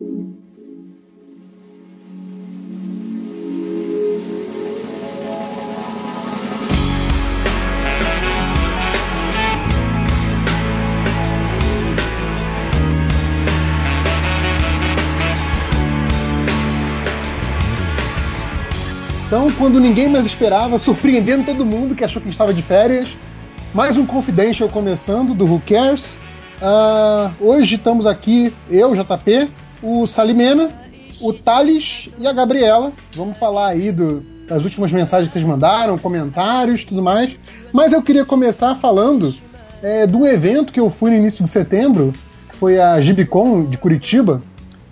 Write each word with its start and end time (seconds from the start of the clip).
Então, 0.00 0.32
quando 19.58 19.78
ninguém 19.78 20.08
mais 20.08 20.24
esperava, 20.24 20.78
surpreendendo 20.78 21.44
todo 21.44 21.66
mundo 21.66 21.94
que 21.94 22.02
achou 22.02 22.22
que 22.22 22.30
estava 22.30 22.54
de 22.54 22.62
férias, 22.62 23.14
mais 23.74 23.98
um 23.98 24.06
Confidential 24.06 24.70
começando 24.70 25.34
do 25.34 25.44
Who 25.44 25.62
Cares. 25.66 26.18
Uh, 26.62 27.30
hoje 27.38 27.74
estamos 27.74 28.06
aqui, 28.06 28.54
eu, 28.70 28.94
JP, 28.94 29.50
o 29.82 30.06
Salimena, 30.06 30.70
o 31.20 31.32
Thales 31.32 32.08
e 32.18 32.26
a 32.26 32.32
Gabriela. 32.32 32.92
Vamos 33.14 33.38
falar 33.38 33.68
aí 33.68 33.92
do, 33.92 34.22
das 34.48 34.64
últimas 34.64 34.92
mensagens 34.92 35.28
que 35.28 35.32
vocês 35.32 35.44
mandaram, 35.44 35.98
comentários 35.98 36.84
tudo 36.84 37.02
mais. 37.02 37.36
Mas 37.72 37.92
eu 37.92 38.02
queria 38.02 38.24
começar 38.24 38.74
falando 38.74 39.34
é, 39.82 40.06
do 40.06 40.26
evento 40.26 40.72
que 40.72 40.80
eu 40.80 40.90
fui 40.90 41.10
no 41.10 41.16
início 41.16 41.44
de 41.44 41.50
setembro, 41.50 42.12
que 42.48 42.56
foi 42.56 42.80
a 42.80 43.00
Gibicon 43.00 43.64
de 43.64 43.78
Curitiba. 43.78 44.42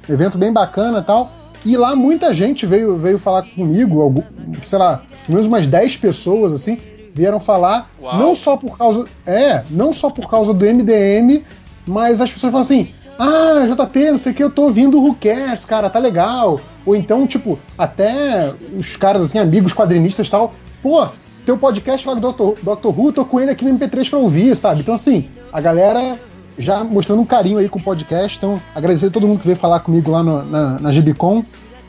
Evento 0.08 0.38
bem 0.38 0.52
bacana 0.52 0.98
e 0.98 1.02
tal. 1.02 1.32
E 1.66 1.76
lá 1.76 1.94
muita 1.96 2.32
gente 2.32 2.64
veio, 2.64 2.96
veio 2.96 3.18
falar 3.18 3.42
comigo, 3.42 4.00
algum, 4.00 4.22
sei 4.64 4.78
lá, 4.78 5.02
pelo 5.26 5.34
menos 5.34 5.46
umas 5.46 5.66
10 5.66 5.96
pessoas, 5.96 6.52
assim, 6.52 6.78
vieram 7.12 7.40
falar, 7.40 7.90
Uau. 8.00 8.16
não 8.16 8.34
só 8.34 8.56
por 8.56 8.78
causa. 8.78 9.06
É, 9.26 9.64
não 9.70 9.92
só 9.92 10.08
por 10.08 10.30
causa 10.30 10.54
do 10.54 10.64
MDM, 10.64 11.42
mas 11.86 12.20
as 12.20 12.32
pessoas 12.32 12.52
falam 12.52 12.62
assim. 12.62 12.88
Ah, 13.18 13.66
JP, 13.66 14.12
não 14.12 14.18
sei 14.18 14.32
o 14.32 14.34
que, 14.34 14.44
eu 14.44 14.50
tô 14.50 14.62
ouvindo 14.62 14.98
o 14.98 15.04
Who 15.04 15.16
Cares, 15.16 15.64
cara, 15.64 15.90
tá 15.90 15.98
legal. 15.98 16.60
Ou 16.86 16.94
então, 16.94 17.26
tipo, 17.26 17.58
até 17.76 18.54
os 18.72 18.96
caras, 18.96 19.22
assim, 19.22 19.38
amigos 19.38 19.72
quadrinistas 19.72 20.28
e 20.28 20.30
tal, 20.30 20.54
pô, 20.80 21.08
teu 21.44 21.58
podcast 21.58 22.06
lá 22.06 22.14
do 22.14 22.32
Dr. 22.32 22.60
Dr. 22.62 22.88
Who, 22.88 23.12
tô 23.12 23.24
com 23.24 23.40
ele 23.40 23.50
aqui 23.50 23.64
no 23.64 23.76
MP3 23.76 24.08
pra 24.08 24.18
ouvir, 24.18 24.54
sabe? 24.54 24.82
Então, 24.82 24.94
assim, 24.94 25.28
a 25.52 25.60
galera 25.60 26.18
já 26.58 26.82
mostrando 26.84 27.22
um 27.22 27.24
carinho 27.24 27.58
aí 27.58 27.68
com 27.68 27.78
o 27.78 27.82
podcast. 27.82 28.36
Então, 28.36 28.60
agradecer 28.74 29.06
a 29.06 29.10
todo 29.10 29.26
mundo 29.26 29.40
que 29.40 29.46
veio 29.46 29.56
falar 29.56 29.80
comigo 29.80 30.10
lá 30.10 30.22
no, 30.22 30.44
na, 30.44 30.78
na 30.78 30.92
Gibicon. 30.92 31.42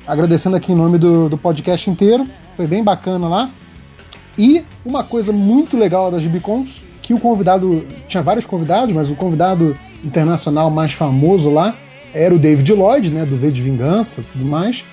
Agradecendo 0.08 0.56
aqui 0.56 0.72
em 0.72 0.76
nome 0.76 0.98
do, 0.98 1.28
do 1.28 1.38
podcast 1.38 1.90
inteiro. 1.90 2.26
Foi 2.56 2.68
bem 2.68 2.84
bacana 2.84 3.28
lá. 3.28 3.50
E 4.38 4.64
uma 4.86 5.04
coisa 5.04 5.32
muito 5.32 5.78
legal 5.78 6.10
da 6.10 6.20
Gibicon, 6.20 6.66
que 7.10 7.14
o 7.14 7.20
convidado. 7.20 7.88
Tinha 8.08 8.22
vários 8.22 8.46
convidados, 8.46 8.94
mas 8.94 9.10
o 9.10 9.16
convidado 9.16 9.76
internacional 10.06 10.70
mais 10.70 10.94
famoso 10.94 11.50
lá 11.50 11.76
era 12.14 12.34
o 12.34 12.38
David 12.38 12.72
Lloyd, 12.72 13.12
né? 13.12 13.26
Do 13.26 13.36
V 13.36 13.50
de 13.50 13.64
Vingança 13.64 14.24
tudo 14.32 14.46
mais. 14.46 14.86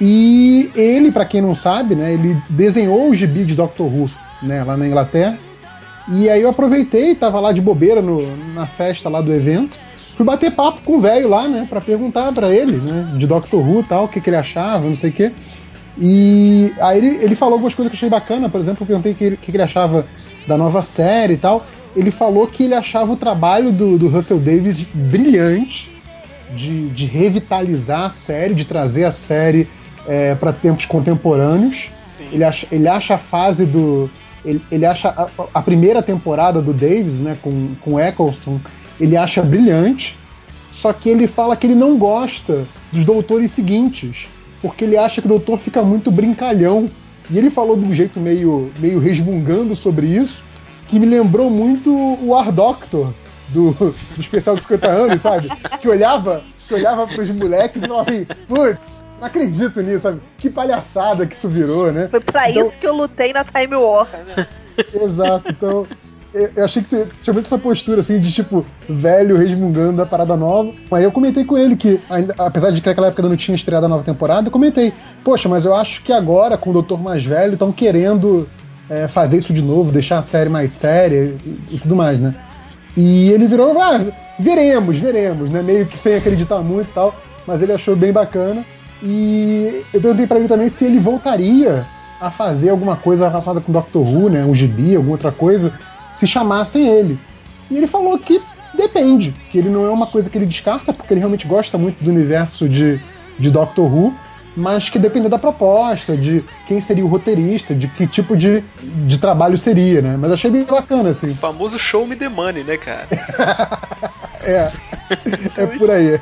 E 0.00 0.68
ele, 0.74 1.12
para 1.12 1.24
quem 1.24 1.40
não 1.40 1.54
sabe, 1.54 1.94
né, 1.94 2.14
ele 2.14 2.36
desenhou 2.48 3.08
o 3.08 3.14
gibi 3.14 3.44
de 3.44 3.54
Doctor 3.54 3.86
Who 3.86 4.10
né, 4.42 4.64
lá 4.64 4.76
na 4.76 4.86
Inglaterra. 4.86 5.38
E 6.08 6.28
aí 6.28 6.40
eu 6.42 6.48
aproveitei, 6.48 7.14
tava 7.14 7.38
lá 7.38 7.52
de 7.52 7.60
bobeira 7.60 8.00
no, 8.00 8.34
na 8.54 8.66
festa 8.66 9.08
lá 9.08 9.20
do 9.20 9.32
evento. 9.32 9.78
Fui 10.14 10.24
bater 10.24 10.50
papo 10.52 10.80
com 10.82 10.96
o 10.96 11.00
velho 11.00 11.28
lá, 11.28 11.46
né, 11.46 11.66
para 11.68 11.82
perguntar 11.82 12.32
para 12.32 12.50
ele, 12.50 12.78
né, 12.78 13.12
de 13.16 13.26
Doctor 13.26 13.60
Who 13.60 13.84
tal, 13.84 14.06
o 14.06 14.08
que, 14.08 14.20
que 14.20 14.30
ele 14.30 14.36
achava, 14.36 14.86
não 14.86 14.94
sei 14.94 15.10
o 15.10 15.12
quê. 15.12 15.32
E 15.98 16.72
aí 16.80 16.98
ele, 16.98 17.24
ele 17.24 17.34
falou 17.34 17.54
algumas 17.54 17.74
coisas 17.74 17.90
que 17.90 17.96
eu 17.96 17.98
achei 17.98 18.08
bacana, 18.08 18.48
por 18.48 18.60
exemplo, 18.60 18.82
eu 18.82 18.86
perguntei 18.86 19.12
o 19.12 19.14
que, 19.14 19.36
que, 19.36 19.50
ele 19.50 19.62
achava 19.62 20.06
da 20.46 20.56
nova 20.56 20.82
série 20.82 21.34
e 21.34 21.36
tal. 21.36 21.66
Ele 21.94 22.10
falou 22.10 22.46
que 22.46 22.64
ele 22.64 22.74
achava 22.74 23.12
o 23.12 23.16
trabalho 23.16 23.72
do, 23.72 23.98
do 23.98 24.08
Russell 24.08 24.38
Davis 24.38 24.82
brilhante, 24.82 25.90
de, 26.54 26.88
de 26.88 27.06
revitalizar 27.06 28.06
a 28.06 28.10
série, 28.10 28.54
de 28.54 28.64
trazer 28.64 29.04
a 29.04 29.10
série 29.10 29.68
é, 30.06 30.34
para 30.34 30.52
tempos 30.52 30.86
contemporâneos. 30.86 31.90
Ele 32.32 32.44
acha, 32.44 32.66
ele 32.70 32.88
acha 32.88 33.14
a 33.14 33.18
fase 33.18 33.66
do, 33.66 34.10
ele, 34.44 34.62
ele 34.70 34.86
acha 34.86 35.08
a, 35.08 35.28
a, 35.54 35.62
primeira 35.62 36.02
temporada 36.02 36.62
do 36.62 36.72
Davis, 36.72 37.20
né, 37.20 37.36
com, 37.42 37.74
com 37.80 38.00
Eccleston, 38.00 38.60
ele 38.98 39.16
acha 39.16 39.42
brilhante, 39.42 40.18
só 40.70 40.92
que 40.92 41.08
ele 41.08 41.26
fala 41.26 41.56
que 41.56 41.66
ele 41.66 41.74
não 41.74 41.98
gosta 41.98 42.66
dos 42.92 43.04
doutores 43.04 43.50
seguintes, 43.50 44.28
porque 44.60 44.84
ele 44.84 44.96
acha 44.96 45.20
que 45.20 45.26
o 45.26 45.30
doutor 45.30 45.58
fica 45.58 45.82
muito 45.82 46.10
brincalhão. 46.10 46.90
E 47.30 47.38
ele 47.38 47.50
falou 47.50 47.76
de 47.76 47.84
um 47.84 47.92
jeito 47.92 48.18
meio, 48.18 48.72
meio 48.78 48.98
resmungando 48.98 49.76
sobre 49.76 50.06
isso, 50.06 50.42
que 50.88 50.98
me 50.98 51.06
lembrou 51.06 51.48
muito 51.48 51.92
o 51.92 52.34
Ar 52.34 52.50
Doctor 52.50 53.12
do, 53.48 53.72
do 53.72 53.94
especial 54.18 54.56
dos 54.56 54.64
50 54.64 54.88
anos, 54.88 55.20
sabe? 55.20 55.48
Que 55.80 55.88
olhava, 55.88 56.42
que 56.66 56.74
olhava 56.74 57.06
pros 57.06 57.30
moleques 57.30 57.82
e 57.82 57.86
falava 57.86 58.10
assim, 58.10 58.26
putz, 58.48 59.04
não 59.20 59.26
acredito 59.26 59.80
nisso, 59.80 60.00
sabe? 60.00 60.20
Que 60.38 60.50
palhaçada 60.50 61.26
que 61.26 61.34
isso 61.34 61.48
virou, 61.48 61.92
né? 61.92 62.08
Foi 62.08 62.20
pra 62.20 62.50
então... 62.50 62.66
isso 62.66 62.76
que 62.76 62.86
eu 62.86 62.94
lutei 62.94 63.32
na 63.32 63.44
Time 63.44 63.76
War, 63.76 64.08
né? 64.36 64.46
Exato, 64.94 65.50
então. 65.50 65.86
Eu 66.32 66.64
achei 66.64 66.82
que 66.82 67.06
tinha 67.22 67.34
muito 67.34 67.46
essa 67.46 67.58
postura, 67.58 68.00
assim, 68.00 68.20
de 68.20 68.32
tipo, 68.32 68.64
velho 68.88 69.36
resmungando 69.36 69.96
da 69.96 70.06
parada 70.06 70.36
nova. 70.36 70.72
Aí 70.92 71.02
eu 71.02 71.10
comentei 71.10 71.44
com 71.44 71.58
ele 71.58 71.74
que, 71.74 72.00
ainda, 72.08 72.34
apesar 72.38 72.70
de 72.70 72.80
que 72.80 72.88
naquela 72.88 73.08
época 73.08 73.22
não 73.22 73.36
tinha 73.36 73.54
estreado 73.54 73.86
a 73.86 73.88
nova 73.88 74.04
temporada, 74.04 74.46
eu 74.46 74.52
comentei, 74.52 74.92
poxa, 75.24 75.48
mas 75.48 75.64
eu 75.64 75.74
acho 75.74 76.02
que 76.02 76.12
agora, 76.12 76.56
com 76.56 76.70
o 76.70 76.72
Doutor 76.72 77.02
mais 77.02 77.24
velho, 77.24 77.54
estão 77.54 77.72
querendo 77.72 78.48
é, 78.88 79.08
fazer 79.08 79.38
isso 79.38 79.52
de 79.52 79.62
novo, 79.62 79.90
deixar 79.90 80.18
a 80.18 80.22
série 80.22 80.48
mais 80.48 80.70
séria 80.70 81.34
e, 81.44 81.58
e 81.74 81.78
tudo 81.78 81.96
mais, 81.96 82.20
né? 82.20 82.34
E 82.96 83.30
ele 83.30 83.46
virou, 83.46 83.80
ah, 83.80 84.00
veremos, 84.38 84.98
veremos, 84.98 85.50
né? 85.50 85.62
Meio 85.62 85.86
que 85.86 85.98
sem 85.98 86.14
acreditar 86.14 86.60
muito 86.60 86.90
e 86.90 86.94
tal, 86.94 87.14
mas 87.46 87.60
ele 87.60 87.72
achou 87.72 87.96
bem 87.96 88.12
bacana. 88.12 88.64
E 89.02 89.84
eu 89.92 90.00
perguntei 90.00 90.26
para 90.26 90.38
ele 90.38 90.48
também 90.48 90.68
se 90.68 90.84
ele 90.84 90.98
voltaria 90.98 91.86
a 92.20 92.30
fazer 92.30 92.68
alguma 92.68 92.96
coisa 92.96 93.28
relacionada 93.28 93.60
com 93.60 93.72
Doctor 93.72 94.02
Who, 94.02 94.28
né? 94.28 94.44
Um 94.44 94.54
gibi, 94.54 94.94
alguma 94.94 95.14
outra 95.14 95.32
coisa, 95.32 95.72
se 96.12 96.26
chamassem 96.26 96.86
ele. 96.86 97.18
E 97.70 97.76
ele 97.76 97.86
falou 97.86 98.18
que 98.18 98.40
depende, 98.74 99.34
que 99.50 99.58
ele 99.58 99.68
não 99.68 99.84
é 99.84 99.90
uma 99.90 100.06
coisa 100.06 100.28
que 100.28 100.38
ele 100.38 100.46
descarta, 100.46 100.92
porque 100.92 101.12
ele 101.12 101.20
realmente 101.20 101.46
gosta 101.46 101.76
muito 101.76 102.02
do 102.02 102.10
universo 102.10 102.68
de, 102.68 103.00
de 103.38 103.50
Doctor 103.50 103.92
Who, 103.92 104.14
mas 104.56 104.88
que 104.88 104.98
depende 104.98 105.28
da 105.28 105.38
proposta, 105.38 106.16
de 106.16 106.44
quem 106.66 106.80
seria 106.80 107.04
o 107.04 107.08
roteirista, 107.08 107.74
de 107.74 107.86
que 107.88 108.06
tipo 108.06 108.36
de, 108.36 108.62
de 108.82 109.18
trabalho 109.18 109.56
seria, 109.56 110.02
né? 110.02 110.16
Mas 110.18 110.32
achei 110.32 110.50
bem 110.50 110.64
bacana, 110.64 111.10
assim. 111.10 111.30
O 111.30 111.36
famoso 111.36 111.78
show 111.78 112.06
me 112.06 112.16
the 112.16 112.28
money, 112.28 112.64
né, 112.64 112.76
cara? 112.76 113.06
é, 114.42 114.72
é 115.56 115.66
por 115.66 115.90
aí. 115.90 116.20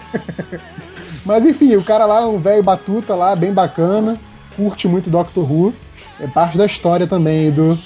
Mas 1.24 1.46
enfim, 1.46 1.74
o 1.76 1.82
cara 1.82 2.06
lá, 2.06 2.28
um 2.28 2.38
velho 2.38 2.62
batuta 2.62 3.14
lá, 3.14 3.34
bem 3.34 3.52
bacana, 3.52 4.18
curte 4.56 4.86
muito 4.86 5.10
Doctor 5.10 5.50
Who. 5.50 5.74
É 6.20 6.26
parte 6.26 6.58
da 6.58 6.66
história 6.66 7.06
também 7.06 7.50
do, 7.50 7.78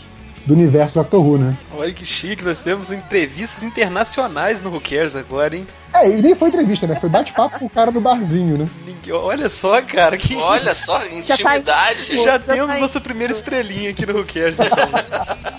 do 0.46 0.54
universo 0.54 0.96
Doctor 0.96 1.24
Who, 1.24 1.38
né? 1.38 1.56
Olha 1.76 1.92
que 1.92 2.04
chique, 2.04 2.44
nós 2.44 2.62
temos 2.62 2.90
entrevistas 2.90 3.62
internacionais 3.62 4.60
no 4.60 4.70
Who 4.70 4.80
Cares 4.80 5.14
agora, 5.16 5.56
hein? 5.56 5.66
É, 5.94 6.08
e 6.08 6.22
nem 6.22 6.34
foi 6.34 6.48
entrevista, 6.48 6.86
né? 6.86 6.98
Foi 6.98 7.08
bate-papo 7.08 7.58
com 7.58 7.66
o 7.66 7.70
cara 7.70 7.90
do 7.92 8.00
barzinho, 8.00 8.58
né? 8.58 8.68
Olha 9.12 9.48
só, 9.48 9.80
cara, 9.82 10.16
que. 10.16 10.34
Olha 10.36 10.74
só, 10.74 11.04
intimidade. 11.06 12.16
Já, 12.16 12.38
tá 12.38 12.54
já 12.54 12.54
temos 12.54 12.78
nossa 12.78 13.00
primeira 13.00 13.32
estrelinha 13.32 13.90
aqui 13.90 14.06
no 14.06 14.18
Who 14.18 14.24
Cares, 14.24 14.56
então. 14.58 15.52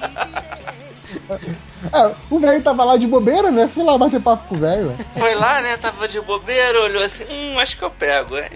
É, 1.91 2.15
o 2.29 2.39
velho 2.39 2.61
tava 2.61 2.83
lá 2.83 2.97
de 2.97 3.05
bobeira, 3.05 3.51
né? 3.51 3.67
Fui 3.67 3.83
lá 3.83 3.97
bater 3.97 4.21
papo 4.21 4.47
com 4.47 4.55
o 4.55 4.57
velho. 4.57 4.95
Foi 5.11 5.35
lá, 5.35 5.61
né? 5.61 5.75
Tava 5.77 6.07
de 6.07 6.19
bobeira, 6.21 6.81
olhou 6.81 7.03
assim, 7.03 7.25
hum, 7.29 7.59
acho 7.59 7.77
que 7.77 7.83
eu 7.83 7.89
pego, 7.89 8.37
hein? 8.37 8.49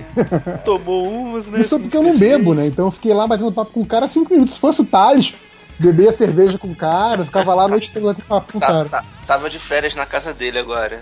Tomou 0.64 1.08
umas, 1.08 1.46
né? 1.48 1.60
Isso 1.60 1.80
porque 1.80 1.98
eu 1.98 2.04
não 2.04 2.18
bebo, 2.18 2.54
né? 2.54 2.66
Então 2.68 2.86
eu 2.86 2.92
fiquei 2.92 3.14
lá 3.14 3.28
batendo 3.28 3.52
papo 3.52 3.72
com 3.72 3.82
o 3.82 3.86
cara 3.86 4.08
cinco 4.08 4.34
minutos. 4.34 4.56
Se 4.56 4.60
fosse 4.60 4.82
o 4.82 4.86
Thales, 4.86 5.36
bebia 5.80 6.12
cerveja 6.12 6.58
com 6.58 6.70
o 6.70 6.76
cara, 6.76 7.26
ficava 7.26 7.54
lá 7.54 7.64
a 7.64 7.68
noite 7.68 7.92
toda 7.92 8.08
batendo 8.08 8.26
papo 8.26 8.52
com 8.52 8.58
o 8.58 8.62
tá, 8.62 8.68
cara. 8.68 8.90
Tá, 8.90 9.06
tava 9.26 9.50
de 9.50 9.60
férias 9.60 9.96
na 9.96 10.06
casa 10.06 10.34
dele 10.34 10.60
agora. 10.60 11.00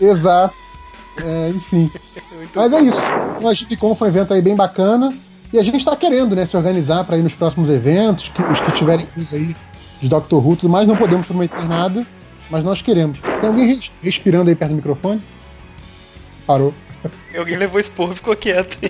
Exato. 0.00 0.54
É, 1.22 1.50
enfim. 1.50 1.90
Mas 2.54 2.72
é 2.72 2.80
isso. 2.80 3.00
O 3.40 3.48
Agipicon 3.48 3.94
foi 3.94 4.08
um 4.08 4.10
evento 4.10 4.34
aí 4.34 4.42
bem 4.42 4.56
bacana. 4.56 5.14
E 5.52 5.58
a 5.58 5.62
gente 5.62 5.78
está 5.78 5.96
querendo 5.96 6.36
né, 6.36 6.44
se 6.44 6.56
organizar 6.56 7.04
para 7.04 7.16
ir 7.16 7.22
nos 7.22 7.34
próximos 7.34 7.70
eventos, 7.70 8.28
que, 8.28 8.42
os 8.42 8.60
que 8.60 8.72
tiverem 8.72 9.08
isso 9.16 9.34
aí 9.34 9.56
de 10.00 10.08
Doctor 10.08 10.46
Who 10.46 10.52
e 10.52 10.56
tudo 10.56 10.70
mais, 10.70 10.86
não 10.86 10.96
podemos 10.96 11.26
prometer 11.26 11.66
nada, 11.66 12.06
mas 12.50 12.62
nós 12.62 12.82
queremos. 12.82 13.18
Tem 13.40 13.48
alguém 13.48 13.80
respirando 14.02 14.50
aí 14.50 14.56
perto 14.56 14.72
do 14.72 14.76
microfone? 14.76 15.22
Parou. 16.46 16.74
Alguém 17.36 17.56
levou 17.56 17.80
esporro 17.80 18.12
e 18.12 18.16
ficou 18.16 18.36
quieto. 18.36 18.76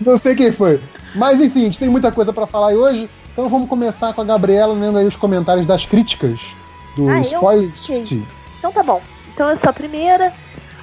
não 0.00 0.18
sei 0.18 0.34
quem 0.34 0.50
foi. 0.50 0.80
Mas 1.14 1.40
enfim, 1.40 1.60
a 1.60 1.64
gente 1.64 1.78
tem 1.78 1.88
muita 1.88 2.10
coisa 2.10 2.32
para 2.32 2.46
falar 2.46 2.68
hoje, 2.68 3.08
então 3.32 3.48
vamos 3.48 3.68
começar 3.68 4.12
com 4.12 4.20
a 4.20 4.24
Gabriela 4.24 4.72
lendo 4.72 4.98
aí 4.98 5.06
os 5.06 5.16
comentários 5.16 5.66
das 5.66 5.86
críticas 5.86 6.54
do 6.96 7.08
ah, 7.08 7.20
Spoiler 7.20 7.76
City. 7.76 8.26
Então 8.58 8.72
tá 8.72 8.82
bom. 8.82 9.02
Então 9.32 9.48
eu 9.48 9.56
sou 9.56 9.70
a 9.70 9.72
primeira. 9.72 10.32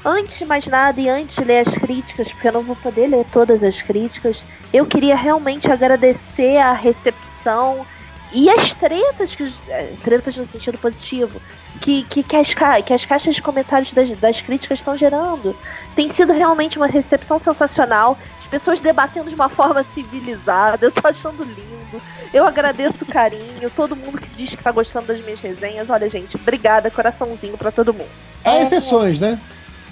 Antes 0.03 0.39
de 0.39 0.45
mais 0.45 0.65
nada 0.65 0.99
e 0.99 1.09
antes 1.09 1.35
de 1.35 1.43
ler 1.43 1.67
as 1.67 1.73
críticas, 1.73 2.31
porque 2.31 2.47
eu 2.47 2.53
não 2.53 2.63
vou 2.63 2.75
poder 2.75 3.07
ler 3.07 3.25
todas 3.33 3.61
as 3.63 3.81
críticas, 3.81 4.45
eu 4.71 4.85
queria 4.85 5.15
realmente 5.15 5.69
agradecer 5.69 6.57
a 6.57 6.71
recepção 6.71 7.85
e 8.31 8.49
as 8.49 8.73
tretas, 8.73 9.33
que, 9.33 9.51
é, 9.69 9.93
tretas 10.03 10.35
no 10.37 10.45
sentido 10.45 10.77
positivo, 10.77 11.41
que, 11.81 12.03
que, 12.03 12.21
que, 12.23 12.35
as, 12.35 12.53
ca- 12.53 12.81
que 12.81 12.93
as 12.93 13.05
caixas 13.05 13.35
de 13.35 13.41
comentários 13.41 13.91
das, 13.93 14.11
das 14.11 14.41
críticas 14.41 14.79
estão 14.79 14.95
gerando. 14.97 15.55
Tem 15.95 16.07
sido 16.07 16.33
realmente 16.33 16.77
uma 16.77 16.87
recepção 16.87 17.39
sensacional. 17.39 18.17
As 18.41 18.47
pessoas 18.47 18.79
debatendo 18.79 19.29
de 19.29 19.35
uma 19.35 19.49
forma 19.49 19.83
civilizada. 19.83 20.85
Eu 20.85 20.91
tô 20.91 21.07
achando 21.07 21.43
lindo. 21.43 22.01
Eu 22.33 22.45
agradeço 22.47 23.03
o 23.03 23.07
carinho. 23.07 23.69
Todo 23.75 23.95
mundo 23.95 24.19
que 24.19 24.29
diz 24.29 24.49
que 24.55 24.63
tá 24.63 24.71
gostando 24.71 25.07
das 25.07 25.19
minhas 25.21 25.39
resenhas. 25.41 25.89
Olha, 25.89 26.09
gente, 26.09 26.35
obrigada. 26.35 26.89
Coraçãozinho 26.91 27.57
pra 27.57 27.71
todo 27.71 27.93
mundo. 27.93 28.09
Há 28.43 28.55
É, 28.55 28.61
exceções, 28.63 29.19
né? 29.19 29.39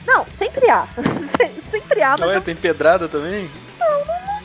Não, 0.05 0.25
sempre 0.31 0.69
há. 0.69 0.85
Se- 1.37 1.61
sempre 1.71 2.01
há, 2.01 2.15
mas 2.19 2.33
não 2.35 2.41
tem 2.41 2.55
pedrada 2.55 3.07
também? 3.07 3.49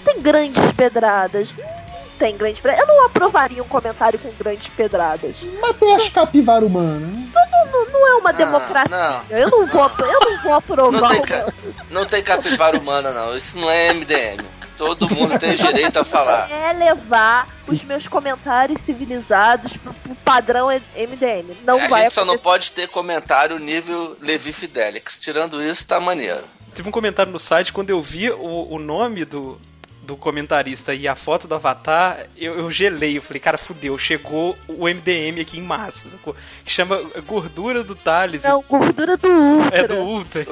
tem 0.05 0.21
grandes 0.21 0.73
pedradas. 0.73 1.55
Não 1.57 1.82
tem 2.23 2.37
grandes 2.37 2.61
pedradas. 2.61 2.89
Eu 2.89 2.95
não 2.95 3.05
aprovaria 3.07 3.61
um 3.61 3.67
comentário 3.67 4.17
com 4.17 4.31
grandes 4.39 4.69
pedradas. 4.69 5.39
Mas 5.61 5.77
tem 5.77 5.93
as 5.97 6.09
capivara 6.09 6.65
humana. 6.65 7.01
né? 7.05 7.29
Não, 7.73 7.87
não 7.91 8.07
é 8.09 8.15
uma 8.15 8.31
Ah, 8.31 8.33
democracia. 8.33 9.21
Eu 9.31 9.51
não 9.51 9.67
vou, 9.67 9.91
eu 9.99 10.21
não 10.21 10.43
vou 10.45 10.55
aprovar 10.55 11.01
Não 11.01 11.09
tem, 11.09 11.23
ca- 11.23 11.53
não 11.91 12.07
tem 12.07 12.23
capivara 12.23 12.79
humana, 12.79 13.11
não. 13.11 13.37
Isso 13.37 13.59
não 13.59 13.69
é 13.69 13.93
MDM. 13.93 14.45
Todo 14.79 15.13
mundo 15.13 15.37
tem 15.39 15.55
direito 15.57 15.99
a 15.99 16.05
falar. 16.05 16.49
É 16.51 16.73
levar 16.73 17.49
os 17.67 17.83
meus 17.83 18.07
comentários 18.07 18.81
civilizados 18.83 19.77
pro, 19.77 19.93
pro 19.95 20.15
padrão 20.17 20.69
MDM. 20.69 21.57
Não 21.65 21.81
a 21.81 21.89
vai 21.89 22.03
gente 22.05 22.15
só 22.15 22.25
não 22.25 22.39
pode 22.39 22.71
ter 22.71 22.87
comentário 22.89 23.59
nível 23.59 24.17
Levi 24.21 24.53
Fidelix. 24.53 25.19
Tirando 25.19 25.61
isso, 25.63 25.87
tá 25.87 25.99
maneiro. 25.99 26.43
Teve 26.73 26.89
um 26.89 26.93
comentário 26.93 27.33
no 27.33 27.39
site, 27.39 27.73
quando 27.73 27.91
eu 27.91 28.01
vi 28.01 28.31
o, 28.31 28.69
o 28.75 28.79
nome 28.79 29.25
do, 29.25 29.61
do 30.03 30.17
comentarista 30.17 30.93
e 30.95 31.07
a 31.07 31.15
foto 31.15 31.47
do 31.47 31.55
avatar, 31.55 32.27
eu, 32.37 32.55
eu 32.55 32.71
gelei. 32.71 33.17
Eu 33.19 33.23
falei, 33.23 33.41
cara, 33.41 33.57
fudeu, 33.57 33.97
chegou 33.97 34.57
o 34.67 34.87
MDM 34.89 35.41
aqui 35.41 35.59
em 35.59 35.63
massa. 35.63 36.11
sacou? 36.11 36.35
Que 36.65 36.71
chama 36.71 37.01
Gordura 37.27 37.83
do 37.85 37.95
Thales. 37.95 38.45
Não, 38.45 38.63
gordura 38.69 39.17
do 39.17 39.29
Ultra. 39.29 39.79
É 39.79 39.87
do 39.87 39.97
Ultra. 39.97 40.45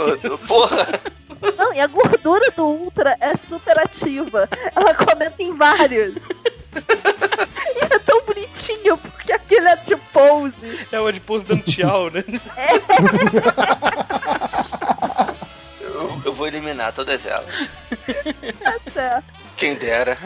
Porra! 0.47 1.00
Não, 1.56 1.73
e 1.73 1.81
a 1.81 1.87
gordura 1.87 2.50
do 2.52 2.64
Ultra 2.64 3.17
é 3.20 3.37
super 3.37 3.79
ativa. 3.79 4.49
Ela 4.75 4.94
comenta 4.94 5.43
em 5.43 5.55
vários. 5.56 6.14
e 6.17 7.85
é 7.85 7.99
tão 7.99 8.23
bonitinho, 8.25 8.97
porque 8.99 9.32
aquele 9.32 9.69
é 9.69 9.76
de 9.76 9.97
pose. 10.12 10.55
É 10.93 11.00
o 11.00 11.06
Adipose 11.06 11.47
dando 11.47 11.64
tchau, 11.64 12.11
né? 12.11 12.23
Eu 12.29 12.38
vou 16.41 16.49
eliminar 16.49 16.93
todas 16.95 17.27
elas. 17.27 17.45
Tá 18.65 18.79
certo. 18.93 19.25
Quem 19.57 19.75
dera. 19.75 20.17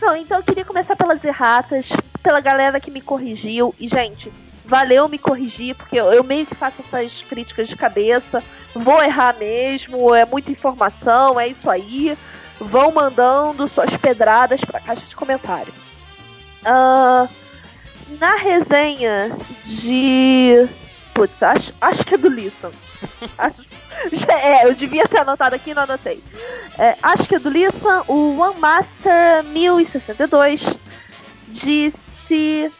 Não, 0.00 0.16
então 0.16 0.38
eu 0.38 0.42
queria 0.42 0.64
começar 0.64 0.96
pelas 0.96 1.22
erratas, 1.24 1.90
pela 2.22 2.40
galera 2.40 2.80
que 2.80 2.90
me 2.90 3.00
corrigiu. 3.00 3.72
E, 3.78 3.88
gente, 3.88 4.32
valeu 4.64 5.08
me 5.08 5.16
corrigir, 5.16 5.76
porque 5.76 5.96
eu, 5.96 6.12
eu 6.12 6.24
meio 6.24 6.44
que 6.44 6.54
faço 6.56 6.82
essas 6.82 7.22
críticas 7.22 7.68
de 7.68 7.76
cabeça. 7.76 8.42
Vou 8.74 9.02
errar 9.02 9.36
mesmo, 9.38 10.12
é 10.14 10.24
muita 10.24 10.50
informação, 10.50 11.38
é 11.38 11.48
isso 11.48 11.70
aí. 11.70 12.18
Vão 12.58 12.90
mandando 12.90 13.68
suas 13.68 13.96
pedradas 13.96 14.60
pra 14.64 14.80
caixa 14.80 15.06
de 15.06 15.14
comentário. 15.14 15.72
Ah, 16.64 17.28
na 18.18 18.34
resenha 18.36 19.30
de. 19.64 20.68
Putz, 21.14 21.42
acho, 21.42 21.72
acho 21.80 22.04
que 22.04 22.14
é 22.14 22.18
do 22.18 22.28
Lisson. 22.28 22.72
É, 24.28 24.66
eu 24.66 24.74
devia 24.74 25.08
ter 25.08 25.20
anotado 25.20 25.54
aqui 25.54 25.70
e 25.70 25.74
não 25.74 25.82
anotei. 25.82 26.22
É, 26.78 26.96
acho 27.02 27.26
que 27.26 27.34
é 27.34 27.38
do 27.38 27.48
Lissan, 27.48 28.02
o 28.06 28.38
One 28.38 28.60
Master 28.60 29.42
1062 29.42 30.78
disse 31.48 32.70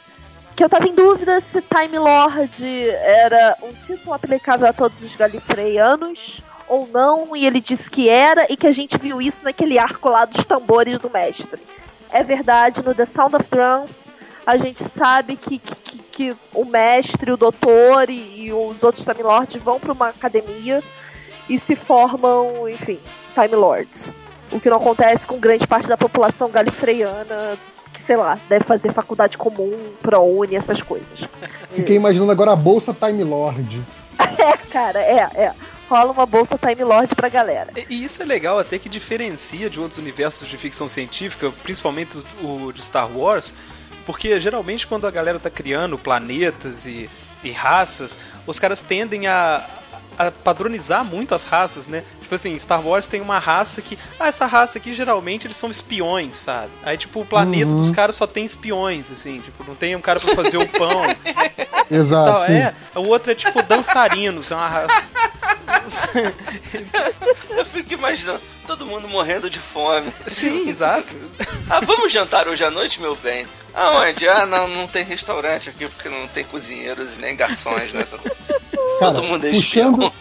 que 0.55 0.63
eu 0.63 0.69
tava 0.69 0.87
em 0.87 0.95
dúvida 0.95 1.41
se 1.41 1.63
Time 1.63 1.99
Lord 1.99 2.89
era 2.91 3.57
um 3.63 3.73
título 3.87 4.15
aplicável 4.15 4.67
a 4.69 4.73
todos 4.73 5.01
os 5.03 5.17
galifreyanos 5.17 6.43
ou 6.69 6.89
não, 6.89 7.37
e 7.37 7.47
ele 7.47 7.61
disse 7.61 7.91
que 7.91 8.09
era, 8.09 8.47
e 8.51 8.57
que 8.57 8.67
a 8.67 8.73
gente 8.73 8.99
viu 8.99 9.23
isso 9.23 9.45
naquele 9.45 9.79
arco 9.79 10.09
lá 10.09 10.25
dos 10.25 10.45
tambores 10.45 10.99
do 10.99 11.09
mestre. 11.11 11.63
É 12.11 12.23
verdade, 12.23 12.83
no 12.83 12.95
The 12.95 13.05
Sound 13.05 13.37
of 13.37 13.49
Drums, 13.49 14.07
a 14.47 14.57
gente 14.57 14.83
sabe 14.85 15.37
que, 15.37 15.59
que, 15.59 15.99
que- 15.99 16.37
o 16.55 16.65
mestre, 16.65 17.31
o 17.33 17.37
doutor 17.37 18.09
e, 18.09 18.47
e 18.47 18.53
os 18.53 18.83
outros 18.83 19.05
Time 19.05 19.23
Lords 19.23 19.63
vão 19.63 19.79
para 19.81 19.93
uma 19.93 20.09
academia 20.09 20.83
e 21.49 21.59
se 21.59 21.77
formam, 21.77 22.69
enfim, 22.69 22.99
Time 23.35 23.55
Lords. 23.57 24.13
O 24.51 24.61
que 24.61 24.71
não 24.71 24.77
acontece 24.77 25.27
com 25.27 25.39
grande 25.39 25.67
parte 25.67 25.89
da 25.89 25.97
população 25.97 26.49
galifreyana, 26.51 27.59
que, 27.93 28.01
sei 28.01 28.17
lá, 28.17 28.39
deve 28.49 28.65
fazer 28.65 28.93
faculdade 28.93 29.37
comum, 29.37 29.77
ProUni, 30.01 30.55
essas 30.57 30.81
coisas. 30.83 31.29
Fiquei 31.71 31.97
imaginando 31.97 32.31
agora 32.33 32.53
a 32.53 32.57
bolsa 32.57 32.95
Time 32.95 33.25
Lord. 33.25 33.83
É, 34.39 34.57
cara, 34.71 34.99
é, 35.01 35.29
é. 35.35 35.53
Rola 35.91 36.11
uma 36.13 36.27
bolsa 36.27 36.59
Time 36.59 36.83
Lord 36.85 37.15
pra 37.15 37.29
galera. 37.29 37.71
E 37.77 37.95
e 37.95 38.05
isso 38.05 38.23
é 38.23 38.25
legal 38.25 38.59
até 38.59 38.79
que 38.79 38.89
diferencia 38.89 39.69
de 39.71 39.79
outros 39.81 39.99
universos 39.99 40.49
de 40.49 40.57
ficção 40.59 40.89
científica, 40.89 41.53
principalmente 41.63 42.17
o 42.43 42.67
o 42.67 42.73
de 42.73 42.83
Star 42.83 43.11
Wars, 43.17 43.55
porque 44.07 44.39
geralmente 44.41 44.87
quando 44.87 45.07
a 45.07 45.11
galera 45.11 45.39
tá 45.39 45.51
criando 45.51 45.99
planetas 45.99 46.87
e, 46.87 47.11
e 47.45 47.51
raças, 47.51 48.19
os 48.47 48.59
caras 48.59 48.81
tendem 48.81 49.27
a, 49.27 49.67
a 50.19 50.31
padronizar 50.31 51.05
muito 51.05 51.35
as 51.35 51.45
raças, 51.45 51.89
né? 51.89 52.05
Tipo 52.23 52.35
assim, 52.35 52.59
Star 52.59 52.81
Wars 52.87 53.07
tem 53.07 53.21
uma 53.21 53.39
raça 53.39 53.83
que. 53.83 53.99
Ah, 54.19 54.29
essa 54.29 54.47
raça 54.47 54.79
aqui 54.79 54.93
geralmente 54.95 55.47
eles 55.47 55.57
são 55.57 55.71
espiões, 55.71 56.37
sabe? 56.37 56.71
Aí, 56.83 56.97
tipo, 56.97 57.21
o 57.21 57.25
planeta 57.27 57.71
Uhum. 57.73 57.77
dos 57.77 57.91
caras 57.91 58.17
só 58.17 58.27
tem 58.27 58.45
espiões, 58.45 59.11
assim, 59.11 59.41
tipo, 59.41 59.63
não 59.69 59.75
tem 59.75 59.95
um 59.95 60.01
cara 60.01 60.19
pra 60.21 60.35
fazer 60.35 60.57
o 60.57 60.67
pão. 60.69 61.03
Exato, 61.91 62.47
sim. 62.47 62.53
É, 62.55 62.75
o 62.97 63.03
outro 63.03 63.31
é 63.31 63.35
tipo 63.35 63.63
dançarinos, 63.63 64.51
é 64.51 64.55
uma 64.57 64.69
raça. 64.69 65.07
Eu 67.51 67.65
fico 67.65 67.95
imaginando 67.95 68.41
todo 68.67 68.85
mundo 68.87 69.07
morrendo 69.09 69.49
de 69.49 69.61
fome. 69.61 70.13
Sim, 70.27 70.69
exato. 70.69 71.15
Ah, 71.71 71.81
vamos 71.81 72.11
jantar 72.13 72.49
hoje 72.49 72.65
à 72.65 72.71
noite, 72.71 73.01
meu 73.01 73.15
bem? 73.17 73.47
Aonde? 73.77 74.27
Ah, 74.27 74.47
não, 74.47 74.67
não 74.67 74.87
tem 74.89 75.05
restaurante 75.05 75.69
aqui 75.69 75.87
porque 75.87 76.09
não 76.09 76.27
tem 76.29 76.45
cozinheiros 76.45 77.15
e 77.15 77.19
nem 77.19 77.37
garçons 77.37 77.93
nessa. 77.93 78.17
Cara, 78.99 79.13
todo 79.13 79.23
mundo 79.25 79.47
é 79.47 79.51
puxando, 79.51 80.03
espião. 80.03 80.13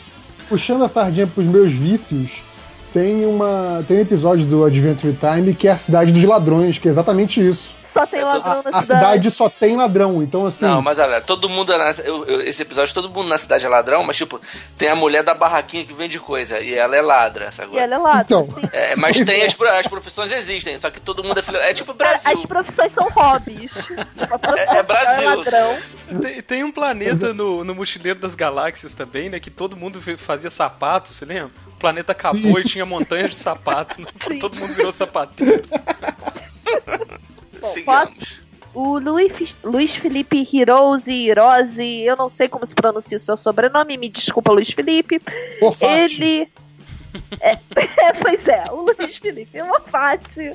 puxando 0.50 0.84
a 0.84 0.90
sardinha 0.90 1.26
pros 1.26 1.46
meus 1.46 1.72
vícios, 1.72 2.44
tem, 2.92 3.26
uma, 3.26 3.84
tem 3.88 3.98
um 3.98 4.02
episódio 4.02 4.46
do 4.46 4.66
Adventure 4.66 5.18
Time 5.18 5.56
que 5.56 5.70
é 5.70 5.72
a 5.72 5.78
cidade 5.78 6.12
dos 6.12 6.24
ladrões, 6.26 6.78
que 6.78 6.90
é 6.90 6.92
exatamente 6.92 7.40
isso. 7.40 7.74
Só 7.96 8.06
tem 8.06 8.20
É 8.20 8.26
ladrão 8.26 8.62
A, 8.66 8.72
na 8.72 8.78
a 8.80 8.84
cidade 8.84 9.32
só 9.32 9.50
tem 9.50 9.78
ladrão, 9.78 10.22
então 10.22 10.46
assim. 10.46 10.66
Não, 10.66 10.82
mas 10.82 11.00
olha, 11.00 11.22
todo 11.22 11.48
mundo 11.48 11.72
é 11.72 11.78
na, 11.78 11.92
eu- 12.04 12.26
eu- 12.26 12.42
esse 12.42 12.62
episódio 12.62 12.94
todo 12.94 13.10
mundo 13.10 13.30
na 13.30 13.38
cidade 13.38 13.66
é 13.66 13.70
ladrão, 13.70 14.04
mas 14.04 14.18
tipo, 14.18 14.40
tem 14.78 14.90
a 14.90 14.96
mulher 14.96 15.24
da 15.24 15.34
barraquinha 15.34 15.86
que 15.86 15.94
vende 15.94 16.20
coisa 16.20 16.60
e 16.60 16.74
ela 16.76 16.96
é 16.96 17.02
ladra, 17.02 17.52
sabe? 17.54 17.74
E 17.74 17.78
ela 17.80 17.96
é 17.96 17.98
ladrão, 17.98 18.44
Então. 18.50 18.70
É, 18.74 18.96
mas 18.98 19.18
tem 19.24 19.42
é. 19.42 19.46
as, 19.46 19.56
as 19.62 19.88
profissões 19.88 20.32
existem, 20.34 20.78
só 20.78 20.90
que 20.92 21.00
todo 21.00 21.24
mundo 21.24 21.40
é 21.40 21.42
filho. 21.42 21.58
É 21.58 21.74
tipo 21.74 21.94
Brasil. 21.94 22.32
as 22.34 22.46
profissões 22.46 22.92
são 22.92 23.10
hobbies. 23.12 23.72
A 24.18 24.60
É- 24.76 24.78
é 24.80 24.84
Brasil. 24.84 25.42
É. 26.12 26.16
Tem, 26.22 26.42
tem 26.42 26.64
um 26.66 26.72
planeta 26.72 27.34
no, 27.34 27.64
no 27.64 27.74
Mochileiro 27.74 28.20
das 28.20 28.36
Galáxias 28.36 28.94
também, 28.94 29.30
né? 29.30 29.40
Que 29.40 29.50
todo 29.50 29.78
mundo 29.78 30.02
fazia 30.18 30.50
sapato, 30.50 31.14
você 31.14 31.24
lembra? 31.26 31.52
O 31.68 31.78
planeta 31.80 32.12
acabou 32.12 32.40
Sim. 32.42 32.60
e 32.60 32.64
tinha 32.64 32.86
montanhas 32.86 33.30
de 33.32 33.36
sapato. 33.38 34.02
né? 34.02 34.08
Todo 34.40 34.56
mundo 34.58 34.74
virou 34.74 34.92
sapateiro. 34.92 35.64
Bom, 37.66 37.74
Sigamos. 37.74 38.46
O 38.74 39.00
Luiz, 39.00 39.56
Luiz 39.64 39.96
Felipe 39.96 40.46
Hirose, 40.52 41.14
Hirose, 41.14 42.02
eu 42.02 42.18
não 42.18 42.30
sei 42.30 42.50
como 42.50 42.66
se 42.66 42.76
pronuncia 42.76 43.16
o 43.16 43.20
seu 43.22 43.38
sobrenome, 43.38 43.98
me 43.98 44.10
desculpa, 44.10 44.52
Luiz 44.52 44.70
Felipe. 44.70 45.22
Ofate. 45.62 46.22
Ele. 46.22 46.52
É, 47.40 47.58
pois 48.22 48.46
é, 48.48 48.66
o 48.72 48.82
Luiz 48.82 49.16
Felipe 49.16 49.64
Mofati. 49.64 50.52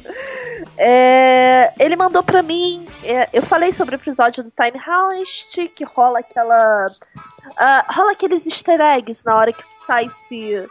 É, 0.76 1.72
ele 1.78 1.96
mandou 1.96 2.22
pra 2.22 2.42
mim. 2.42 2.86
é, 3.02 3.24
eu 3.32 3.42
falei 3.42 3.72
sobre 3.72 3.94
o 3.94 3.98
episódio 3.98 4.44
do 4.44 4.50
Time 4.50 4.78
Heist, 4.78 5.68
que 5.68 5.84
rola 5.84 6.18
aquela. 6.18 6.86
ah, 7.56 7.86
rola 7.88 8.12
aqueles 8.12 8.46
easter 8.46 8.80
eggs 8.80 9.24
na 9.24 9.34
hora 9.34 9.52
que 9.52 9.62
o 9.62 9.66
Psy 9.68 10.10
se. 10.10 10.68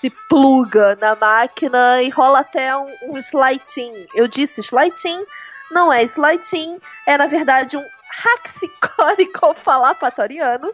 Se 0.00 0.08
pluga 0.30 0.96
na 0.98 1.14
máquina 1.14 2.02
e 2.02 2.08
rola 2.08 2.40
até 2.40 2.74
um, 2.74 2.86
um 3.02 3.18
slighting. 3.18 4.06
Eu 4.14 4.26
disse 4.26 4.60
slighting, 4.62 5.26
não 5.70 5.92
é 5.92 6.02
slighting, 6.04 6.78
é 7.06 7.18
na 7.18 7.26
verdade 7.26 7.76
um 7.76 7.84
haxicórico 8.34 9.52
falapatoriano. 9.62 10.72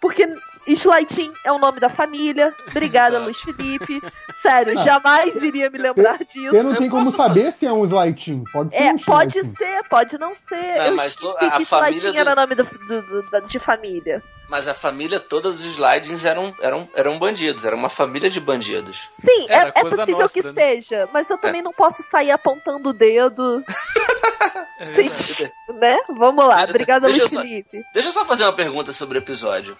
Porque 0.00 0.26
Slightin 0.66 1.32
é 1.44 1.52
o 1.52 1.58
nome 1.58 1.78
da 1.80 1.88
família. 1.90 2.52
Obrigada. 2.68 3.18
Luiz 3.18 3.38
Felipe. 3.40 4.00
Sério, 4.40 4.78
Ah. 4.78 4.82
jamais 4.82 5.34
iria 5.42 5.68
me 5.70 5.78
lembrar 5.78 6.18
disso. 6.24 6.50
Você 6.50 6.62
não 6.62 6.74
tem 6.74 6.86
Eu 6.86 6.90
como 6.90 7.04
posso 7.04 7.16
saber 7.16 7.40
fazer- 7.44 7.52
se 7.52 7.66
é 7.66 7.72
um 7.72 7.84
Slightin. 7.84 8.44
Pode 8.52 8.72
ser 8.72 8.82
É, 8.82 8.92
um 8.92 8.96
pode 8.96 9.56
ser, 9.56 9.88
pode 9.88 10.18
não 10.18 10.34
ser. 10.36 10.78
Não, 10.78 10.86
eu 10.86 10.96
mas 10.96 11.16
a 11.16 11.50
que 11.58 11.64
família 11.64 11.98
Slightin 11.98 12.12
do- 12.12 12.18
era 12.18 12.34
nome 12.34 12.54
do, 12.54 12.64
do- 12.64 13.02
do- 13.02 13.30
da- 13.30 13.40
de 13.40 13.58
família. 13.58 14.22
Mas 14.48 14.68
a 14.68 14.74
família 14.74 15.18
toda 15.18 15.50
dos 15.50 15.64
slidings 15.64 16.24
eram, 16.26 16.54
eram, 16.60 16.86
eram 16.94 17.18
bandidos, 17.18 17.64
era 17.64 17.74
uma 17.74 17.88
família 17.88 18.28
de 18.28 18.38
bandidos. 18.40 19.08
Sim, 19.18 19.46
é, 19.48 19.56
é 19.68 19.70
possível 19.82 20.18
nossa, 20.18 20.34
que 20.34 20.42
né? 20.42 20.52
seja, 20.52 21.08
mas 21.14 21.28
eu 21.30 21.38
também 21.38 21.62
não 21.62 21.72
posso 21.72 22.02
sair 22.02 22.30
apontando 22.30 22.90
o 22.90 22.92
dedo, 22.92 23.64
É 24.78 24.92
Sim. 25.08 25.48
né? 25.78 25.96
Vamos 26.08 26.44
lá, 26.46 26.64
obrigada, 26.64 27.06
Luiz 27.06 27.18
eu 27.18 27.28
só- 27.28 27.40
Felipe. 27.40 27.82
Deixa 27.94 28.08
eu 28.10 28.12
só 28.12 28.24
fazer 28.24 28.42
uma 28.44 28.52
pergunta 28.52 28.92
sobre 28.92 29.16
o 29.18 29.20
episódio. 29.20 29.76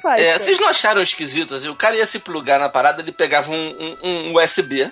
Faz, 0.00 0.20
É, 0.20 0.38
vocês 0.38 0.58
não 0.58 0.68
acharam 0.68 1.02
esquisito? 1.02 1.54
Assim, 1.54 1.68
o 1.68 1.74
cara 1.76 1.96
ia 1.96 2.06
se 2.06 2.18
plugar 2.18 2.58
na 2.58 2.68
parada, 2.68 3.02
ele 3.02 3.12
pegava 3.12 3.50
um, 3.50 3.76
um- 4.02 4.30
um 4.30 4.34
USB 4.36 4.90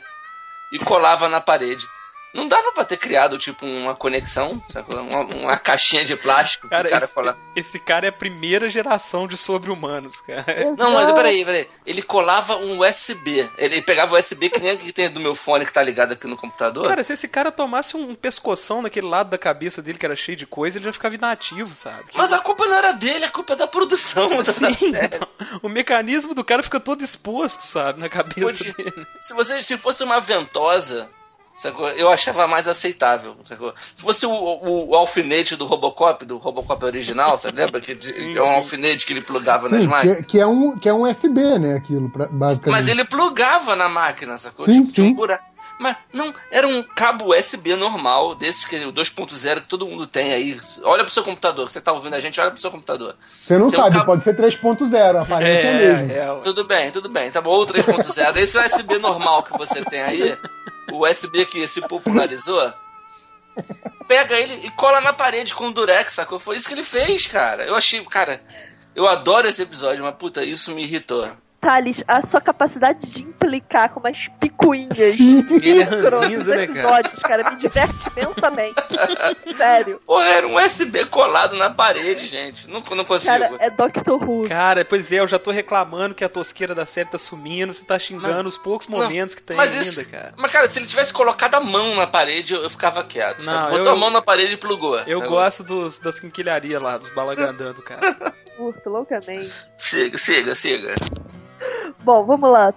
e 0.72 0.78
colava 0.78 1.28
na 1.28 1.40
parede. 1.40 1.86
Não 2.32 2.46
dava 2.46 2.70
pra 2.72 2.84
ter 2.84 2.96
criado, 2.96 3.36
tipo, 3.38 3.66
uma 3.66 3.94
conexão? 3.94 4.62
Uma, 4.88 5.20
uma 5.20 5.58
caixinha 5.58 6.04
de 6.04 6.14
plástico 6.16 6.64
que 6.68 6.70
Cara, 6.70 6.86
o 6.86 6.90
cara 6.90 7.04
esse, 7.04 7.14
cola... 7.14 7.38
esse 7.56 7.78
cara 7.78 8.06
é 8.06 8.08
a 8.10 8.12
primeira 8.12 8.68
geração 8.68 9.26
de 9.26 9.36
sobre-humanos, 9.36 10.20
cara. 10.20 10.44
Não, 10.78 10.92
mas 10.92 11.02
Exato. 11.04 11.14
peraí, 11.16 11.44
peraí. 11.44 11.68
Ele 11.84 12.02
colava 12.02 12.56
um 12.56 12.80
USB. 12.86 13.48
Ele 13.58 13.82
pegava 13.82 14.14
o 14.14 14.18
USB 14.18 14.48
que 14.48 14.60
nem 14.60 14.74
o 14.74 14.76
que 14.78 14.92
tem 14.92 15.10
do 15.10 15.18
meu 15.20 15.34
fone 15.34 15.66
que 15.66 15.72
tá 15.72 15.82
ligado 15.82 16.12
aqui 16.12 16.26
no 16.26 16.36
computador. 16.36 16.86
Cara, 16.86 17.02
se 17.02 17.12
esse 17.14 17.26
cara 17.26 17.50
tomasse 17.50 17.96
um 17.96 18.14
pescoção 18.14 18.80
naquele 18.82 19.06
lado 19.08 19.30
da 19.30 19.38
cabeça 19.38 19.82
dele 19.82 19.98
que 19.98 20.06
era 20.06 20.14
cheio 20.16 20.36
de 20.36 20.46
coisa, 20.46 20.78
ele 20.78 20.84
já 20.84 20.92
ficava 20.92 21.14
inativo, 21.14 21.74
sabe? 21.74 22.04
mas 22.14 22.32
a 22.32 22.38
culpa 22.38 22.64
não 22.66 22.76
era 22.76 22.92
dele, 22.92 23.24
a 23.24 23.30
culpa 23.30 23.54
é 23.54 23.56
da 23.56 23.66
produção. 23.66 24.28
da 24.42 24.52
Sim, 24.52 24.74
série. 24.74 25.06
então, 25.16 25.28
o 25.62 25.68
mecanismo 25.68 26.34
do 26.34 26.44
cara 26.44 26.62
fica 26.62 26.78
todo 26.78 27.02
exposto, 27.02 27.62
sabe, 27.66 27.98
na 28.00 28.08
cabeça 28.08 28.40
Podia- 28.64 28.72
dele. 28.74 29.06
Se 29.18 29.32
você 29.34 29.60
se 29.62 29.76
fosse 29.76 30.02
uma 30.04 30.20
ventosa, 30.20 31.08
sacou? 31.62 31.88
eu 31.88 32.10
achava 32.10 32.46
mais 32.46 32.66
aceitável. 32.68 33.36
Sacou? 33.44 33.74
Se 33.94 34.02
fosse 34.02 34.26
o, 34.26 34.30
o- 34.30 34.88
o 34.90 34.94
alfinete 34.94 35.56
do 35.56 35.64
Robocop, 35.66 36.24
do 36.24 36.36
Robocop 36.38 36.84
original, 36.84 37.36
você 37.36 37.50
lembra? 37.50 37.80
Que 37.80 37.94
de- 37.94 38.06
Sim, 38.12 38.36
é 38.36 38.42
um 38.42 38.48
sim. 38.48 38.54
alfinete 38.56 39.06
que 39.06 39.12
ele 39.12 39.20
plugava 39.22 39.68
nas 39.68 39.82
Sim, 39.82 39.88
máquinas. 39.88 40.16
que, 40.18 40.22
que 40.24 40.40
é 40.40 40.46
um, 40.46 40.78
que 40.78 40.88
é 40.88 40.92
um 40.92 41.02
USB, 41.08 41.58
né? 41.58 41.74
Aquilo, 41.76 42.08
pra- 42.10 42.26
basicamente. 42.28 42.80
Mas 42.80 42.88
ele 42.88 43.04
plugava 43.04 43.74
na 43.76 43.88
máquina, 43.88 44.36
sacou? 44.38 44.64
Sim, 44.66 44.84
tinha 44.84 45.04
um 45.06 45.08
sim. 45.10 45.14
buraco. 45.14 45.44
Mas 45.82 45.96
não, 46.12 46.34
era 46.50 46.68
um 46.68 46.82
cabo 46.82 47.34
USB 47.34 47.74
normal, 47.74 48.34
desses 48.34 48.66
que 48.66 48.76
o 48.84 48.92
2.0 48.92 49.62
que 49.62 49.66
todo 49.66 49.86
mundo 49.86 50.06
tem 50.06 50.30
aí. 50.34 50.60
Olha 50.82 51.02
pro 51.04 51.12
seu 51.12 51.24
computador, 51.24 51.70
você 51.70 51.80
tá 51.80 51.90
ouvindo 51.90 52.14
a 52.14 52.20
gente, 52.20 52.38
olha 52.38 52.50
pro 52.50 52.60
seu 52.60 52.70
computador. 52.70 53.16
Você 53.42 53.56
não 53.56 53.70
Tem 53.70 53.80
um 53.80 53.82
sabe, 53.84 53.96
cabo- 53.96 54.06
pode 54.12 54.22
ser 54.22 54.36
3.0, 54.36 55.16
a 55.16 55.22
aparência 55.22 55.66
é, 55.68 55.70
a 55.70 55.96
mesma. 55.96 56.12
é, 56.12 56.40
Tudo 56.42 56.64
bem, 56.64 56.90
tudo 56.90 57.08
bem, 57.08 57.30
tá 57.30 57.40
bom. 57.40 57.50
Ou 57.52 57.64
3.0. 57.66 58.36
Esse 58.36 58.58
USB 58.58 58.98
normal 58.98 59.42
que 59.42 59.56
você 59.56 59.82
tem 59.82 60.02
aí, 60.02 60.36
o 60.92 61.06
USB 61.08 61.46
que 61.46 61.66
se 61.66 61.80
popularizou, 61.80 62.70
pega 64.06 64.38
ele 64.38 64.66
e 64.66 64.70
cola 64.72 65.00
na 65.00 65.14
parede 65.14 65.54
com 65.54 65.68
o 65.68 65.72
durex, 65.72 66.12
sacou? 66.12 66.38
Foi 66.38 66.56
isso 66.58 66.68
que 66.68 66.74
ele 66.74 66.84
fez, 66.84 67.26
cara. 67.26 67.64
Eu 67.64 67.74
achei, 67.74 68.04
cara, 68.04 68.42
eu 68.94 69.08
adoro 69.08 69.48
esse 69.48 69.62
episódio, 69.62 70.04
mas 70.04 70.14
puta, 70.16 70.44
isso 70.44 70.72
me 70.72 70.82
irritou. 70.82 71.26
Thales, 71.60 72.02
a 72.08 72.22
sua 72.22 72.40
capacidade 72.40 73.06
de 73.06 73.22
implicar 73.22 73.90
com 73.90 74.00
umas 74.00 74.28
picuinhas 74.40 74.96
Sim. 74.96 75.46
Ele 75.50 75.82
é 75.82 75.86
dos 75.86 76.46
né, 76.46 76.66
cara? 76.66 76.78
episódios, 76.80 77.18
cara, 77.20 77.50
me 77.50 77.56
diverte 77.56 77.94
imensamente. 78.16 78.74
Sério. 79.56 80.00
Porra, 80.06 80.24
era 80.26 80.46
um 80.46 80.56
USB 80.56 81.04
colado 81.06 81.56
na 81.56 81.68
parede, 81.70 82.26
gente. 82.26 82.68
Não, 82.68 82.80
não 82.80 83.04
consigo. 83.04 83.30
Cara, 83.30 83.52
é 83.58 83.68
Doctor 83.68 84.22
Who. 84.22 84.48
Cara, 84.48 84.84
pois 84.84 85.12
é, 85.12 85.20
eu 85.20 85.28
já 85.28 85.38
tô 85.38 85.50
reclamando 85.50 86.14
que 86.14 86.24
a 86.24 86.28
tosqueira 86.28 86.74
da 86.74 86.86
série 86.86 87.10
tá 87.10 87.18
sumindo, 87.18 87.74
você 87.74 87.84
tá 87.84 87.98
xingando 87.98 88.48
os 88.48 88.56
poucos 88.56 88.86
momentos 88.86 89.34
que 89.34 89.42
tem 89.42 89.56
mas 89.56 89.70
ainda, 89.70 89.82
isso, 89.82 90.08
cara. 90.08 90.32
Mas, 90.36 90.50
cara, 90.50 90.68
se 90.68 90.78
ele 90.78 90.86
tivesse 90.86 91.12
colocado 91.12 91.56
a 91.56 91.60
mão 91.60 91.94
na 91.94 92.06
parede, 92.06 92.54
eu, 92.54 92.62
eu 92.62 92.70
ficava 92.70 93.04
quieto. 93.04 93.44
Não, 93.44 93.52
sabe? 93.52 93.70
Botou 93.72 93.92
eu- 93.92 93.96
a 93.96 94.00
mão 94.00 94.10
na 94.10 94.22
parede 94.22 94.54
e 94.54 94.56
plugou. 94.56 94.98
Eu 95.00 95.18
sabe? 95.18 95.30
gosto 95.30 95.62
dos, 95.62 95.98
das 95.98 96.18
quinquilharias 96.18 96.80
lá, 96.80 96.96
dos 96.96 97.10
balagandando, 97.10 97.82
cara. 97.82 98.16
Curto 98.56 98.90
loucamente. 98.90 99.52
Siga, 99.76 100.18
siga, 100.18 100.54
siga. 100.54 100.94
Bom, 102.10 102.24
vamos 102.24 102.50
lá. 102.50 102.74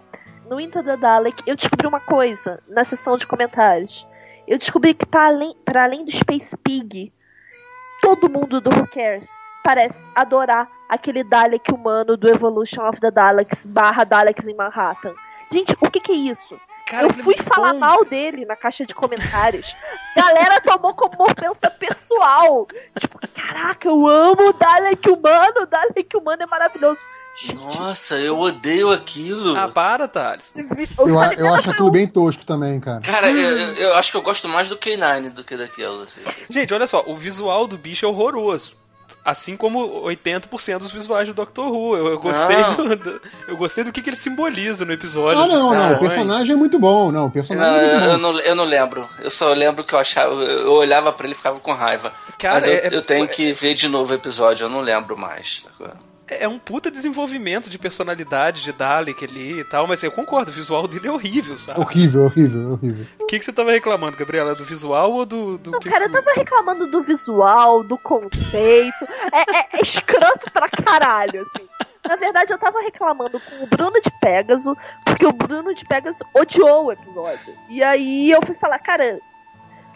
No 0.47 0.61
Into 0.61 0.83
the 0.83 0.95
Dalek, 0.95 1.41
eu 1.47 1.55
descobri 1.55 1.87
uma 1.87 1.99
coisa 1.99 2.61
na 2.67 2.83
sessão 2.83 3.17
de 3.17 3.25
comentários. 3.25 4.05
Eu 4.47 4.59
descobri 4.59 4.93
que, 4.93 5.07
para 5.07 5.25
além, 5.25 5.55
além 5.75 6.05
do 6.05 6.11
Space 6.11 6.55
Pig, 6.57 7.11
todo 7.99 8.29
mundo 8.29 8.61
do 8.61 8.69
Who 8.69 8.87
Cares 8.93 9.27
parece 9.63 10.05
adorar 10.13 10.69
aquele 10.87 11.23
Dalek 11.23 11.73
humano 11.73 12.15
do 12.15 12.29
Evolution 12.29 12.87
of 12.87 13.01
the 13.01 13.09
Daleks 13.09 13.65
barra 13.65 14.03
Daleks 14.03 14.47
em 14.47 14.53
Manhattan. 14.53 15.15
Gente, 15.51 15.75
o 15.81 15.89
que, 15.89 15.99
que 15.99 16.11
é 16.11 16.15
isso? 16.15 16.55
Cara, 16.85 17.07
eu 17.07 17.09
é 17.09 17.23
fui 17.23 17.35
falar 17.37 17.73
bom. 17.73 17.79
mal 17.79 18.05
dele 18.05 18.45
na 18.45 18.55
caixa 18.55 18.85
de 18.85 18.93
comentários. 18.93 19.75
Galera 20.15 20.61
tomou 20.61 20.93
como 20.93 21.23
ofensa 21.23 21.71
pessoal. 21.71 22.67
Tipo, 22.99 23.17
caraca, 23.29 23.87
eu 23.87 24.07
amo 24.07 24.49
o 24.49 24.53
Dalek 24.53 25.09
humano. 25.09 25.61
O 25.63 25.65
Dalek 25.65 26.15
humano 26.15 26.43
é 26.43 26.45
maravilhoso. 26.45 26.99
Nossa, 27.53 28.15
eu 28.19 28.37
odeio 28.39 28.91
aquilo. 28.91 29.57
Ah, 29.57 29.67
para, 29.67 30.07
Thales. 30.07 30.53
Eu, 30.55 31.07
eu 31.37 31.53
acho 31.53 31.71
aquilo 31.71 31.89
bem 31.91 32.07
tosco 32.07 32.45
também, 32.45 32.79
cara. 32.79 33.01
Cara, 33.01 33.29
eu, 33.31 33.57
eu- 33.57 33.73
eu 33.75 33.95
acho 33.95 34.11
que 34.11 34.17
eu 34.17 34.21
gosto 34.21 34.47
mais 34.47 34.69
do 34.69 34.77
K9 34.77 35.29
do 35.31 35.43
que 35.43 35.57
daquilo. 35.57 36.03
assim. 36.03 36.21
Gente, 36.49 36.73
olha 36.73 36.85
só, 36.87 37.03
o 37.07 37.15
visual 37.17 37.67
do 37.67 37.77
bicho 37.77 38.05
é 38.05 38.09
horroroso. 38.09 38.73
Assim 39.25 39.55
como 39.55 40.03
80% 40.03 40.79
dos 40.79 40.91
visuais 40.91 41.27
do 41.27 41.33
Doctor 41.33 41.71
Who. 41.71 41.95
Eu, 41.95 42.07
eu 42.07 42.19
gostei 42.19 42.57
Não. 42.57 42.75
do, 42.75 42.95
do- 42.97 43.21
Eu 43.47 43.55
gostei 43.57 43.83
do 43.83 43.91
que, 43.91 44.01
que 44.01 44.09
ele 44.09 44.17
simboliza 44.17 44.83
no 44.85 44.91
episódio. 44.91 45.41
Ah, 45.41 45.47
não, 45.47 45.73
não. 45.73 45.93
O 45.93 45.99
personagem 45.99 46.53
é 46.53 46.55
muito 46.57 46.77
bom. 46.77 47.09
Não, 47.11 47.21
o 47.21 47.23
Não, 47.25 47.31
personagem 47.31 47.73
é 47.73 47.85
eu, 47.85 47.89
muito 47.99 48.03
eu 48.05 48.11
bom. 48.11 48.17
não, 48.33 48.39
eu 48.39 48.55
não 48.55 48.63
lembro. 48.65 49.07
Eu 49.19 49.29
só 49.31 49.53
lembro 49.53 49.83
que 49.83 49.93
eu 49.95 49.99
achava. 49.99 50.33
Eu 50.33 50.73
olhava 50.73 51.11
pra 51.13 51.25
ele 51.25 51.33
e 51.33 51.37
ficava 51.37 51.59
com 51.59 51.71
raiva. 51.71 52.11
Cara, 52.37 52.55
Mas 52.55 52.67
eu, 52.67 52.73
é- 52.73 52.89
eu 52.91 53.01
tenho 53.01 53.23
é- 53.25 53.27
que 53.27 53.53
ver 53.53 53.73
de 53.75 53.87
novo 53.87 54.11
o 54.11 54.15
episódio, 54.15 54.65
eu 54.65 54.69
não 54.69 54.81
lembro 54.81 55.17
mais. 55.17 55.61
sacou? 55.63 55.87
É 56.39 56.47
um 56.47 56.57
puta 56.59 56.89
desenvolvimento 56.91 57.69
de 57.69 57.77
personalidade 57.77 58.63
de 58.63 58.71
Dalek 58.71 59.25
ali 59.25 59.59
e 59.59 59.63
tal, 59.63 59.87
mas 59.87 60.01
eu 60.03 60.11
concordo, 60.11 60.51
o 60.51 60.53
visual 60.53 60.87
dele 60.87 61.07
é 61.07 61.11
horrível, 61.11 61.57
sabe? 61.57 61.79
Horrível, 61.79 62.25
horrível, 62.25 62.71
horrível. 62.73 63.05
O 63.19 63.25
que, 63.25 63.39
que 63.39 63.45
você 63.45 63.51
tava 63.53 63.71
reclamando, 63.71 64.17
Gabriela? 64.17 64.55
Do 64.55 64.63
visual 64.65 65.11
ou 65.11 65.25
do. 65.25 65.57
do 65.57 65.71
Não, 65.71 65.79
que 65.79 65.89
cara, 65.89 66.05
eu 66.05 66.11
tava 66.11 66.31
reclamando 66.33 66.87
do 66.87 67.01
visual, 67.03 67.83
do 67.83 67.97
conceito. 67.97 69.07
É, 69.31 69.57
é- 69.59 69.67
é 69.73 69.81
escroto 69.81 70.51
pra 70.51 70.69
caralho, 70.69 71.41
assim. 71.41 71.67
Na 72.07 72.15
verdade, 72.17 72.51
eu 72.51 72.57
tava 72.57 72.81
reclamando 72.81 73.39
com 73.39 73.63
o 73.63 73.67
Bruno 73.67 74.01
de 74.01 74.11
Pegasus, 74.19 74.75
porque 75.05 75.25
o 75.25 75.31
Bruno 75.31 75.73
de 75.73 75.85
Pegasus 75.85 76.19
odiou 76.33 76.85
o 76.87 76.91
episódio. 76.91 77.53
E 77.69 77.81
aí 77.81 78.29
eu 78.29 78.41
fui 78.45 78.55
falar, 78.55 78.77
cara, 78.79 79.19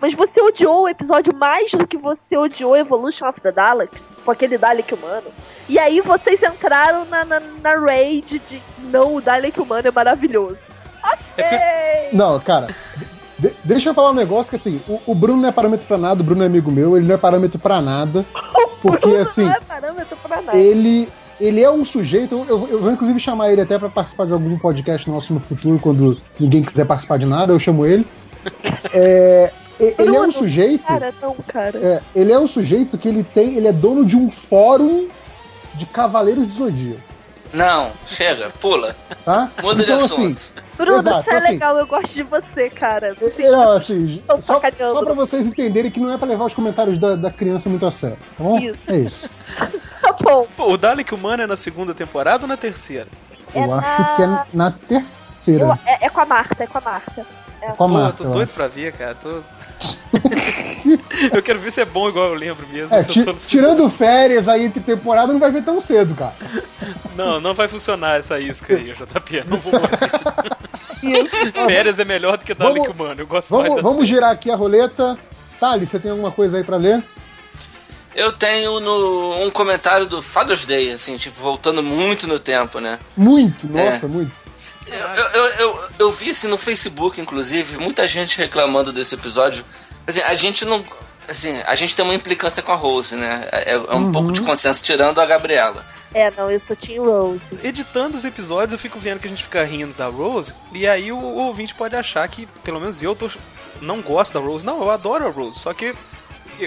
mas 0.02 0.14
você 0.14 0.42
odiou 0.42 0.84
o 0.84 0.90
episódio 0.90 1.34
mais 1.36 1.72
do 1.72 1.86
que 1.88 1.98
você 1.98 2.38
odiou 2.38 2.76
Evolution 2.76 3.28
of 3.28 3.42
the 3.42 3.52
Daleks, 3.52 4.02
com 4.24 4.32
aquele 4.32 4.58
Dalek 4.58 4.94
humano. 4.94 5.28
E 5.68 5.78
aí 5.80 6.02
vocês 6.02 6.42
entraram 6.44 7.06
na, 7.06 7.26
na, 7.26 7.40
na 7.40 7.76
raid 7.80 8.40
de 8.40 8.62
não, 8.80 9.16
o 9.16 9.22
Dalek 9.22 9.60
humano 9.60 9.88
é 9.88 9.92
maravilhoso. 9.92 10.58
É 11.04 11.16
porque- 11.18 12.16
Não, 12.16 12.40
cara. 12.40 12.68
de- 13.40 13.54
deixa 13.64 13.90
eu 13.90 13.94
falar 13.94 14.12
um 14.12 14.16
negócio 14.16 14.50
que 14.50 14.56
assim, 14.56 14.82
o, 14.88 15.00
o 15.06 15.16
Bruno 15.16 15.42
não 15.42 15.50
é 15.50 15.52
parâmetro 15.52 15.88
pra 15.88 15.98
nada, 15.98 16.22
o 16.22 16.26
Bruno 16.26 16.44
é 16.44 16.46
amigo 16.46 16.72
meu, 16.72 16.96
ele 16.98 17.08
não 17.08 17.16
é 17.16 17.18
parâmetro 17.18 17.60
pra 17.60 17.82
nada. 17.82 18.26
Porque 18.82 19.08
Bruno 19.08 19.22
assim, 19.22 19.46
não 19.46 19.54
é 19.54 19.60
parâmetro 19.62 20.18
pra 20.18 20.42
nada. 20.42 20.58
ele 20.58 21.10
ele 21.40 21.62
é 21.62 21.70
um 21.70 21.86
sujeito, 21.86 22.34
eu, 22.50 22.68
eu 22.68 22.80
vou 22.82 22.92
inclusive 22.92 23.20
chamar 23.20 23.52
ele 23.52 23.62
até 23.62 23.78
pra 23.78 23.90
participar 23.90 24.26
de 24.26 24.34
algum 24.34 24.58
podcast 24.58 25.08
nosso 25.08 25.36
no 25.36 25.40
futuro, 25.40 25.78
quando 25.80 26.20
ninguém 26.40 26.64
quiser 26.64 26.84
participar 26.86 27.18
de 27.20 27.28
nada, 27.28 27.54
eu 27.54 27.60
chamo 27.60 27.86
ele. 27.86 28.06
É, 28.94 29.52
ele 29.80 30.16
é 30.16 30.22
um 30.22 30.32
sujeito, 30.32 30.84
Cara, 30.86 31.14
não, 31.22 31.36
cara. 31.48 31.78
é, 31.78 32.02
ele 32.16 32.32
é 32.32 32.40
um 32.40 32.48
sujeito 32.48 32.98
que 32.98 33.08
ele 33.08 33.24
tem, 33.24 33.56
ele 33.56 33.68
é 33.68 33.72
dono 33.74 34.04
de 34.06 34.16
um 34.18 34.30
fórum 34.32 35.08
de 35.76 35.86
Cavaleiros 35.86 36.48
do 36.48 36.54
Zodíaco, 36.54 37.02
Não, 37.54 37.92
chega, 38.06 38.50
pula. 38.60 38.96
tá? 39.24 39.50
Muda 39.62 39.84
de 39.86 39.92
então, 39.92 40.04
assunto. 40.06 40.38
assim, 40.38 40.52
Bruno, 40.76 40.98
Exato, 41.00 41.24
você 41.24 41.30
é 41.32 41.38
assim- 41.38 41.48
legal, 41.50 41.78
eu 41.78 41.88
gosto 41.88 42.14
de 42.14 42.24
você, 42.24 42.70
cara. 42.70 43.16
É, 43.22 43.42
é, 43.42 43.52
não, 43.52 43.72
assim, 43.72 44.22
Tô 44.28 44.42
só, 44.42 44.56
sacaneando. 44.56 44.94
só 44.94 45.04
pra 45.06 45.14
vocês 45.14 45.46
entenderem 45.46 45.90
que 45.92 46.00
não 46.00 46.12
é 46.14 46.18
pra 46.18 46.28
levar 46.28 46.46
os 46.46 46.54
comentários 46.54 46.98
da, 46.98 47.16
da 47.16 47.32
criança 47.32 47.70
muito 47.70 47.86
a 47.86 47.92
sério, 47.92 48.18
tá 48.38 48.44
bom? 48.44 48.58
Isso. 48.60 48.80
É 48.88 48.96
isso. 48.98 49.30
Tá 50.02 50.14
bom. 50.22 50.48
Pô, 50.56 50.72
o 50.74 50.78
Dalek 50.78 51.14
humano 51.14 51.44
é 51.44 51.48
na 51.48 51.56
segunda 51.56 51.94
temporada 51.94 52.44
ou 52.44 52.48
na 52.48 52.56
terceira? 52.56 53.08
Eu 53.54 53.64
É 53.64 53.74
acho 53.80 54.02
na- 54.02 54.08
que 54.16 54.22
é 54.22 54.28
na 54.54 54.72
terceira. 54.72 55.64
Eu- 55.66 55.80
é, 55.86 56.06
é 56.06 56.10
com 56.10 56.22
a 56.22 56.26
Marta, 56.26 56.64
é 56.64 56.68
com 56.68 56.78
a 56.78 56.82
Marta. 56.82 57.26
É 57.62 57.66
com 57.66 57.72
a 57.72 57.76
Pô, 57.76 57.88
Marta. 57.88 58.18
tô 58.18 58.24
eu 58.26 58.30
doido 58.32 58.44
acho. 58.48 58.54
pra 58.54 58.68
ver, 58.68 58.94
cara. 58.94 59.16
Tô... 59.16 59.42
eu 61.34 61.42
quero 61.44 61.60
ver 61.60 61.72
se 61.72 61.82
é 61.82 61.86
bom 61.86 62.08
igual 62.10 62.30
eu 62.30 62.34
lembro 62.36 62.66
mesmo. 62.68 62.96
É, 62.96 63.04
se 63.04 63.10
eu 63.10 63.14
ti- 63.14 63.24
tô- 63.26 63.34
tirando 63.34 63.90
férias 63.90 64.48
aí 64.48 64.66
entre 64.66 64.82
temporada, 64.82 65.32
não 65.34 65.40
vai 65.40 65.52
ver 65.52 65.64
tão 65.64 65.80
cedo, 65.82 66.16
cara. 66.16 66.36
Não, 67.16 67.40
não 67.40 67.54
vai 67.54 67.68
funcionar 67.68 68.18
essa 68.20 68.40
isca 68.40 68.74
aí, 68.76 68.94
JP. 68.94 69.44
Não 69.48 69.58
vou. 69.58 69.74
Férias 71.68 72.00
é 72.00 72.06
melhor 72.06 72.38
do 72.38 72.46
que 72.46 72.54
Dalek 72.54 72.80
Vamos- 72.88 72.96
humano. 72.96 73.22
Eu 73.22 73.28
gosto 73.28 73.54
mais 73.54 73.64
Vamos, 73.68 73.84
das 73.84 73.92
vamos 73.92 74.08
girar 74.08 74.32
aqui 74.32 74.50
a 74.52 74.56
roleta. 74.56 75.18
Thales, 75.60 75.90
você 75.90 76.00
tem 76.00 76.12
alguma 76.12 76.32
coisa 76.32 76.58
aí 76.58 76.64
pra 76.64 76.78
ler? 76.78 77.04
Eu 78.16 78.32
tenho 78.32 78.80
no, 78.80 79.46
um 79.46 79.52
comentário 79.52 80.08
do 80.08 80.22
Father's 80.24 80.66
Day, 80.66 80.92
assim, 80.92 81.18
tipo, 81.18 81.40
voltando 81.42 81.84
muito 81.84 82.28
no 82.28 82.40
tempo, 82.40 82.80
né? 82.80 82.98
Muito, 83.16 83.68
É. 83.78 83.92
nossa, 83.92 84.08
muito. 84.08 84.32
Eu, 84.90 85.24
eu, 85.26 85.46
eu, 85.60 85.80
eu 86.00 86.12
vi 86.12 86.30
assim 86.32 86.48
no 86.48 86.58
Facebook, 86.58 87.20
inclusive, 87.20 87.78
muita 87.78 88.08
gente 88.08 88.38
reclamando 88.38 88.92
desse 88.94 89.16
episódio. 89.16 89.66
Assim, 90.06 90.22
a 90.22 90.34
gente 90.36 90.66
não. 90.66 90.84
Assim, 91.28 91.62
a 91.66 91.76
gente 91.76 91.94
tem 91.96 92.06
uma 92.06 92.16
implicância 92.16 92.64
com 92.64 92.72
a 92.72 92.76
Rose, 92.76 93.14
né? 93.16 93.50
É, 93.52 93.74
é 93.74 93.78
um 93.96 94.06
Uhum. 94.06 94.12
pouco 94.14 94.32
de 94.32 94.42
consenso, 94.42 94.82
tirando 94.82 95.20
a 95.20 95.26
Gabriela. 95.26 95.86
É, 96.14 96.32
não, 96.32 96.50
eu 96.50 96.60
sou 96.60 96.74
Team 96.76 97.04
Rose. 97.04 97.44
Editando 97.62 98.16
os 98.16 98.24
episódios, 98.24 98.72
eu 98.72 98.80
fico 98.80 98.98
vendo 98.98 99.20
que 99.20 99.28
a 99.28 99.30
gente 99.30 99.44
fica 99.44 99.62
rindo 99.66 99.94
da 99.94 100.08
Rose, 100.08 100.54
e 100.72 100.88
aí 100.88 101.12
o, 101.12 101.18
o 101.18 101.38
ouvinte 101.48 101.76
pode 101.76 101.98
achar 101.98 102.26
que, 102.30 102.46
pelo 102.64 102.80
menos 102.80 103.04
eu 103.04 103.14
tô, 103.14 103.30
não 103.82 104.02
gosto 104.02 104.34
da 104.34 104.40
Rose. 104.40 104.66
Não, 104.66 104.80
eu 104.82 104.90
adoro 104.90 105.28
a 105.28 105.30
Rose, 105.30 105.60
só 105.60 105.74
que 105.74 105.94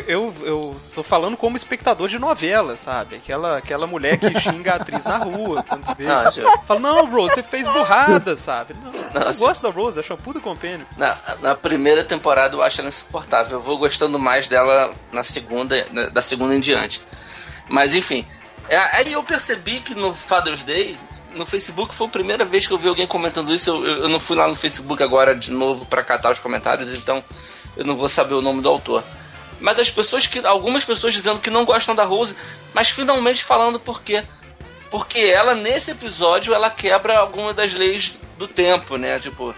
eu, 0.07 0.35
eu 0.43 0.77
tô 0.95 1.03
falando 1.03 1.37
como 1.37 1.57
espectador 1.57 2.09
de 2.09 2.19
novela, 2.19 2.77
sabe? 2.77 3.17
Aquela, 3.17 3.59
aquela 3.59 3.87
mulher 3.87 4.19
que 4.19 4.39
xinga 4.41 4.73
a 4.73 4.77
atriz 4.77 5.05
na 5.05 5.19
rua, 5.19 5.63
quando 5.63 5.85
vê. 5.97 6.05
Não, 6.05 6.31
já- 6.31 6.59
Fala, 6.59 6.81
não, 6.81 7.07
Rose, 7.11 7.35
você 7.35 7.43
fez 7.43 7.67
burrada, 7.69 8.37
sabe? 8.37 8.75
Não, 8.83 9.21
eu 9.23 9.35
gosto 9.35 9.63
da 9.63 9.71
Rose, 9.71 9.99
acho 10.01 10.13
uma 10.13 10.19
puta 10.19 10.41
compênio. 10.41 10.87
Na, 10.97 11.19
na 11.41 11.55
primeira 11.55 12.05
temporada 12.05 12.55
eu 12.55 12.63
acho 12.63 12.81
ela 12.81 12.89
insuportável. 12.89 13.59
Eu 13.59 13.63
vou 13.63 13.79
gostando 13.79 14.19
mais 14.19 14.49
dela 14.49 14.93
na 15.13 15.23
segunda, 15.23 15.87
na- 15.93 16.07
da 16.09 16.21
segunda 16.21 16.55
em 16.55 16.61
diante. 16.61 17.03
Mas 17.69 17.95
enfim. 17.95 18.27
É, 18.69 18.77
aí 18.97 19.13
eu 19.13 19.23
percebi 19.25 19.81
que 19.81 19.95
no 19.95 20.15
Father's 20.15 20.63
Day, 20.63 20.97
no 21.35 21.45
Facebook, 21.47 21.95
foi 21.95 22.07
a 22.07 22.11
primeira 22.11 22.45
vez 22.45 22.67
que 22.67 22.73
eu 22.73 22.79
vi 22.79 22.89
alguém 22.89 23.07
comentando 23.07 23.53
isso. 23.53 23.71
Eu, 23.71 23.85
eu- 23.87 23.97
eu 24.05 24.09
não 24.09 24.21
fui 24.21 24.37
lá 24.37 24.47
no 24.47 24.55
Facebook 24.55 25.03
agora 25.03 25.35
de 25.35 25.51
novo 25.51 25.85
pra 25.87 26.03
catar 26.05 26.31
os 26.31 26.39
comentários, 26.39 26.93
então 26.93 27.23
eu 27.77 27.85
não 27.85 27.97
vou 27.97 28.09
saber 28.09 28.35
o 28.35 28.43
nome 28.43 28.61
do 28.61 28.69
autor. 28.69 29.03
Mas 29.61 29.79
as 29.79 29.91
pessoas 29.91 30.27
que. 30.27 30.45
Algumas 30.47 30.85
pessoas 30.85 31.13
dizendo 31.15 31.39
que 31.41 31.51
não 31.51 31.65
gostam 31.65 31.95
da 31.95 32.05
Rose, 32.05 32.35
mas 32.73 32.89
finalmente 32.89 33.45
falando 33.45 33.79
por 33.79 34.03
quê. 34.03 34.25
Porque 34.91 35.21
ela, 35.21 35.55
nesse 35.55 35.93
episódio, 35.93 36.53
ela 36.53 36.69
quebra 36.71 37.19
alguma 37.19 37.55
das 37.55 37.75
leis 37.75 38.19
do 38.37 38.49
tempo, 38.49 38.97
né? 38.97 39.21
Tipo, 39.21 39.55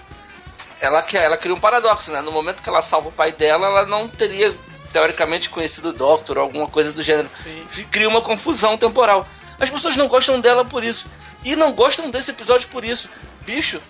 ela, 0.81 1.01
que- 1.03 1.17
ela 1.17 1.37
cria 1.39 1.55
um 1.55 1.61
paradoxo, 1.61 2.11
né? 2.11 2.21
No 2.21 2.31
momento 2.33 2.63
que 2.63 2.69
ela 2.69 2.83
salva 2.83 3.09
o 3.09 3.13
pai 3.13 3.33
dela, 3.33 3.67
ela 3.67 3.87
não 3.87 4.07
teria, 4.09 4.55
teoricamente, 4.93 5.49
conhecido 5.49 5.89
o 5.89 5.93
Doctor 5.93 6.37
ou 6.37 6.43
alguma 6.45 6.67
coisa 6.69 6.93
do 6.93 7.03
gênero. 7.03 7.31
F- 7.71 7.85
Cria 7.85 8.09
uma 8.09 8.21
confusão 8.21 8.77
temporal. 8.77 9.27
As 9.59 9.71
pessoas 9.71 9.97
não 9.97 10.09
gostam 10.09 10.39
dela 10.41 10.65
por 10.65 10.85
isso. 10.85 11.07
E 11.45 11.57
não 11.57 11.73
gostam 11.73 12.11
desse 12.11 12.31
episódio 12.31 12.69
por 12.69 12.85
isso. 12.85 13.09
Bicho, 13.41 13.81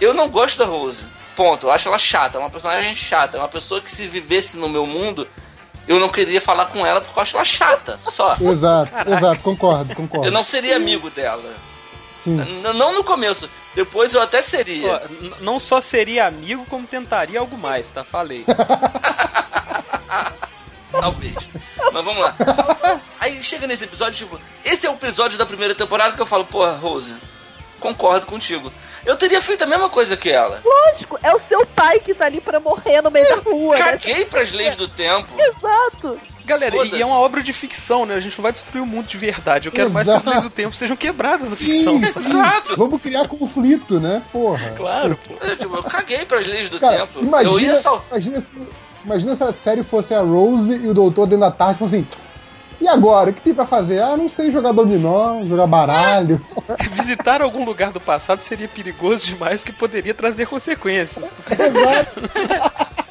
eu 0.00 0.12
não 0.12 0.28
gosto 0.28 0.58
da 0.58 0.64
Rose. 0.64 1.04
Ponto. 1.36 1.66
Eu 1.66 1.70
acho 1.70 1.86
ela 1.88 1.98
chata. 1.98 2.36
É 2.36 2.40
uma 2.40 2.50
personagem 2.50 2.96
chata. 2.96 3.36
É 3.36 3.40
uma 3.40 3.48
pessoa 3.48 3.80
que 3.80 3.88
se 3.90 4.08
vivesse 4.08 4.56
no 4.56 4.68
meu 4.68 4.86
mundo, 4.86 5.28
eu 5.90 5.98
não 5.98 6.08
queria 6.08 6.40
falar 6.40 6.66
com 6.66 6.86
ela 6.86 7.00
porque 7.00 7.18
eu 7.18 7.22
acho 7.22 7.36
ela 7.36 7.44
chata. 7.44 7.98
Só. 8.00 8.36
Exato, 8.40 9.10
exato, 9.10 9.42
concordo, 9.42 9.92
concordo. 9.92 10.28
Eu 10.28 10.30
não 10.30 10.44
seria 10.44 10.76
amigo 10.76 11.10
dela. 11.10 11.52
Sim. 12.22 12.36
Não 12.36 12.92
no 12.92 13.02
começo. 13.02 13.50
Depois 13.74 14.14
eu 14.14 14.22
até 14.22 14.40
seria. 14.40 14.88
Ó, 14.88 15.00
não 15.40 15.58
só 15.58 15.80
seria 15.80 16.28
amigo, 16.28 16.64
como 16.66 16.86
tentaria 16.86 17.40
algo 17.40 17.58
mais, 17.58 17.90
tá? 17.90 18.04
Falei. 18.04 18.44
Talvez. 20.92 21.34
Mas 21.92 22.04
vamos 22.04 22.22
lá. 22.22 22.36
Aí 23.18 23.42
chega 23.42 23.66
nesse 23.66 23.82
episódio, 23.82 24.16
tipo, 24.16 24.40
esse 24.64 24.86
é 24.86 24.90
o 24.90 24.94
episódio 24.94 25.38
da 25.38 25.46
primeira 25.46 25.74
temporada 25.74 26.14
que 26.14 26.22
eu 26.22 26.26
falo, 26.26 26.44
porra, 26.44 26.76
Rose, 26.76 27.16
concordo 27.80 28.26
contigo. 28.26 28.70
Eu 29.04 29.16
teria 29.16 29.40
feito 29.40 29.64
a 29.64 29.66
mesma 29.66 29.88
coisa 29.88 30.16
que 30.16 30.30
ela. 30.30 30.62
Lógico, 30.64 31.18
é 31.22 31.34
o 31.34 31.38
seu 31.38 31.66
pai 31.66 31.98
que 31.98 32.14
tá 32.14 32.26
ali 32.26 32.40
pra 32.40 32.60
morrer 32.60 33.00
no 33.02 33.10
meio 33.10 33.28
da 33.28 33.36
rua, 33.42 33.76
né? 33.76 33.82
Caguei 33.92 34.24
pras 34.24 34.52
leis 34.52 34.76
do 34.76 34.86
tempo. 34.86 35.28
Exato. 35.38 36.20
Galera, 36.44 36.76
e 36.84 37.00
é 37.00 37.06
uma 37.06 37.18
obra 37.20 37.42
de 37.42 37.52
ficção, 37.52 38.04
né? 38.04 38.14
A 38.14 38.20
gente 38.20 38.36
não 38.36 38.42
vai 38.42 38.50
destruir 38.50 38.82
o 38.82 38.86
mundo 38.86 39.06
de 39.06 39.16
verdade. 39.16 39.68
Eu 39.68 39.72
quero 39.72 39.90
mais 39.90 40.06
que 40.08 40.12
as 40.12 40.20
Exato. 40.20 40.30
leis 40.30 40.42
do 40.42 40.50
tempo 40.50 40.74
sejam 40.74 40.96
quebradas 40.96 41.48
na 41.48 41.54
ficção. 41.54 41.98
Sim, 41.98 42.04
sim. 42.06 42.28
Exato. 42.28 42.76
Vamos 42.76 43.00
criar 43.00 43.28
conflito, 43.28 44.00
né? 44.00 44.22
Porra. 44.32 44.70
Claro, 44.70 45.16
pô. 45.26 45.34
Eu, 45.44 45.56
tipo, 45.56 45.76
eu 45.76 45.82
caguei 45.84 46.24
pras 46.26 46.46
leis 46.46 46.68
do 46.68 46.80
Cara, 46.80 47.06
tempo. 47.06 47.20
imagina, 47.20 47.54
eu 47.54 47.60
ia 47.60 47.76
sal... 47.76 48.04
imagina, 48.10 48.40
se, 48.40 48.60
imagina 49.04 49.36
se 49.36 49.44
a 49.44 49.52
série 49.52 49.82
fosse 49.84 50.12
a 50.12 50.20
Rose 50.22 50.72
e 50.74 50.88
o 50.88 50.94
doutor 50.94 51.26
dentro 51.26 51.40
da 51.42 51.52
tarde 51.52 51.78
falou 51.78 51.88
assim. 51.88 52.06
E 52.80 52.88
agora? 52.88 53.30
O 53.30 53.32
que 53.34 53.40
tem 53.42 53.52
pra 53.54 53.66
fazer? 53.66 54.00
Ah, 54.00 54.16
não 54.16 54.28
sei 54.28 54.50
jogar 54.50 54.72
dominó, 54.72 55.44
jogar 55.46 55.66
baralho. 55.66 56.40
Visitar 56.92 57.42
algum 57.42 57.64
lugar 57.64 57.92
do 57.92 58.00
passado 58.00 58.40
seria 58.40 58.68
perigoso 58.68 59.26
demais 59.26 59.62
que 59.62 59.70
poderia 59.72 60.14
trazer 60.14 60.46
consequências. 60.46 61.32
Exato. 61.50 62.20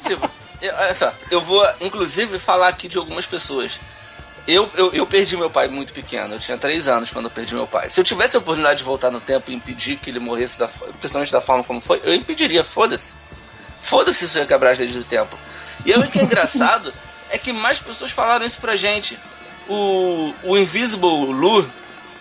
Tipo, 0.02 0.28
eu- 0.60 0.74
olha 0.74 0.94
só, 0.94 1.12
eu 1.30 1.40
vou 1.40 1.64
inclusive 1.80 2.36
falar 2.38 2.66
aqui 2.68 2.88
de 2.88 2.98
algumas 2.98 3.26
pessoas. 3.26 3.78
Eu, 4.48 4.68
eu, 4.74 4.92
eu 4.92 5.06
perdi 5.06 5.36
meu 5.36 5.48
pai 5.50 5.68
muito 5.68 5.92
pequeno, 5.92 6.34
eu 6.34 6.38
tinha 6.40 6.56
3 6.58 6.88
anos 6.88 7.12
quando 7.12 7.26
eu 7.26 7.30
perdi 7.30 7.54
meu 7.54 7.66
pai. 7.66 7.90
Se 7.90 8.00
eu 8.00 8.02
tivesse 8.04 8.34
a 8.34 8.40
oportunidade 8.40 8.78
de 8.78 8.84
voltar 8.84 9.10
no 9.10 9.20
tempo 9.20 9.50
e 9.50 9.54
impedir 9.54 9.96
que 9.96 10.10
ele 10.10 10.18
morresse, 10.18 10.58
da, 10.58 10.66
principalmente 10.66 11.30
da 11.30 11.40
forma 11.40 11.62
como 11.62 11.80
foi, 11.80 12.00
eu 12.02 12.12
impediria, 12.14 12.64
foda-se. 12.64 13.12
Foda-se 13.80 14.24
isso 14.24 14.38
ia 14.38 14.46
quebrar 14.46 14.70
as 14.72 14.78
leis 14.78 14.94
do 14.94 15.04
tempo. 15.04 15.38
E 15.86 15.92
aí 15.92 16.00
o 16.00 16.08
que 16.10 16.18
é 16.18 16.22
engraçado 16.22 16.92
é 17.30 17.38
que 17.38 17.52
mais 17.52 17.78
pessoas 17.78 18.10
falaram 18.10 18.44
isso 18.44 18.58
pra 18.58 18.74
gente. 18.74 19.16
O, 19.70 20.34
o 20.42 20.58
Invisible 20.58 21.32
Lu 21.32 21.70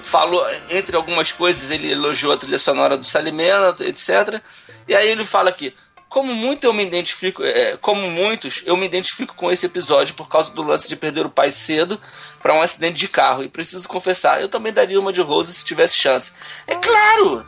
falou, 0.04 0.46
entre 0.70 0.96
algumas 0.96 1.32
coisas, 1.32 1.72
ele 1.72 1.92
elogiou 1.92 2.34
a 2.34 2.38
trilha 2.38 2.60
sonora 2.60 2.98
do 2.98 3.06
Salimena, 3.06 3.76
etc. 3.80 4.42
E 4.88 4.96
aí 4.96 5.10
ele 5.10 5.24
fala 5.24 5.50
aqui, 5.50 5.74
como 6.10 6.34
muito 6.34 6.66
eu 6.66 6.74
me 6.74 6.84
identifico, 6.84 7.44
é, 7.44 7.78
como 7.78 8.02
muitos, 8.10 8.64
eu 8.66 8.76
me 8.76 8.86
identifico 8.86 9.36
com 9.36 9.52
esse 9.52 9.68
episódio 9.68 10.16
por 10.16 10.28
causa 10.28 10.52
do 10.52 10.64
lance 10.64 10.90
de 10.90 10.96
perder 10.96 11.26
o 11.26 11.30
pai 11.30 11.52
cedo 11.52 12.02
para 12.42 12.54
um 12.54 12.62
acidente 12.62 12.98
de 12.98 13.08
carro. 13.08 13.44
E 13.44 13.48
preciso 13.48 13.88
confessar, 13.88 14.42
eu 14.42 14.50
também 14.50 14.74
daria 14.74 15.00
uma 15.00 15.14
de 15.14 15.22
Rose 15.22 15.54
se 15.54 15.64
tivesse 15.64 15.96
chance. 15.96 16.34
É 16.66 16.76
claro! 16.76 17.46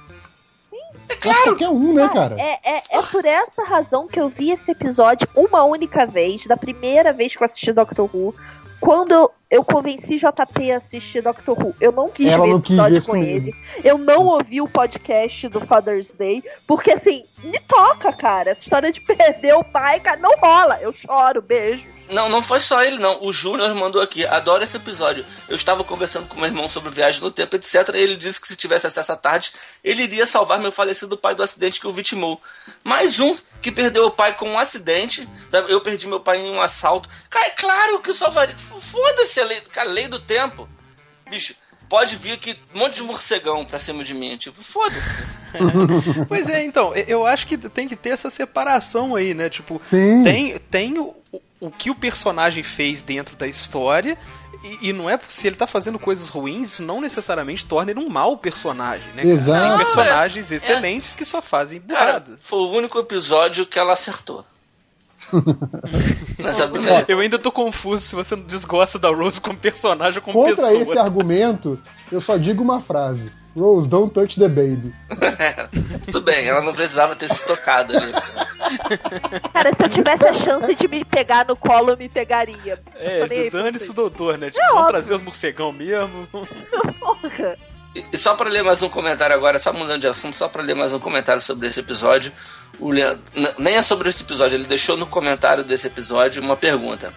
É 1.10 1.16
claro! 1.16 1.44
qualquer 1.44 1.70
um, 1.70 1.94
né, 1.94 2.08
cara? 2.10 2.36
É, 2.40 2.60
é, 2.64 2.84
é 2.92 3.02
por 3.02 3.26
essa 3.26 3.64
razão 3.64 4.08
que 4.08 4.20
eu 4.20 4.30
vi 4.30 4.52
esse 4.52 4.72
episódio 4.72 5.28
uma 5.36 5.64
única 5.64 6.06
vez, 6.06 6.46
da 6.46 6.56
primeira 6.56 7.12
vez 7.12 7.36
que 7.36 7.42
eu 7.42 7.46
assisti 7.46 7.74
Doctor 7.74 8.10
Who. 8.16 8.36
Quando 8.82 9.12
eu, 9.12 9.32
eu 9.52 9.64
convenci 9.64 10.18
JP 10.18 10.72
a 10.72 10.78
assistir 10.78 11.22
Doctor 11.22 11.58
Who, 11.58 11.76
eu 11.80 11.92
não 11.92 12.10
quis 12.10 12.32
Ela 12.32 12.46
ver 12.46 12.50
não 12.50 12.58
esse 12.58 12.66
episódio 12.66 13.04
com 13.04 13.16
ele. 13.16 13.54
Eu 13.84 13.96
não 13.96 14.26
ouvi 14.26 14.60
o 14.60 14.68
podcast 14.68 15.48
do 15.50 15.62
Father's 15.62 16.16
Day, 16.16 16.44
porque 16.66 16.92
assim, 16.92 17.24
me 17.44 17.60
toca, 17.60 18.12
cara. 18.12 18.50
Essa 18.50 18.64
história 18.64 18.92
de 18.92 19.00
perder 19.06 19.54
o 19.54 19.64
pai, 19.64 20.00
cara, 20.00 20.20
não 20.20 20.36
rola. 20.38 20.80
Eu 20.82 20.92
choro, 20.92 21.44
beijo. 21.44 21.88
Não, 22.12 22.28
não 22.28 22.42
foi 22.42 22.60
só 22.60 22.84
ele, 22.84 22.98
não. 22.98 23.24
O 23.24 23.32
Júnior 23.32 23.74
mandou 23.74 24.02
aqui. 24.02 24.26
Adoro 24.26 24.64
esse 24.64 24.76
episódio. 24.76 25.26
Eu 25.48 25.56
estava 25.56 25.84
conversando 25.84 26.28
com 26.28 26.36
meu 26.36 26.46
irmão 26.46 26.68
sobre 26.68 26.92
viagem 26.92 27.22
no 27.22 27.32
tempo, 27.32 27.56
etc. 27.56 27.90
E 27.96 27.98
ele 27.98 28.18
disse 28.18 28.40
que 28.40 28.48
se 28.48 28.56
tivesse 28.56 28.86
acesso 28.86 29.14
à 29.14 29.16
tarde, 29.16 29.54
ele 29.84 30.04
iria 30.04 30.26
salvar 30.26 30.60
meu 30.60 30.72
falecido 30.72 31.18
pai 31.18 31.34
do 31.34 31.42
acidente 31.42 31.80
que 31.80 31.88
o 31.88 31.94
vitimou. 31.94 32.42
Mais 32.84 33.20
um 33.20 33.36
que 33.62 33.72
perdeu 33.72 34.08
o 34.08 34.12
pai 34.12 34.36
com 34.36 34.50
um 34.50 34.60
acidente. 34.60 35.28
Sabe? 35.50 35.72
Eu 35.72 35.80
perdi 35.80 36.06
meu 36.06 36.20
pai 36.20 36.38
em 36.38 36.52
um 36.52 36.62
assalto. 36.62 37.08
Cara, 37.30 37.46
é 37.46 37.52
claro 37.52 38.02
que 38.02 38.10
eu 38.10 38.16
salvaria. 38.16 38.56
Foda-se 38.58 39.40
a 39.40 39.46
lei, 39.46 39.62
cara, 39.62 39.90
lei 39.90 40.08
do 40.10 40.20
tempo. 40.20 40.68
Bicho, 41.30 41.56
pode 41.88 42.18
vir 42.18 42.34
aqui 42.34 42.58
um 42.76 42.80
monte 42.80 42.96
de 42.96 43.04
morcegão 43.04 43.64
pra 43.64 43.80
cima 43.80 44.04
de 44.04 44.14
mim. 44.14 44.36
Tipo, 44.38 44.62
foda-se. 44.64 45.42
Pois 46.30 46.48
é, 46.48 46.64
então, 46.64 46.96
eu 46.96 47.26
acho 47.26 47.46
que 47.46 47.58
tem 47.58 47.86
que 47.86 47.96
ter 47.98 48.12
essa 48.12 48.30
separação 48.30 49.16
aí, 49.16 49.34
né? 49.34 49.50
Tipo, 49.50 49.82
Sim. 49.84 50.24
tem, 50.24 50.58
tem 50.58 50.98
o, 50.98 51.14
o 51.60 51.70
que 51.72 51.90
o 51.90 51.96
personagem 51.96 52.64
fez 52.64 53.02
dentro 53.02 53.36
da 53.36 53.48
história. 53.48 54.18
E, 54.64 54.90
e 54.90 54.94
não 54.94 55.10
é 55.10 55.20
se 55.28 55.48
ele 55.48 55.56
tá 55.56 55.66
fazendo 55.66 55.98
coisas 55.98 56.30
ruins, 56.30 56.74
isso 56.74 56.84
não 56.84 57.02
necessariamente 57.02 57.66
torna 57.66 57.92
ele 57.92 58.00
um 58.00 58.10
mau 58.10 58.38
personagem, 58.38 59.08
né? 59.16 59.24
cara? 59.24 59.28
Exato. 59.30 59.68
Tem 59.70 59.78
personagens 59.86 60.52
É, 60.52 60.54
é. 60.54 60.58
excelentes 60.58 61.16
que 61.16 61.26
só 61.26 61.42
fazem 61.42 61.80
Cara, 61.82 62.20
burradas. 62.20 62.40
foi 62.42 62.60
o 62.60 62.70
único 62.72 63.00
episódio 63.00 63.66
que 63.66 63.80
ela 63.80 63.94
acertou. 63.94 64.46
Nessa 66.38 66.68
primeira. 66.68 67.06
Eu 67.08 67.20
ainda 67.20 67.38
tô 67.40 67.52
confuso 67.52 68.04
se 68.06 68.16
você 68.16 68.36
não 68.36 68.44
desgosta 68.44 68.98
da 69.00 69.10
Rose 69.10 69.40
como 69.40 69.58
personagem 69.58 70.20
ou 70.20 70.24
como 70.24 70.40
Contra 70.46 70.66
pessoa. 70.68 70.84
esse 70.84 70.98
argumento, 70.98 71.80
eu 72.12 72.20
só 72.22 72.38
digo 72.38 72.64
uma 72.64 72.80
frase. 72.80 73.32
Rose, 73.56 73.88
don't 73.88 74.14
touch 74.14 74.40
the 74.40 74.48
baby. 74.48 74.94
Tudo 76.06 76.22
bem, 76.22 76.48
ela 76.48 76.62
não 76.62 76.74
precisava 76.74 77.16
ter 77.16 77.28
se 77.28 77.46
tocado 77.46 77.96
ali. 77.98 78.14
Cara, 79.54 79.74
se 79.76 79.84
eu 79.84 79.90
tivesse 79.90 80.26
a 80.26 80.34
chance 80.34 80.74
de 80.74 80.88
me 80.88 81.04
pegar 81.04 81.46
no 81.46 81.56
colo, 81.56 81.92
eu 81.92 81.98
me 81.98 82.08
pegaria. 82.08 82.80
É, 82.96 83.50
dane-se 83.50 83.90
o 83.90 83.94
doutor, 83.94 84.38
né? 84.38 84.50
Tipo, 84.50 84.64
É 84.64 84.68
vamos 84.70 84.88
trazer 84.88 85.14
os 85.14 85.22
morcegão 85.22 85.72
mesmo. 85.74 86.28
Porra. 87.00 87.58
E 87.94 88.06
e 88.14 88.18
só 88.18 88.36
pra 88.36 88.50
ler 88.50 88.64
mais 88.64 88.82
um 88.82 88.88
comentário 88.88 89.36
agora, 89.36 89.60
só 89.60 89.74
mudando 89.74 90.00
de 90.00 90.08
assunto, 90.08 90.38
só 90.38 90.48
pra 90.48 90.64
ler 90.64 90.76
mais 90.76 90.94
um 90.94 91.00
comentário 91.00 91.42
sobre 91.42 91.68
esse 91.68 91.82
episódio. 91.82 92.32
O 92.80 92.90
Leandro, 92.90 93.22
nem 93.58 93.76
é 93.76 93.82
sobre 93.82 94.10
esse 94.10 94.24
episódio, 94.24 94.56
ele 94.56 94.66
deixou 94.66 94.96
no 94.96 95.06
comentário 95.06 95.62
desse 95.62 95.88
episódio 95.88 96.42
uma 96.42 96.56
pergunta. 96.56 97.14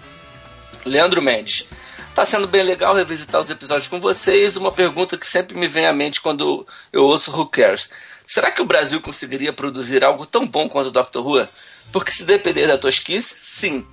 Leandro 0.85 1.23
Mendes. 1.23 1.67
Tá 2.15 2.25
sendo 2.25 2.47
bem 2.47 2.63
legal 2.63 2.95
revisitar 2.95 3.41
os 3.41 3.51
episódios 3.51 3.89
com 3.89 4.01
vocês. 4.01 4.57
Uma 4.57 4.71
pergunta 4.71 5.17
que 5.19 5.27
sempre 5.27 5.59
me 5.59 5.67
vem 5.67 5.87
à 5.87 5.93
mente 5.93 6.21
quando 6.21 6.65
eu 6.93 7.03
ouço 7.05 7.31
Who 7.37 7.47
Cares. 7.47 7.91
Será 8.23 8.53
que 8.53 8.63
o 8.63 8.65
Brasil 8.65 9.01
conseguiria 9.01 9.53
produzir 9.53 10.05
algo 10.05 10.25
tão 10.25 10.47
bom 10.47 10.69
quanto 10.69 10.89
o 10.89 10.93
Doctor 10.93 11.27
Who? 11.27 11.49
Porque 11.93 12.13
se 12.13 12.25
depender 12.25 12.69
da 12.69 12.79
tosquice, 12.79 13.35
sim. 13.43 13.85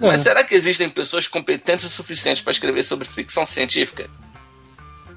Mas 0.00 0.20
É. 0.20 0.22
será 0.24 0.42
que 0.42 0.54
existem 0.54 0.88
pessoas 0.88 1.28
competentes 1.28 1.84
o 1.84 1.88
suficiente 1.90 2.42
para 2.42 2.50
escrever 2.50 2.82
sobre 2.82 3.06
ficção 3.06 3.46
científica? 3.46 4.10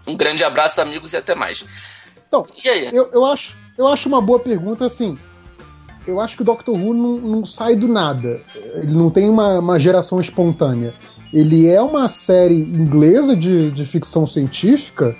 Um 0.05 0.15
grande 0.15 0.43
abraço, 0.43 0.79
amigos, 0.79 1.13
e 1.13 1.17
até 1.17 1.33
mais. 1.33 1.65
Então, 2.27 2.45
E 2.63 2.69
aí? 2.69 2.89
eu, 2.95 3.09
eu, 3.11 3.25
acho, 3.25 3.57
eu 3.75 3.87
acho 3.87 4.07
uma 4.07 4.21
boa 4.21 4.37
pergunta, 4.39 4.85
assim. 4.85 5.17
Eu 6.05 6.19
acho 6.19 6.35
que 6.35 6.43
o 6.43 6.45
Doctor 6.45 6.75
Who 6.75 6.93
não, 6.93 7.17
não 7.17 7.45
sai 7.45 7.75
do 7.75 7.87
nada. 7.87 8.39
Ele 8.75 8.91
não 8.91 9.09
tem 9.09 9.27
uma, 9.27 9.57
uma 9.59 9.79
geração 9.79 10.21
espontânea. 10.21 10.93
Ele 11.33 11.67
é 11.67 11.81
uma 11.81 12.07
série 12.07 12.61
inglesa 12.61 13.35
de, 13.35 13.71
de 13.71 13.85
ficção 13.85 14.25
científica 14.25 15.15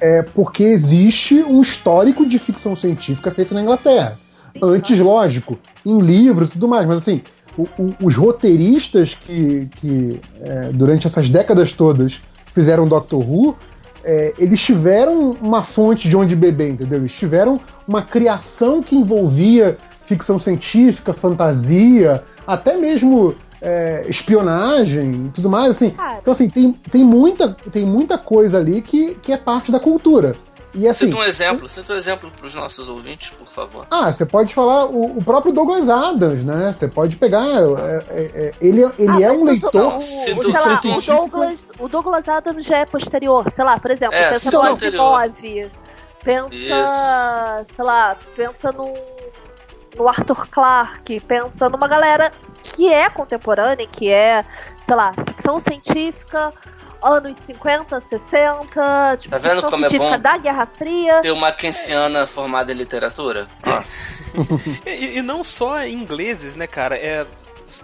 é 0.00 0.22
porque 0.22 0.62
existe 0.64 1.42
um 1.42 1.60
histórico 1.60 2.26
de 2.26 2.38
ficção 2.38 2.74
científica 2.74 3.30
feito 3.30 3.54
na 3.54 3.62
Inglaterra. 3.62 4.18
Antes, 4.62 4.98
lógico, 4.98 5.58
em 5.84 6.00
livros 6.00 6.48
e 6.48 6.52
tudo 6.52 6.68
mais, 6.68 6.86
mas 6.86 6.98
assim, 6.98 7.22
o, 7.56 7.62
o, 7.78 7.94
os 8.02 8.16
roteiristas 8.16 9.14
que, 9.14 9.68
que 9.76 10.20
é, 10.40 10.70
durante 10.72 11.06
essas 11.06 11.28
décadas 11.30 11.72
todas 11.72 12.20
fizeram 12.52 12.86
Doctor 12.86 13.20
Who, 13.20 13.56
é, 14.04 14.34
eles 14.38 14.62
tiveram 14.62 15.32
uma 15.40 15.62
fonte 15.62 16.08
de 16.08 16.16
onde 16.16 16.36
beber, 16.36 16.70
entendeu? 16.70 16.98
Eles 16.98 17.14
tiveram 17.14 17.60
uma 17.88 18.02
criação 18.02 18.82
que 18.82 18.94
envolvia 18.94 19.78
ficção 20.04 20.38
científica, 20.38 21.14
fantasia, 21.14 22.22
até 22.46 22.76
mesmo 22.76 23.34
é, 23.64 24.04
espionagem 24.06 25.26
e 25.26 25.28
tudo 25.30 25.48
mais, 25.48 25.70
assim. 25.70 25.94
Então, 26.20 26.32
assim, 26.32 26.48
tem, 26.50 26.72
tem, 26.72 27.02
muita, 27.02 27.56
tem 27.72 27.84
muita 27.84 28.18
coisa 28.18 28.58
ali 28.58 28.82
que, 28.82 29.14
que 29.16 29.32
é 29.32 29.36
parte 29.38 29.72
da 29.72 29.80
cultura. 29.80 30.36
E, 30.74 30.88
assim, 30.88 31.06
cita 31.06 31.16
um 31.16 31.22
exemplo, 31.22 31.68
cita 31.68 31.92
um 31.92 31.96
exemplo 31.96 32.30
para 32.36 32.46
os 32.46 32.54
nossos 32.54 32.88
ouvintes, 32.88 33.30
por 33.30 33.46
favor. 33.46 33.86
Ah, 33.90 34.12
você 34.12 34.26
pode 34.26 34.52
falar 34.52 34.86
o, 34.86 35.18
o 35.18 35.24
próprio 35.24 35.52
Douglas 35.52 35.88
Adams, 35.88 36.44
né? 36.44 36.72
Você 36.72 36.88
pode 36.88 37.16
pegar. 37.16 37.46
É, 37.46 38.04
é, 38.10 38.22
é 38.22 38.52
ele 38.60 38.82
ele 38.98 39.24
Ah, 39.24 39.28
é 39.28 39.30
um 39.30 39.44
leitor. 39.44 39.72
O, 39.72 39.98
o, 39.98 40.00
Cito- 40.00 40.42
sei 40.42 40.52
lá, 40.52 40.80
o, 40.96 41.00
Douglas, 41.00 41.60
o 41.78 41.88
Douglas 41.88 42.28
Adams 42.28 42.66
já 42.66 42.78
é 42.78 42.86
posterior. 42.86 43.48
Sei 43.52 43.64
lá, 43.64 43.78
por 43.78 43.90
exemplo, 43.92 44.16
É, 44.16 44.32
pensa 44.32 44.50
no 44.50 44.62
anterior. 44.62 45.22
Asimov. 45.22 45.70
Pensa, 46.24 47.66
sei 47.76 47.84
lá, 47.84 48.16
pensa 48.34 48.72
no, 48.72 48.94
no 49.96 50.08
Arthur 50.08 50.48
Clarke. 50.48 51.20
Pensa 51.20 51.68
numa 51.68 51.88
galera 51.88 52.32
que 52.62 52.92
é 52.92 53.08
contemporânea, 53.10 53.86
que 53.86 54.10
é, 54.10 54.44
sei 54.80 54.94
lá, 54.94 55.12
ficção 55.26 55.60
científica, 55.60 56.52
anos 57.02 57.36
50, 57.38 58.00
60, 58.00 59.16
tipo, 59.18 59.30
Tá 59.30 59.38
vendo 59.38 59.52
ficção 59.56 59.70
como 59.70 59.84
é 59.84 59.88
científica 59.88 60.16
bom? 60.16 60.22
da 60.22 60.38
Guerra 60.38 60.66
Fria. 60.66 61.20
Ter 61.20 61.30
uma 61.30 61.52
keynesiana 61.52 62.26
formada 62.26 62.72
em 62.72 62.74
literatura? 62.76 63.46
Ó, 63.66 63.82
E, 64.86 65.18
e 65.18 65.22
não 65.22 65.44
só 65.44 65.84
ingleses, 65.86 66.56
né, 66.56 66.66
cara? 66.66 66.96
É, 66.96 67.26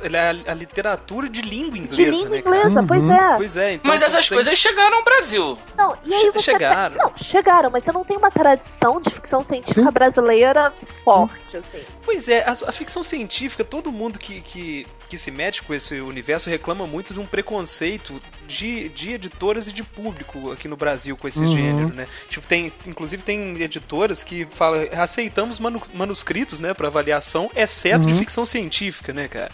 ele 0.02 0.16
é 0.16 0.20
a, 0.20 0.52
a 0.52 0.54
literatura 0.54 1.28
de 1.28 1.40
língua 1.42 1.78
inglesa, 1.78 1.96
De 1.96 2.10
língua 2.10 2.28
né, 2.30 2.38
inglesa, 2.38 2.80
Uhum. 2.80 2.86
pois 2.86 3.08
é. 3.08 3.36
Pois 3.36 3.56
é, 3.56 3.72
então. 3.74 3.90
Mas 3.90 4.02
essas 4.02 4.28
tem- 4.28 4.36
coisas 4.36 4.58
chegaram 4.58 4.98
ao 4.98 5.04
Brasil. 5.04 5.58
Não, 5.76 5.96
e 6.04 6.14
aí 6.14 6.20
Che- 6.20 6.32
você 6.32 6.42
chegaram. 6.52 6.96
Não, 6.96 7.12
chegaram, 7.16 7.70
mas 7.70 7.84
você 7.84 7.92
não 7.92 8.04
tem 8.04 8.16
uma 8.16 8.30
tradição 8.30 9.00
de 9.00 9.10
ficção 9.10 9.42
científica 9.42 9.82
Sim. 9.82 9.90
brasileira 9.90 10.72
forte, 11.04 11.56
assim. 11.56 11.80
Pois 12.04 12.28
é, 12.28 12.44
a, 12.44 12.52
a 12.52 12.72
ficção 12.72 13.02
científica, 13.02 13.64
todo 13.64 13.90
mundo 13.92 14.18
que, 14.18 14.40
que, 14.40 14.86
que 15.10 15.18
se 15.18 15.30
mete 15.30 15.62
com 15.62 15.74
esse 15.74 16.00
universo 16.00 16.48
reclama 16.48 16.86
muito 16.86 17.12
de 17.12 17.18
um 17.20 17.26
preconceito 17.26 18.22
de, 18.46 18.88
de 18.90 19.12
editoras 19.14 19.66
e 19.68 19.72
de 19.72 19.82
público 19.82 20.52
aqui 20.52 20.68
no 20.68 20.76
Brasil 20.76 21.16
com 21.16 21.26
esse 21.28 21.40
Uhum. 21.40 21.52
gênero, 21.54 21.92
né? 21.94 22.06
Tipo, 22.28 22.46
tem, 22.46 22.72
inclusive 22.86 23.22
tem 23.22 23.60
editoras 23.60 24.22
que 24.22 24.46
falam, 24.50 24.86
aceitamos 24.92 25.58
manu- 25.58 25.82
manuscritos, 25.92 26.60
né, 26.60 26.72
para 26.72 26.86
avaliação, 26.86 27.50
exceto 27.56 28.06
de 28.06 28.12
Uhum. 28.12 28.18
ficção 28.20 28.46
científica, 28.46 29.12
né, 29.12 29.26
cara? 29.26 29.50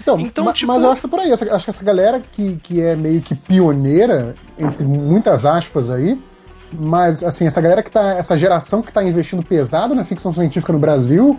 Então, 0.00 0.18
Então, 0.20 0.44
ma- 0.44 0.52
tipo- 0.52 0.72
mas 0.72 0.82
eu 0.82 0.90
acho 0.90 1.00
que 1.02 1.06
é 1.06 1.10
por 1.10 1.18
aí. 1.20 1.32
Acho 1.32 1.64
que 1.64 1.70
essa 1.70 1.84
galera 1.84 2.22
que, 2.32 2.56
que 2.62 2.80
é 2.80 2.94
meio 2.96 3.20
que 3.20 3.34
pioneira, 3.34 4.34
entre 4.58 4.86
muitas 4.86 5.44
aspas 5.44 5.90
aí, 5.90 6.18
mas 6.72 7.22
assim, 7.24 7.46
essa 7.46 7.60
galera 7.60 7.82
que 7.82 7.90
tá. 7.90 8.14
Essa 8.14 8.38
geração 8.38 8.80
que 8.80 8.92
tá 8.92 9.02
investindo 9.02 9.42
pesado 9.42 9.94
na 9.94 10.04
ficção 10.04 10.32
científica 10.32 10.72
no 10.72 10.78
Brasil 10.78 11.38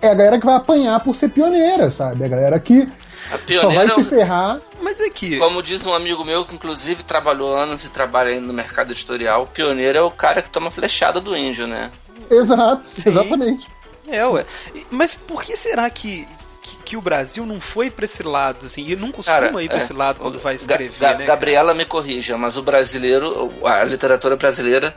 é 0.00 0.08
a 0.08 0.14
galera 0.14 0.38
que 0.38 0.46
vai 0.46 0.54
apanhar 0.56 1.00
por 1.00 1.14
ser 1.16 1.28
pioneira, 1.30 1.90
sabe? 1.90 2.22
É 2.22 2.26
a 2.26 2.28
galera 2.28 2.60
que 2.60 2.82
A 3.28 3.32
só 3.32 3.38
pioneira, 3.38 3.86
vai 3.86 4.04
se 4.04 4.04
ferrar. 4.08 4.60
Mas 4.80 5.00
é 5.00 5.08
que. 5.10 5.38
como 5.38 5.62
diz 5.62 5.84
um 5.86 5.94
amigo 5.94 6.24
meu 6.24 6.44
que 6.44 6.54
inclusive 6.54 7.02
trabalhou 7.02 7.54
anos 7.56 7.84
e 7.84 7.88
trabalha 7.88 8.30
ainda 8.30 8.46
no 8.46 8.52
mercado 8.52 8.92
editorial, 8.92 9.42
o 9.42 9.46
pioneiro 9.46 9.98
é 9.98 10.02
o 10.02 10.10
cara 10.10 10.42
que 10.42 10.50
toma 10.50 10.70
flechada 10.70 11.20
do 11.20 11.36
índio, 11.36 11.66
né? 11.66 11.90
Exato, 12.30 12.86
Sim. 12.88 13.02
exatamente. 13.06 13.66
É, 14.08 14.24
ué. 14.26 14.44
Mas 14.90 15.14
por 15.14 15.42
que 15.42 15.56
será 15.56 15.88
que, 15.90 16.28
que, 16.62 16.76
que 16.84 16.96
o 16.96 17.00
Brasil 17.00 17.44
não 17.46 17.60
foi 17.60 17.90
pra 17.90 18.04
esse 18.04 18.22
lado, 18.22 18.66
assim? 18.66 18.86
E 18.86 18.94
não 18.94 19.10
costuma 19.10 19.36
Cara, 19.38 19.62
ir 19.62 19.68
pra 19.68 19.76
é. 19.78 19.80
esse 19.80 19.92
lado 19.92 20.20
quando 20.20 20.38
vai 20.38 20.54
Ga- 20.54 20.60
escrever, 20.60 20.98
Ga- 21.00 21.14
né? 21.18 21.24
Gabriela 21.24 21.74
me 21.74 21.84
corrija, 21.84 22.36
mas 22.38 22.56
o 22.56 22.62
brasileiro, 22.62 23.52
a 23.64 23.82
literatura 23.84 24.36
brasileira, 24.36 24.94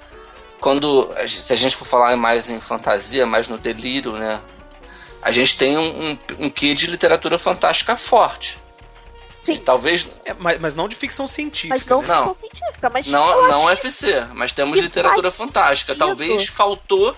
quando 0.60 1.10
se 1.28 1.52
a 1.54 1.56
gente 1.56 1.76
for 1.76 1.86
falar 1.86 2.16
mais 2.18 2.50
em 2.50 2.60
fantasia, 2.60 3.26
mais 3.26 3.48
no 3.48 3.58
delírio, 3.58 4.12
né? 4.14 4.40
A 5.22 5.32
gente 5.32 5.58
tem 5.58 5.78
um, 5.78 6.12
um, 6.12 6.18
um 6.46 6.50
quê 6.50 6.74
de 6.74 6.88
literatura 6.88 7.38
fantástica 7.38 7.96
forte. 7.98 8.58
Sim. 9.44 9.54
E 9.54 9.60
talvez 9.60 10.10
É, 10.26 10.34
mas, 10.34 10.60
mas 10.60 10.76
não 10.76 10.88
de 10.88 10.96
ficção 10.96 11.26
científica. 11.28 11.76
Mas 11.76 11.86
não 11.88 12.02
né? 12.02 12.08
Não. 12.08 12.18
ficção 12.34 12.34
científica, 12.50 12.90
mas 12.90 13.08
não, 13.08 13.48
não 13.48 13.70
FC, 13.70 14.28
mas 14.34 14.52
temos 14.52 14.80
literatura 14.80 15.32
fantástica. 15.32 15.94
sentido. 15.94 16.06
Talvez 16.08 16.48
faltou 16.48 17.16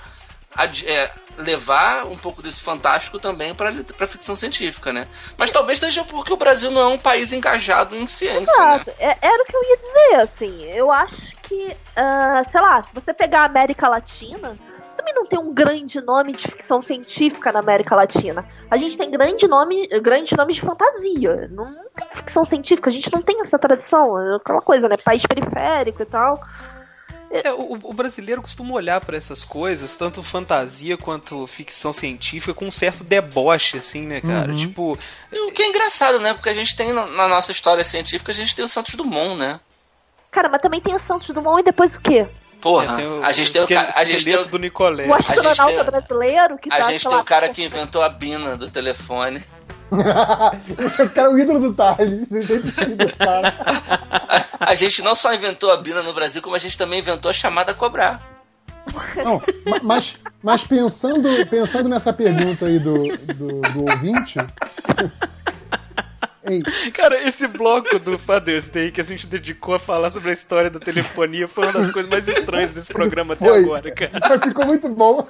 ad- 0.55 0.87
é, 0.87 1.11
levar 1.37 2.05
um 2.05 2.17
pouco 2.17 2.41
desse 2.41 2.61
fantástico 2.61 3.17
também 3.19 3.53
para 3.55 4.07
ficção 4.07 4.35
científica, 4.35 4.91
né? 4.93 5.07
Mas 5.37 5.49
talvez 5.51 5.79
seja 5.79 6.03
porque 6.03 6.31
o 6.33 6.37
Brasil 6.37 6.69
não 6.71 6.81
é 6.81 6.87
um 6.87 6.97
país 6.97 7.33
engajado 7.33 7.95
em 7.95 8.05
ciência, 8.07 8.39
né? 8.65 8.75
Exato. 8.75 8.93
É- 8.99 9.17
era 9.21 9.43
o 9.43 9.45
que 9.45 9.55
eu 9.55 9.63
ia 9.63 9.77
dizer, 9.77 10.15
assim. 10.21 10.63
Eu 10.71 10.91
acho 10.91 11.35
que, 11.41 11.75
ah, 11.95 12.43
sei 12.45 12.61
lá, 12.61 12.83
se 12.83 12.93
você 12.93 13.13
pegar 13.13 13.41
a 13.41 13.45
América 13.45 13.87
Latina, 13.89 14.57
também 15.01 15.13
não 15.15 15.25
tem 15.25 15.39
um 15.39 15.53
grande 15.53 15.99
nome 15.99 16.33
de 16.33 16.47
ficção 16.47 16.79
científica 16.79 17.51
na 17.51 17.59
América 17.59 17.95
Latina. 17.95 18.45
A 18.69 18.77
gente 18.77 18.97
tem 18.97 19.09
grande 19.09 19.47
nome, 19.47 19.87
grande 19.99 20.37
nome 20.37 20.53
de 20.53 20.61
fantasia. 20.61 21.49
Não 21.51 21.73
tem 21.95 22.07
ficção 22.13 22.45
científica, 22.45 22.89
a 22.89 22.93
gente 22.93 23.11
não 23.11 23.21
tem 23.21 23.41
essa 23.41 23.57
tradição. 23.57 24.17
É 24.19 24.35
aquela 24.35 24.61
coisa, 24.61 24.87
né? 24.87 24.95
País 24.97 25.25
periférico 25.25 26.03
e 26.03 26.05
tal. 26.05 26.41
É, 27.31 27.51
o, 27.51 27.79
o 27.81 27.93
brasileiro 27.93 28.41
costuma 28.41 28.73
olhar 28.73 28.99
pra 28.99 29.15
essas 29.15 29.45
coisas, 29.45 29.95
tanto 29.95 30.21
fantasia 30.21 30.97
quanto 30.97 31.47
ficção 31.47 31.93
científica, 31.93 32.53
com 32.53 32.65
um 32.65 32.71
certo 32.71 33.05
deboche, 33.05 33.77
assim, 33.77 34.05
né, 34.05 34.19
cara? 34.19 34.51
Uhum. 34.51 34.57
Tipo, 34.57 34.97
O 35.47 35.51
que 35.51 35.63
é 35.63 35.67
engraçado, 35.67 36.19
né? 36.19 36.33
Porque 36.33 36.49
a 36.49 36.53
gente 36.53 36.75
tem 36.75 36.91
na 36.91 37.07
na 37.07 37.27
nossa 37.27 37.51
história 37.51 37.83
científica, 37.83 38.31
a 38.31 38.35
gente 38.35 38.55
tem 38.55 38.65
o 38.65 38.69
Santos 38.69 38.95
Dumont, 38.95 39.37
né? 39.37 39.61
Cara, 40.29 40.49
mas 40.49 40.61
também 40.61 40.81
tem 40.81 40.93
o 40.93 40.99
Santos 40.99 41.29
Dumont 41.29 41.61
e 41.61 41.63
depois 41.63 41.95
o 41.95 42.01
quê? 42.01 42.27
Porra, 42.61 43.01
é, 43.01 43.25
a 43.25 43.31
gente 43.31 43.51
tem 43.51 43.63
o 43.63 43.67
cara, 43.67 43.91
a 43.95 44.03
gente 44.03 44.23
tem 44.23 44.35
o, 44.35 44.45
do 44.45 44.59
Nicolé. 44.59 45.07
O 45.07 45.13
astronauta 45.13 45.65
tem- 45.65 45.83
brasileiro 45.83 46.57
que 46.59 46.71
a 46.71 46.77
tá, 46.77 46.81
gente 46.91 47.07
tem 47.07 47.17
o 47.17 47.23
cara 47.23 47.49
que 47.49 47.63
inventou 47.65 48.03
a 48.03 48.09
bina 48.09 48.55
do 48.55 48.69
telefone. 48.69 49.43
Esse 50.77 51.09
cara 51.09 51.27
é 51.27 51.31
o 51.31 51.37
ídolo 51.37 51.59
do 51.59 51.75
sempre 51.75 52.69
esse 53.05 53.17
cara. 53.17 53.53
A 54.59 54.75
gente 54.75 55.01
não 55.01 55.15
só 55.15 55.33
inventou 55.33 55.71
a 55.71 55.77
bina 55.77 56.01
no 56.03 56.13
Brasil, 56.13 56.41
como 56.41 56.55
a 56.55 56.59
gente 56.59 56.77
também 56.77 56.99
inventou 56.99 57.29
a 57.29 57.33
chamada 57.33 57.73
cobrar. 57.73 58.21
Não, 59.15 59.41
ma- 59.65 59.79
mas, 59.83 60.17
mas 60.41 60.63
pensando, 60.63 61.27
pensando 61.47 61.89
nessa 61.89 62.13
pergunta 62.13 62.65
aí 62.65 62.79
do, 62.79 63.17
do, 63.17 63.61
do 63.61 63.91
ouvinte. 63.91 64.39
Ei, 66.43 66.61
Cara, 66.91 67.21
esse 67.27 67.47
bloco 67.47 67.99
do 67.99 68.17
Father's 68.17 68.67
Day 68.67 68.91
que 68.91 68.99
a 68.99 69.03
gente 69.03 69.27
dedicou 69.27 69.75
a 69.75 69.79
falar 69.79 70.09
sobre 70.09 70.31
a 70.31 70.33
história 70.33 70.69
da 70.69 70.79
telefonia 70.79 71.47
foi 71.47 71.65
uma 71.65 71.73
das 71.73 71.91
coisas 71.91 72.09
mais 72.09 72.27
estranhas 72.27 72.71
desse 72.71 72.91
programa 72.91 73.33
até 73.33 73.47
Foi. 73.47 73.59
agora, 73.63 73.91
cara. 73.91 74.11
mas 74.29 74.41
ficou 74.41 74.65
muito 74.65 74.89
bom. 74.89 75.27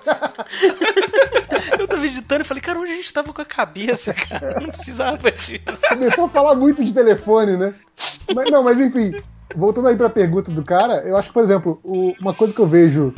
Eu 1.79 1.87
tava 1.87 2.05
editando 2.05 2.41
e 2.41 2.45
falei, 2.45 2.61
cara, 2.61 2.79
onde 2.79 2.91
a 2.91 2.95
gente 2.95 3.11
tava 3.13 3.33
com 3.33 3.41
a 3.41 3.45
cabeça, 3.45 4.13
cara? 4.13 4.59
Não 4.61 4.69
precisava 4.69 5.31
disso. 5.31 5.61
Começou 5.89 6.25
a 6.25 6.29
falar 6.29 6.55
muito 6.55 6.83
de 6.83 6.93
telefone, 6.93 7.57
né? 7.57 7.73
Mas, 8.33 8.49
não, 8.51 8.63
mas 8.63 8.79
enfim, 8.79 9.11
voltando 9.55 9.87
aí 9.87 9.95
pra 9.95 10.09
pergunta 10.09 10.49
do 10.51 10.63
cara, 10.63 11.01
eu 11.05 11.17
acho 11.17 11.27
que, 11.29 11.33
por 11.33 11.43
exemplo, 11.43 11.79
o- 11.83 12.13
uma 12.21 12.33
coisa 12.33 12.53
que 12.53 12.59
eu 12.59 12.67
vejo, 12.67 13.13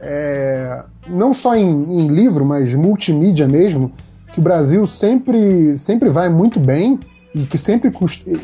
é, 0.00 0.82
não 1.06 1.32
só 1.32 1.54
em, 1.54 1.68
em 1.68 2.08
livro, 2.08 2.44
mas 2.44 2.72
multimídia 2.74 3.46
mesmo, 3.46 3.92
que 4.34 4.40
o 4.40 4.42
Brasil 4.42 4.86
sempre, 4.86 5.78
sempre 5.78 6.08
vai 6.10 6.28
muito 6.28 6.58
bem 6.60 6.98
e 7.36 7.46
que 7.46 7.58
sempre, 7.58 7.92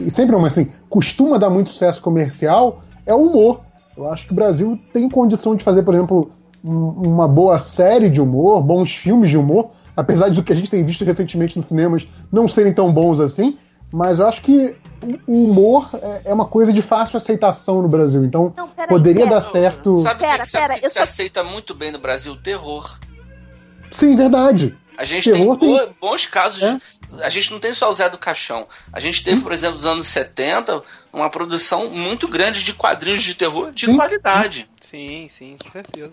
e 0.01 0.11
sempre 0.11 0.37
assim, 0.45 0.71
costuma 0.91 1.39
dar 1.39 1.49
muito 1.49 1.71
sucesso 1.71 2.01
comercial, 2.03 2.83
é 3.07 3.15
o 3.15 3.23
humor. 3.23 3.61
Eu 3.97 4.07
acho 4.09 4.27
que 4.27 4.33
o 4.33 4.37
Brasil 4.37 4.79
tem 4.93 5.09
condição 5.09 5.55
de 5.57 5.65
fazer, 5.65 5.83
por 5.83 5.95
exemplo, 5.95 6.31
um- 6.63 7.09
uma 7.15 7.27
boa 7.27 7.59
série 7.59 8.11
de 8.11 8.21
humor, 8.21 8.63
bons 8.63 8.95
filmes 8.95 9.31
de 9.31 9.39
humor, 9.39 9.71
apesar 9.97 10.29
do 10.31 10.43
que 10.43 10.53
a 10.53 10.57
gente 10.57 10.71
tem 10.71 10.85
visto 10.85 11.05
recentemente 11.05 11.57
nos 11.57 11.67
cinemas 11.67 12.07
não 12.31 12.47
serem 12.47 12.73
tão 12.73 12.93
bons 12.93 13.19
assim, 13.19 13.57
mas 13.91 14.19
eu 14.19 14.27
acho 14.27 14.43
que 14.43 14.77
o 15.27 15.45
humor 15.45 15.89
é- 15.95 16.23
é 16.27 16.35
uma 16.35 16.45
coisa 16.47 16.73
de 16.73 16.81
fácil 16.83 17.17
aceitação 17.17 17.81
no 17.83 17.89
Brasil, 17.89 18.25
então 18.25 18.53
Não, 18.57 18.69
peraí, 18.69 18.89
poderia 18.89 19.25
pera. 19.25 19.37
dar 19.37 19.41
certo. 19.41 19.99
Sabe 19.99 20.15
o 20.15 20.19
que, 20.19 20.25
Pera, 20.31 20.43
que, 20.45 20.49
sabe 20.51 20.65
o 20.65 20.69
pera, 20.69 20.75
que 20.81 20.81
que 20.87 20.89
se 20.91 20.97
só- 20.99 21.03
aceita 21.03 21.43
muito 21.43 21.75
bem 21.75 21.91
no 21.91 21.99
Brasil? 21.99 22.37
Terror. 22.37 22.99
Sim, 23.91 24.15
verdade. 24.17 24.77
A 24.97 25.05
gente 25.05 25.31
Terror 25.31 25.57
tem, 25.57 25.69
tem- 25.77 25.87
bo- 25.87 25.93
bons 26.01 26.27
casos. 26.27 26.63
É. 26.63 26.79
A 27.20 27.29
gente 27.29 27.51
não 27.51 27.59
tem 27.59 27.72
só 27.72 27.90
o 27.90 27.92
Zé 27.92 28.09
do 28.09 28.16
Caixão. 28.18 28.66
A 28.92 28.98
gente 29.01 29.22
teve, 29.22 29.40
por 29.42 29.53
exemplo, 29.53 29.77
nos 29.77 29.87
anos 29.87 30.07
70, 30.09 30.83
uma 31.12 31.29
produção 31.29 31.88
muito 31.90 32.27
grande 32.29 32.64
de 32.64 32.72
quadrinhos 32.72 33.22
de 33.22 33.35
terror 33.35 33.70
de 33.72 33.87
Sim. 33.87 33.96
qualidade. 33.96 34.68
Sim, 34.81 35.27
sim, 35.29 35.57
com 35.62 35.70
certeza. 35.70 36.11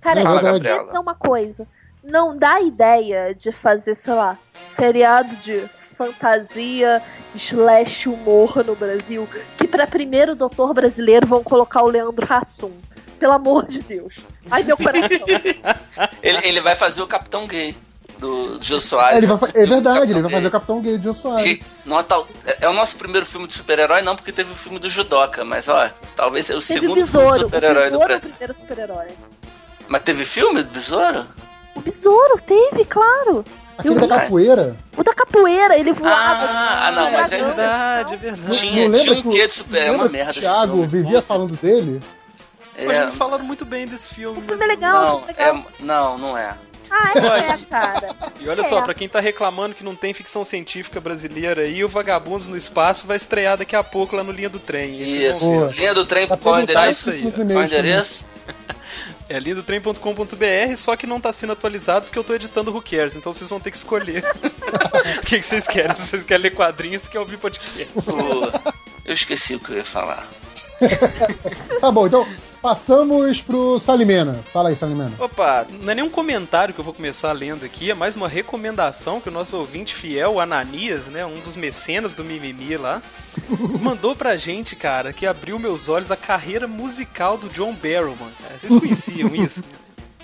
Cara, 0.00 0.20
É 0.20 0.24
eu 0.24 0.60
queria 0.60 0.82
dizer 0.82 0.98
uma 0.98 1.14
coisa. 1.14 1.66
Não 2.02 2.36
dá 2.36 2.60
ideia 2.60 3.34
de 3.34 3.52
fazer, 3.52 3.94
sei 3.94 4.14
lá, 4.14 4.38
seriado 4.74 5.36
de 5.36 5.68
fantasia 5.96 7.02
slash 7.34 8.08
humor 8.08 8.64
no 8.64 8.74
Brasil, 8.74 9.28
que 9.58 9.68
pra 9.68 9.86
primeiro 9.86 10.34
doutor 10.34 10.72
brasileiro 10.72 11.26
vão 11.26 11.42
colocar 11.44 11.82
o 11.82 11.88
Leandro 11.88 12.26
Hassum. 12.32 12.72
pelo 13.18 13.34
amor 13.34 13.66
de 13.66 13.82
Deus. 13.82 14.16
Ai, 14.50 14.62
meu 14.62 14.78
coração. 14.78 15.26
Ele, 16.22 16.38
ele 16.48 16.60
vai 16.62 16.74
fazer 16.74 17.02
o 17.02 17.06
Capitão 17.06 17.46
Gay 17.46 17.76
do 18.20 18.58
Gil 18.62 18.80
Soares. 18.80 19.14
É, 19.14 19.18
ele 19.18 19.26
vai 19.26 19.38
fa- 19.38 19.48
é 19.54 19.64
o 19.64 19.68
verdade, 19.68 20.12
ele 20.12 20.20
vai 20.22 20.30
fazer 20.30 20.46
o 20.46 20.50
Capitão 20.50 20.80
Gay 20.80 20.98
de 20.98 21.04
Jô 21.04 21.12
Soares. 21.14 21.42
Que- 21.42 21.62
não, 21.84 22.02
tal- 22.02 22.28
é 22.46 22.58
é 22.60 22.68
o 22.68 22.72
nosso 22.72 22.96
primeiro 22.96 23.26
filme 23.26 23.46
de 23.48 23.54
super-herói, 23.54 24.02
não, 24.02 24.14
porque 24.14 24.30
teve 24.30 24.52
o 24.52 24.54
filme 24.54 24.78
do 24.78 24.88
Judoca, 24.90 25.44
mas 25.44 25.68
ó, 25.68 25.88
talvez 26.14 26.46
seja 26.46 26.58
o 26.58 26.62
Teve 26.62 26.86
o 26.86 26.90
segundo 26.90 27.06
filme 27.06 27.06
de 27.06 27.12
Besouro. 27.12 27.38
Super-herói 27.40 27.90
do 27.90 27.98
Besouro 27.98 28.12
é 28.12 28.16
o 28.16 28.20
primeiro 28.20 28.54
super-herói. 28.54 29.06
Mas 29.88 30.02
teve 30.02 30.24
filme 30.24 30.62
do 30.62 30.70
Besouro? 30.70 31.26
O 31.74 31.80
Besouro, 31.80 32.40
teve, 32.46 32.84
claro. 32.84 33.44
Aquele 33.78 33.94
Eu- 33.94 34.06
da 34.06 34.20
capoeira. 34.20 34.76
O 34.96 35.02
da 35.02 35.14
capoeira, 35.14 35.76
ele 35.78 35.92
voava. 35.92 36.44
Ah, 36.44 36.86
ah, 36.88 36.92
não, 36.92 37.10
mas 37.10 37.32
é 37.32 37.42
verdade, 37.42 38.14
é 38.14 38.16
verdade. 38.18 38.56
Tinha, 38.58 38.88
não 38.88 38.98
tinha 39.00 39.12
um 39.14 39.18
o- 39.20 39.30
quê 39.32 39.48
de 39.48 39.54
super... 39.54 39.82
É 39.82 39.90
uma 39.90 40.08
merda 40.08 40.32
O 40.32 40.34
Thiago 40.34 40.72
filme. 40.74 40.86
vivia 40.86 41.22
falando 41.22 41.56
dele. 41.56 42.00
Mas 42.76 42.90
É, 42.96 43.06
me 43.06 43.12
falaram 43.12 43.44
muito 43.44 43.64
bem 43.64 43.86
desse 43.86 44.08
filme. 44.08 44.38
O 44.38 44.42
filme 44.42 44.56
mas 44.58 44.60
é 44.60 44.66
legal, 44.66 45.02
não, 45.20 45.24
é 45.24 45.26
legal. 45.26 45.56
é, 45.56 45.64
não, 45.82 46.18
não 46.18 46.38
é. 46.38 46.56
Ah, 46.90 47.12
é, 47.14 47.58
cara. 47.70 48.08
E 48.40 48.48
olha 48.48 48.64
só, 48.64 48.80
É. 48.80 48.82
pra 48.82 48.94
quem 48.94 49.08
tá 49.08 49.20
reclamando 49.20 49.74
que 49.74 49.84
não 49.84 49.94
tem 49.94 50.12
ficção 50.12 50.44
científica 50.44 51.00
brasileira 51.00 51.62
aí, 51.62 51.84
o 51.84 51.88
Vagabundos 51.88 52.48
no 52.48 52.56
Espaço 52.56 53.06
vai 53.06 53.16
estrear 53.16 53.56
daqui 53.56 53.76
a 53.76 53.82
pouco 53.84 54.16
lá 54.16 54.24
no 54.24 54.32
Linha 54.32 54.48
do 54.48 54.58
Trem. 54.58 54.98
Vocês 54.98 55.36
Isso. 55.38 55.66
Linha 55.76 55.94
do 55.94 56.04
trem, 56.04 56.26
Tá 56.26 56.36
qual 56.36 56.58
é 56.58 56.62
endereço? 56.62 57.10
Qual 57.12 57.62
é 57.62 57.64
endereço? 57.64 58.28
É 59.28 59.38
lindotrem.com.br, 59.38 60.76
só 60.76 60.96
que 60.96 61.06
não 61.06 61.20
tá 61.20 61.32
sendo 61.32 61.52
atualizado 61.52 62.06
porque 62.06 62.18
eu 62.18 62.24
tô 62.24 62.34
editando 62.34 62.72
Who 62.72 62.82
Cares, 62.82 63.14
então 63.14 63.32
vocês 63.32 63.48
vão 63.48 63.60
ter 63.60 63.70
que 63.70 63.76
escolher 63.76 64.24
o 65.18 65.20
que, 65.24 65.38
que 65.38 65.42
vocês 65.46 65.68
querem. 65.68 65.94
Se 65.94 66.02
vocês 66.08 66.24
querem 66.24 66.42
ler 66.42 66.50
quadrinhos, 66.50 67.02
se 67.02 67.08
querem 67.08 67.20
ouvir 67.22 67.36
podcast. 67.36 67.86
Pô, 67.94 68.72
eu 69.04 69.14
esqueci 69.14 69.54
o 69.54 69.60
que 69.60 69.70
eu 69.70 69.76
ia 69.76 69.84
falar. 69.84 70.26
Tá 71.80 71.90
bom, 71.92 72.06
então 72.08 72.26
passamos 72.60 73.40
pro 73.40 73.78
Salimena. 73.78 74.42
Fala 74.52 74.68
aí, 74.68 74.76
Salimena. 74.76 75.12
Opa, 75.18 75.66
não 75.80 75.92
é 75.92 75.94
nenhum 75.94 76.10
comentário 76.10 76.74
que 76.74 76.80
eu 76.80 76.84
vou 76.84 76.94
começar 76.94 77.32
lendo 77.32 77.64
aqui, 77.64 77.90
é 77.90 77.94
mais 77.94 78.14
uma 78.14 78.28
recomendação 78.28 79.20
que 79.20 79.28
o 79.28 79.32
nosso 79.32 79.56
ouvinte 79.56 79.94
fiel, 79.94 80.34
o 80.34 80.40
Ananias, 80.40 81.06
né, 81.06 81.24
um 81.24 81.40
dos 81.40 81.56
mecenas 81.56 82.14
do 82.14 82.24
Mimimi 82.24 82.76
lá, 82.76 83.02
mandou 83.80 84.14
pra 84.14 84.36
gente, 84.36 84.76
cara, 84.76 85.12
que 85.12 85.26
abriu 85.26 85.58
meus 85.58 85.88
olhos 85.88 86.10
a 86.10 86.16
carreira 86.16 86.66
musical 86.66 87.36
do 87.36 87.48
John 87.48 87.74
Barrowman, 87.74 88.32
cara. 88.42 88.58
Vocês 88.58 88.76
conheciam 88.76 89.34
isso? 89.34 89.62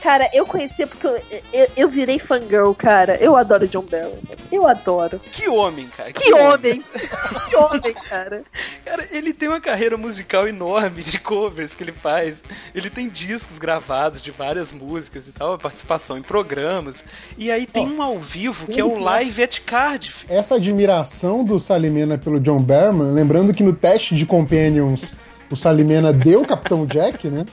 Cara, 0.07 0.31
eu 0.33 0.47
conhecia 0.47 0.87
porque 0.87 1.05
eu, 1.05 1.21
eu, 1.53 1.69
eu 1.77 1.89
virei 1.89 2.21
fangirl, 2.21 2.71
cara. 2.75 3.17
Eu 3.17 3.35
adoro 3.35 3.67
John 3.67 3.83
Barrow. 3.83 4.17
Eu 4.53 4.65
adoro. 4.65 5.21
Que 5.33 5.49
homem, 5.49 5.89
cara. 5.89 6.13
Que 6.13 6.33
homem! 6.33 6.85
que 7.51 7.57
homem, 7.57 7.93
cara. 8.09 8.45
Cara, 8.85 9.09
ele 9.11 9.33
tem 9.33 9.49
uma 9.49 9.61
carreira 9.61 9.97
musical 9.97 10.47
enorme 10.47 11.03
de 11.03 11.19
covers 11.19 11.75
que 11.75 11.83
ele 11.83 11.91
faz. 11.91 12.41
Ele 12.73 12.89
tem 12.89 13.09
discos 13.09 13.59
gravados 13.59 14.21
de 14.21 14.31
várias 14.31 14.73
músicas 14.73 15.27
e 15.27 15.33
tal, 15.33 15.59
participação 15.59 16.17
em 16.17 16.23
programas. 16.23 17.05
E 17.37 17.51
aí 17.51 17.67
tem 17.67 17.85
Ó, 17.85 17.97
um 17.97 18.01
ao 18.01 18.17
vivo 18.17 18.69
que 18.69 18.79
é 18.79 18.85
o 18.85 19.01
Live 19.01 19.43
at 19.43 19.59
Cardiff. 19.63 20.25
Essa 20.29 20.55
admiração 20.55 21.43
do 21.43 21.59
Salimena 21.59 22.17
pelo 22.17 22.39
John 22.39 22.63
Barrowman, 22.63 23.11
lembrando 23.11 23.53
que 23.53 23.65
no 23.65 23.73
teste 23.73 24.15
de 24.15 24.25
Companions 24.25 25.15
o 25.51 25.57
Salimena 25.57 26.13
deu 26.13 26.43
o 26.43 26.47
Capitão 26.47 26.87
Jack, 26.87 27.29
né? 27.29 27.45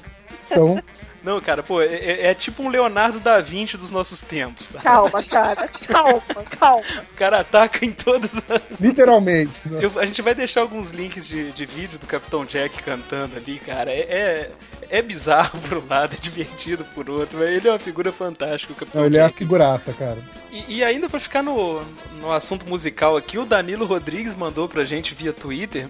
Então, 0.51 0.79
Não, 1.23 1.39
cara, 1.39 1.63
pô, 1.63 1.81
é, 1.81 1.85
é- 1.85 2.27
é 2.27 2.33
tipo 2.33 2.61
um 2.63 2.69
Leonardo 2.69 3.19
da 3.19 3.39
Vinci 3.39 3.77
dos 3.77 3.89
nossos 3.91 4.21
tempos. 4.21 4.69
Tá? 4.69 4.79
Calma, 4.81 5.23
cara. 5.23 5.67
Calma, 5.87 6.21
calma. 6.59 6.83
O 7.11 7.15
cara 7.15 7.39
ataca 7.39 7.85
em 7.85 7.91
todas 7.91 8.31
as. 8.35 8.79
literalmente. 8.79 9.67
né? 9.69 9.79
Eu- 9.83 9.99
a 9.99 10.05
gente 10.05 10.21
vai 10.21 10.35
deixar 10.35 10.61
alguns 10.61 10.91
links 10.91 11.25
de, 11.27 11.51
de 11.51 11.65
vídeo 11.65 11.97
do 11.97 12.05
Capitão 12.05 12.43
Jack 12.45 12.81
cantando 12.83 13.37
ali, 13.37 13.57
cara. 13.59 13.89
É, 13.91 13.99
é, 14.01 14.51
é 14.89 15.01
bizarro 15.01 15.59
por 15.61 15.77
um 15.77 15.87
lado, 15.87 16.13
é 16.15 16.17
divertido 16.19 16.83
por 16.93 17.09
outro, 17.09 17.37
mas 17.39 17.49
ele 17.49 17.67
é 17.67 17.71
uma 17.71 17.79
figura 17.79 18.11
fantástica, 18.11 18.73
o 18.73 18.75
Capitão 18.75 19.01
Não, 19.01 19.07
ele 19.07 19.17
é 19.17 19.21
a 19.23 19.29
figuraça, 19.29 19.93
cara. 19.93 20.17
E, 20.51 20.77
e 20.77 20.83
ainda 20.83 21.09
pra 21.09 21.19
ficar 21.19 21.41
no, 21.41 21.81
no 22.19 22.31
assunto 22.31 22.67
musical 22.67 23.15
aqui, 23.17 23.37
o 23.37 23.45
Danilo 23.45 23.85
Rodrigues 23.85 24.35
mandou 24.35 24.67
pra 24.67 24.83
gente 24.83 25.15
via 25.15 25.33
Twitter 25.33 25.89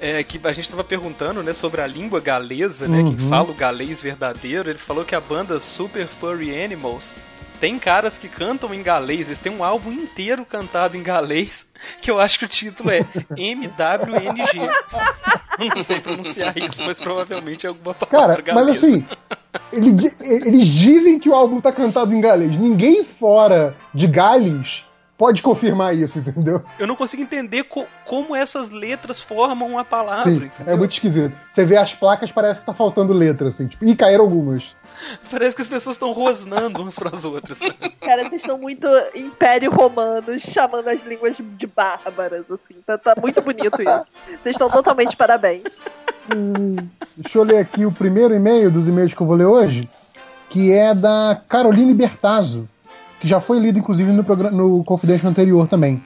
é, 0.00 0.22
que 0.22 0.40
a 0.42 0.52
gente 0.52 0.70
tava 0.70 0.82
perguntando, 0.82 1.42
né, 1.42 1.52
sobre 1.52 1.80
a 1.82 1.86
língua 1.86 2.20
galesa, 2.20 2.88
né, 2.88 3.02
quem 3.02 3.12
Uhum. 3.12 3.28
fala 3.28 3.50
o 3.50 3.54
galês 3.54 4.00
verdadeiro. 4.00 4.70
Ele 4.70 4.78
falou 4.78 5.04
que 5.04 5.14
a 5.14 5.20
banda 5.20 5.60
Super 5.60 6.08
Furry 6.08 6.62
Animals 6.64 7.18
tem 7.60 7.78
caras 7.78 8.16
que 8.16 8.26
cantam 8.26 8.72
em 8.72 8.82
galês. 8.82 9.26
Eles 9.26 9.38
têm 9.38 9.52
um 9.52 9.62
álbum 9.62 9.92
inteiro 9.92 10.46
cantado 10.46 10.96
em 10.96 11.02
galês, 11.02 11.66
que 12.00 12.10
eu 12.10 12.18
acho 12.18 12.38
que 12.38 12.44
o 12.46 12.48
título 12.48 12.90
é 12.90 13.00
MWNG. 13.36 14.60
Não 15.76 15.84
sei 15.84 16.00
pronunciar 16.00 16.56
isso, 16.56 16.82
mas 16.84 16.98
provavelmente 16.98 17.66
é 17.66 17.68
alguma 17.68 17.92
palavra 17.94 18.42
Cara, 18.42 18.54
mas 18.54 18.66
galesa. 18.66 18.86
assim, 18.86 19.06
ele 19.72 19.90
eles 20.22 20.66
dizem 20.66 21.18
que 21.18 21.28
o 21.28 21.34
álbum 21.34 21.60
tá 21.60 21.70
cantado 21.70 22.14
em 22.14 22.20
galês. 22.20 22.56
Ninguém 22.56 23.04
fora 23.04 23.76
de 23.92 24.06
Gales 24.06 24.84
pode 25.20 25.42
confirmar 25.42 25.94
isso, 25.94 26.18
entendeu? 26.18 26.62
Eu 26.78 26.86
não 26.86 26.96
consigo 26.96 27.22
entender 27.22 27.64
co- 27.64 27.84
como 28.06 28.34
essas 28.34 28.70
letras 28.70 29.20
formam 29.20 29.68
uma 29.68 29.84
palavra, 29.84 30.24
Sim, 30.30 30.36
entendeu? 30.46 30.74
é 30.74 30.76
muito 30.78 30.92
esquisito. 30.92 31.36
Você 31.50 31.62
vê 31.62 31.76
as 31.76 31.92
placas, 31.94 32.32
parece 32.32 32.60
que 32.60 32.66
tá 32.66 32.72
faltando 32.72 33.12
letra, 33.12 33.48
assim. 33.48 33.66
Tipo, 33.66 33.84
e 33.84 33.94
caíram 33.94 34.24
algumas. 34.24 34.74
Parece 35.30 35.54
que 35.56 35.62
as 35.62 35.68
pessoas 35.68 35.96
estão 35.96 36.12
rosnando 36.12 36.80
umas 36.82 36.94
pras 36.94 37.24
outras. 37.24 37.58
Cara, 38.00 38.22
vocês 38.28 38.40
estão 38.42 38.58
muito 38.58 38.86
Império 39.14 39.70
Romano, 39.70 40.38
chamando 40.38 40.88
as 40.88 41.02
línguas 41.04 41.36
de 41.38 41.66
bárbaras, 41.66 42.50
assim. 42.50 42.76
Tá, 42.86 42.96
tá 42.98 43.14
muito 43.20 43.40
bonito 43.42 43.80
isso. 43.82 44.14
Vocês 44.42 44.54
estão 44.56 44.68
totalmente 44.68 45.16
parabéns. 45.16 45.64
Deixa 47.16 47.38
eu 47.38 47.44
ler 47.44 47.58
aqui 47.58 47.84
o 47.86 47.92
primeiro 47.92 48.34
e-mail 48.34 48.70
dos 48.70 48.88
e-mails 48.88 49.12
que 49.14 49.20
eu 49.20 49.26
vou 49.26 49.36
ler 49.36 49.46
hoje, 49.46 49.88
que 50.48 50.72
é 50.72 50.94
da 50.94 51.40
Caroline 51.48 51.94
Bertazzo, 51.94 52.68
que 53.20 53.28
já 53.28 53.40
foi 53.40 53.58
lido, 53.58 53.78
inclusive, 53.78 54.10
no, 54.10 54.24
programa, 54.24 54.56
no 54.56 54.82
Confidential 54.82 55.30
anterior 55.30 55.68
também. 55.68 56.02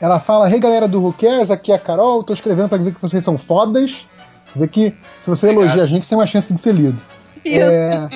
Ela 0.00 0.18
fala: 0.18 0.50
Hey 0.50 0.58
galera 0.58 0.88
do 0.88 1.02
Who 1.02 1.12
Cares, 1.12 1.50
aqui 1.50 1.72
é 1.72 1.74
a 1.74 1.78
Carol, 1.78 2.22
tô 2.22 2.32
escrevendo 2.32 2.68
pra 2.68 2.78
dizer 2.78 2.94
que 2.94 3.02
vocês 3.02 3.22
são 3.22 3.36
fodas. 3.36 4.06
Você 4.46 4.58
vê 4.58 4.68
que 4.68 4.94
se 5.18 5.28
você 5.28 5.46
Obrigado. 5.46 5.64
elogia 5.64 5.82
a 5.82 5.86
gente, 5.86 6.04
você 6.04 6.10
tem 6.10 6.18
uma 6.18 6.26
chance 6.26 6.52
de 6.52 6.60
ser 6.60 6.74
lido. 6.74 7.02
É, 7.44 8.08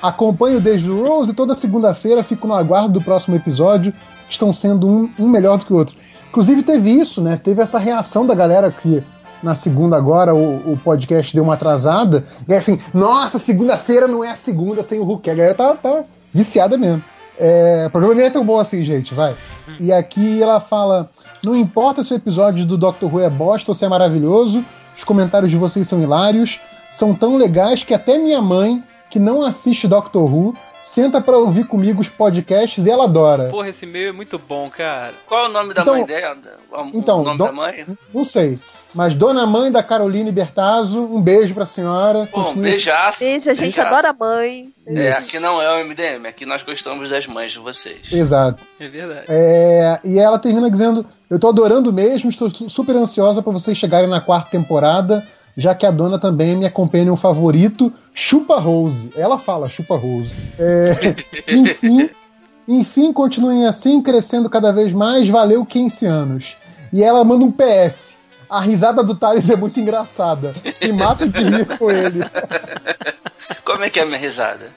acompanho 0.00 0.60
desde 0.60 0.90
o 0.90 1.04
Rose 1.04 1.32
e 1.32 1.34
toda 1.34 1.54
segunda-feira 1.54 2.22
fico 2.22 2.46
no 2.46 2.54
aguardo 2.54 2.98
do 2.98 3.02
próximo 3.02 3.34
episódio, 3.34 3.92
que 4.26 4.32
estão 4.32 4.52
sendo 4.52 4.86
um, 4.86 5.10
um 5.18 5.28
melhor 5.28 5.58
do 5.58 5.66
que 5.66 5.72
o 5.72 5.76
outro. 5.76 5.96
Inclusive 6.28 6.62
teve 6.62 6.90
isso, 6.90 7.20
né? 7.20 7.40
Teve 7.42 7.62
essa 7.62 7.78
reação 7.78 8.26
da 8.26 8.34
galera 8.34 8.70
que 8.70 9.02
na 9.42 9.54
segunda 9.54 9.96
agora 9.96 10.34
o, 10.34 10.72
o 10.72 10.76
podcast 10.82 11.32
deu 11.34 11.44
uma 11.44 11.54
atrasada. 11.54 12.24
E 12.48 12.52
é 12.52 12.56
assim, 12.56 12.78
nossa, 12.92 13.38
segunda-feira 13.38 14.08
não 14.08 14.24
é 14.24 14.30
a 14.30 14.36
segunda 14.36 14.82
sem 14.82 14.98
o 14.98 15.04
Hulk. 15.04 15.30
A 15.30 15.34
galera 15.34 15.54
tá, 15.54 15.74
tá 15.74 16.04
viciada 16.32 16.76
mesmo. 16.76 17.02
É, 17.38 17.84
o 17.86 17.90
programa 17.90 18.14
nem 18.14 18.26
é 18.26 18.30
tão 18.30 18.44
bom 18.44 18.58
assim, 18.58 18.82
gente, 18.84 19.12
vai. 19.14 19.36
E 19.80 19.92
aqui 19.92 20.42
ela 20.42 20.60
fala: 20.60 21.10
não 21.42 21.56
importa 21.56 22.02
se 22.02 22.12
o 22.12 22.16
episódio 22.16 22.64
do 22.64 22.76
Doctor 22.76 23.12
Who 23.12 23.20
é 23.20 23.28
bosta 23.30 23.70
ou 23.70 23.74
se 23.74 23.84
é 23.84 23.88
maravilhoso, 23.88 24.64
os 24.96 25.04
comentários 25.04 25.50
de 25.50 25.56
vocês 25.56 25.86
são 25.88 26.00
hilários, 26.02 26.60
são 26.92 27.14
tão 27.14 27.36
legais 27.36 27.82
que 27.82 27.92
até 27.94 28.18
minha 28.18 28.40
mãe, 28.40 28.82
que 29.10 29.18
não 29.18 29.42
assiste 29.42 29.88
Doctor 29.88 30.32
Who, 30.32 30.54
senta 30.82 31.20
pra 31.20 31.36
ouvir 31.38 31.66
comigo 31.66 32.00
os 32.00 32.08
podcasts 32.08 32.86
e 32.86 32.90
ela 32.90 33.04
adora. 33.04 33.48
Porra, 33.48 33.68
esse 33.68 33.84
e-mail 33.84 34.10
é 34.10 34.12
muito 34.12 34.38
bom, 34.38 34.70
cara. 34.70 35.14
Qual 35.26 35.46
é 35.46 35.48
o 35.48 35.52
nome 35.52 35.74
da 35.74 35.82
Então- 35.82 35.94
mãe 35.94 36.04
dela? 36.04 36.36
O 36.70 36.90
então, 36.94 37.24
nome 37.24 37.38
do- 37.38 37.44
da 37.46 37.52
mãe? 37.52 37.86
Não 38.12 38.24
sei. 38.24 38.58
Mas 38.94 39.14
Dona 39.14 39.44
Mãe 39.46 39.72
da 39.72 39.82
Caroline 39.82 40.30
Bertazzo, 40.30 41.02
um 41.02 41.20
beijo 41.20 41.52
pra 41.54 41.64
senhora. 41.64 42.20
Um 42.20 42.26
Continue- 42.26 42.70
beijaço. 42.70 43.18
Beijo, 43.20 43.50
a 43.50 43.54
gente 43.54 43.60
beijaço. 43.74 43.88
adora 43.88 44.10
a 44.10 44.12
mãe. 44.12 44.72
É, 44.86 45.12
aqui 45.12 45.40
não 45.40 45.60
é 45.60 45.68
o 45.74 45.84
MDM, 45.84 46.26
aqui 46.28 46.46
nós 46.46 46.62
gostamos 46.62 47.08
das 47.10 47.26
mães 47.26 47.52
de 47.52 47.58
vocês. 47.58 48.12
Exato. 48.12 48.62
É 48.78 48.86
verdade. 48.88 49.24
É, 49.28 50.00
e 50.04 50.18
ela 50.18 50.38
termina 50.38 50.70
dizendo: 50.70 51.04
Eu 51.28 51.38
tô 51.38 51.48
adorando 51.48 51.92
mesmo, 51.92 52.30
estou 52.30 52.48
su- 52.48 52.70
super 52.70 52.94
ansiosa 52.96 53.42
pra 53.42 53.52
vocês 53.52 53.76
chegarem 53.76 54.08
na 54.08 54.20
quarta 54.20 54.50
temporada, 54.50 55.26
já 55.56 55.74
que 55.74 55.84
a 55.86 55.90
dona 55.90 56.18
também 56.18 56.52
é 56.52 56.54
minha 56.54 56.70
companion 56.70 57.16
favorito, 57.16 57.92
Chupa 58.12 58.60
Rose. 58.60 59.10
Ela 59.16 59.38
fala 59.38 59.68
Chupa 59.68 59.96
Rose. 59.96 60.36
É, 60.58 60.92
enfim, 61.52 62.10
enfim, 62.68 63.12
continuem 63.12 63.66
assim, 63.66 64.00
crescendo 64.00 64.48
cada 64.48 64.72
vez 64.72 64.92
mais. 64.92 65.28
Valeu 65.28 65.64
15 65.66 66.06
anos. 66.06 66.56
E 66.92 67.02
ela 67.02 67.24
manda 67.24 67.44
um 67.44 67.50
PS. 67.50 68.13
A 68.54 68.60
risada 68.60 69.02
do 69.02 69.16
Thales 69.16 69.50
é 69.50 69.56
muito 69.56 69.80
engraçada. 69.80 70.52
E 70.80 70.92
mata 70.92 71.26
de 71.26 71.42
rir 71.42 71.76
com 71.76 71.90
ele. 71.90 72.20
Como 73.64 73.82
é 73.82 73.90
que 73.90 73.98
é 73.98 74.04
a 74.04 74.06
minha 74.06 74.16
risada? 74.16 74.70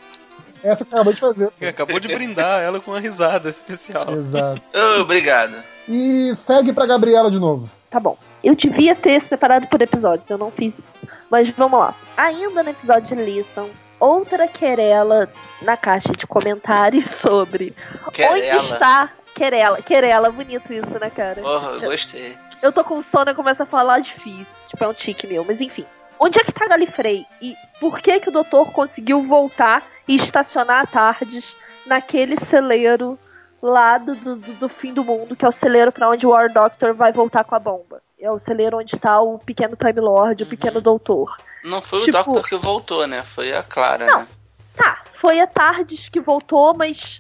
Essa 0.64 0.84
que 0.84 0.96
acabou 0.96 1.14
de 1.14 1.20
fazer. 1.20 1.52
Acabou 1.62 2.00
de 2.00 2.08
brindar 2.08 2.60
ela 2.60 2.80
com 2.80 2.90
uma 2.90 3.00
risada 3.00 3.48
especial. 3.50 4.10
Exato. 4.18 4.60
Oh, 4.74 5.02
obrigado. 5.02 5.54
E 5.88 6.34
segue 6.34 6.74
pra 6.74 6.88
Gabriela 6.88 7.30
de 7.30 7.38
novo. 7.40 7.70
Tá 7.92 8.00
bom. 8.00 8.18
Eu 8.44 8.56
devia 8.56 8.96
ter 8.96 9.22
separado 9.22 9.68
por 9.68 9.80
episódios, 9.80 10.28
eu 10.28 10.40
não 10.40 10.50
fiz 10.50 10.82
isso. 10.84 11.08
Mas 11.30 11.48
vamos 11.52 11.80
lá. 11.80 11.94
Ainda 12.18 12.64
no 12.64 12.70
episódio 12.72 13.16
de 13.16 13.24
Listen, 13.24 13.70
outra 14.00 14.48
querela 14.48 15.30
na 15.62 15.78
caixa 15.78 16.14
de 16.14 16.26
comentários 16.26 17.06
sobre 17.06 17.76
Querela. 18.12 18.56
onde 18.56 18.66
está. 18.66 19.12
Querela, 19.36 19.84
querela, 19.84 20.32
bonito 20.32 20.74
isso, 20.74 20.98
né, 21.00 21.12
cara? 21.12 21.44
Porra, 21.44 21.68
eu 21.74 21.82
gostei. 21.82 22.36
Eu 22.62 22.72
tô 22.72 22.84
com 22.84 23.02
sono 23.02 23.32
e 23.32 23.36
começo 23.36 23.64
a 23.64 23.66
falar 23.66 24.00
difícil. 24.00 24.58
Tipo, 24.68 24.84
é 24.84 24.88
um 24.88 24.94
tique 24.94 25.28
meu, 25.28 25.44
mas 25.46 25.62
enfim. 25.62 25.86
onde 26.20 26.40
é 26.40 26.44
que 26.44 26.52
tá 26.52 26.68
Galifrey? 26.68 27.26
E 27.42 27.56
por 27.80 28.00
que 28.00 28.20
que 28.20 28.30
o 28.30 28.32
doutor 28.32 28.72
conseguiu 28.72 29.22
voltar 29.24 29.84
e 30.08 30.16
estacionar 30.16 30.82
a 30.84 30.88
Tardes 30.88 31.56
naquele 31.86 32.38
celeiro 32.38 33.18
lá 33.62 33.98
do, 33.98 34.16
do, 34.16 34.36
do 34.36 34.70
fim 34.70 34.94
do 34.94 35.04
mundo, 35.04 35.36
que 35.36 35.46
é 35.46 35.48
o 35.48 35.52
celeiro 35.52 35.92
para 35.92 36.10
onde 36.10 36.26
o 36.26 36.30
War 36.32 36.52
Doctor 36.52 36.94
vai 36.94 37.12
voltar 37.12 37.44
com 37.44 37.56
a 37.56 37.60
bomba? 37.60 38.02
É 38.20 38.32
o 38.32 38.40
celeiro 38.40 38.78
onde 38.80 38.98
tá 38.98 39.22
o 39.22 39.38
pequeno 39.38 39.76
Time 39.76 40.00
Lord, 40.00 40.44
o 40.44 40.48
pequeno 40.48 40.82
doutor. 40.82 41.38
Não 41.64 41.82
foi 41.82 42.00
Tipo- 42.06 42.18
o 42.18 42.24
Doctor 42.24 42.50
que 42.50 42.56
voltou, 42.56 43.06
né? 43.08 43.24
Foi 43.24 43.54
a 43.56 43.62
Clara, 43.62 44.06
Não. 44.06 44.20
né? 44.22 44.28
Tá, 44.76 45.02
foi 45.12 45.40
a 45.40 45.48
Tardes 45.48 46.10
que 46.10 46.20
voltou, 46.20 46.74
mas 46.76 47.20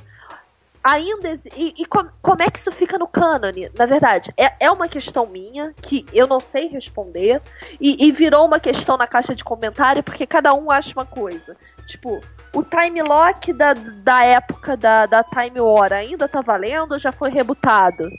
ainda. 0.93 1.37
E, 1.55 1.73
e 1.77 1.85
com- 1.85 2.07
como 2.21 2.41
é 2.41 2.49
que 2.49 2.59
isso 2.59 2.71
fica 2.71 2.97
no 2.97 3.07
cânone? 3.07 3.69
Na 3.77 3.85
verdade, 3.85 4.33
é, 4.37 4.53
é 4.59 4.71
uma 4.71 4.87
questão 4.87 5.25
minha 5.27 5.73
que 5.81 6.05
eu 6.13 6.27
não 6.27 6.39
sei 6.39 6.67
responder. 6.67 7.41
E, 7.79 8.07
e 8.07 8.11
virou 8.11 8.45
uma 8.45 8.59
questão 8.59 8.97
na 8.97 9.07
caixa 9.07 9.35
de 9.35 9.43
comentário 9.43 10.03
porque 10.03 10.25
cada 10.25 10.53
um 10.53 10.71
acha 10.71 10.93
uma 10.93 11.05
coisa. 11.05 11.55
Tipo, 11.87 12.19
o 12.53 12.63
time 12.63 13.01
lock 13.01 13.53
da, 13.53 13.73
da 13.73 14.23
época 14.25 14.75
da, 14.75 15.05
da 15.05 15.23
Time 15.23 15.59
War 15.61 15.93
ainda 15.93 16.27
tá 16.27 16.41
valendo 16.41 16.93
ou 16.93 16.99
já 16.99 17.11
foi 17.11 17.29
rebutado? 17.29 18.09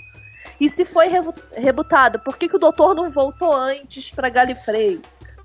E 0.61 0.69
se 0.69 0.85
foi 0.85 1.09
rebu- 1.09 1.35
rebutado, 1.53 2.19
por 2.21 2.37
que, 2.37 2.49
que 2.49 2.57
o 2.57 2.59
doutor 2.59 2.95
não 2.95 3.11
voltou 3.11 3.55
antes 3.55 4.11
pra 4.11 4.29
Galifrey? 4.29 5.01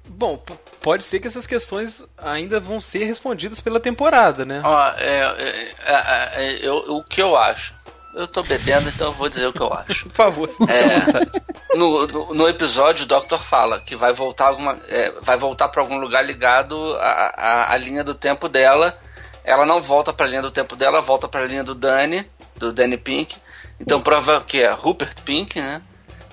Bom, 0.07 0.37
pode 0.81 1.03
ser 1.03 1.19
que 1.19 1.27
essas 1.27 1.47
questões 1.47 2.05
ainda 2.17 2.59
vão 2.59 2.79
ser 2.79 3.05
respondidas 3.05 3.59
pela 3.61 3.79
temporada, 3.79 4.45
né? 4.45 4.61
Ó, 4.63 4.87
é, 4.97 5.19
é, 5.39 5.75
é, 5.79 6.31
é, 6.35 6.59
eu- 6.67 6.95
o 6.97 7.03
que 7.03 7.21
eu 7.21 7.35
acho? 7.37 7.73
Eu 8.15 8.27
tô 8.27 8.43
bebendo, 8.43 8.89
então 8.89 9.07
eu 9.07 9.13
vou 9.13 9.27
dizer 9.27 9.47
o 9.47 9.53
que 9.53 9.61
eu 9.61 9.73
acho. 9.73 10.07
Por 10.11 10.15
favor, 10.15 10.47
se 10.47 10.61
É, 10.63 11.75
no, 11.75 12.05
no, 12.07 12.33
no 12.35 12.47
episódio, 12.47 13.05
o 13.05 13.07
Doctor 13.07 13.39
fala 13.39 13.79
que 13.81 13.95
vai 13.95 14.13
voltar 14.13 14.47
alguma, 14.47 14.77
é, 14.87 15.11
vai 15.21 15.35
voltar 15.35 15.67
para 15.69 15.81
algum 15.81 15.97
lugar 15.97 16.23
ligado 16.23 16.95
à, 16.99 17.33
à, 17.35 17.73
à 17.73 17.77
linha 17.77 18.03
do 18.03 18.13
tempo 18.13 18.47
dela. 18.47 18.97
Ela 19.43 19.65
não 19.65 19.81
volta 19.81 20.13
para 20.13 20.25
a 20.25 20.29
linha 20.29 20.41
do 20.43 20.51
tempo 20.51 20.75
dela, 20.75 21.01
volta 21.01 21.27
para 21.27 21.41
a 21.41 21.47
linha 21.47 21.63
do 21.63 21.73
Danny, 21.73 22.29
do 22.55 22.71
Danny 22.71 22.97
Pink. 22.97 23.37
Então, 23.79 23.99
prova 23.99 24.41
que 24.45 24.61
é 24.61 24.69
Rupert 24.71 25.21
Pink, 25.23 25.59
né? 25.59 25.81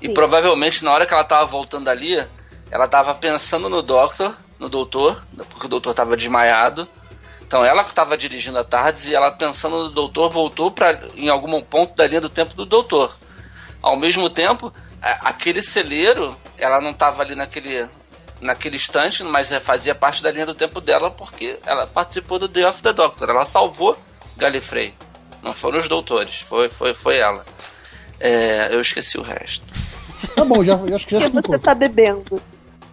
E 0.03 0.07
Sim. 0.09 0.15
provavelmente 0.15 0.85
na 0.85 0.93
hora 0.93 1.07
que 1.07 1.15
ela 1.15 1.25
tava 1.25 1.47
voltando 1.47 1.89
ali, 1.89 2.23
ela 2.71 2.87
tava 2.89 3.15
pensando 3.15 3.69
no 3.69 3.83
Doctor, 3.83 4.37
no 4.59 4.69
Doutor, 4.69 5.23
porque 5.51 5.67
o 5.67 5.69
Doutor 5.69 5.95
tava 5.95 6.17
desmaiado. 6.17 6.87
Então 7.43 7.65
ela 7.65 7.83
que 7.83 7.91
estava 7.91 8.17
dirigindo 8.17 8.59
a 8.59 8.65
Tardes 8.65 9.07
e 9.07 9.15
ela 9.15 9.31
pensando 9.33 9.85
no 9.85 9.91
Doutor 9.91 10.31
voltou 10.31 10.71
para 10.71 11.01
em 11.17 11.29
algum 11.29 11.61
ponto 11.61 11.97
da 11.97 12.07
linha 12.07 12.21
do 12.21 12.29
tempo 12.29 12.55
do 12.55 12.65
Doutor. 12.65 13.17
Ao 13.83 13.97
mesmo 13.97 14.31
tempo, 14.31 14.73
a- 15.03 15.29
aquele 15.31 15.63
celeiro, 15.63 16.37
ela 16.57 16.81
não 16.81 16.91
estava 16.91 17.23
ali 17.23 17.35
naquele 17.35 17.89
naquele 18.41 18.77
instante, 18.77 19.23
mas 19.23 19.53
é, 19.53 19.61
fazia 19.61 19.95
parte 19.95 20.23
da 20.23 20.31
linha 20.31 20.47
do 20.47 20.55
tempo 20.55 20.81
dela 20.81 21.11
porque 21.11 21.59
ela 21.67 21.87
participou 21.87 22.39
do 22.39 22.49
Day 22.49 22.65
of 22.65 22.81
the 22.83 22.91
Doctor. 22.93 23.29
Ela 23.29 23.45
salvou 23.45 23.99
Galifrey. 24.37 24.95
Não 25.43 25.53
foram 25.53 25.79
os 25.79 25.89
doutores, 25.89 26.41
foi, 26.49 26.69
foi, 26.71 26.95
foi 26.95 27.17
ela. 27.19 27.45
É, 28.19 28.69
eu 28.71 28.81
esqueci 28.81 29.19
o 29.19 29.23
resto. 29.23 29.65
Tá 30.35 30.45
bom, 30.45 30.63
já, 30.65 30.75
acho 30.75 30.85
que 31.07 31.13
já 31.13 31.19
Porque 31.21 31.25
explicou. 31.27 31.55
você 31.55 31.59
tá 31.59 31.75
bebendo. 31.75 32.41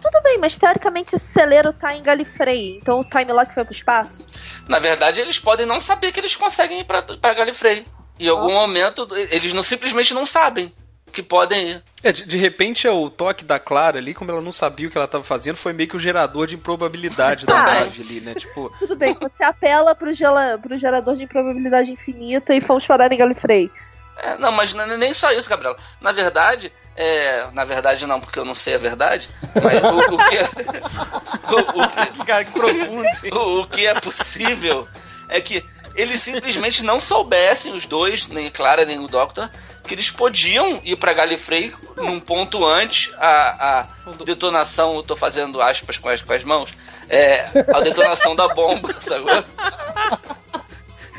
Tudo 0.00 0.20
bem, 0.22 0.38
mas 0.38 0.56
teoricamente 0.56 1.16
esse 1.16 1.26
celeiro 1.26 1.72
tá 1.72 1.94
em 1.94 2.02
Galifrey, 2.02 2.76
então 2.76 3.00
o 3.00 3.04
Time 3.04 3.32
Lock 3.32 3.52
foi 3.52 3.64
pro 3.64 3.72
espaço? 3.74 4.24
Na 4.68 4.78
verdade, 4.78 5.20
eles 5.20 5.38
podem 5.40 5.66
não 5.66 5.80
saber 5.80 6.12
que 6.12 6.20
eles 6.20 6.36
conseguem 6.36 6.80
ir 6.80 6.84
pra, 6.84 7.02
pra 7.02 7.34
Galifrey. 7.34 7.86
Em 8.20 8.28
algum 8.28 8.52
momento, 8.52 9.08
eles 9.30 9.52
não 9.52 9.62
simplesmente 9.62 10.12
não 10.12 10.26
sabem 10.26 10.72
que 11.12 11.22
podem 11.22 11.68
ir. 11.70 11.82
É, 12.02 12.12
de, 12.12 12.24
de 12.26 12.36
repente 12.36 12.86
é 12.86 12.90
o 12.90 13.08
toque 13.08 13.44
da 13.44 13.58
Clara 13.58 13.98
ali, 13.98 14.12
como 14.14 14.30
ela 14.30 14.40
não 14.40 14.52
sabia 14.52 14.86
o 14.86 14.90
que 14.90 14.98
ela 14.98 15.04
estava 15.06 15.24
fazendo, 15.24 15.56
foi 15.56 15.72
meio 15.72 15.88
que 15.88 15.96
o 15.96 16.00
gerador 16.00 16.46
de 16.46 16.54
improbabilidade 16.54 17.46
da 17.46 17.60
Ah. 17.60 17.64
nave 17.84 18.02
ali, 18.02 18.20
né? 18.20 18.34
Tipo, 18.34 18.70
Tudo 18.78 18.94
bem, 18.94 19.14
você 19.20 19.42
apela 19.42 19.94
pro, 19.94 20.12
gela, 20.12 20.58
pro 20.58 20.78
gerador 20.78 21.16
de 21.16 21.24
improbabilidade 21.24 21.90
infinita 21.90 22.54
e 22.54 22.60
fomos 22.60 22.86
parar 22.86 23.10
em 23.12 23.16
Galifrey. 23.16 23.70
É, 24.18 24.36
não, 24.36 24.50
mas 24.52 24.72
nem 24.74 25.12
só 25.14 25.30
isso, 25.32 25.48
Gabriel. 25.48 25.76
Na 26.00 26.10
verdade, 26.12 26.72
é, 26.96 27.46
na 27.52 27.64
verdade 27.64 28.04
não, 28.06 28.20
porque 28.20 28.38
eu 28.38 28.44
não 28.44 28.54
sei 28.54 28.74
a 28.74 28.78
verdade. 28.78 29.30
Mas 29.62 29.82
o, 29.82 30.14
o 30.14 30.18
que 30.28 30.36
é, 30.38 30.42
o, 31.54 31.82
o 31.82 31.88
que- 31.88 32.24
cara, 32.26 32.44
que 32.44 32.50
profundo. 32.52 33.08
o, 33.32 33.60
o 33.60 33.66
que 33.68 33.86
é 33.86 33.94
possível 34.00 34.88
é 35.28 35.40
que 35.40 35.64
eles 35.94 36.20
simplesmente 36.20 36.82
não 36.82 37.00
soubessem, 37.00 37.72
os 37.72 37.86
dois, 37.86 38.28
nem 38.28 38.50
Clara 38.50 38.84
nem 38.84 38.98
o 39.00 39.06
Doctor, 39.08 39.48
que 39.84 39.94
eles 39.94 40.10
podiam 40.10 40.80
ir 40.84 40.96
pra 40.96 41.12
Galifrey 41.12 41.74
num 41.96 42.20
ponto 42.20 42.64
antes 42.64 43.12
a, 43.18 43.78
a 43.80 44.24
detonação, 44.24 44.94
eu 44.96 45.02
tô 45.02 45.16
fazendo 45.16 45.60
aspas 45.62 45.96
com 45.98 46.08
as, 46.08 46.22
com 46.22 46.32
as 46.32 46.44
mãos, 46.44 46.72
é, 47.08 47.42
a 47.74 47.80
detonação 47.80 48.36
da 48.36 48.48
bomba, 48.48 48.94
sacou? 49.00 49.44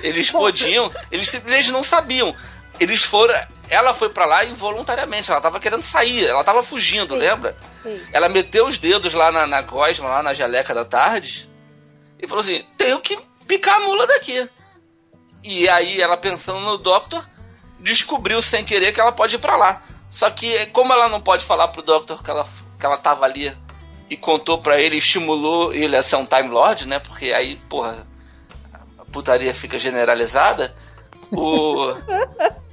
Eles 0.02 0.32
podiam, 0.32 0.90
eles 1.12 1.30
simplesmente 1.30 1.72
não 1.72 1.84
sabiam. 1.84 2.34
Eles 2.80 3.04
foram, 3.04 3.34
ela 3.70 3.94
foi 3.94 4.10
pra 4.10 4.26
lá 4.26 4.46
involuntariamente, 4.46 5.30
ela 5.30 5.42
tava 5.42 5.60
querendo 5.60 5.82
sair, 5.82 6.26
ela 6.26 6.44
tava 6.44 6.64
fugindo, 6.64 7.14
Sim. 7.14 7.20
lembra? 7.20 7.58
Sim. 7.84 8.02
Ela 8.12 8.30
meteu 8.30 8.68
os 8.68 8.78
dedos 8.78 9.14
lá 9.14 9.32
na, 9.32 9.46
na 9.46 9.62
gosma, 9.62 10.10
lá 10.10 10.24
na 10.24 10.34
geleca 10.34 10.74
da 10.74 10.86
tarde, 10.86 11.50
e 12.20 12.28
falou 12.28 12.42
assim: 12.42 12.66
tenho 12.78 13.00
que 13.00 13.18
picar 13.48 13.78
a 13.78 13.80
mula 13.82 14.06
daqui. 14.08 14.48
E 15.44 15.70
aí 15.70 16.02
ela 16.02 16.18
pensando 16.18 16.60
no 16.60 16.78
Doctor, 16.78 17.28
descobriu 17.80 18.42
sem 18.42 18.64
querer 18.64 18.92
que 18.92 19.00
ela 19.00 19.12
pode 19.12 19.36
ir 19.36 19.40
pra 19.40 19.56
lá. 19.56 19.82
Só 20.10 20.30
que 20.30 20.66
como 20.68 20.92
ela 20.92 21.08
não 21.08 21.22
pode 21.22 21.46
falar 21.46 21.70
pro 21.70 21.82
Doctor 21.82 22.24
que 22.24 22.30
ela, 22.30 22.46
que 22.80 22.86
ela 22.86 22.98
tava 22.98 23.26
ali 23.26 23.56
e 24.10 24.18
contou 24.18 24.58
pra 24.60 24.80
ele, 24.80 24.98
estimulou 24.98 25.74
ele 25.74 25.96
a 25.96 26.04
ser 26.04 26.16
um 26.16 26.26
Time 26.26 26.50
Lord, 26.50 26.88
né? 26.88 27.00
Porque 27.00 27.32
aí, 27.32 27.56
porra, 27.70 28.08
a 28.98 29.06
putaria 29.06 29.54
fica 29.54 29.78
generalizada. 29.78 30.76
O. 31.32 31.94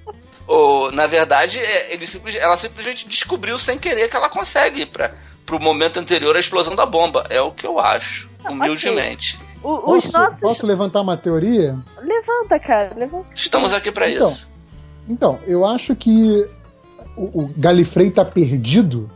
o 0.49 0.91
na 0.93 1.07
verdade, 1.07 1.59
é, 1.59 1.93
ele 1.95 2.07
ela 2.39 2.57
simplesmente 2.57 3.09
descobriu 3.09 3.59
sem 3.59 3.79
querer 3.79 4.09
que 4.09 4.17
ela 4.17 4.29
consegue 4.29 4.83
ir 4.83 4.87
pra, 4.87 5.13
pro 5.45 5.61
momento 5.61 5.99
anterior 5.99 6.37
à 6.37 6.41
explosão 6.41 6.75
da 6.75 6.87
bomba. 6.87 7.27
É 7.31 7.41
o 7.41 7.51
que 7.51 7.67
eu 7.67 7.79
acho, 7.79 8.29
humildemente. 8.49 9.39
O- 9.63 9.97
os 9.97 10.05
Posso, 10.05 10.13
nossos. 10.13 10.41
posso 10.41 10.67
levantar 10.67 11.01
uma 11.01 11.17
teoria? 11.17 11.77
Levanta, 12.01 12.59
cara, 12.61 12.93
levanta. 12.97 13.27
Estamos 13.35 13.73
aqui 13.75 13.91
pra 13.91 14.09
Então. 14.11 14.29
isso. 14.31 14.47
Então, 15.09 15.39
eu 15.47 15.65
acho 15.65 15.95
que 15.97 16.47
o, 17.17 17.43
o 17.45 17.51
Galifrey 17.57 18.11
tá 18.11 18.25
perdido, 18.25 19.11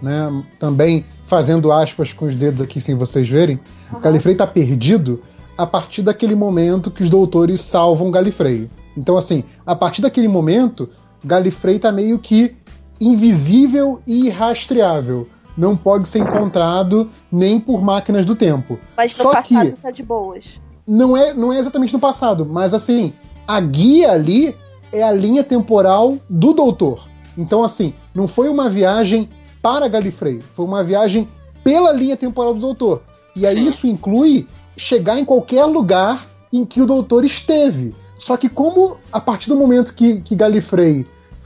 né? 0.00 0.28
Também 0.58 1.04
fazendo 1.26 1.70
aspas 1.72 2.12
com 2.12 2.26
os 2.26 2.34
dedos 2.34 2.60
aqui 2.60 2.80
sem 2.80 2.94
vocês 2.96 3.28
verem. 3.28 3.60
O 3.92 3.98
Galifrey 4.00 4.34
tá 4.34 4.46
perdido 4.46 5.22
a 5.56 5.66
partir 5.66 6.02
daquele 6.02 6.34
momento 6.34 6.90
que 6.90 7.02
os 7.02 7.10
doutores 7.10 7.60
salvam 7.60 8.10
Galifrey. 8.10 8.70
Então, 8.96 9.16
assim, 9.16 9.44
a 9.66 9.74
partir 9.74 10.02
daquele 10.02 10.28
momento, 10.28 10.88
Galifrey 11.24 11.78
tá 11.78 11.90
meio 11.92 12.18
que 12.18 12.56
invisível 13.00 14.00
e 14.06 14.26
irrastreável. 14.26 15.28
Não 15.56 15.76
pode 15.76 16.08
ser 16.08 16.20
encontrado 16.20 17.10
nem 17.30 17.60
por 17.60 17.82
máquinas 17.82 18.24
do 18.24 18.34
tempo. 18.34 18.78
Mas 18.96 19.16
no 19.18 19.24
Só 19.24 19.32
passado 19.32 19.72
que- 19.72 19.80
tá 19.82 19.90
de 19.90 20.02
boas. 20.02 20.44
não 20.86 21.16
é, 21.16 21.34
não 21.34 21.52
é 21.52 21.58
exatamente 21.58 21.92
no 21.92 21.98
passado, 21.98 22.46
mas 22.46 22.72
assim, 22.72 23.12
a 23.46 23.60
guia 23.60 24.12
ali 24.12 24.56
é 24.92 25.02
a 25.02 25.12
linha 25.12 25.44
temporal 25.44 26.16
do 26.28 26.52
doutor. 26.54 27.06
Então, 27.36 27.62
assim, 27.62 27.92
não 28.14 28.26
foi 28.26 28.48
uma 28.48 28.68
viagem 28.68 29.28
para 29.60 29.88
Galifrey, 29.88 30.40
foi 30.54 30.64
uma 30.64 30.82
viagem 30.82 31.28
pela 31.62 31.92
linha 31.92 32.16
temporal 32.16 32.54
do 32.54 32.60
doutor. 32.60 33.02
E 33.36 33.46
aí 33.46 33.56
Sim. 33.56 33.68
isso 33.68 33.86
inclui 33.86 34.46
chegar 34.76 35.18
em 35.18 35.24
qualquer 35.24 35.64
lugar 35.64 36.26
em 36.52 36.64
que 36.64 36.80
o 36.80 36.86
doutor 36.86 37.24
esteve. 37.24 37.94
Só 38.22 38.36
que 38.36 38.48
como 38.48 38.98
a 39.12 39.20
partir 39.20 39.48
do 39.48 39.56
momento 39.56 39.92
que, 39.92 40.20
que 40.20 40.36
Galifrey 40.36 41.04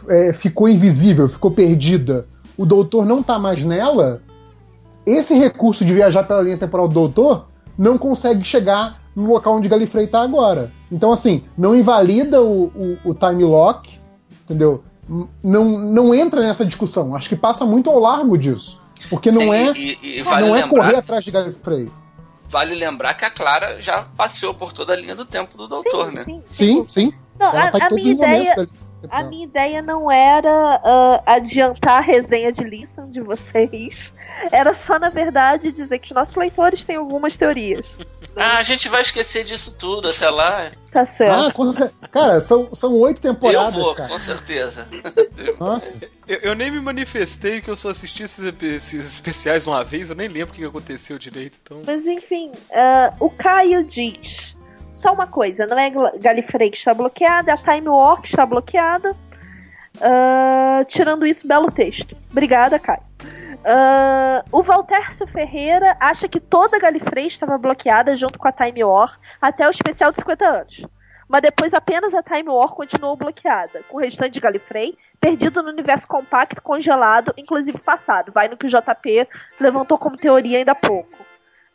é, 0.08 0.30
ficou 0.34 0.68
invisível, 0.68 1.26
ficou 1.26 1.50
perdida, 1.50 2.26
o 2.54 2.66
doutor 2.66 3.06
não 3.06 3.22
tá 3.22 3.38
mais 3.38 3.64
nela, 3.64 4.20
esse 5.06 5.32
recurso 5.32 5.86
de 5.86 5.94
viajar 5.94 6.24
pela 6.24 6.42
linha 6.42 6.58
temporal 6.58 6.86
do 6.86 6.92
doutor 6.92 7.46
não 7.78 7.96
consegue 7.96 8.44
chegar 8.44 9.00
no 9.16 9.26
local 9.26 9.56
onde 9.56 9.70
Galifrey 9.70 10.06
tá 10.06 10.20
agora. 10.20 10.70
Então, 10.92 11.10
assim, 11.10 11.44
não 11.56 11.74
invalida 11.74 12.42
o, 12.42 12.64
o, 12.64 12.98
o 13.06 13.14
time 13.14 13.42
lock, 13.42 13.98
entendeu? 14.44 14.84
Não, 15.42 15.64
não 15.78 16.14
entra 16.14 16.42
nessa 16.42 16.62
discussão. 16.62 17.16
Acho 17.16 17.30
que 17.30 17.36
passa 17.36 17.64
muito 17.64 17.88
ao 17.88 17.98
largo 17.98 18.36
disso. 18.36 18.78
Porque 19.08 19.30
não 19.30 19.40
Sim, 19.40 19.50
é, 19.50 19.72
E, 19.72 19.98
e- 20.18 20.22
vale, 20.22 20.46
não 20.46 20.54
é 20.54 20.68
correr 20.68 20.96
atrás 20.96 21.24
de 21.24 21.30
Galifrey. 21.30 21.90
Vale 22.48 22.74
lembrar 22.74 23.14
que 23.14 23.24
a 23.24 23.30
Clara 23.30 23.80
já 23.80 24.02
passeou 24.16 24.54
por 24.54 24.72
toda 24.72 24.92
a 24.92 24.96
linha 24.96 25.14
do 25.14 25.24
tempo 25.24 25.56
do 25.56 25.68
doutor, 25.68 26.10
sim, 26.10 26.14
né? 26.14 26.24
sim, 26.24 26.42
Sim, 26.48 26.86
sim. 26.88 27.12
Não, 27.38 27.48
Ela 27.48 27.68
a, 27.68 27.70
tá 27.70 27.86
a 27.86 27.90
minha 27.90 28.12
ideia. 28.12 28.68
Linha 29.06 29.18
A 29.18 29.24
minha 29.24 29.44
ideia 29.44 29.82
não 29.82 30.10
era 30.10 30.80
uh, 30.84 31.22
adiantar 31.24 31.98
a 31.98 32.00
resenha 32.00 32.52
de 32.52 32.64
Listen 32.64 33.08
de 33.08 33.20
vocês. 33.20 34.12
Era 34.52 34.74
só, 34.74 34.98
na 34.98 35.08
verdade, 35.08 35.72
dizer 35.72 35.98
que 35.98 36.06
os 36.06 36.12
nossos 36.12 36.36
leitores 36.36 36.84
têm 36.84 36.96
algumas 36.96 37.36
teorias. 37.36 37.96
Ah, 38.38 38.58
a 38.58 38.62
gente 38.62 38.86
vai 38.90 39.00
esquecer 39.00 39.44
disso 39.44 39.74
tudo 39.78 40.10
até 40.10 40.28
lá. 40.28 40.70
Tá 40.92 41.06
certo. 41.06 41.62
Ah, 41.62 42.08
cara, 42.08 42.38
são, 42.38 42.68
são 42.74 42.92
oito 42.94 43.18
temporadas, 43.18 43.74
Eu 43.74 43.80
vou, 43.82 43.94
cara. 43.94 44.10
com 44.10 44.20
certeza. 44.20 44.86
Nossa. 45.58 45.98
Eu, 46.28 46.38
eu 46.38 46.54
nem 46.54 46.70
me 46.70 46.78
manifestei 46.78 47.62
que 47.62 47.70
eu 47.70 47.76
só 47.76 47.88
assisti 47.88 48.24
esses, 48.24 48.44
esses 48.60 49.14
especiais 49.14 49.66
uma 49.66 49.82
vez, 49.82 50.10
eu 50.10 50.16
nem 50.16 50.28
lembro 50.28 50.52
o 50.52 50.56
que 50.56 50.64
aconteceu 50.64 51.18
direito. 51.18 51.56
Então... 51.62 51.80
Mas 51.86 52.06
enfim, 52.06 52.50
uh, 52.50 53.24
o 53.24 53.30
Caio 53.30 53.82
diz. 53.84 54.55
Só 54.96 55.12
uma 55.12 55.26
coisa, 55.26 55.66
não 55.66 55.78
é 55.78 55.92
Galifrey 56.18 56.70
que 56.70 56.78
está 56.78 56.94
bloqueada, 56.94 57.50
é 57.50 57.54
a 57.54 57.56
Time 57.58 57.86
War 57.86 58.18
que 58.18 58.28
está 58.28 58.46
bloqueada. 58.46 59.14
Uh, 59.96 60.82
tirando 60.86 61.26
isso, 61.26 61.46
belo 61.46 61.70
texto. 61.70 62.16
Obrigada, 62.30 62.78
Caio. 62.78 63.02
Uh, 63.20 64.42
o 64.50 64.62
Valtércio 64.62 65.26
Ferreira 65.26 65.94
acha 66.00 66.26
que 66.26 66.40
toda 66.40 66.78
a 66.78 66.80
Galifrey 66.80 67.26
estava 67.26 67.58
bloqueada 67.58 68.14
junto 68.14 68.38
com 68.38 68.48
a 68.48 68.52
Time 68.52 68.82
War 68.84 69.20
até 69.40 69.68
o 69.68 69.70
especial 69.70 70.12
de 70.12 70.20
50 70.20 70.46
anos. 70.46 70.86
Mas 71.28 71.42
depois 71.42 71.74
apenas 71.74 72.14
a 72.14 72.22
Time 72.22 72.48
War 72.48 72.68
continuou 72.68 73.16
bloqueada, 73.16 73.82
com 73.90 73.98
o 73.98 74.00
restante 74.00 74.32
de 74.32 74.40
Galifrey 74.40 74.96
perdido 75.20 75.62
no 75.62 75.68
universo 75.68 76.08
compacto, 76.08 76.62
congelado, 76.62 77.34
inclusive 77.36 77.78
passado. 77.80 78.32
Vai 78.32 78.48
no 78.48 78.56
que 78.56 78.64
o 78.64 78.68
JP 78.70 79.28
levantou 79.60 79.98
como 79.98 80.16
teoria 80.16 80.56
ainda 80.56 80.72
há 80.72 80.74
pouco. 80.74 81.25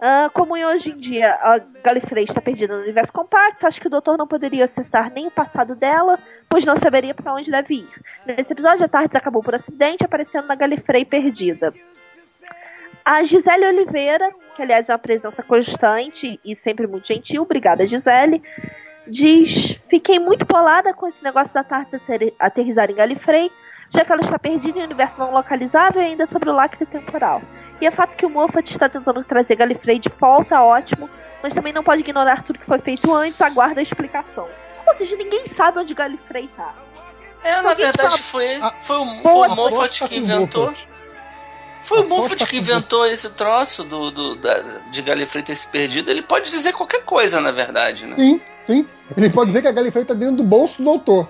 Uh, 0.01 0.31
como 0.33 0.55
hoje 0.55 0.89
em 0.89 0.97
dia 0.97 1.35
a 1.43 1.59
Galifrey 1.83 2.23
está 2.23 2.41
perdida 2.41 2.75
no 2.75 2.81
universo 2.81 3.13
compacto, 3.13 3.67
acho 3.67 3.79
que 3.79 3.85
o 3.85 3.89
doutor 3.89 4.17
não 4.17 4.25
poderia 4.25 4.65
acessar 4.65 5.13
nem 5.13 5.27
o 5.27 5.31
passado 5.31 5.75
dela, 5.75 6.17
pois 6.49 6.65
não 6.65 6.75
saberia 6.75 7.13
para 7.13 7.31
onde 7.31 7.51
deve 7.51 7.75
ir. 7.75 7.87
Nesse 8.25 8.51
episódio, 8.51 8.83
a 8.83 8.87
Tardes 8.87 9.15
acabou 9.15 9.43
por 9.43 9.53
acidente, 9.53 10.03
aparecendo 10.03 10.47
na 10.47 10.55
Galifrey 10.55 11.05
perdida. 11.05 11.71
A 13.05 13.21
Gisele 13.21 13.65
Oliveira, 13.65 14.31
que 14.55 14.63
aliás 14.63 14.89
é 14.89 14.91
uma 14.91 14.97
presença 14.97 15.43
constante 15.43 16.39
e 16.43 16.55
sempre 16.55 16.87
muito 16.87 17.07
gentil, 17.07 17.43
obrigada 17.43 17.85
Gisele, 17.85 18.41
diz: 19.05 19.79
Fiquei 19.87 20.17
muito 20.17 20.45
bolada 20.45 20.95
com 20.95 21.07
esse 21.07 21.23
negócio 21.23 21.53
da 21.53 21.63
Tardes 21.63 21.93
ater 21.93 22.33
aterrizar 22.39 22.89
em 22.89 22.95
Galifrey, 22.95 23.51
já 23.93 24.05
que 24.05 24.11
ela 24.11 24.21
está 24.21 24.39
perdida 24.39 24.79
em 24.79 24.81
um 24.81 24.85
universo 24.85 25.19
não 25.19 25.31
localizável 25.31 26.01
e 26.01 26.05
ainda 26.05 26.25
sobre 26.25 26.49
o 26.49 26.53
lacre 26.53 26.85
temporal. 26.85 27.41
E 27.79 27.85
é 27.85 27.91
fato 27.91 28.15
que 28.15 28.25
o 28.25 28.29
Moffat 28.29 28.71
está 28.71 28.87
tentando 28.87 29.23
trazer 29.23 29.55
Galifrey 29.55 29.99
de 29.99 30.09
volta, 30.09 30.61
ótimo, 30.63 31.09
mas 31.43 31.53
também 31.53 31.73
não 31.73 31.83
pode 31.83 32.01
ignorar 32.01 32.43
tudo 32.43 32.59
que 32.59 32.65
foi 32.65 32.79
feito 32.79 33.13
antes, 33.13 33.41
aguarda 33.41 33.81
a 33.81 33.83
explicação. 33.83 34.47
Ou 34.87 34.95
seja, 34.95 35.15
ninguém 35.15 35.45
sabe 35.47 35.79
onde 35.79 35.93
Galifrey 35.93 36.49
tá. 36.55 36.73
É, 37.43 37.61
na 37.61 37.73
verdade 37.73 38.21
foi, 38.21 38.59
foi 38.83 38.97
o, 38.97 39.05
foi 39.21 39.47
o 39.47 39.55
Moffat 39.55 40.07
que 40.07 40.17
inventou. 40.17 40.73
Foi 41.83 42.01
o 42.01 42.07
Moffat 42.07 42.45
que 42.45 42.57
inventou 42.57 43.05
esse 43.07 43.29
troço 43.31 43.83
do, 43.83 44.11
do, 44.11 44.35
da, 44.35 44.61
de 44.91 45.01
Galifrey 45.01 45.43
ter 45.43 45.55
se 45.55 45.67
perdido. 45.67 46.11
Ele 46.11 46.21
pode 46.21 46.49
dizer 46.51 46.71
qualquer 46.73 47.03
coisa, 47.03 47.41
na 47.41 47.51
verdade, 47.51 48.05
né? 48.05 48.15
Sim, 48.15 48.39
sim. 48.67 48.87
Ele 49.17 49.29
pode 49.31 49.47
dizer 49.47 49.63
que 49.63 49.67
a 49.67 49.71
Galifrey 49.71 50.05
tá 50.05 50.13
dentro 50.13 50.37
do 50.37 50.43
bolso 50.43 50.77
do 50.77 50.83
doutor. 50.83 51.27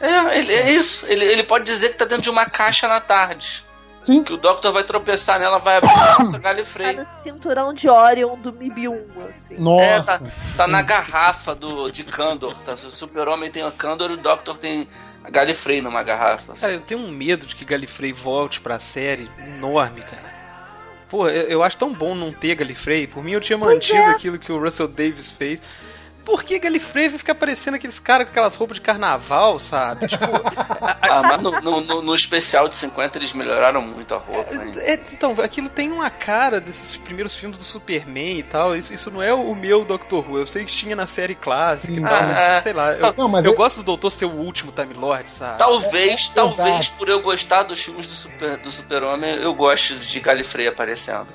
É, 0.00 0.38
ele, 0.38 0.52
é 0.52 0.70
isso. 0.72 1.06
Ele, 1.06 1.24
ele 1.24 1.42
pode 1.42 1.64
dizer 1.64 1.90
que 1.90 1.96
tá 1.96 2.04
dentro 2.04 2.22
de 2.22 2.30
uma 2.30 2.46
caixa 2.46 2.86
na 2.88 3.00
tarde. 3.00 3.64
Sim. 4.00 4.22
Que 4.22 4.32
o 4.32 4.36
Doctor 4.36 4.72
vai 4.72 4.84
tropeçar 4.84 5.40
nela, 5.40 5.58
vai 5.58 5.78
abrir 5.78 5.90
a 5.90 6.18
nossa 6.20 6.38
Galifrey. 6.40 6.94
Tá 6.94 7.02
no 7.02 7.22
cinturão 7.22 7.74
de 7.74 7.88
Orion 7.88 8.36
do 8.36 8.52
MIB-1, 8.52 9.02
assim. 9.34 9.56
Nossa. 9.58 9.84
É, 9.84 10.00
tá, 10.02 10.20
tá 10.56 10.68
na 10.68 10.82
garrafa 10.82 11.54
do, 11.54 11.90
de 11.90 12.04
Candor. 12.04 12.54
Tá? 12.62 12.74
O 12.74 12.92
Super-Homem 12.92 13.50
tem 13.50 13.62
a 13.62 13.70
Candor 13.70 14.10
e 14.10 14.14
o 14.14 14.16
Doctor 14.16 14.56
tem 14.56 14.88
a 15.24 15.30
Galifrey 15.30 15.80
numa 15.80 16.02
garrafa. 16.02 16.54
Cara, 16.54 16.74
eu 16.74 16.80
tenho 16.80 17.00
um 17.00 17.10
medo 17.10 17.44
de 17.44 17.56
que 17.56 17.64
Galifrey 17.64 18.12
volte 18.12 18.60
pra 18.60 18.78
série 18.78 19.28
enorme, 19.38 20.00
cara. 20.00 20.28
Pô, 21.08 21.28
eu, 21.28 21.42
eu 21.48 21.62
acho 21.62 21.76
tão 21.76 21.92
bom 21.92 22.14
não 22.14 22.32
ter 22.32 22.54
Galifrey. 22.54 23.06
Por 23.06 23.24
mim, 23.24 23.32
eu 23.32 23.40
tinha 23.40 23.58
mantido 23.58 23.98
é. 23.98 24.10
aquilo 24.10 24.38
que 24.38 24.52
o 24.52 24.62
Russell 24.62 24.88
Davis 24.88 25.28
fez 25.28 25.60
por 26.28 26.44
que 26.44 26.58
Galifrey 26.58 27.08
vai 27.08 27.18
ficar 27.18 27.34
parecendo 27.34 27.76
aqueles 27.76 27.98
caras 27.98 28.26
com 28.26 28.32
aquelas 28.32 28.54
roupas 28.54 28.74
de 28.74 28.82
carnaval, 28.82 29.58
sabe? 29.58 30.06
Tipo. 30.06 30.26
ah, 31.00 31.22
mas 31.22 31.40
no, 31.40 31.80
no, 31.80 32.02
no, 32.02 32.14
especial 32.14 32.68
de 32.68 32.74
50 32.74 33.16
eles 33.16 33.32
melhoraram 33.32 33.80
muito 33.80 34.14
a 34.14 34.18
roupa. 34.18 34.54
É, 34.54 34.92
é, 34.92 35.00
então, 35.10 35.34
aquilo 35.42 35.70
tem 35.70 35.90
uma 35.90 36.10
cara 36.10 36.60
desses 36.60 36.98
primeiros 36.98 37.32
filmes 37.32 37.56
do 37.56 37.64
Superman 37.64 38.40
e 38.40 38.42
tal. 38.42 38.76
Isso, 38.76 38.92
isso 38.92 39.10
não 39.10 39.22
é 39.22 39.32
o 39.32 39.54
meu 39.54 39.86
Doctor 39.86 40.30
Who. 40.30 40.36
Eu 40.36 40.46
sei 40.46 40.66
que 40.66 40.72
tinha 40.72 40.94
na 40.94 41.06
série 41.06 41.34
clássica 41.34 41.94
e 41.94 42.02
tal, 42.02 42.22
mas, 42.22 42.62
sei 42.62 42.74
lá. 42.74 42.92
Eu, 42.92 43.14
não, 43.16 43.38
eu, 43.38 43.44
eu, 43.44 43.54
gosto 43.54 43.78
do 43.78 43.84
Doutor 43.84 44.10
ser 44.10 44.26
o 44.26 44.34
último 44.34 44.70
Time 44.70 44.92
Lord, 44.92 45.30
sabe? 45.30 45.56
Talvez, 45.56 46.30
é, 46.30 46.34
talvez 46.34 46.90
por 46.90 47.08
eu 47.08 47.22
gostar 47.22 47.62
dos 47.62 47.82
filmes 47.82 48.06
do 48.06 48.12
Super 48.12 48.58
do 48.58 48.70
Super-Homem, 48.70 49.36
eu 49.36 49.54
goste 49.54 49.94
de 49.94 50.20
Galifrey 50.20 50.68
aparecendo. 50.68 51.28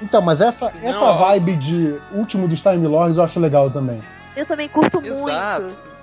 Então, 0.00 0.22
mas 0.22 0.40
essa, 0.40 0.72
essa 0.82 1.12
vibe 1.14 1.56
de 1.56 2.00
último 2.12 2.46
dos 2.46 2.60
Time 2.60 2.86
Lords 2.86 3.16
eu 3.16 3.24
acho 3.24 3.40
legal 3.40 3.70
também. 3.70 4.00
Eu 4.36 4.44
também 4.44 4.68
curto 4.68 5.00
Exato. 5.04 5.62
muito. 5.62 5.96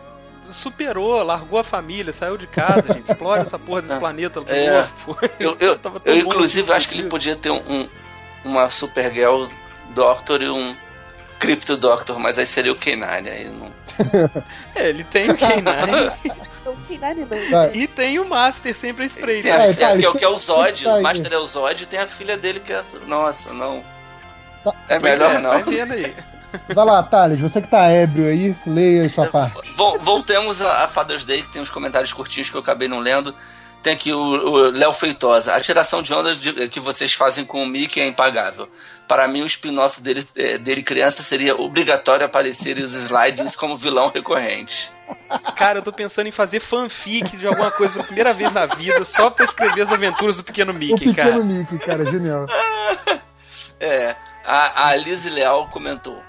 Superou, 0.52 1.24
largou 1.24 1.58
a 1.58 1.64
família, 1.64 2.12
saiu 2.12 2.36
de 2.36 2.48
casa, 2.48 2.94
gente. 2.94 3.10
Explora 3.10 3.44
essa 3.44 3.58
porra 3.58 3.84
desse 3.84 3.96
planeta 3.98 4.42
de 4.42 4.52
é. 4.52 4.72
novo. 4.72 4.94
Pô. 5.06 5.18
Eu, 5.40 5.56
eu, 5.60 5.80
eu, 5.84 6.02
eu 6.04 6.18
inclusive, 6.18 6.72
acho 6.74 6.90
que 6.90 7.00
ele 7.00 7.08
podia 7.08 7.36
ter 7.36 7.52
um, 7.52 7.62
um, 7.70 7.88
uma 8.44 8.68
Supergirl 8.70 9.46
Doctor 9.94 10.42
e 10.42 10.50
um 10.50 10.76
Crypto 11.40 11.78
Doctor, 11.78 12.20
mas 12.20 12.40
aí 12.40 12.46
seria 12.46 12.72
o 12.72 12.76
K9. 12.76 13.30
Aí 13.30 13.46
não... 13.46 13.72
é, 14.76 14.90
ele 14.90 15.04
tem 15.04 15.30
o 15.30 15.36
K9. 15.36 17.72
e 17.74 17.88
tem 17.88 18.20
o 18.20 18.26
Master 18.26 18.76
sempre 18.76 19.04
a 19.04 19.08
spray. 19.08 19.42
Tem 19.42 19.52
a, 19.52 19.58
é, 19.58 19.74
tá, 19.74 19.98
que, 19.98 20.06
é, 20.06 20.12
que 20.12 20.26
é 20.26 20.28
o 20.28 20.38
Zod, 20.38 20.84
tá 20.84 20.96
o 20.96 21.02
Master 21.02 21.32
é 21.32 21.38
o 21.38 21.46
Zod 21.46 21.84
e 21.84 21.86
tem 21.86 22.00
a 22.00 22.08
filha 22.08 22.38
dele 22.38 22.60
que 22.60 22.74
é. 22.74 22.82
Nossa, 23.08 23.54
não. 23.54 23.84
Tá. 24.64 24.74
É 24.90 25.00
melhor 25.00 25.36
é, 25.36 25.40
não. 25.40 25.50
Vai 25.50 25.64
vendo 25.64 25.94
aí. 25.94 26.16
Vai 26.74 26.86
lá, 26.86 27.02
Thales, 27.04 27.40
você 27.40 27.62
que 27.62 27.68
tá 27.68 27.90
ébrio 27.90 28.28
aí, 28.28 28.56
leia 28.66 29.04
aí 29.04 29.10
sua 29.10 29.28
parte. 29.28 29.72
Voltemos 30.02 30.62
a, 30.62 30.88
Father's 30.88 31.26
Day, 31.26 31.42
que 31.42 31.50
tem 31.50 31.62
uns 31.62 31.70
comentários 31.70 32.14
curtinhos 32.14 32.50
que 32.50 32.56
eu 32.56 32.62
acabei 32.62 32.88
não 32.88 33.00
lendo. 33.00 33.34
Tem 33.82 33.94
aqui 33.94 34.14
o 34.14 34.72
Léo 34.72 34.94
Feitosa. 34.94 35.54
A 35.54 35.60
tiração 35.60 36.02
de 36.02 36.14
ondas 36.14 36.38
de, 36.38 36.70
que 36.70 36.80
vocês 36.80 37.14
fazem 37.14 37.44
com 37.44 37.62
o 37.62 37.68
Mickey 37.68 38.00
é 38.00 38.08
impagável. 38.08 38.70
Para 39.10 39.28
mim, 39.28 39.42
o 39.42 39.46
spin-off 39.46 40.02
dele, 40.02 40.26
é, 40.38 40.58
dele 40.58 40.82
criança 40.82 41.22
seria 41.22 41.54
obrigatório 41.54 42.26
aparecer 42.26 42.78
os 42.78 42.94
slides 42.94 43.58
como 43.58 43.76
vilão 43.76 44.10
recorrente. 44.10 44.90
Cara, 45.58 45.80
eu 45.80 45.84
tô 45.84 45.92
pensando 45.92 46.28
em 46.28 46.32
fazer 46.32 46.62
fanfic 46.62 47.36
de 47.36 47.46
alguma 47.46 47.72
coisa 47.72 47.94
pela 47.94 48.06
primeira 48.06 48.34
vez 48.34 48.54
na 48.54 48.66
vida, 48.66 49.04
só 49.04 49.30
pra 49.30 49.44
escrever 49.44 49.82
as 49.82 49.92
aventuras 49.92 50.38
do 50.38 50.46
pequeno 50.46 50.74
Mickey, 50.74 51.10
o 51.10 51.14
pequeno 51.14 51.44
Mickey, 51.44 51.78
cara, 51.80 52.06
genial. 52.06 52.48
é, 53.82 54.16
a, 54.46 54.88
a 54.88 54.96
Liz 54.96 55.26
Leal 55.26 55.68
comentou. 55.68 56.24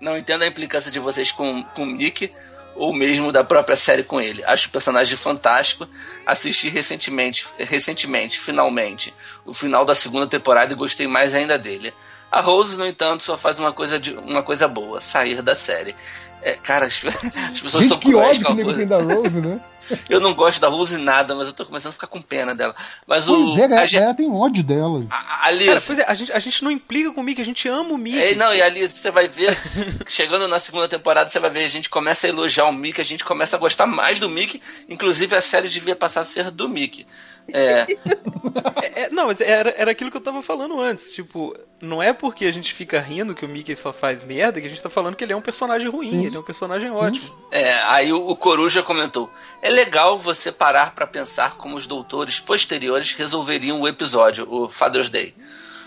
Não 0.00 0.16
entendo 0.16 0.42
a 0.42 0.46
implicância 0.46 0.90
de 0.90 0.98
vocês 0.98 1.30
com, 1.30 1.62
com 1.62 1.82
o 1.82 1.86
Mickey 1.86 2.32
ou 2.74 2.94
mesmo 2.94 3.30
da 3.30 3.44
própria 3.44 3.76
série 3.76 4.02
com 4.02 4.20
ele. 4.20 4.42
Acho 4.44 4.68
o 4.68 4.70
personagem 4.70 5.16
fantástico. 5.16 5.86
Assisti 6.24 6.68
recentemente, 6.70 7.46
recentemente, 7.58 8.40
finalmente, 8.40 9.12
o 9.44 9.52
final 9.52 9.84
da 9.84 9.94
segunda 9.94 10.26
temporada 10.26 10.72
e 10.72 10.76
gostei 10.76 11.06
mais 11.06 11.34
ainda 11.34 11.58
dele. 11.58 11.92
A 12.32 12.40
Rose, 12.40 12.78
no 12.78 12.86
entanto, 12.86 13.24
só 13.24 13.36
faz 13.36 13.58
uma 13.58 13.72
coisa, 13.72 13.98
de, 13.98 14.14
uma 14.14 14.42
coisa 14.42 14.68
boa, 14.68 15.00
sair 15.00 15.42
da 15.42 15.54
série. 15.54 15.96
É, 16.42 16.54
cara, 16.54 16.86
as, 16.86 17.02
as 17.52 17.60
pessoas 17.60 17.84
Gente, 17.84 17.88
são 17.88 17.98
que 17.98 18.14
ódio 18.14 18.46
que 18.46 18.54
nego 18.54 18.74
tem 18.74 18.86
da 18.86 19.00
Rose, 19.00 19.40
né? 19.40 19.60
eu 20.08 20.20
não 20.20 20.34
gosto 20.34 20.60
da 20.60 20.68
Rose 20.68 20.98
nada, 20.98 21.34
mas 21.34 21.48
eu 21.48 21.52
tô 21.52 21.64
começando 21.64 21.90
a 21.90 21.92
ficar 21.92 22.06
com 22.06 22.20
pena 22.20 22.54
dela. 22.54 22.74
Mas 23.06 23.24
pois 23.24 23.48
o. 23.48 23.58
é, 23.58 23.78
a, 23.78 23.86
gente... 23.86 24.16
tem 24.16 24.30
ódio 24.30 24.62
dela. 24.62 25.06
A, 25.10 25.48
a 25.48 25.50
Liz... 25.50 25.66
Cara, 25.66 25.80
pois 25.86 25.98
é, 25.98 26.04
a 26.06 26.14
gente, 26.14 26.32
a 26.32 26.38
gente 26.38 26.64
não 26.64 26.70
implica 26.70 27.12
com 27.12 27.20
o 27.20 27.24
Mickey, 27.24 27.42
a 27.42 27.44
gente 27.44 27.68
ama 27.68 27.92
o 27.92 27.98
Mickey. 27.98 28.18
É, 28.18 28.34
não, 28.34 28.54
e 28.54 28.62
a 28.62 28.68
Liz, 28.68 28.92
você 28.92 29.10
vai 29.10 29.28
ver, 29.28 29.56
chegando 30.06 30.46
na 30.48 30.58
segunda 30.58 30.88
temporada, 30.88 31.28
você 31.28 31.38
vai 31.38 31.50
ver, 31.50 31.64
a 31.64 31.68
gente 31.68 31.88
começa 31.88 32.26
a 32.26 32.30
elogiar 32.30 32.66
o 32.66 32.72
Mickey, 32.72 33.00
a 33.00 33.04
gente 33.04 33.24
começa 33.24 33.56
a 33.56 33.58
gostar 33.58 33.86
mais 33.86 34.18
do 34.18 34.28
Mickey, 34.28 34.60
inclusive 34.88 35.34
a 35.34 35.40
série 35.40 35.68
devia 35.68 35.96
passar 35.96 36.20
a 36.20 36.24
ser 36.24 36.50
do 36.50 36.68
Mickey. 36.68 37.06
É. 37.48 37.86
é, 38.82 39.02
é 39.02 39.10
não, 39.10 39.26
mas 39.26 39.40
era, 39.40 39.74
era 39.76 39.90
aquilo 39.90 40.10
que 40.10 40.16
eu 40.16 40.20
tava 40.20 40.42
falando 40.42 40.80
antes. 40.80 41.12
Tipo, 41.12 41.56
não 41.80 42.02
é 42.02 42.12
porque 42.12 42.46
a 42.46 42.52
gente 42.52 42.72
fica 42.72 43.00
rindo 43.00 43.34
que 43.34 43.44
o 43.44 43.48
Mickey 43.48 43.74
só 43.74 43.92
faz 43.92 44.22
merda 44.22 44.60
que 44.60 44.66
a 44.66 44.70
gente 44.70 44.82
tá 44.82 44.90
falando 44.90 45.16
que 45.16 45.24
ele 45.24 45.32
é 45.32 45.36
um 45.36 45.42
personagem 45.42 45.88
ruim, 45.88 46.08
Sim. 46.08 46.26
ele 46.26 46.36
é 46.36 46.40
um 46.40 46.44
personagem 46.44 46.90
Sim. 46.90 46.96
ótimo. 46.96 47.48
É, 47.50 47.74
aí 47.82 48.12
o, 48.12 48.28
o 48.28 48.36
Coruja 48.36 48.82
comentou: 48.82 49.30
é 49.62 49.70
legal 49.70 50.18
você 50.18 50.52
parar 50.52 50.94
para 50.94 51.06
pensar 51.06 51.56
como 51.56 51.76
os 51.76 51.86
doutores 51.86 52.40
posteriores 52.40 53.14
resolveriam 53.14 53.80
o 53.80 53.88
episódio, 53.88 54.46
o 54.50 54.68
Father's 54.68 55.10
Day. 55.10 55.34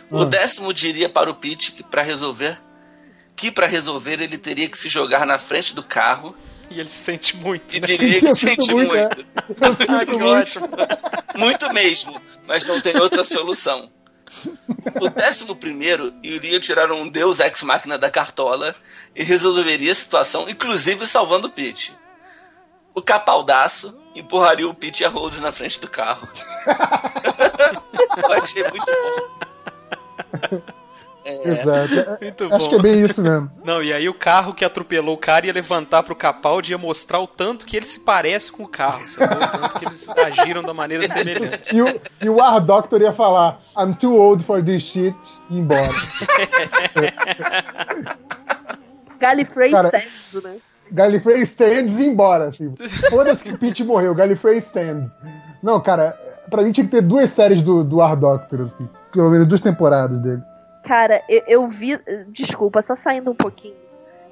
O 0.10 0.22
ah. 0.22 0.26
décimo 0.26 0.74
diria 0.74 1.10
para 1.10 1.30
o 1.30 1.36
Pete 1.36 1.72
que 1.72 1.84
para 1.84 2.02
resolver 2.02 2.60
que 3.36 3.52
para 3.52 3.68
resolver 3.68 4.22
ele 4.22 4.38
teria 4.38 4.70
que 4.70 4.78
se 4.78 4.88
jogar 4.88 5.26
na 5.26 5.38
frente 5.38 5.74
do 5.74 5.84
carro 5.84 6.36
e 6.74 6.80
ele 6.80 6.90
se 6.90 7.04
sente 7.04 7.38
muito. 7.38 7.76
E 7.76 7.80
né? 7.80 7.88
diria 7.88 8.20
que 8.20 8.36
se 8.36 8.48
sente 8.48 8.74
muito. 8.74 8.90
muito. 8.90 9.22
É. 9.22 9.26
Ah, 9.90 10.06
que 10.06 10.16
ótimo. 10.16 10.70
muito 11.38 11.74
mesmo, 11.74 12.22
mas 12.48 12.66
não 12.66 12.82
tem 12.82 12.98
outra 12.98 13.24
solução. 13.24 13.92
O 15.00 15.10
décimo 15.10 15.56
primeiro 15.56 16.14
iria 16.24 16.60
tirar 16.60 16.92
um 16.92 17.08
deus 17.08 17.40
ex-máquina 17.40 17.98
da 17.98 18.10
cartola 18.10 18.76
e 19.16 19.24
resolveria 19.24 19.92
a 19.92 19.96
situação, 19.96 20.50
inclusive 20.50 21.06
salvando 21.06 21.48
o 21.48 21.52
Pete. 21.52 21.96
o 22.96 23.02
capaldaço 23.02 23.98
empurraria 24.16 24.68
o 24.68 24.74
Pete 24.74 25.02
e 25.02 25.06
a 25.06 25.10
Rose 25.10 25.42
na 25.42 25.52
frente 25.52 25.80
do 25.80 25.88
carro. 25.88 26.28
Eu 28.18 28.44
achei 28.44 28.64
muito 28.64 28.92
bom. 30.52 30.83
É, 31.26 31.50
Exato. 31.50 31.94
Muito 32.22 32.44
Acho 32.46 32.58
bom. 32.66 32.70
que 32.70 32.76
é 32.76 32.80
bem 32.82 33.06
isso 33.06 33.22
mesmo. 33.22 33.50
Não, 33.64 33.82
e 33.82 33.94
aí 33.94 34.10
o 34.10 34.14
carro 34.14 34.54
que 34.54 34.66
atropelou 34.66 35.16
o 35.16 35.18
cara 35.18 35.46
ia 35.46 35.54
levantar 35.54 36.04
pro 36.04 36.16
Capaldi 36.16 36.72
e 36.72 36.74
ia 36.74 36.78
mostrar 36.78 37.20
o 37.20 37.28
tanto 37.28 37.66
que 37.66 37.78
ele 37.78 37.86
se 37.86 38.02
parece 38.02 38.52
com 38.52 38.64
o 38.64 38.68
carro, 38.68 39.00
sacou? 39.08 39.38
O 39.38 39.48
tanto 39.48 39.80
que 39.80 39.86
eles 39.86 40.10
agiram 40.10 40.62
da 40.64 40.74
maneira 40.74 41.08
semelhante. 41.08 41.74
E 41.76 41.82
o, 41.82 42.02
e 42.22 42.30
o 42.30 42.36
War 42.36 42.60
Doctor 42.60 43.02
ia 43.02 43.14
falar: 43.14 43.60
I'm 43.78 43.94
too 43.94 44.16
old 44.16 44.44
for 44.44 44.62
this 44.62 44.84
shit 44.84 45.16
e 45.50 45.58
ir 45.58 45.60
embora. 45.62 45.90
Gallifrey 49.20 49.72
Cara- 49.72 49.90
Sands, 49.90 50.44
né? 50.44 50.58
Gallifrey 50.92 51.42
stands 51.44 51.98
e 52.00 52.06
embora, 52.06 52.46
assim. 52.46 52.74
Foda-se 53.10 53.44
que 53.44 53.52
o 53.54 53.58
Pete 53.58 53.84
morreu, 53.84 54.14
Gallifrey 54.14 54.58
stands. 54.58 55.18
Não, 55.62 55.80
cara, 55.80 56.12
pra 56.50 56.62
mim 56.62 56.72
tinha 56.72 56.86
que 56.86 56.92
ter 56.92 57.02
duas 57.02 57.30
séries 57.30 57.64
do, 57.64 57.84
do 57.84 57.98
War 57.98 58.16
Doctor, 58.18 58.62
assim. 58.62 58.88
Pelo 59.12 59.30
menos 59.32 59.48
duas 59.48 59.62
temporadas 59.62 60.20
dele. 60.20 60.42
Cara, 60.84 61.24
eu, 61.30 61.44
eu 61.48 61.68
vi. 61.68 62.00
Desculpa, 62.28 62.82
só 62.82 62.96
saindo 62.96 63.32
um 63.32 63.36
pouquinho. 63.36 63.76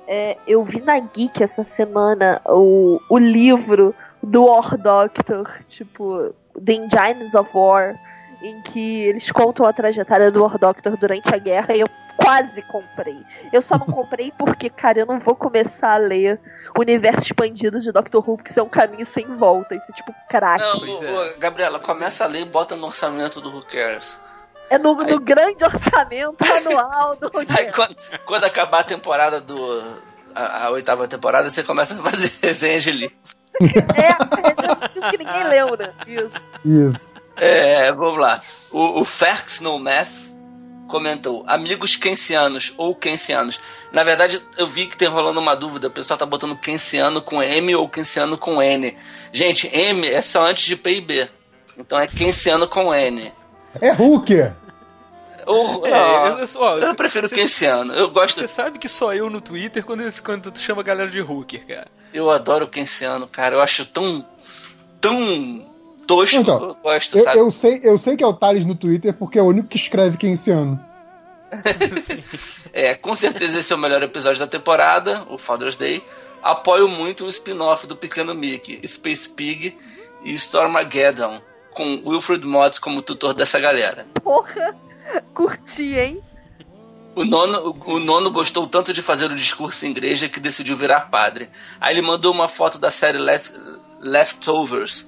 É, 0.08 0.38
eu 0.46 0.64
vi 0.64 0.82
na 0.82 1.00
Geek 1.00 1.42
essa 1.42 1.64
semana 1.64 2.42
o, 2.46 3.00
o 3.10 3.18
livro 3.18 3.96
do 4.22 4.46
War 4.46 4.78
Doctor, 4.78 5.50
tipo, 5.68 6.34
The 6.54 6.74
Engines 6.74 7.34
of 7.34 7.50
War, 7.54 7.96
em 8.42 8.62
que 8.62 9.04
eles 9.04 9.32
contam 9.32 9.66
a 9.66 9.72
trajetória 9.72 10.32
do 10.32 10.44
War 10.44 10.58
Doctor 10.58 10.98
durante 10.98 11.34
a 11.34 11.38
guerra 11.38 11.76
e 11.76 11.82
eu 11.82 11.88
quase 12.18 12.62
comprei. 12.64 13.18
Eu 13.52 13.62
só 13.62 13.78
não 13.78 13.86
comprei 13.94 14.32
porque, 14.38 14.70
cara, 14.70 15.00
eu 15.00 15.06
não 15.06 15.20
vou 15.20 15.36
começar 15.36 15.94
a 15.94 15.98
ler 15.98 16.40
o 16.76 16.82
universo 16.82 17.28
expandido 17.28 17.80
de 17.80 17.92
Doctor 17.92 18.28
Who, 18.28 18.38
porque 18.38 18.52
isso 18.52 18.60
é 18.60 18.64
um 18.64 18.70
caminho 18.70 19.06
sem 19.06 19.26
volta. 19.38 19.76
Isso 19.76 19.92
é 19.92 19.96
tipo 19.96 20.14
crack. 20.30 20.62
Não, 20.62 21.24
é. 21.24 21.38
Gabriela, 21.38 21.80
começa 21.80 22.24
a 22.24 22.28
ler 22.28 22.42
e 22.42 22.46
bota 22.46 22.76
no 22.76 22.88
orçamento 22.88 23.42
do 23.42 23.50
Who 23.50 23.64
Cares. 23.64 24.18
É 24.72 24.78
no, 24.78 24.96
no 24.96 25.04
Aí- 25.04 25.20
grande 25.20 25.64
orçamento 25.64 26.38
anual 26.44 27.14
do 27.18 27.30
Aí 27.58 27.72
quando, 27.74 27.96
quando 28.26 28.46
acabar 28.46 28.80
a 28.80 28.84
temporada 28.84 29.42
do. 29.42 29.84
A, 30.34 30.66
a 30.68 30.70
oitava 30.72 31.08
temporada, 31.10 31.50
você 31.50 31.62
começa 31.62 31.94
a 31.94 31.98
fazer 31.98 32.32
resenha 32.42 32.80
de 32.80 32.92
livro. 32.92 33.16
É, 33.62 35.08
é 35.08 35.10
que 35.10 35.18
ninguém 35.18 35.44
leu, 35.50 35.76
né? 35.76 35.94
Isso. 36.08 36.50
Isso. 36.64 37.32
É, 37.36 37.92
vamos 37.92 38.20
lá. 38.20 38.42
O, 38.72 39.02
o 39.02 39.06
Ferx 39.06 39.60
No 39.60 39.78
Math 39.78 40.08
comentou: 40.88 41.44
Amigos 41.48 41.98
keynesianos 41.98 42.74
ou 42.78 42.96
keynesianos. 42.96 43.60
Na 43.92 44.04
verdade, 44.06 44.42
eu 44.58 44.68
vi 44.68 44.88
que 44.88 44.96
tem 44.96 45.10
rolando 45.10 45.42
uma 45.42 45.54
dúvida. 45.56 45.88
O 45.88 45.92
pessoal 45.92 46.18
tá 46.18 46.26
botando 46.26 46.56
keynesiano 46.56 47.22
com 47.22 47.44
M 47.44 47.76
ou 47.76 47.90
keynesiano 47.90 48.38
com 48.38 48.62
N. 48.64 48.98
Gente, 49.34 49.68
M 49.76 50.08
é 50.08 50.22
só 50.22 50.46
antes 50.48 50.64
de 50.64 50.78
P 50.78 50.94
e 50.94 51.02
B. 51.02 51.30
Então 51.78 52.00
é 52.00 52.08
keynesiano 52.08 52.70
com 52.70 52.96
N. 52.96 53.34
É 53.80 53.92
Hooker! 53.94 54.54
Ou, 55.46 55.86
É, 55.86 55.92
não, 55.92 56.28
eu, 56.28 56.46
eu, 56.46 56.48
ó, 56.56 56.78
eu 56.78 56.96
prefiro 56.96 57.28
você- 57.28 57.36
keynesiano. 57.36 57.94
Eu 57.94 58.10
gosto. 58.10 58.40
Você 58.40 58.48
sabe 58.48 58.78
que 58.80 58.88
só 58.90 59.14
eu 59.14 59.30
no 59.30 59.42
Twitter 59.42 59.84
quando, 59.86 60.04
quando 60.22 60.52
tu 60.52 60.60
chama 60.60 60.82
a 60.82 60.84
galera 60.84 61.10
de 61.10 61.22
hooker, 61.22 61.66
cara. 61.66 61.88
Eu 62.14 62.30
adoro 62.30 62.66
o 62.66 63.28
cara. 63.28 63.56
Eu 63.56 63.62
acho 63.62 63.86
tão. 63.86 64.26
tão 65.00 65.70
tosco. 66.08 66.36
Então, 66.38 66.62
eu 66.64 66.76
gosto, 66.76 67.18
Eu, 67.18 67.24
sabe? 67.24 67.40
eu 67.40 67.52
sei, 67.52 67.80
eu 67.84 67.98
sei 67.98 68.18
que 68.18 68.24
é 68.24 68.28
o 68.28 68.34
Thales 68.34 68.66
no 68.66 68.76
Twitter 68.76 69.14
porque 69.14 69.40
é 69.40 69.42
o 69.42 69.46
único 69.46 69.68
que 69.68 69.78
escreve 69.78 70.18
keynesiano. 70.18 70.80
É, 72.74 72.94
com 72.96 73.16
certeza 73.16 73.60
esse 73.60 73.72
é 73.74 73.76
o 73.76 73.80
melhor 73.80 74.02
episódio 74.04 74.40
da 74.40 74.48
temporada, 74.48 75.26
o 75.30 75.38
Father's 75.38 75.76
Day. 75.76 76.02
Apoio 76.42 76.88
muito 76.88 77.26
o 77.26 77.30
spin-off 77.30 77.86
do 77.86 77.96
Pequeno 77.96 78.34
Mickey, 78.34 78.80
Space 78.88 79.30
Pig 79.30 79.78
e 80.24 80.34
Stormageddon, 80.34 81.40
com 81.74 82.02
Wilfred 82.06 82.46
Mods 82.48 82.80
como 82.80 83.02
tutor 83.02 83.34
dessa 83.34 83.60
galera. 83.60 84.08
Porra, 84.24 84.76
curti, 85.34 85.96
hein? 85.96 86.22
O 87.14 87.26
nono, 87.26 87.76
o 87.86 88.00
nono 88.00 88.32
gostou 88.32 88.66
tanto 88.68 88.94
de 88.94 89.02
fazer 89.02 89.30
o 89.30 89.36
discurso 89.36 89.86
em 89.86 89.90
igreja 89.90 90.30
que 90.30 90.40
decidiu 90.40 90.78
virar 90.78 91.10
padre. 91.10 91.50
Aí 91.80 91.94
ele 91.94 92.02
mandou 92.02 92.34
uma 92.34 92.48
foto 92.48 92.80
da 92.80 92.90
série 92.90 93.18
Left, 93.18 93.54
Leftovers, 94.00 95.06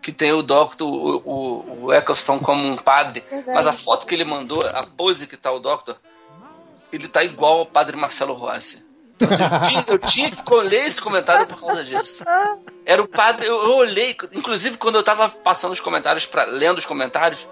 que 0.00 0.10
tem 0.10 0.32
o 0.32 0.42
Doctor, 0.42 0.88
o, 0.88 1.22
o, 1.24 1.84
o 1.84 1.92
Eccleston 1.92 2.38
como 2.38 2.66
um 2.66 2.76
padre. 2.76 3.22
Verdade. 3.28 3.54
Mas 3.54 3.66
a 3.66 3.72
foto 3.72 4.06
que 4.06 4.14
ele 4.14 4.24
mandou, 4.24 4.62
a 4.66 4.86
pose 4.86 5.26
que 5.26 5.36
tá 5.36 5.52
o 5.52 5.60
Doctor, 5.60 5.98
ele 6.92 7.06
tá 7.06 7.22
igual 7.22 7.60
ao 7.60 7.66
padre 7.66 7.96
Marcelo 7.96 8.32
Rossi. 8.32 8.82
Então, 9.16 9.28
assim, 9.28 9.44
eu, 9.44 9.60
tinha, 9.60 9.84
eu 9.88 9.98
tinha 9.98 10.30
que 10.30 10.42
colher 10.42 10.86
esse 10.86 11.00
comentário 11.00 11.46
por 11.46 11.60
causa 11.60 11.84
disso. 11.84 12.24
Era 12.84 13.02
o 13.02 13.06
padre, 13.06 13.46
eu, 13.46 13.62
eu 13.62 13.76
olhei, 13.76 14.16
inclusive 14.32 14.76
quando 14.78 14.96
eu 14.96 15.02
tava 15.02 15.28
passando 15.28 15.72
os 15.72 15.80
comentários, 15.80 16.26
pra, 16.26 16.44
lendo 16.44 16.78
os 16.78 16.86
comentários, 16.86 17.48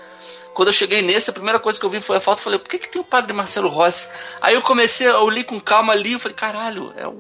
quando 0.55 0.69
eu 0.69 0.73
cheguei 0.73 1.03
nesse, 1.03 1.31
a 1.31 1.33
primeira 1.33 1.59
coisa 1.59 1.79
que 1.79 1.87
eu 1.87 1.91
vi 1.91 2.01
foi 2.01 2.17
a 2.17 2.21
foto, 2.21 2.39
eu 2.39 2.45
falei, 2.45 2.59
por 2.59 2.69
que, 2.69 2.79
que 2.79 2.89
tem 2.89 3.01
o 3.01 3.05
padre 3.05 3.33
Marcelo 3.33 3.69
Rossi? 3.69 4.07
Aí 4.41 4.55
eu 4.55 4.63
comecei, 4.63 5.07
eu 5.07 5.29
li 5.29 5.45
com 5.45 5.61
calma 5.61 5.93
ali, 5.93 6.13
eu 6.13 6.19
falei, 6.19 6.37
caralho, 6.37 6.93
é 6.97 7.07
o. 7.07 7.17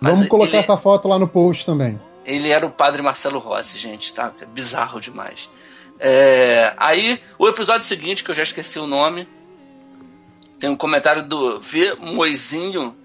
Mas 0.00 0.14
Vamos 0.14 0.28
colocar 0.28 0.50
ele, 0.50 0.58
essa 0.58 0.76
foto 0.76 1.08
lá 1.08 1.18
no 1.18 1.28
post 1.28 1.66
também. 1.66 2.00
ele 2.24 2.50
era 2.50 2.64
o 2.64 2.70
padre 2.70 3.02
Marcelo 3.02 3.38
Rossi, 3.38 3.78
gente, 3.78 4.14
tá? 4.14 4.32
É 4.40 4.46
bizarro 4.46 5.00
demais. 5.00 5.50
É, 5.98 6.74
aí, 6.76 7.20
o 7.38 7.48
episódio 7.48 7.86
seguinte, 7.86 8.22
que 8.22 8.30
eu 8.30 8.34
já 8.34 8.42
esqueci 8.42 8.78
o 8.78 8.86
nome, 8.86 9.28
tem 10.60 10.70
um 10.70 10.76
comentário 10.76 11.26
do 11.26 11.60
V. 11.60 11.94
Moizinho, 11.98 12.96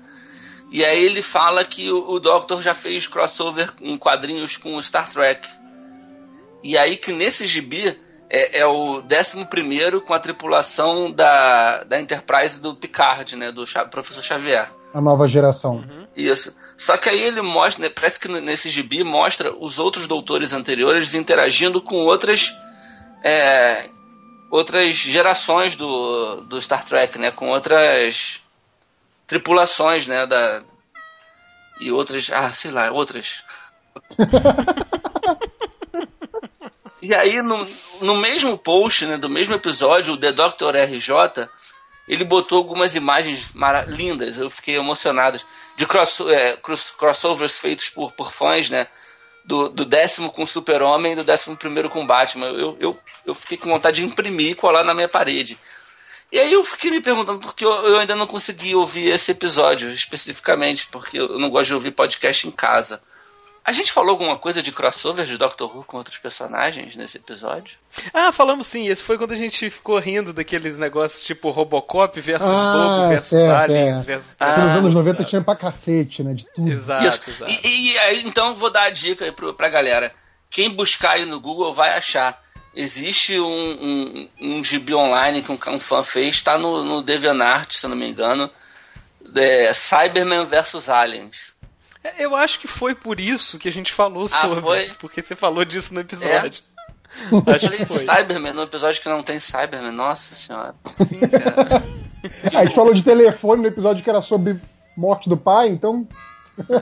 e 0.72 0.84
aí 0.84 1.04
ele 1.04 1.22
fala 1.22 1.64
que 1.64 1.92
o, 1.92 2.10
o 2.10 2.20
Doctor 2.20 2.62
já 2.62 2.74
fez 2.74 3.08
crossover 3.08 3.72
em 3.80 3.98
quadrinhos 3.98 4.58
com 4.58 4.76
o 4.76 4.82
Star 4.82 5.08
Trek. 5.10 5.48
E 6.64 6.78
aí 6.78 6.98
que 6.98 7.12
nesse 7.12 7.46
gibi 7.46 8.00
é, 8.34 8.62
é 8.62 8.66
o 8.66 9.04
11 9.04 10.02
com 10.02 10.14
a 10.14 10.20
tripulação 10.20 11.12
da, 11.12 11.84
da 11.84 12.02
Enterprise 12.02 12.60
do 12.60 12.76
Picard, 12.76 13.36
né? 13.36 13.52
Do 13.52 13.64
professor 13.92 14.24
Xavier. 14.24 14.72
A 14.92 15.00
nova 15.00 15.28
geração. 15.28 15.84
Isso. 16.16 16.56
Só 16.76 16.98
que 16.98 17.10
aí 17.10 17.22
ele 17.22 17.42
mostra, 17.44 17.84
né, 17.84 17.90
parece 17.90 18.20
que 18.20 18.28
nesse 18.28 18.70
gibi 18.70 19.04
mostra 19.04 19.56
os 19.56 19.78
outros 19.78 20.08
doutores 20.08 20.52
anteriores 20.52 21.14
interagindo 21.14 21.80
com 21.80 21.96
outras 21.96 22.56
é, 23.24 23.90
outras 24.52 24.96
gerações 24.96 25.76
do, 25.76 26.42
do 26.42 26.62
Star 26.62 26.84
Trek, 26.84 27.18
né, 27.18 27.32
com 27.32 27.50
outras 27.50 28.42
tripulações, 29.28 30.08
né, 30.08 30.26
da 30.26 30.64
e 31.80 31.92
outras, 31.92 32.30
ah, 32.32 32.54
sei 32.54 32.72
lá, 32.72 32.92
outras. 32.92 33.44
e 37.04 37.14
aí 37.14 37.42
no, 37.42 37.68
no 38.02 38.16
mesmo 38.16 38.58
post, 38.58 39.06
né, 39.06 39.18
do 39.18 39.30
mesmo 39.30 39.54
episódio, 39.54 40.14
o 40.14 40.18
The 40.18 40.32
Doctor 40.32 40.76
RJ, 40.76 41.48
ele 42.08 42.24
botou 42.24 42.58
algumas 42.58 42.96
imagens 42.96 43.52
lindas, 43.88 44.38
eu 44.38 44.50
fiquei 44.50 44.76
emocionado, 44.76 45.40
de 45.78 45.86
cross, 45.86 46.20
é, 46.22 46.58
cross- 46.58 46.92
crossovers 46.98 47.58
feitos 47.58 47.90
por, 47.90 48.12
por 48.14 48.32
fãs, 48.32 48.70
né? 48.70 48.88
Do, 49.46 49.68
do 49.68 49.84
décimo 49.84 50.32
com 50.32 50.46
Super-Homem 50.46 51.12
e 51.12 51.16
do 51.16 51.24
décimo 51.24 51.58
primeiro 51.58 51.90
com 51.90 52.06
Batman. 52.08 52.48
Eu, 52.48 52.78
eu, 52.80 53.00
eu 53.26 53.36
fiquei 53.36 53.58
com 53.58 53.70
vontade 53.70 53.98
de 54.02 54.08
imprimir 54.08 54.52
e 54.52 54.56
colar 54.56 54.86
na 54.86 54.94
minha 54.94 55.10
parede. 55.10 55.60
E 56.32 56.40
aí 56.40 56.54
eu 56.54 56.64
fiquei 56.64 56.90
me 56.90 57.02
perguntando, 57.02 57.40
porque 57.40 57.66
eu, 57.66 57.72
eu 57.88 58.00
ainda 58.00 58.16
não 58.16 58.26
consegui 58.26 58.74
ouvir 58.74 59.10
esse 59.10 59.32
episódio 59.32 59.92
especificamente, 59.92 60.88
porque 60.90 61.20
eu 61.20 61.38
não 61.38 61.50
gosto 61.50 61.68
de 61.68 61.74
ouvir 61.76 61.92
podcast 61.92 62.48
em 62.48 62.52
casa. 62.52 63.02
A 63.66 63.72
gente 63.72 63.94
falou 63.94 64.10
alguma 64.12 64.38
coisa 64.38 64.62
de 64.62 64.74
crossover 64.74 65.26
de 65.26 65.38
Doctor 65.38 65.74
Who 65.74 65.86
com 65.86 65.96
outros 65.96 66.18
personagens 66.18 66.98
nesse 66.98 67.16
episódio? 67.18 67.78
Ah, 68.14 68.30
falamos 68.32 68.68
sim. 68.68 68.88
Esse 68.90 69.02
foi 69.02 69.18
quando 69.18 69.32
a 69.32 69.38
gente 69.38 69.70
ficou 69.70 69.98
rindo 70.00 70.34
daqueles 70.34 70.78
negócios 70.78 71.24
tipo 71.24 71.50
Robocop 71.50 72.20
versus 72.20 72.46
Ah, 72.46 72.74
Lobo 72.76 73.08
versus 73.10 73.30
certo, 73.30 73.52
Aliens 73.72 73.98
é. 74.00 74.04
versus 74.04 74.36
Ah, 74.38 74.46
Porque 74.48 74.62
nos 74.62 74.76
anos 74.76 74.94
90 74.96 75.18
sabe? 75.18 75.30
tinha 75.30 75.42
pra 75.42 75.56
cacete, 75.56 76.24
né? 76.24 76.34
De 76.34 76.46
tudo. 76.48 76.70
Exato, 76.70 77.06
Isso. 77.08 77.30
exato. 77.30 77.52
E, 77.66 77.92
e 77.94 77.98
aí, 78.00 78.24
então, 78.26 78.54
vou 78.54 78.70
dar 78.70 78.84
a 78.84 78.90
dica 78.90 79.24
aí 79.24 79.32
pro, 79.32 79.54
pra 79.54 79.70
galera. 79.70 80.14
Quem 80.50 80.70
buscar 80.70 81.12
aí 81.12 81.26
no 81.26 81.40
Google 81.40 81.74
vai 81.74 81.98
achar. 81.98 82.42
Existe 82.76 83.40
um, 83.40 83.46
um, 83.46 84.30
um 84.42 84.64
gibi 84.64 84.94
online 84.94 85.42
que 85.42 85.52
um, 85.52 85.60
um 85.76 85.80
fã 85.80 86.04
fez, 86.04 86.42
tá 86.42 86.58
no, 86.58 86.84
no 86.84 87.02
DeviantArt, 87.02 87.72
se 87.72 87.86
eu 87.86 87.90
não 87.92 87.96
me 87.96 88.10
engano, 88.10 88.50
é 89.36 89.72
Cyberman 89.74 90.46
versus 90.46 90.90
Aliens. 90.90 91.53
É, 92.04 92.24
Eu 92.26 92.36
acho 92.36 92.60
que 92.60 92.68
foi 92.68 92.94
por 92.94 93.20
isso 93.20 93.58
que 93.58 93.70
a 93.70 93.72
gente 93.72 93.92
falou 93.92 94.28
sobre. 94.28 94.60
Ah, 94.60 94.62
foi? 94.62 94.92
Porque 95.00 95.22
você 95.22 95.36
falou 95.36 95.64
disso 95.64 95.94
no 95.94 96.02
episódio. 96.02 96.62
Eu 97.32 97.44
Acho 97.48 97.60
falei 97.62 97.78
que 97.78 97.86
foi. 97.86 98.00
Cyberman, 98.00 98.54
no 98.54 98.64
episódio 98.64 99.02
que 99.02 99.08
não 99.08 99.24
tem 99.24 99.40
Cyberman, 99.40 99.92
nossa 99.92 100.34
senhora. 100.34 100.76
Sim, 100.84 101.20
cara. 101.20 101.84
Ah, 102.54 102.60
a 102.60 102.64
gente 102.64 102.76
falou 102.76 102.94
de 102.94 103.04
telefone 103.04 103.62
no 103.62 103.68
episódio 103.68 104.04
que 104.04 104.10
era 104.10 104.22
sobre 104.22 104.60
morte 104.98 105.30
do 105.30 105.38
pai, 105.38 105.70
então. 105.70 106.08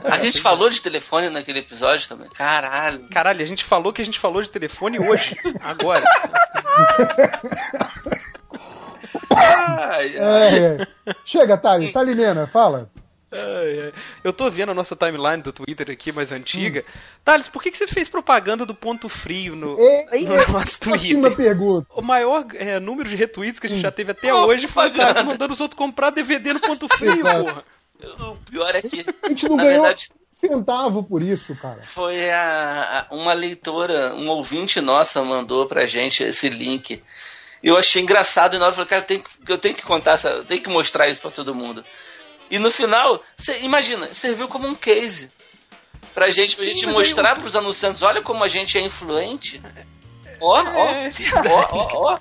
A 0.04 0.18
gente 0.18 0.40
falou 0.40 0.68
de 0.68 0.82
telefone 0.82 1.30
naquele 1.30 1.60
episódio 1.60 2.08
também. 2.08 2.28
Caralho. 2.30 3.08
Caralho, 3.10 3.42
a 3.42 3.46
gente 3.46 3.64
falou 3.64 3.92
que 3.92 4.02
a 4.02 4.04
gente 4.04 4.18
falou 4.18 4.42
de 4.42 4.50
telefone 4.50 4.98
hoje. 4.98 5.36
Agora. 5.60 6.04
Ai, 9.34 10.18
ai. 10.18 10.58
É, 10.58 10.82
é. 11.06 11.14
Chega, 11.24 11.56
Thales, 11.56 11.90
Salimena, 11.92 12.46
fala. 12.46 12.90
Ai, 13.32 13.80
ai. 13.86 13.92
Eu 14.22 14.32
tô 14.32 14.50
vendo 14.50 14.70
a 14.70 14.74
nossa 14.74 14.94
timeline 14.94 15.42
do 15.42 15.52
Twitter 15.52 15.90
aqui, 15.90 16.12
mais 16.12 16.30
antiga. 16.32 16.84
Thales, 17.24 17.48
por 17.48 17.62
que, 17.62 17.70
que 17.70 17.78
você 17.78 17.86
fez 17.86 18.08
propaganda 18.08 18.66
do 18.66 18.74
ponto 18.74 19.08
frio 19.08 19.56
no, 19.56 19.74
Ei, 19.78 20.24
no 20.26 20.34
nosso 20.36 20.76
Ótima 20.90 20.98
Twitter? 20.98 21.36
pergunta. 21.36 21.86
O 21.94 22.02
maior 22.02 22.44
é, 22.54 22.78
número 22.78 23.08
de 23.08 23.16
retweets 23.16 23.58
que 23.58 23.66
a 23.66 23.70
gente 23.70 23.80
já 23.82 23.90
teve 23.90 24.12
até 24.12 24.32
Ó, 24.32 24.44
hoje 24.46 24.68
foi. 24.68 24.90
Thales 24.90 25.24
mandando 25.24 25.52
os 25.52 25.60
outros 25.60 25.78
comprar 25.78 26.10
DVD 26.10 26.52
no 26.52 26.60
ponto 26.60 26.86
frio, 26.94 27.22
porra. 27.22 27.64
O 28.20 28.36
pior 28.50 28.74
é 28.74 28.82
que, 28.82 29.04
A 29.22 29.28
gente 29.28 29.48
não 29.48 29.56
na 29.56 29.62
ganhou 29.62 29.82
verdade, 29.82 30.08
um 30.12 30.16
centavo 30.30 31.02
por 31.04 31.22
isso, 31.22 31.54
cara. 31.54 31.80
foi 31.84 32.30
a, 32.30 33.06
a- 33.10 33.14
uma 33.14 33.32
leitora, 33.32 34.12
um 34.14 34.28
ouvinte 34.28 34.80
nossa 34.80 35.22
mandou 35.22 35.66
pra 35.66 35.86
gente 35.86 36.22
esse 36.24 36.48
link. 36.48 37.00
Eu 37.62 37.78
achei 37.78 38.02
engraçado 38.02 38.56
e 38.56 38.58
na 38.58 38.64
hora 38.64 38.72
eu 38.72 38.74
falei, 38.74 38.88
cara, 38.88 39.02
eu 39.02 39.06
tenho, 39.06 39.22
que- 39.22 39.52
eu 39.52 39.56
tenho 39.58 39.74
que 39.76 39.82
contar, 39.82 40.12
essa, 40.14 40.30
eu 40.30 40.44
tenho 40.44 40.60
que 40.60 40.68
mostrar 40.68 41.06
isso 41.08 41.22
pra 41.22 41.30
todo 41.30 41.54
mundo. 41.54 41.84
E 42.52 42.58
no 42.58 42.70
final, 42.70 43.22
cê, 43.36 43.60
imagina, 43.60 44.12
serviu 44.12 44.46
como 44.46 44.68
um 44.68 44.74
case. 44.74 45.30
Pra 46.14 46.28
gente, 46.28 46.54
pra 46.54 46.66
Sim, 46.66 46.72
gente 46.72 46.86
mostrar 46.88 47.38
o- 47.38 47.40
pros 47.40 47.56
anunciantes, 47.56 48.02
olha 48.02 48.20
como 48.20 48.44
a 48.44 48.48
gente 48.48 48.76
é 48.76 48.82
influente. 48.82 49.60
Ó, 50.42 50.60
ó, 50.60 50.60
É 50.88 51.12
ó, 51.48 51.66
ó, 51.70 51.88
ó. 52.12 52.18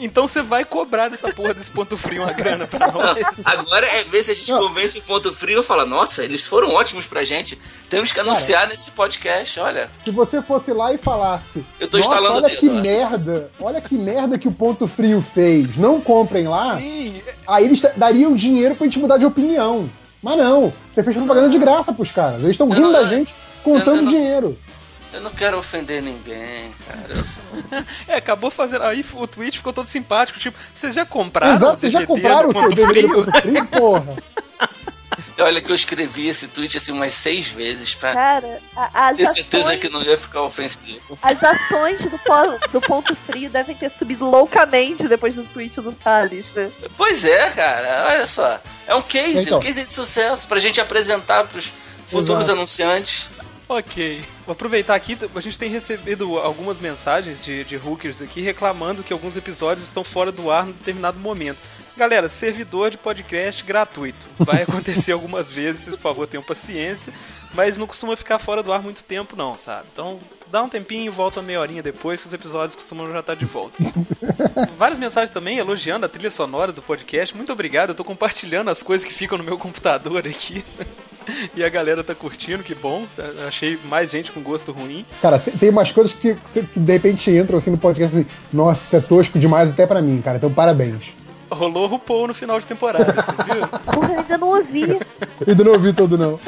Então 0.00 0.26
você 0.26 0.42
vai 0.42 0.64
cobrar 0.64 1.08
dessa 1.08 1.32
porra 1.32 1.52
desse 1.54 1.70
ponto 1.70 1.96
frio 1.96 2.22
uma 2.22 2.32
grana 2.32 2.66
pra 2.66 2.90
nós. 2.90 3.18
Agora 3.44 3.86
é 3.86 4.04
ver 4.04 4.22
se 4.22 4.30
a 4.30 4.34
gente 4.34 4.50
Não. 4.50 4.66
convence 4.66 4.98
o 4.98 5.02
ponto 5.02 5.32
frio 5.34 5.60
e 5.60 5.62
fala, 5.64 5.84
nossa, 5.84 6.24
eles 6.24 6.46
foram 6.46 6.72
ótimos 6.72 7.06
pra 7.06 7.22
gente. 7.24 7.60
Temos 7.90 8.10
que 8.12 8.20
anunciar 8.20 8.66
nesse 8.68 8.90
podcast, 8.90 9.60
olha. 9.60 9.90
Se 10.04 10.10
você 10.10 10.40
fosse 10.40 10.72
lá 10.72 10.92
e 10.92 10.98
falasse, 10.98 11.64
Eu 11.78 11.88
tô 11.88 11.98
nossa, 11.98 12.08
instalando 12.10 12.36
olha 12.38 12.48
dedo, 12.48 12.58
que 12.60 12.68
ó." 12.68 12.72
merda, 12.72 13.50
olha 13.60 13.80
que 13.80 13.96
merda 13.96 14.38
que 14.38 14.48
o 14.48 14.52
Ponto 14.52 14.88
Frio 14.88 15.20
fez, 15.20 15.76
não 15.76 16.00
comprem 16.00 16.48
lá, 16.48 16.78
Sim, 16.78 17.20
aí 17.46 17.64
eles 17.64 17.82
dariam 17.96 18.34
dinheiro 18.34 18.74
pra 18.74 18.86
gente 18.86 18.98
mudar 18.98 19.18
de 19.18 19.26
opinião. 19.26 19.90
Mas 20.22 20.36
não, 20.36 20.72
você 20.90 21.02
fez 21.02 21.16
propaganda 21.16 21.48
de 21.48 21.58
graça 21.58 21.92
pros 21.92 22.10
caras, 22.10 22.40
eles 22.40 22.52
estão 22.52 22.68
rindo 22.68 22.80
não- 22.90 22.92
da 22.92 23.04
gente 23.04 23.34
contando 23.62 23.88
eu- 23.88 23.96
eu 23.96 24.02
não- 24.02 24.10
dinheiro. 24.12 24.58
Eu 25.18 25.22
não 25.22 25.30
quero 25.32 25.58
ofender 25.58 26.00
ninguém, 26.00 26.72
cara. 26.86 27.06
Eu 27.18 27.24
sou- 27.24 27.42
É, 28.06 28.14
acabou 28.16 28.50
fazendo. 28.50 28.84
Aí 28.84 29.04
o 29.14 29.26
tweet 29.26 29.58
ficou 29.58 29.72
todo 29.72 29.88
simpático. 29.88 30.38
Tipo, 30.38 30.56
vocês 30.74 30.94
já 30.94 31.04
compraram? 31.04 31.54
Exato, 31.54 31.80
vocês 31.80 31.92
já 31.92 32.06
compraram 32.06 32.48
o 32.50 32.52
seu 32.52 32.62
ponto 32.62 32.74
DVD 32.76 33.02
do 33.02 33.08
frio? 33.08 33.24
Ponto 33.24 33.40
Frio, 33.42 33.66
porra. 33.66 34.16
Olha 35.40 35.60
que 35.60 35.70
eu 35.70 35.74
escrevi 35.74 36.28
esse 36.28 36.46
tweet 36.48 36.76
assim 36.76 36.92
umas 36.92 37.12
seis 37.12 37.48
vezes 37.48 37.94
pra 37.94 38.12
Cara, 38.12 38.60
a- 38.76 39.08
as 39.08 39.16
ter 39.16 39.26
certeza 39.26 39.64
ações, 39.68 39.80
que 39.80 39.88
não 39.88 40.02
ia 40.02 40.16
ficar 40.18 40.42
ofensivo. 40.42 41.18
as 41.22 41.42
ações 41.42 42.00
do, 42.02 42.18
po- 42.18 42.68
do 42.72 42.80
ponto 42.80 43.16
frio 43.26 43.48
devem 43.50 43.74
ter 43.76 43.90
subido 43.90 44.24
loucamente 44.24 45.08
depois 45.08 45.34
do 45.36 45.44
tweet 45.44 45.80
do 45.80 45.92
Thales, 45.92 46.52
né? 46.52 46.70
Pois 46.96 47.24
é, 47.24 47.50
cara, 47.50 48.06
olha 48.10 48.26
só. 48.26 48.60
É 48.86 48.94
um 48.94 49.02
case, 49.02 49.42
Então. 49.42 49.58
um 49.58 49.62
case 49.62 49.84
de 49.84 49.92
sucesso 49.92 50.46
pra 50.46 50.58
gente 50.58 50.80
apresentar 50.80 51.44
pros 51.44 51.72
futuros 52.06 52.44
Exato. 52.44 52.58
anunciantes. 52.58 53.28
Ok. 53.68 54.24
Vou 54.46 54.54
aproveitar 54.54 54.94
aqui, 54.94 55.18
a 55.34 55.40
gente 55.40 55.58
tem 55.58 55.68
recebido 55.68 56.38
algumas 56.38 56.80
mensagens 56.80 57.44
de, 57.44 57.64
de 57.64 57.76
hookers 57.76 58.22
aqui 58.22 58.40
reclamando 58.40 59.02
que 59.02 59.12
alguns 59.12 59.36
episódios 59.36 59.86
estão 59.86 60.02
fora 60.02 60.32
do 60.32 60.50
ar 60.50 60.66
em 60.66 60.72
determinado 60.72 61.18
momento. 61.18 61.58
Galera, 61.94 62.28
servidor 62.28 62.90
de 62.90 62.96
podcast 62.96 63.62
gratuito. 63.64 64.26
Vai 64.38 64.62
acontecer 64.68 65.12
algumas 65.12 65.50
vezes, 65.50 65.82
vocês 65.82 65.96
por 65.96 66.02
favor 66.02 66.26
tenham 66.26 66.42
paciência, 66.42 67.12
mas 67.52 67.76
não 67.76 67.86
costuma 67.86 68.16
ficar 68.16 68.38
fora 68.38 68.62
do 68.62 68.72
ar 68.72 68.80
muito 68.80 69.04
tempo 69.04 69.36
não, 69.36 69.58
sabe? 69.58 69.86
Então 69.92 70.18
dá 70.46 70.62
um 70.62 70.68
tempinho, 70.68 71.12
volta 71.12 71.42
meia 71.42 71.60
horinha 71.60 71.82
depois, 71.82 72.22
que 72.22 72.26
os 72.26 72.32
episódios 72.32 72.74
costumam 72.74 73.12
já 73.12 73.20
estar 73.20 73.34
de 73.34 73.44
volta. 73.44 73.76
Várias 74.78 74.98
mensagens 74.98 75.30
também 75.30 75.58
elogiando 75.58 76.06
a 76.06 76.08
trilha 76.08 76.30
sonora 76.30 76.72
do 76.72 76.80
podcast. 76.80 77.36
Muito 77.36 77.52
obrigado, 77.52 77.90
eu 77.90 77.94
tô 77.94 78.04
compartilhando 78.04 78.70
as 78.70 78.82
coisas 78.82 79.06
que 79.06 79.12
ficam 79.12 79.36
no 79.36 79.44
meu 79.44 79.58
computador 79.58 80.26
aqui. 80.26 80.64
E 81.54 81.64
a 81.64 81.68
galera 81.68 82.04
tá 82.04 82.14
curtindo, 82.14 82.62
que 82.62 82.74
bom. 82.74 83.06
Achei 83.46 83.78
mais 83.84 84.10
gente 84.10 84.30
com 84.30 84.40
gosto 84.40 84.72
ruim. 84.72 85.04
Cara, 85.20 85.38
tem, 85.38 85.70
umas 85.70 85.92
coisas 85.92 86.12
que, 86.12 86.34
que, 86.34 86.80
de 86.80 86.92
repente 86.92 87.30
entram 87.30 87.58
assim 87.58 87.70
no 87.70 87.78
podcast 87.78 88.16
e 88.16 88.20
assim, 88.20 88.28
nossa, 88.52 88.82
isso 88.82 88.96
é 88.96 89.00
tosco 89.00 89.38
demais 89.38 89.70
até 89.70 89.86
pra 89.86 90.00
mim, 90.02 90.20
cara, 90.20 90.36
então 90.36 90.52
parabéns. 90.52 91.14
Rolou 91.50 91.86
RuPaul 91.86 92.28
no 92.28 92.34
final 92.34 92.60
de 92.60 92.66
temporada, 92.66 93.12
vocês 93.12 93.36
viram? 93.46 93.68
Porra, 93.92 94.12
eu 94.12 94.18
ainda 94.20 94.38
não 94.38 94.48
ouvi. 94.48 94.82
Eu 94.82 95.00
ainda 95.48 95.64
não 95.64 95.72
ouvi 95.72 95.92
todo, 95.92 96.18
não. 96.18 96.38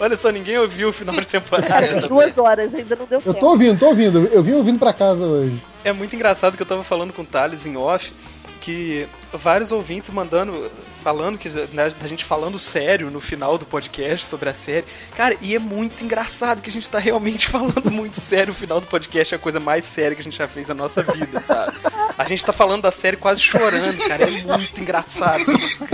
Olha 0.00 0.16
só, 0.16 0.30
ninguém 0.30 0.56
ouviu 0.56 0.88
o 0.88 0.92
final 0.92 1.14
de 1.16 1.28
temporada. 1.28 1.68
Cara, 1.68 1.86
eu 1.86 1.92
tem 1.92 2.00
tô 2.02 2.08
duas 2.08 2.38
horas, 2.38 2.74
ainda 2.74 2.96
não 2.96 3.06
deu 3.06 3.18
Eu 3.18 3.34
tempo. 3.34 3.40
tô 3.40 3.50
ouvindo, 3.50 3.78
tô 3.78 3.86
ouvindo. 3.86 4.26
Eu 4.32 4.42
vim 4.42 4.52
ouvindo 4.52 4.78
pra 4.78 4.92
casa 4.92 5.26
hoje. 5.26 5.62
É 5.84 5.92
muito 5.92 6.14
engraçado 6.16 6.56
que 6.56 6.62
eu 6.62 6.66
tava 6.66 6.82
falando 6.82 7.12
com 7.12 7.22
o 7.22 7.26
Thales 7.26 7.66
em 7.66 7.76
off 7.76 8.14
que 8.60 9.08
vários 9.32 9.72
ouvintes 9.72 10.08
mandando, 10.10 10.70
falando 11.02 11.38
que 11.38 11.48
né, 11.48 11.92
a 12.00 12.08
gente 12.08 12.24
falando 12.24 12.58
sério 12.58 13.10
no 13.10 13.20
final 13.20 13.56
do 13.56 13.64
podcast 13.64 14.26
sobre 14.26 14.48
a 14.48 14.54
série. 14.54 14.86
Cara, 15.16 15.36
e 15.40 15.54
é 15.54 15.58
muito 15.58 16.04
engraçado 16.04 16.60
que 16.60 16.70
a 16.70 16.72
gente 16.72 16.88
tá 16.88 16.98
realmente 16.98 17.46
falando 17.48 17.90
muito 17.90 18.20
sério. 18.20 18.52
O 18.52 18.56
final 18.56 18.80
do 18.80 18.86
podcast 18.86 19.34
é 19.34 19.36
a 19.36 19.40
coisa 19.40 19.60
mais 19.60 19.84
séria 19.84 20.14
que 20.14 20.20
a 20.20 20.24
gente 20.24 20.36
já 20.36 20.48
fez 20.48 20.68
na 20.68 20.74
nossa 20.74 21.02
vida, 21.02 21.40
sabe? 21.40 21.72
A 22.16 22.24
gente 22.24 22.44
tá 22.44 22.52
falando 22.52 22.82
da 22.82 22.92
série 22.92 23.16
quase 23.16 23.40
chorando, 23.40 23.98
cara. 24.06 24.24
É 24.24 24.30
muito 24.30 24.80
engraçado 24.80 25.50
isso. 25.52 25.86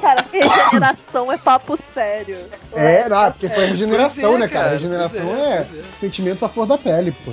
Cara, 0.00 0.26
regeneração 0.30 1.32
é 1.32 1.38
papo 1.38 1.78
sério. 1.94 2.38
É, 2.72 3.08
não, 3.08 3.32
porque 3.32 3.48
foi 3.48 3.66
regeneração, 3.66 4.34
é, 4.34 4.38
né, 4.38 4.48
cara? 4.48 4.64
cara, 4.64 4.76
Regeneração 4.76 5.34
é, 5.34 5.40
é, 5.40 5.56
é. 5.60 5.66
sentimentos 5.98 6.42
à 6.42 6.48
flor 6.48 6.66
da 6.66 6.76
pele, 6.76 7.12
pô. 7.24 7.32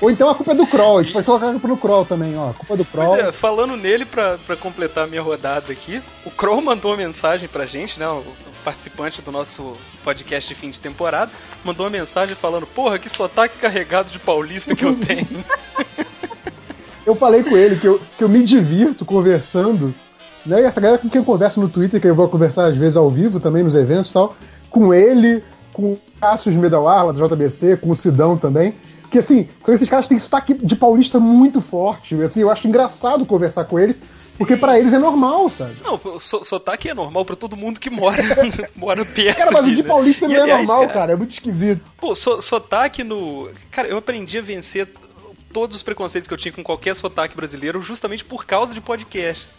Ou 0.00 0.10
então 0.10 0.28
a 0.28 0.34
culpa 0.34 0.52
é 0.52 0.54
do 0.54 0.66
Kroll, 0.66 0.98
a 0.98 1.02
gente 1.02 1.12
pode 1.12 1.26
colocar 1.26 1.48
a 1.48 1.52
culpa 1.52 1.68
no 1.68 1.76
Kroll 1.76 2.04
também, 2.04 2.36
ó. 2.38 2.50
A 2.50 2.54
culpa 2.54 2.74
é 2.74 2.76
do 2.76 2.84
Kroll. 2.84 3.16
É, 3.16 3.32
falando 3.32 3.76
nele, 3.76 4.04
pra, 4.04 4.38
pra 4.38 4.56
completar 4.56 5.04
a 5.04 5.06
minha 5.06 5.22
rodada 5.22 5.72
aqui, 5.72 6.00
o 6.24 6.30
Crow 6.30 6.60
mandou 6.60 6.92
uma 6.92 6.96
mensagem 6.96 7.48
pra 7.48 7.66
gente, 7.66 7.98
né? 7.98 8.08
O 8.08 8.24
participante 8.64 9.22
do 9.22 9.32
nosso 9.32 9.76
podcast 10.04 10.48
de 10.48 10.54
fim 10.54 10.70
de 10.70 10.80
temporada, 10.80 11.30
mandou 11.64 11.86
uma 11.86 11.90
mensagem 11.90 12.34
falando: 12.34 12.66
Porra, 12.66 12.98
que 12.98 13.08
sotaque 13.08 13.56
carregado 13.58 14.10
de 14.10 14.18
paulista 14.18 14.76
que 14.76 14.84
eu 14.84 14.94
tenho. 14.94 15.44
Eu 17.06 17.14
falei 17.14 17.42
com 17.42 17.56
ele 17.56 17.76
que 17.76 17.86
eu, 17.86 17.98
que 18.18 18.22
eu 18.22 18.28
me 18.28 18.44
divirto 18.44 19.04
conversando, 19.04 19.94
né? 20.44 20.60
E 20.60 20.64
essa 20.64 20.80
galera 20.80 21.00
com 21.00 21.08
quem 21.08 21.20
eu 21.20 21.24
converso 21.24 21.58
no 21.58 21.68
Twitter, 21.68 21.98
que 21.98 22.06
eu 22.06 22.14
vou 22.14 22.28
conversar 22.28 22.66
às 22.66 22.76
vezes 22.76 22.96
ao 22.96 23.08
vivo 23.08 23.40
também 23.40 23.62
nos 23.62 23.74
eventos 23.74 24.10
e 24.10 24.14
tal, 24.14 24.36
com 24.68 24.92
ele, 24.92 25.42
com 25.72 25.92
o 25.92 26.00
Cassius 26.20 26.54
Medawar, 26.54 27.06
lá 27.06 27.12
do 27.12 27.26
JBC, 27.26 27.78
com 27.78 27.90
o 27.90 27.96
Sidão 27.96 28.36
também. 28.36 28.74
Que 29.10 29.18
assim, 29.18 29.48
são 29.60 29.74
esses 29.74 29.88
caras 29.88 30.06
que 30.06 30.10
têm 30.10 30.18
sotaque 30.18 30.52
de 30.54 30.76
paulista 30.76 31.18
muito 31.18 31.60
forte. 31.60 32.14
Assim, 32.22 32.40
eu 32.40 32.50
acho 32.50 32.68
engraçado 32.68 33.24
conversar 33.24 33.64
com 33.64 33.78
eles, 33.78 33.96
porque 34.36 34.54
pra 34.56 34.78
eles 34.78 34.92
é 34.92 34.98
normal, 34.98 35.48
sabe? 35.48 35.76
Não, 35.82 35.98
o 36.04 36.20
so- 36.20 36.44
sotaque 36.44 36.90
é 36.90 36.94
normal 36.94 37.24
pra 37.24 37.34
todo 37.34 37.56
mundo 37.56 37.80
que 37.80 37.88
mora, 37.88 38.22
mora 38.76 39.04
perto. 39.06 39.38
Cara, 39.38 39.50
mas 39.50 39.64
o 39.66 39.74
de 39.74 39.82
né? 39.82 39.88
paulista 39.88 40.28
não 40.28 40.34
é 40.34 40.40
aliás, 40.42 40.66
normal, 40.66 40.88
cara. 40.88 41.12
É 41.12 41.16
muito 41.16 41.30
esquisito. 41.30 41.90
Pô, 41.98 42.14
so, 42.14 42.42
sotaque 42.42 43.02
no. 43.02 43.50
Cara, 43.70 43.88
eu 43.88 43.96
aprendi 43.96 44.36
a 44.38 44.42
vencer 44.42 44.88
todos 45.52 45.74
os 45.76 45.82
preconceitos 45.82 46.28
que 46.28 46.34
eu 46.34 46.38
tinha 46.38 46.52
com 46.52 46.62
qualquer 46.62 46.94
sotaque 46.94 47.34
brasileiro 47.34 47.80
justamente 47.80 48.22
por 48.24 48.44
causa 48.44 48.74
de 48.74 48.80
podcasts. 48.82 49.58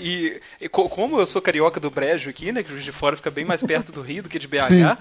E, 0.00 0.40
e 0.60 0.68
co- 0.68 0.88
como 0.88 1.20
eu 1.20 1.26
sou 1.26 1.40
carioca 1.40 1.78
do 1.78 1.88
Brejo 1.90 2.30
aqui, 2.30 2.50
né? 2.50 2.62
Que 2.64 2.70
Juiz 2.70 2.84
de 2.84 2.90
Fora 2.92 3.16
fica 3.16 3.30
bem 3.30 3.44
mais 3.44 3.62
perto 3.62 3.92
do 3.92 4.00
Rio 4.02 4.24
do 4.24 4.28
que 4.28 4.38
de 4.40 4.48
BH. 4.48 4.62
Sim. 4.66 4.96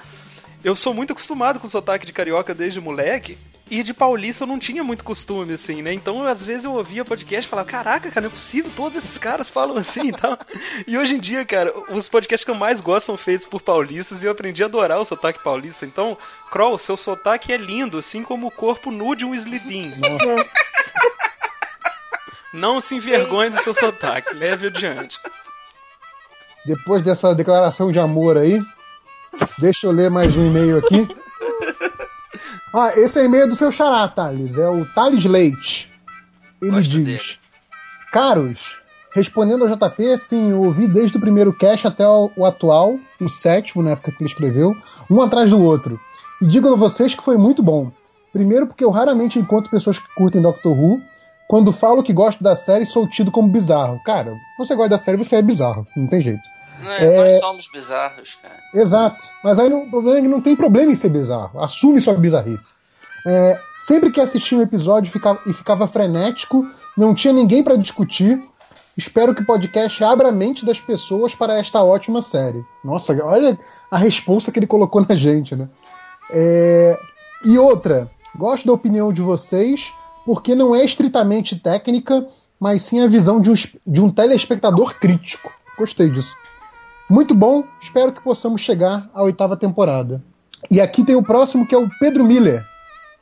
Eu 0.64 0.76
sou 0.76 0.94
muito 0.94 1.14
acostumado 1.14 1.60
com 1.60 1.68
sotaque 1.68 2.06
de 2.06 2.14
carioca 2.14 2.54
desde 2.54 2.80
moleque. 2.80 3.38
E 3.70 3.84
de 3.84 3.94
paulista 3.94 4.44
eu 4.44 4.48
não 4.48 4.58
tinha 4.58 4.84
muito 4.84 5.04
costume, 5.04 5.54
assim, 5.54 5.82
né? 5.82 5.92
Então, 5.94 6.26
às 6.26 6.44
vezes 6.44 6.64
eu 6.64 6.74
ouvia 6.74 7.04
podcast 7.04 7.46
e 7.46 7.50
falava, 7.50 7.68
caraca, 7.68 8.10
cara, 8.10 8.22
não 8.22 8.30
é 8.30 8.34
possível, 8.34 8.72
todos 8.76 8.98
esses 8.98 9.18
caras 9.18 9.50
falam 9.50 9.78
assim 9.78 10.08
e 10.08 10.12
tal. 10.12 10.38
E 10.88 10.98
hoje 10.98 11.16
em 11.16 11.20
dia, 11.20 11.46
cara, 11.46 11.74
os 11.90 12.08
podcasts 12.08 12.46
que 12.46 12.52
eu 12.52 12.56
mais 12.56 12.80
gosto 12.80 13.08
são 13.08 13.18
feitos 13.18 13.46
por 13.46 13.62
paulistas 13.62 14.24
e 14.24 14.26
eu 14.26 14.32
aprendi 14.32 14.64
a 14.64 14.68
adorar 14.68 15.00
o 15.00 15.06
sotaque 15.06 15.44
paulista. 15.44 15.86
Então, 15.86 16.18
Kroll, 16.50 16.78
seu 16.78 16.96
sotaque 16.96 17.52
é 17.52 17.58
lindo, 17.58 17.98
assim 17.98 18.24
como 18.24 18.48
o 18.48 18.52
corpo 18.52 18.90
nu 18.92 19.16
de 19.16 19.26
um 19.26 19.36
Slidin. 19.36 19.94
Não 22.54 22.80
se 22.80 22.96
envergonhe 22.96 23.50
do 23.50 23.62
seu 23.62 23.76
sotaque, 23.76 24.34
leve 24.34 24.68
adiante. 24.68 25.20
Depois 26.66 27.04
dessa 27.04 27.36
declaração 27.36 27.92
de 27.92 28.00
amor 28.00 28.38
aí, 28.38 28.62
deixa 29.60 29.88
eu 29.88 29.92
ler 29.92 30.10
mais 30.10 30.36
um 30.36 30.48
e-mail 30.48 30.78
aqui. 30.78 31.08
Ah, 32.80 32.92
esse 32.96 33.18
é 33.18 33.24
o 33.24 33.26
e-mail 33.26 33.48
do 33.48 33.56
seu 33.56 33.72
xará, 33.72 34.08
Thales. 34.08 34.56
É 34.56 34.70
o 34.70 34.86
Thales 34.94 35.26
Leite. 35.26 35.92
Ele 36.62 36.70
Gosto 36.70 36.92
diz: 36.92 37.04
dele. 37.04 37.40
Caros, 38.14 38.76
respondendo 39.16 39.66
ao 39.66 39.76
JP, 39.76 40.16
sim, 40.20 40.52
eu 40.52 40.62
ouvi 40.62 40.88
desde 40.88 41.18
o 41.18 41.20
primeiro 41.20 41.52
cast 41.52 41.88
até 41.88 42.08
o, 42.08 42.30
o 42.38 42.46
atual, 42.46 43.00
o 43.20 43.28
sétimo, 43.28 43.82
na 43.82 43.92
época 43.92 44.12
que 44.12 44.22
ele 44.22 44.30
escreveu, 44.30 44.76
um 45.10 45.20
atrás 45.20 45.50
do 45.50 45.60
outro. 45.60 46.00
E 46.40 46.46
digo 46.46 46.72
a 46.72 46.76
vocês 46.76 47.16
que 47.16 47.24
foi 47.24 47.36
muito 47.36 47.64
bom. 47.64 47.92
Primeiro, 48.32 48.68
porque 48.68 48.86
eu 48.86 48.92
raramente 48.92 49.40
encontro 49.40 49.72
pessoas 49.72 49.98
que 49.98 50.14
curtem 50.14 50.40
Doctor 50.40 50.78
Who. 50.78 51.02
Quando 51.48 51.72
falo 51.72 52.04
que 52.04 52.14
gosto 52.14 52.44
da 52.44 52.54
série, 52.54 52.86
sou 52.86 53.10
tido 53.10 53.32
como 53.32 53.48
bizarro. 53.48 54.00
Cara, 54.06 54.36
você 54.56 54.76
gosta 54.76 54.90
da 54.92 54.98
série, 55.00 55.18
você 55.18 55.38
é 55.38 55.42
bizarro. 55.42 55.88
Não 55.98 56.06
tem 56.06 56.22
jeito. 56.22 56.44
É, 56.92 57.06
É. 57.06 57.32
Nós 57.34 57.40
somos 57.42 57.70
bizarros, 57.72 58.38
cara. 58.42 58.56
Exato. 58.74 59.26
Mas 59.44 59.60
aí 59.60 59.70
não- 59.70 59.84
o 59.84 59.90
problema 59.90 60.20
é 60.20 60.22
que 60.22 60.28
não 60.28 60.42
tem 60.42 60.56
problema 60.56 60.92
em 60.92 60.96
ser 60.96 61.10
bizarro. 61.10 61.60
Assume 61.60 62.00
sua 62.02 62.14
bizarrice. 62.14 62.74
É, 63.26 63.60
sempre 63.80 64.10
que 64.12 64.22
assistia 64.22 64.58
um 64.58 64.62
episódio 64.62 65.12
ficava, 65.12 65.40
e 65.46 65.54
ficava 65.54 65.88
frenético, 65.88 66.66
não 66.98 67.14
tinha 67.14 67.34
ninguém 67.34 67.62
pra 67.64 67.76
discutir. 67.76 68.42
Espero 68.96 69.36
que 69.36 69.42
o 69.42 69.46
podcast 69.46 70.04
abra 70.04 70.30
a 70.30 70.32
mente 70.32 70.66
das 70.66 70.80
pessoas 70.80 71.36
para 71.36 71.58
esta 71.60 71.84
ótima 71.84 72.22
série. 72.22 72.64
Nossa, 72.84 73.14
olha 73.24 73.58
a 73.92 73.98
responsa 73.98 74.52
que 74.52 74.58
ele 74.60 74.66
colocou 74.68 75.06
na 75.08 75.14
gente, 75.16 75.56
né? 75.56 75.68
É... 76.32 76.98
E 77.46 77.58
outra, 77.60 78.10
gosto 78.36 78.66
da 78.66 78.74
opinião 78.74 79.14
de 79.14 79.22
vocês, 79.22 79.92
porque 80.26 80.56
não 80.56 80.76
é 80.76 80.84
estritamente 80.84 81.56
técnica, 81.56 82.26
mas 82.60 82.82
sim 82.82 83.00
a 83.02 83.08
visão 83.08 83.40
de 83.40 83.52
um, 83.52 83.54
de 83.86 84.02
um 84.02 84.10
telespectador 84.10 84.96
crítico. 84.96 85.52
Gostei 85.78 86.10
disso. 86.10 86.36
Muito 87.10 87.34
bom, 87.34 87.64
espero 87.82 88.12
que 88.12 88.22
possamos 88.22 88.60
chegar 88.60 89.10
à 89.14 89.24
oitava 89.24 89.56
temporada. 89.56 90.22
E 90.70 90.82
aqui 90.82 91.06
tem 91.06 91.16
o 91.16 91.24
próximo 91.24 91.66
que 91.66 91.74
é 91.74 91.78
o 91.78 91.90
Pedro 92.00 92.26
Miller. 92.26 92.66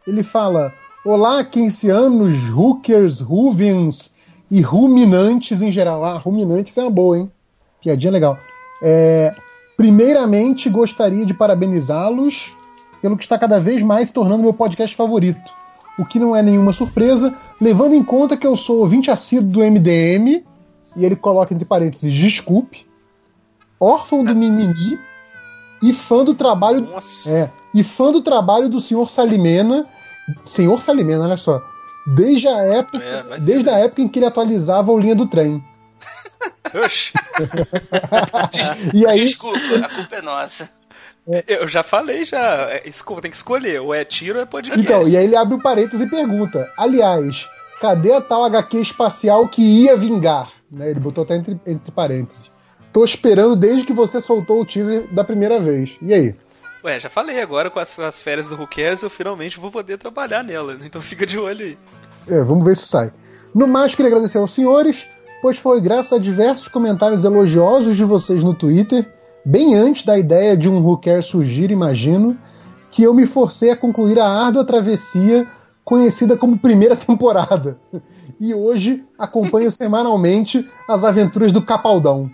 Ele 0.07 0.23
fala: 0.23 0.73
Olá, 1.05 1.43
quinceanos, 1.43 2.49
hookers, 2.49 3.19
ruvians 3.19 4.09
e 4.49 4.59
ruminantes 4.59 5.61
em 5.61 5.71
geral. 5.71 6.03
Ah, 6.03 6.17
ruminantes 6.17 6.75
é 6.77 6.81
uma 6.81 6.89
boa, 6.89 7.19
hein? 7.19 7.31
Piadinha 7.79 8.11
legal. 8.11 8.39
É, 8.81 9.35
primeiramente, 9.77 10.67
gostaria 10.67 11.23
de 11.23 11.35
parabenizá-los 11.35 12.57
pelo 13.03 13.15
que 13.15 13.23
está 13.23 13.37
cada 13.37 13.59
vez 13.59 13.83
mais 13.83 14.07
se 14.07 14.13
tornando 14.15 14.41
meu 14.41 14.53
podcast 14.53 14.95
favorito. 14.95 15.53
O 15.99 16.03
que 16.03 16.19
não 16.19 16.35
é 16.35 16.41
nenhuma 16.41 16.73
surpresa, 16.73 17.35
levando 17.61 17.93
em 17.93 18.03
conta 18.03 18.35
que 18.35 18.47
eu 18.47 18.55
sou 18.55 18.79
ouvinte 18.79 19.11
assíduo 19.11 19.47
do 19.47 19.59
MDM, 19.59 20.43
e 20.95 21.05
ele 21.05 21.15
coloca 21.15 21.53
entre 21.53 21.65
parênteses, 21.65 22.11
desculpe, 22.11 22.85
órfão 23.79 24.23
do 24.23 24.35
mimimi 24.35 24.99
e 25.83 25.93
fã 25.93 26.23
do 26.23 26.33
trabalho. 26.33 26.81
Nossa. 26.81 27.29
É, 27.29 27.49
e 27.73 27.83
fã 27.83 28.11
do 28.11 28.21
trabalho 28.21 28.69
do 28.69 28.79
senhor 28.81 29.09
Salimena. 29.11 29.85
Senhor 30.45 30.81
Salimena, 30.81 31.23
olha 31.25 31.37
só. 31.37 31.61
Desde 32.15 32.47
a 32.47 32.57
época, 32.59 33.03
É, 33.03 33.39
desde 33.39 33.69
a 33.69 33.77
época 33.79 34.01
em 34.01 34.07
que 34.07 34.19
ele 34.19 34.25
atualizava 34.25 34.91
o 34.91 34.99
linha 34.99 35.15
do 35.15 35.25
trem. 35.27 35.63
Oxi, 36.83 37.11
E 38.93 39.05
aí- 39.07 39.25
Desculpa, 39.25 39.59
a 39.83 39.89
culpa 39.89 40.15
é 40.15 40.21
nossa. 40.21 40.69
eu 41.47 41.67
já 41.67 41.83
falei 41.83 42.25
já. 42.25 42.69
É, 42.69 42.79
Tem 43.21 43.31
que 43.31 43.35
escolher, 43.37 43.81
ou 43.81 43.93
é 43.93 44.03
tiro 44.05 44.37
ou 44.37 44.43
é 44.43 44.45
podcast. 44.45 44.81
Então, 44.83 45.07
e 45.07 45.15
aí 45.17 45.25
ele 45.25 45.35
abre 45.35 45.55
o 45.55 45.61
parênteses 45.61 46.05
e 46.05 46.09
pergunta: 46.09 46.71
aliás, 46.77 47.47
cadê 47.81 48.13
a 48.13 48.21
tal 48.21 48.43
HQ 48.45 48.77
espacial 48.79 49.47
que 49.47 49.61
ia 49.61 49.95
vingar? 49.97 50.49
Né, 50.71 50.89
ele 50.91 50.99
botou 50.99 51.23
até 51.23 51.35
entre, 51.35 51.59
entre 51.65 51.91
parênteses. 51.91 52.51
Tô 52.95 53.03
esperando 53.03 53.57
desde 53.57 53.83
que 53.83 53.91
você 53.91 54.21
soltou 54.21 54.61
o 54.61 54.65
teaser 54.65 55.05
da 55.11 55.21
primeira 55.21 55.59
vez. 55.59 55.97
E 56.01 56.13
aí? 56.13 56.33
Ué, 56.81 56.97
já 56.97 57.09
falei, 57.09 57.41
agora 57.41 57.69
com 57.69 57.77
as, 57.77 57.99
as 57.99 58.17
férias 58.17 58.47
do 58.47 58.55
Who 58.55 58.65
Cares, 58.67 59.03
eu 59.03 59.09
finalmente 59.09 59.59
vou 59.59 59.69
poder 59.69 59.97
trabalhar 59.97 60.45
nela, 60.45 60.75
né? 60.75 60.85
então 60.85 61.01
fica 61.01 61.25
de 61.25 61.37
olho 61.37 61.65
aí. 61.65 61.77
É, 62.25 62.41
vamos 62.41 62.63
ver 62.63 62.73
se 62.77 62.87
sai. 62.87 63.11
No 63.53 63.67
mais, 63.67 63.93
queria 63.93 64.09
agradecer 64.09 64.37
aos 64.37 64.53
senhores, 64.53 65.09
pois 65.41 65.59
foi 65.59 65.81
graças 65.81 66.13
a 66.13 66.17
diversos 66.17 66.69
comentários 66.69 67.25
elogiosos 67.25 67.97
de 67.97 68.05
vocês 68.05 68.41
no 68.45 68.53
Twitter, 68.53 69.05
bem 69.43 69.75
antes 69.75 70.05
da 70.05 70.17
ideia 70.17 70.55
de 70.55 70.69
um 70.69 70.81
Who 70.81 70.97
Cares 70.99 71.25
surgir, 71.25 71.71
imagino, 71.71 72.39
que 72.91 73.03
eu 73.03 73.13
me 73.13 73.27
forcei 73.27 73.71
a 73.71 73.75
concluir 73.75 74.17
a 74.21 74.25
árdua 74.25 74.63
travessia 74.63 75.45
conhecida 75.83 76.37
como 76.37 76.57
primeira 76.57 76.95
temporada. 76.95 77.77
E 78.39 78.53
hoje 78.53 79.03
acompanho 79.19 79.69
semanalmente 79.69 80.65
as 80.87 81.03
aventuras 81.03 81.51
do 81.51 81.61
Capaldão. 81.61 82.31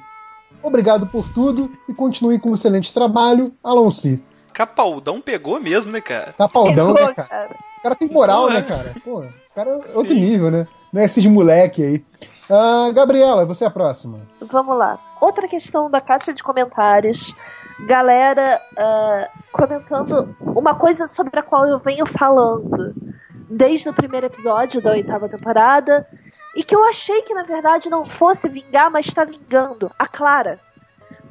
Obrigado 0.64 1.08
por 1.08 1.28
tudo 1.30 1.72
e 1.88 1.94
continue 1.94 2.40
com 2.40 2.52
um 2.52 2.56
excelente 2.56 2.94
trabalho, 2.94 3.54
Alonso. 3.64 4.20
Capaldão 4.54 5.22
pegou 5.22 5.60
mesmo, 5.60 5.92
né, 5.92 6.02
cara? 6.02 6.34
Capaldão, 6.38 6.94
Pegou, 6.94 7.08
né, 7.08 7.14
cara? 7.14 7.28
cara. 7.28 7.56
O 7.80 7.84
cara 7.84 7.96
tem 7.96 8.10
moral, 8.10 8.44
Porra. 8.44 8.54
né, 8.54 8.62
cara? 8.62 8.96
Pô, 9.04 9.22
o 9.22 9.56
cara 9.56 9.70
é 9.72 9.98
outro 9.98 10.14
nível, 10.14 10.52
né? 10.52 10.68
Não 10.94 11.02
é 11.02 11.06
esses 11.06 11.26
moleque 11.26 11.84
aí. 11.84 12.06
Ah, 12.50 12.92
Gabriela, 12.94 13.46
você 13.46 13.64
é 13.64 13.68
a 13.68 13.72
próxima. 13.72 14.20
Vamos 14.42 14.78
lá. 14.78 15.00
Outra 15.20 15.48
questão 15.48 15.90
da 15.90 16.02
caixa 16.02 16.34
de 16.34 16.44
comentários. 16.44 17.34
Galera 17.88 18.62
ah, 18.78 19.30
comentando 19.52 20.36
uma 20.42 20.76
coisa 20.76 21.08
sobre 21.08 21.40
a 21.40 21.44
qual 21.44 21.66
eu 21.66 21.80
venho 21.80 22.06
falando 22.06 22.94
desde 23.50 23.90
o 23.90 23.94
primeiro 23.94 24.28
episódio 24.28 24.82
da 24.82 24.92
oitava 24.92 25.28
temporada 25.28 26.08
e 26.56 26.64
que 26.64 26.76
eu 26.76 26.84
achei 26.86 27.22
que 27.22 27.34
na 27.34 27.44
verdade 27.44 27.90
não 27.90 28.06
fosse 28.06 28.48
vingar, 28.48 28.90
mas 28.92 29.08
está 29.08 29.24
vingando. 29.24 29.92
A 29.98 30.08
Clara. 30.08 30.60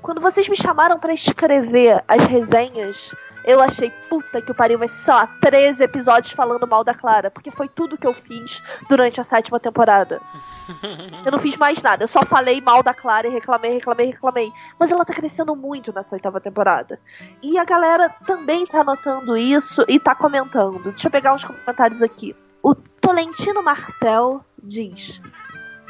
Quando 0.02 0.20
vocês 0.20 0.48
me 0.48 0.56
chamaram 0.56 0.98
pra 0.98 1.12
escrever 1.12 2.02
as 2.08 2.24
resenhas, 2.24 3.14
eu 3.44 3.60
achei, 3.60 3.90
puta 4.08 4.40
que 4.40 4.50
o 4.50 4.54
pariu, 4.54 4.78
vai 4.78 4.88
ser, 4.88 4.98
sei 4.98 5.14
lá, 5.14 5.26
13 5.26 5.82
episódios 5.82 6.32
falando 6.32 6.66
mal 6.66 6.82
da 6.82 6.94
Clara, 6.94 7.30
porque 7.30 7.50
foi 7.50 7.68
tudo 7.68 7.98
que 7.98 8.06
eu 8.06 8.14
fiz 8.14 8.62
durante 8.88 9.20
a 9.20 9.24
sétima 9.24 9.60
temporada. 9.60 10.20
Eu 11.26 11.32
não 11.32 11.38
fiz 11.38 11.56
mais 11.56 11.82
nada, 11.82 12.04
eu 12.04 12.08
só 12.08 12.22
falei 12.22 12.60
mal 12.60 12.80
da 12.80 12.94
Clara 12.94 13.26
e 13.26 13.30
reclamei, 13.30 13.72
reclamei, 13.72 14.06
reclamei. 14.06 14.52
Mas 14.78 14.92
ela 14.92 15.04
tá 15.04 15.12
crescendo 15.12 15.56
muito 15.56 15.92
nessa 15.92 16.14
oitava 16.14 16.40
temporada. 16.40 17.00
E 17.42 17.58
a 17.58 17.64
galera 17.64 18.08
também 18.24 18.64
tá 18.66 18.84
notando 18.84 19.36
isso 19.36 19.84
e 19.88 19.98
tá 19.98 20.14
comentando. 20.14 20.80
Deixa 20.84 21.08
eu 21.08 21.10
pegar 21.10 21.34
uns 21.34 21.44
comentários 21.44 22.02
aqui. 22.02 22.36
O 22.62 22.76
Tolentino 22.76 23.64
Marcel 23.64 24.44
diz: 24.62 25.20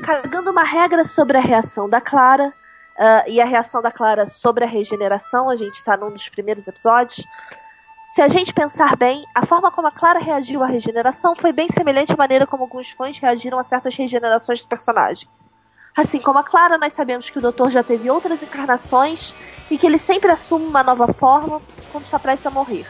Cagando 0.05 0.51
uma 0.51 0.65
regra 0.65 1.05
sobre 1.05 1.37
a 1.37 1.41
reação 1.41 1.89
da 1.89 2.01
Clara. 2.01 2.53
ah, 2.99 3.25
e 3.27 3.41
a 3.41 3.45
reação 3.45 3.81
da 3.81 3.91
Clara 3.91 4.27
sobre 4.27 4.65
a 4.65 4.69
regeneração, 4.69 5.49
a 5.49 5.57
gente 5.57 5.83
tá 5.85 5.97
num 5.97 6.11
dos 6.11 6.29
primeiros 6.29 6.67
episódios. 6.67 7.25
Se 8.09 8.21
a 8.21 8.29
gente 8.29 8.53
pensar 8.53 8.97
bem, 8.97 9.25
a 9.35 9.47
forma 9.47 9.71
como 9.71 9.87
a 9.87 9.93
Clara 9.93 10.19
reagiu 10.19 10.65
à 10.65 10.67
regeneração 10.67 11.37
foi 11.37 11.53
bem 11.53 11.69
semelhante 11.71 12.13
à 12.13 12.17
maneira 12.17 12.45
como 12.45 12.65
alguns 12.65 12.91
fãs 12.91 13.17
reagiram 13.19 13.57
a 13.57 13.63
certas 13.63 13.95
regenerações 13.95 14.63
do 14.63 14.69
personagem. 14.69 15.29
Assim 15.97 16.21
como 16.21 16.39
a 16.39 16.43
Clara, 16.43 16.77
nós 16.77 16.93
sabemos 16.93 17.31
que 17.31 17.39
o 17.39 17.41
Doutor 17.41 17.71
já 17.71 17.85
teve 17.85 18.11
outras 18.11 18.43
encarnações 18.43 19.33
e 19.71 19.79
que 19.79 19.87
ele 19.87 19.99
sempre 19.99 20.31
assume 20.31 20.67
uma 20.67 20.83
nova 20.83 21.13
forma 21.13 21.63
quando 21.93 22.05
está 22.05 22.19
prestes 22.19 22.47
a 22.47 22.51
morrer. 22.51 22.87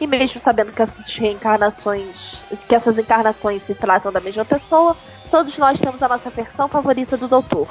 E 0.00 0.06
mesmo 0.06 0.40
sabendo 0.40 0.72
que 0.72 0.82
essas 0.82 1.14
reencarnações, 1.14 2.42
que 2.68 2.74
essas 2.74 2.98
encarnações 2.98 3.62
se 3.62 3.74
tratam 3.74 4.10
da 4.10 4.20
mesma 4.20 4.44
pessoa, 4.44 4.96
todos 5.26 5.56
nós 5.58 5.78
temos 5.80 6.02
a 6.02 6.08
nossa 6.08 6.30
versão 6.30 6.68
favorita 6.68 7.16
do 7.16 7.28
Doutor. 7.28 7.68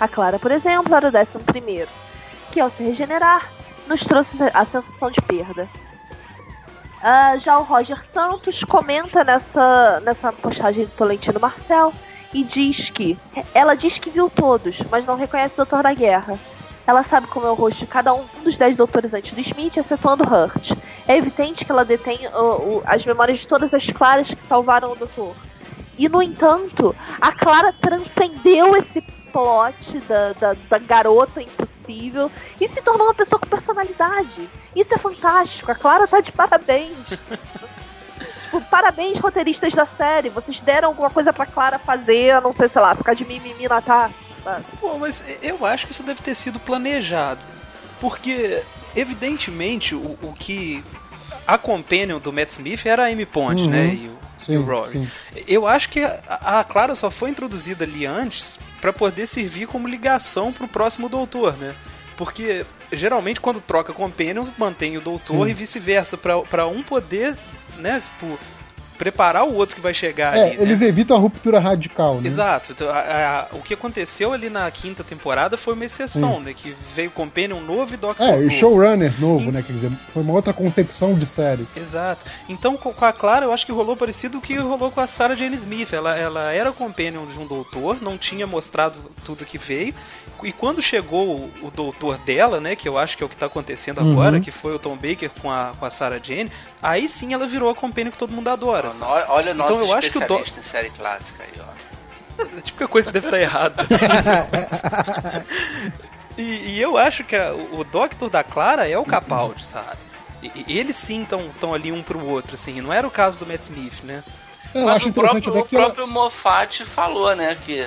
A 0.00 0.08
Clara, 0.08 0.38
por 0.38 0.50
exemplo, 0.50 0.94
era 0.94 1.08
o 1.08 1.12
décimo 1.12 1.44
primeiro, 1.44 1.90
que 2.50 2.60
ao 2.60 2.70
se 2.70 2.82
regenerar, 2.82 3.48
nos 3.86 4.02
trouxe 4.02 4.36
a 4.54 4.64
sensação 4.64 5.10
de 5.10 5.20
perda. 5.20 5.68
Ah, 7.02 7.36
já 7.36 7.58
o 7.58 7.62
Roger 7.64 8.04
Santos 8.06 8.62
comenta 8.62 9.24
nessa, 9.24 10.00
nessa 10.00 10.32
postagem 10.32 10.84
do 10.84 10.90
Tolentino 10.92 11.40
Marcel 11.40 11.92
e 12.32 12.44
diz 12.44 12.90
que 12.90 13.18
ela 13.52 13.74
diz 13.74 13.98
que 13.98 14.08
viu 14.10 14.30
todos, 14.30 14.82
mas 14.90 15.04
não 15.04 15.16
reconhece 15.16 15.54
o 15.54 15.56
Doutor 15.58 15.82
da 15.82 15.92
Guerra. 15.92 16.38
Ela 16.86 17.02
sabe 17.02 17.26
como 17.28 17.46
é 17.46 17.50
o 17.50 17.54
rosto 17.54 17.80
de 17.80 17.86
cada 17.86 18.12
um 18.14 18.24
dos 18.42 18.56
dez 18.56 18.76
doutores 18.76 19.14
antes 19.14 19.32
do 19.32 19.40
Smith, 19.40 19.76
excetuando 19.76 20.24
Hurt. 20.24 20.72
É 21.06 21.16
evidente 21.16 21.64
que 21.64 21.70
ela 21.70 21.84
detém 21.84 22.26
o- 22.28 22.78
o- 22.78 22.82
as 22.84 23.04
memórias 23.06 23.38
de 23.40 23.48
todas 23.48 23.72
as 23.74 23.86
claras 23.86 24.28
que 24.32 24.42
salvaram 24.42 24.92
o 24.92 24.96
doutor. 24.96 25.34
E, 26.02 26.08
no 26.08 26.20
entanto, 26.20 26.96
a 27.20 27.30
Clara 27.32 27.72
transcendeu 27.72 28.76
esse 28.76 29.00
plot 29.32 30.00
da, 30.00 30.32
da, 30.32 30.56
da 30.68 30.78
garota 30.78 31.40
impossível 31.40 32.28
e 32.60 32.68
se 32.68 32.82
tornou 32.82 33.06
uma 33.06 33.14
pessoa 33.14 33.38
com 33.38 33.46
personalidade. 33.46 34.48
Isso 34.74 34.92
é 34.92 34.98
fantástico. 34.98 35.70
A 35.70 35.74
Clara 35.76 36.08
tá 36.08 36.20
de 36.20 36.32
parabéns. 36.32 36.96
tipo, 38.42 38.60
parabéns, 38.62 39.18
roteiristas 39.18 39.72
da 39.74 39.86
série. 39.86 40.28
Vocês 40.28 40.60
deram 40.60 40.88
alguma 40.88 41.08
coisa 41.08 41.32
pra 41.32 41.46
Clara 41.46 41.78
fazer, 41.78 42.32
a 42.32 42.40
não 42.40 42.52
sei, 42.52 42.68
sei 42.68 42.82
lá, 42.82 42.96
ficar 42.96 43.14
de 43.14 43.24
mimimi 43.24 43.68
na 43.68 43.80
tá, 43.80 44.10
sabe? 44.42 44.64
Pô, 44.80 44.98
mas 44.98 45.22
eu 45.40 45.64
acho 45.64 45.86
que 45.86 45.92
isso 45.92 46.02
deve 46.02 46.20
ter 46.20 46.34
sido 46.34 46.58
planejado. 46.58 47.40
Porque, 48.00 48.60
evidentemente, 48.96 49.94
o, 49.94 50.18
o 50.20 50.34
que. 50.36 50.82
A 51.46 51.56
companion 51.56 52.18
do 52.18 52.32
Matt 52.32 52.50
Smith 52.50 52.84
era 52.86 53.04
a 53.04 53.06
Amy 53.06 53.24
Pond, 53.26 53.62
Uhum. 53.62 53.70
né? 53.70 53.94
E 53.94 54.08
o, 54.08 54.21
Sim, 54.42 54.56
o 54.58 54.62
Rory. 54.62 54.90
sim. 54.90 55.10
Eu 55.46 55.66
acho 55.66 55.88
que 55.88 56.02
a, 56.02 56.60
a 56.60 56.64
Clara 56.64 56.94
só 56.94 57.10
foi 57.10 57.30
introduzida 57.30 57.84
ali 57.84 58.06
antes 58.06 58.58
pra 58.80 58.92
poder 58.92 59.26
servir 59.26 59.66
como 59.66 59.88
ligação 59.88 60.52
pro 60.52 60.68
próximo 60.68 61.08
doutor, 61.08 61.56
né? 61.56 61.74
Porque 62.16 62.66
geralmente 62.92 63.40
quando 63.40 63.60
troca 63.60 63.92
companion, 63.92 64.46
mantém 64.58 64.96
o 64.96 65.00
doutor 65.00 65.46
Sim. 65.46 65.50
e 65.50 65.54
vice-versa, 65.54 66.16
pra 66.16 66.66
um 66.66 66.82
poder, 66.82 67.36
né, 67.78 68.02
tipo, 68.04 68.38
preparar 69.02 69.42
o 69.44 69.54
outro 69.56 69.74
que 69.74 69.80
vai 69.82 69.92
chegar 69.92 70.36
É, 70.36 70.42
ali. 70.42 70.56
né? 70.56 70.62
eles 70.62 70.80
evitam 70.80 71.16
a 71.16 71.18
ruptura 71.20 71.58
radical, 71.58 72.20
né? 72.20 72.26
Exato. 72.28 72.70
Então, 72.70 72.88
a- 72.88 73.00
a- 73.50 73.56
o 73.56 73.60
que 73.60 73.74
aconteceu 73.74 74.32
ali 74.32 74.48
na 74.48 74.70
quinta 74.70 75.02
temporada 75.02 75.56
foi 75.56 75.74
uma 75.74 75.84
exceção, 75.84 76.38
né? 76.38 76.54
Que 76.54 76.72
veio 76.94 77.10
Companion 77.10 77.58
novo 77.60 77.94
e 77.94 77.96
Doctor 77.96 78.24
É, 78.28 78.38
e 78.38 78.48
showrunner 78.50 79.12
novo, 79.20 79.50
né? 79.50 79.60
Quer 79.66 79.72
dizer, 79.72 79.90
foi 80.14 80.22
uma 80.22 80.32
outra 80.32 80.52
concepção 80.52 81.14
de 81.14 81.26
série. 81.26 81.66
Exato. 81.76 82.24
Então, 82.48 82.76
co- 82.76 82.92
com 82.92 83.04
a 83.04 83.12
Clara, 83.12 83.44
eu 83.46 83.52
acho 83.52 83.66
que 83.66 83.72
rolou 83.72 83.96
parecido 83.96 84.38
o 84.38 84.40
que 84.40 84.54
rolou 84.56 84.92
com 84.92 85.00
a 85.00 85.06
Sarah 85.08 85.34
Jane 85.34 85.56
Smith. 85.56 85.92
Ela, 85.92 86.16
ela 86.16 86.52
era 86.52 86.70
companion 86.70 87.26
de 87.26 87.36
um 87.40 87.46
doutor, 87.46 88.00
não 88.00 88.16
tinha 88.16 88.46
mostrado 88.46 88.94
tudo 89.26 89.44
que 89.44 89.58
veio. 89.58 89.92
E 90.44 90.52
quando 90.52 90.80
chegou 90.82 91.36
o, 91.36 91.50
o 91.66 91.70
doutor 91.70 92.18
dela, 92.18 92.60
né, 92.60 92.74
que 92.76 92.88
eu 92.88 92.98
acho 92.98 93.16
que 93.16 93.22
é 93.22 93.26
o 93.26 93.28
que 93.28 93.36
tá 93.36 93.46
acontecendo 93.46 94.00
Uhum. 94.00 94.12
agora, 94.12 94.40
que 94.40 94.50
foi 94.50 94.74
o 94.74 94.78
Tom 94.78 94.94
Baker 94.96 95.30
com 95.40 95.50
a, 95.50 95.72
com 95.78 95.86
a 95.86 95.90
Sarah 95.90 96.18
Jane, 96.22 96.50
aí 96.82 97.08
sim 97.08 97.32
ela 97.32 97.46
virou 97.46 97.70
a 97.70 97.74
companion 97.74 98.10
que 98.10 98.18
todo 98.18 98.30
mundo 98.32 98.48
adora. 98.48 98.90
Sabe? 98.92 99.10
Olha, 99.10 99.26
olha 99.28 99.50
Então 99.52 99.68
nosso 99.68 99.92
eu 99.92 99.96
acho 99.96 100.10
que 100.10 100.18
o 100.18 100.22
especialista 100.22 100.60
em 100.60 100.62
série 100.62 100.90
clássica 100.90 101.44
aí, 101.44 101.60
ó. 101.60 102.42
É 102.42 102.42
a 102.58 102.60
típica 102.60 102.88
coisa 102.88 103.08
que 103.08 103.12
deve 103.12 103.26
estar 103.26 103.40
errada. 103.40 103.86
e, 106.36 106.42
e, 106.42 106.80
eu 106.80 106.96
acho 106.96 107.24
que 107.24 107.36
a, 107.36 107.52
o 107.52 107.84
Doctor 107.84 108.28
da 108.30 108.42
Clara 108.42 108.88
é 108.88 108.96
o 108.96 109.04
Capaldi, 109.04 109.66
sabe? 109.66 109.98
E, 110.42 110.64
e 110.66 110.78
eles 110.78 110.96
sim 110.96 111.22
estão 111.22 111.74
ali 111.74 111.92
um 111.92 112.02
pro 112.02 112.24
outro, 112.24 112.54
assim. 112.54 112.80
Não 112.80 112.92
era 112.92 113.06
o 113.06 113.10
caso 113.10 113.38
do 113.38 113.46
Matt 113.46 113.62
Smith, 113.62 114.02
né? 114.02 114.22
Eu 114.74 114.86
Mas 114.86 115.04
o 115.04 115.12
próprio, 115.12 115.58
o 115.58 115.64
próprio 115.64 116.04
ela... 116.04 116.12
Moffat 116.12 116.84
falou, 116.84 117.34
né, 117.36 117.56
que, 117.62 117.86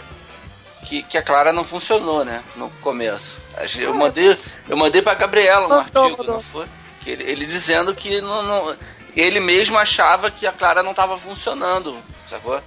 que, 0.84 1.04
que, 1.04 1.18
a 1.18 1.22
Clara 1.22 1.52
não 1.52 1.64
funcionou, 1.64 2.24
né, 2.24 2.44
no 2.56 2.70
começo. 2.82 3.38
Eu 3.80 3.94
mandei, 3.94 4.38
eu 4.70 4.78
mandei 4.78 5.02
pra 5.02 5.16
Gabriela 5.16 5.68
um 5.68 5.80
artigo, 5.80 6.24
não 6.24 6.42
foi? 6.42 6.68
Que 7.02 7.10
ele, 7.12 7.24
ele 7.24 7.46
dizendo 7.46 7.96
que 7.96 8.22
não, 8.22 8.44
não, 8.44 8.76
ele 9.16 9.40
mesmo 9.40 9.78
achava 9.78 10.30
que 10.30 10.46
a 10.46 10.52
Clara 10.52 10.84
não 10.84 10.92
estava 10.92 11.16
funcionando, 11.16 11.98
sacou? 12.30 12.62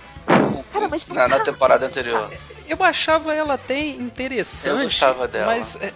Cara, 0.73 0.89
mas 0.89 1.07
na, 1.07 1.29
na, 1.29 1.41
temporada 1.41 1.87
anterior. 1.87 2.31
Eu 2.69 2.83
achava 2.83 3.35
ela 3.35 3.55
até 3.55 3.79
interessante. 3.79 4.77
Eu 4.77 4.83
gostava 4.83 5.27
dela. 5.27 5.47
Mas. 5.47 5.77
É... 5.81 5.93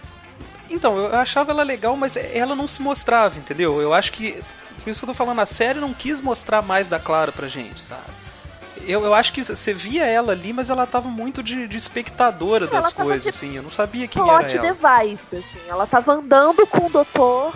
Então, 0.69 0.97
eu 0.97 1.15
achava 1.15 1.51
ela 1.51 1.63
legal, 1.63 1.95
mas 1.95 2.15
ela 2.17 2.55
não 2.55 2.67
se 2.67 2.81
mostrava, 2.81 3.37
entendeu? 3.37 3.81
Eu 3.81 3.93
acho 3.93 4.11
que. 4.11 4.43
Por 4.83 4.89
isso 4.89 4.99
que 4.99 5.05
eu 5.05 5.13
tô 5.13 5.13
falando, 5.13 5.39
a 5.39 5.45
série 5.45 5.79
não 5.79 5.93
quis 5.93 6.19
mostrar 6.19 6.61
mais 6.61 6.89
da 6.89 6.99
Clara 6.99 7.31
pra 7.31 7.47
gente, 7.47 7.81
sabe? 7.81 8.01
Eu, 8.85 9.05
eu 9.05 9.13
acho 9.13 9.31
que 9.31 9.41
você 9.41 9.73
via 9.73 10.05
ela 10.05 10.33
ali, 10.33 10.51
mas 10.51 10.69
ela 10.69 10.85
tava 10.85 11.07
muito 11.07 11.41
de, 11.41 11.67
de 11.67 11.77
espectadora 11.77 12.67
das 12.67 12.91
coisas, 12.91 13.27
assim. 13.27 13.55
Eu 13.55 13.63
não 13.63 13.69
sabia 13.69 14.07
quem 14.07 14.21
era 14.21 14.51
ela. 14.51 14.73
device, 14.73 15.37
assim. 15.37 15.59
Ela 15.69 15.87
tava 15.87 16.13
andando 16.13 16.67
com 16.67 16.87
o 16.87 16.89
doutor 16.89 17.53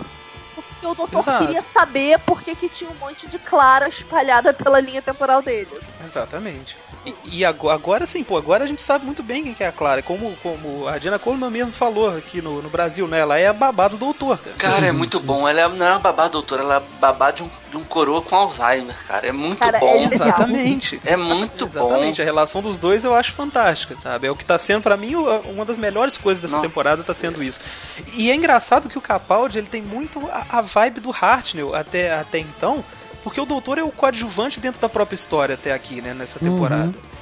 porque 0.78 0.86
o 0.86 0.94
doutor 0.94 1.20
Exato. 1.20 1.46
queria 1.46 1.62
saber 1.62 2.18
por 2.20 2.40
que, 2.40 2.54
que 2.54 2.68
tinha 2.68 2.90
um 2.90 2.94
monte 2.94 3.26
de 3.26 3.38
Clara 3.38 3.88
espalhada 3.88 4.54
pela 4.54 4.80
linha 4.80 5.02
temporal 5.02 5.42
dele. 5.42 5.70
Exatamente. 6.04 6.76
E, 7.08 7.38
e 7.38 7.44
agora, 7.44 7.74
agora, 7.74 8.06
sim, 8.06 8.22
pô, 8.22 8.36
agora 8.36 8.64
a 8.64 8.66
gente 8.66 8.82
sabe 8.82 9.04
muito 9.04 9.22
bem 9.22 9.42
quem 9.42 9.54
que 9.54 9.64
é 9.64 9.68
a 9.68 9.72
Clara. 9.72 10.02
Como, 10.02 10.36
como 10.42 10.86
a 10.86 10.98
Diana 10.98 11.18
Coleman 11.18 11.50
mesmo 11.50 11.72
falou 11.72 12.16
aqui 12.16 12.42
no, 12.42 12.60
no 12.60 12.68
Brasil, 12.68 13.06
né? 13.06 13.20
Ela 13.20 13.38
é 13.38 13.46
a 13.46 13.52
babá 13.52 13.88
do 13.88 13.96
doutor, 13.96 14.38
cara. 14.38 14.56
Cara, 14.56 14.86
é 14.86 14.92
muito 14.92 15.18
bom. 15.20 15.48
Ela 15.48 15.60
é, 15.62 15.68
não 15.68 15.86
é 15.86 15.90
uma 15.90 15.98
babá 15.98 16.26
do 16.26 16.32
doutor, 16.32 16.60
ela 16.60 16.76
é 16.76 17.00
babá 17.00 17.30
de 17.30 17.42
um, 17.42 17.50
de 17.70 17.76
um 17.76 17.84
coroa 17.84 18.22
com 18.22 18.34
Alzheimer, 18.34 18.96
cara. 19.06 19.26
É 19.26 19.32
muito 19.32 19.58
cara, 19.58 19.78
bom. 19.78 19.86
É 19.86 20.04
Exatamente. 20.04 21.00
É 21.04 21.16
muito 21.16 21.64
Exatamente. 21.64 21.78
bom. 21.78 21.86
Exatamente. 21.86 22.22
A 22.22 22.24
relação 22.24 22.62
dos 22.62 22.78
dois 22.78 23.04
eu 23.04 23.14
acho 23.14 23.32
fantástica, 23.32 23.96
sabe? 24.00 24.26
É 24.26 24.30
o 24.30 24.36
que 24.36 24.44
tá 24.44 24.58
sendo, 24.58 24.82
para 24.82 24.96
mim, 24.96 25.14
uma 25.14 25.64
das 25.64 25.78
melhores 25.78 26.16
coisas 26.16 26.42
dessa 26.42 26.56
não. 26.56 26.62
temporada 26.62 27.02
tá 27.02 27.14
sendo 27.14 27.42
isso. 27.42 27.60
E 28.14 28.30
é 28.30 28.34
engraçado 28.34 28.88
que 28.88 28.98
o 28.98 29.02
Capaldi, 29.02 29.58
ele 29.58 29.68
tem 29.68 29.82
muito 29.82 30.20
a, 30.28 30.58
a 30.58 30.60
vibe 30.60 31.00
do 31.00 31.10
Hartnell 31.10 31.74
até, 31.74 32.14
até 32.14 32.38
então, 32.38 32.84
porque 33.22 33.40
o 33.40 33.46
doutor 33.46 33.78
é 33.78 33.82
o 33.82 33.90
coadjuvante 33.90 34.60
dentro 34.60 34.80
da 34.80 34.88
própria 34.88 35.14
história 35.14 35.54
até 35.54 35.72
aqui, 35.72 36.00
né, 36.00 36.14
nessa 36.14 36.38
temporada. 36.38 36.86
Uhum. 36.86 37.18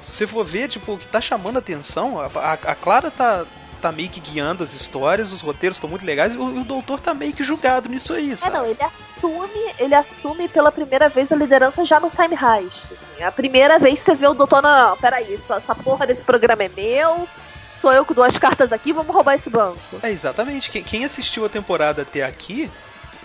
Se 0.00 0.12
você 0.12 0.26
for 0.26 0.44
ver, 0.44 0.68
tipo, 0.68 0.92
o 0.92 0.98
que 0.98 1.06
tá 1.06 1.20
chamando 1.20 1.56
a 1.56 1.58
atenção, 1.60 2.20
a, 2.20 2.26
a, 2.26 2.52
a 2.52 2.74
Clara 2.74 3.10
tá, 3.10 3.44
tá 3.80 3.92
meio 3.92 4.08
que 4.08 4.20
guiando 4.20 4.62
as 4.62 4.72
histórias, 4.72 5.32
os 5.32 5.40
roteiros 5.40 5.76
estão 5.76 5.88
muito 5.88 6.04
legais, 6.04 6.34
e 6.34 6.38
o, 6.38 6.60
o, 6.60 6.64
doutor 6.64 7.00
tá 7.00 7.14
meio 7.14 7.32
que 7.32 7.44
julgado 7.44 7.88
nisso 7.88 8.12
aí, 8.12 8.36
sabe? 8.36 8.54
É, 8.54 8.58
não, 8.58 8.66
ele 8.66 8.82
assume, 8.82 9.74
ele 9.78 9.94
assume 9.94 10.48
pela 10.48 10.72
primeira 10.72 11.08
vez 11.08 11.30
a 11.30 11.36
liderança 11.36 11.84
já 11.84 12.00
no 12.00 12.10
Time 12.10 12.34
Heist. 12.34 12.78
Assim. 12.84 13.22
A 13.22 13.32
primeira 13.32 13.78
vez 13.78 13.98
que 13.98 14.04
você 14.04 14.14
vê 14.14 14.26
o 14.26 14.34
doutor, 14.34 14.62
não, 14.62 14.90
não 14.90 14.96
peraí, 14.96 15.34
essa, 15.34 15.56
essa 15.56 15.74
porra 15.74 16.06
desse 16.06 16.24
programa 16.24 16.64
é 16.64 16.68
meu, 16.68 17.28
sou 17.80 17.92
eu 17.92 18.04
com 18.04 18.14
duas 18.14 18.36
cartas 18.38 18.72
aqui, 18.72 18.92
vamos 18.92 19.14
roubar 19.14 19.34
esse 19.34 19.50
banco. 19.50 19.78
É, 20.02 20.10
exatamente. 20.10 20.70
Quem 20.82 21.04
assistiu 21.04 21.44
a 21.44 21.48
temporada 21.48 22.02
até 22.02 22.22
aqui 22.22 22.70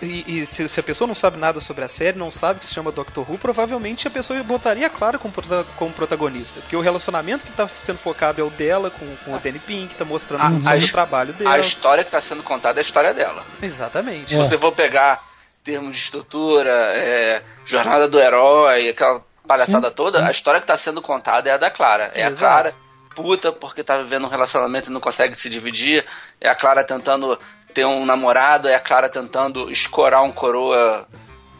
e, 0.02 0.40
e 0.40 0.46
se, 0.46 0.68
se, 0.68 0.80
a 0.80 0.82
pessoa 0.82 1.08
não 1.08 1.14
sabe 1.14 1.38
nada 1.38 1.60
sobre 1.60 1.84
a 1.84 1.88
série, 1.88 2.18
não 2.18 2.30
sabe 2.30 2.60
que 2.60 2.66
se 2.66 2.74
chama 2.74 2.92
Doctor 2.92 3.28
Who, 3.28 3.38
provavelmente 3.38 4.06
a 4.06 4.10
pessoa 4.10 4.42
botaria 4.42 4.86
a 4.86 4.90
Clara 4.90 5.18
como, 5.18 5.32
como 5.76 5.92
protagonista. 5.92 6.60
Porque 6.60 6.76
o 6.76 6.80
relacionamento 6.80 7.44
que 7.44 7.50
está 7.50 7.66
sendo 7.66 7.98
focado 7.98 8.40
é 8.40 8.44
o 8.44 8.50
dela 8.50 8.90
com, 8.90 9.16
com 9.24 9.34
o 9.34 9.38
Danny 9.38 9.58
Pink, 9.58 9.88
que 9.88 9.94
está 9.94 10.04
mostrando 10.04 10.42
a, 10.42 10.48
um 10.48 10.78
o 10.78 10.88
trabalho 10.88 11.32
dela. 11.32 11.54
A 11.54 11.58
história 11.58 12.04
que 12.04 12.08
está 12.08 12.20
sendo 12.20 12.42
contada 12.42 12.78
é 12.78 12.82
a 12.82 12.84
história 12.84 13.14
dela. 13.14 13.44
Exatamente. 13.62 14.30
Se 14.30 14.36
é. 14.36 14.38
você 14.38 14.58
for 14.58 14.72
pegar 14.72 15.24
termos 15.64 15.94
de 15.94 16.00
estrutura, 16.02 16.70
é, 16.70 17.42
jornada 17.64 18.06
do 18.06 18.20
herói, 18.20 18.88
aquela 18.88 19.24
palhaçada 19.46 19.88
sim, 19.88 19.94
toda, 19.94 20.18
sim. 20.18 20.24
a 20.24 20.30
história 20.30 20.60
que 20.60 20.64
está 20.64 20.76
sendo 20.76 21.00
contada 21.00 21.48
é 21.48 21.52
a 21.52 21.56
da 21.56 21.70
Clara. 21.70 22.12
É 22.14 22.22
Exato. 22.22 22.34
a 22.34 22.36
Clara 22.36 22.86
puta 23.16 23.50
porque 23.50 23.82
tá 23.82 23.96
vivendo 23.96 24.26
um 24.26 24.28
relacionamento 24.28 24.90
e 24.90 24.92
não 24.92 25.00
consegue 25.00 25.34
se 25.34 25.48
dividir. 25.48 26.04
É 26.38 26.50
a 26.50 26.54
Clara 26.54 26.84
tentando 26.84 27.38
ter 27.76 27.84
um 27.84 28.06
namorado, 28.06 28.68
é 28.68 28.74
a 28.74 28.80
Clara 28.80 29.06
tentando 29.06 29.70
escorar 29.70 30.22
um 30.22 30.32
coroa 30.32 31.06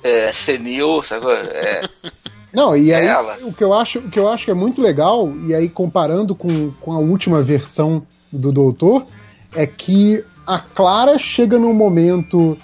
é, 0.02 0.32
senil, 0.32 1.02
sabe? 1.02 1.26
É, 1.26 1.86
Não, 2.54 2.74
e 2.74 2.94
aí 2.94 3.06
ela. 3.06 3.36
o 3.42 3.52
que 3.52 3.62
eu 3.62 3.74
acho, 3.74 3.98
o 3.98 4.08
que 4.08 4.18
eu 4.18 4.26
acho 4.26 4.46
que 4.46 4.50
é 4.50 4.54
muito 4.54 4.80
legal, 4.80 5.30
e 5.46 5.54
aí 5.54 5.68
comparando 5.68 6.34
com, 6.34 6.70
com 6.80 6.94
a 6.94 6.98
última 6.98 7.42
versão 7.42 8.02
do 8.32 8.50
Doutor, 8.50 9.04
é 9.54 9.66
que 9.66 10.24
a 10.46 10.58
Clara 10.58 11.18
chega 11.18 11.58
num 11.58 11.74
momento 11.74 12.56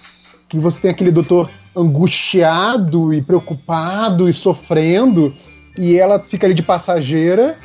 que 0.49 0.59
você 0.59 0.81
tem 0.81 0.91
aquele 0.91 1.11
doutor 1.11 1.51
angustiado 1.77 3.13
e 3.13 3.21
preocupado 3.21 4.31
e 4.31 4.33
sofrendo, 4.33 5.35
e 5.79 5.99
ela 5.99 6.19
fica 6.21 6.47
ali 6.47 6.55
de 6.55 6.63
passageira, 6.63 7.59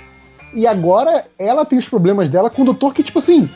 e 0.54 0.68
agora 0.68 1.26
ela 1.40 1.64
tem 1.64 1.80
os 1.80 1.88
problemas 1.88 2.28
dela 2.28 2.50
com 2.50 2.64
o 2.64 2.66
doutor 2.66 2.94
que, 2.94 3.04
tipo 3.04 3.20
assim, 3.20 3.50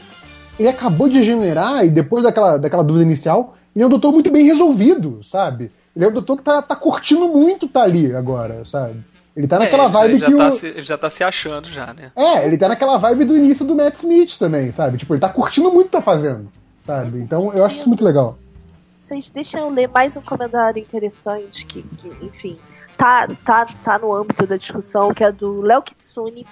ele 0.59 0.69
acabou 0.69 1.09
de 1.09 1.17
regenerar 1.17 1.85
e 1.85 1.89
depois 1.89 2.23
daquela, 2.23 2.57
daquela 2.57 2.83
dúvida 2.83 3.05
inicial, 3.05 3.55
ele 3.75 3.83
é 3.83 3.87
um 3.87 3.89
doutor 3.89 4.11
muito 4.11 4.31
bem 4.31 4.45
resolvido, 4.45 5.19
sabe? 5.23 5.71
Ele 5.95 6.05
é 6.05 6.07
um 6.07 6.11
doutor 6.11 6.37
que 6.37 6.43
tá, 6.43 6.61
tá 6.61 6.75
curtindo 6.75 7.27
muito 7.27 7.67
tá 7.67 7.83
ali 7.83 8.15
agora, 8.15 8.63
sabe? 8.65 9.03
Ele 9.35 9.47
tá 9.47 9.59
naquela 9.59 9.85
é, 9.85 9.89
vibe 9.89 10.19
já, 10.19 10.25
que 10.25 10.35
tá 10.35 10.49
o... 10.49 10.51
se, 10.51 10.67
ele 10.67 10.83
já 10.83 10.97
tá 10.97 11.09
se 11.09 11.23
achando 11.23 11.67
já, 11.69 11.93
né? 11.93 12.11
É, 12.15 12.45
ele 12.45 12.57
tá 12.57 12.67
naquela 12.67 12.97
vibe 12.97 13.25
do 13.25 13.35
início 13.35 13.65
do 13.65 13.75
Matt 13.75 13.95
Smith 13.95 14.37
também, 14.37 14.71
sabe? 14.71 14.97
Tipo, 14.97 15.13
ele 15.13 15.21
tá 15.21 15.29
curtindo 15.29 15.71
muito 15.71 15.85
o 15.87 15.89
que 15.89 15.91
tá 15.91 16.01
fazendo, 16.01 16.51
sabe? 16.79 17.19
Então 17.19 17.53
eu 17.53 17.65
acho 17.65 17.77
isso 17.77 17.87
muito 17.87 18.03
legal. 18.03 18.37
Vocês 18.97 19.29
deixam 19.29 19.61
eu 19.61 19.69
ler 19.69 19.89
mais 19.89 20.15
um 20.17 20.21
comentário 20.21 20.81
interessante 20.81 21.65
que, 21.65 21.81
que 21.81 22.25
enfim, 22.25 22.57
tá, 22.97 23.27
tá, 23.45 23.65
tá 23.83 23.99
no 23.99 24.13
âmbito 24.13 24.45
da 24.45 24.57
discussão, 24.57 25.13
que 25.13 25.23
é 25.23 25.31
do 25.31 25.61
Léo 25.61 25.81
Kitsune 25.81 26.45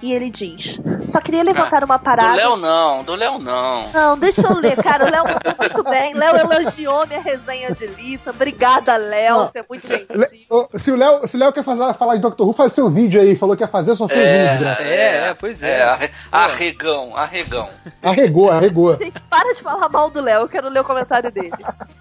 e 0.00 0.12
ele 0.12 0.30
diz: 0.30 0.78
Só 1.08 1.20
queria 1.20 1.42
levantar 1.42 1.82
ah, 1.82 1.86
uma 1.86 1.98
parada. 1.98 2.30
Do 2.30 2.36
Léo 2.36 2.56
não, 2.56 3.02
do 3.02 3.14
Léo 3.14 3.38
não. 3.38 3.90
Não, 3.90 4.18
deixa 4.18 4.42
eu 4.42 4.56
ler, 4.56 4.76
cara. 4.76 5.06
O 5.06 5.10
Léo 5.10 5.24
mandou 5.24 5.54
muito 5.58 5.82
bem. 5.84 6.14
Léo 6.14 6.36
elogiou 6.36 7.06
minha 7.06 7.20
resenha 7.20 7.74
de 7.74 7.86
Lissa. 7.88 8.30
Obrigada, 8.30 8.96
Léo. 8.96 9.38
Você 9.38 9.58
é 9.58 9.64
muito 9.68 9.86
gentil. 9.86 10.68
Se 10.74 10.90
o 10.92 10.96
Léo, 10.96 11.26
se 11.26 11.36
o 11.36 11.40
Léo 11.40 11.52
quer 11.52 11.64
fazer, 11.64 11.92
falar 11.94 12.14
de 12.14 12.20
Doctor 12.20 12.46
Who, 12.46 12.52
faz 12.52 12.72
seu 12.72 12.88
vídeo 12.88 13.20
aí. 13.20 13.34
Falou 13.34 13.56
que 13.56 13.62
ia 13.62 13.68
fazer, 13.68 13.96
só 13.96 14.06
fez 14.06 14.20
é, 14.20 14.58
um 14.60 14.82
É, 14.82 15.28
é, 15.28 15.34
pois 15.34 15.62
é. 15.62 15.80
é 15.80 16.10
arregão, 16.30 17.16
arregão. 17.16 17.68
Arregou, 18.02 18.50
arregou. 18.50 18.96
Gente, 18.96 19.20
para 19.22 19.52
de 19.52 19.62
falar 19.62 19.88
mal 19.88 20.10
do 20.10 20.20
Léo. 20.20 20.42
Eu 20.42 20.48
quero 20.48 20.68
ler 20.68 20.80
o 20.80 20.84
comentário 20.84 21.32
dele. 21.32 21.50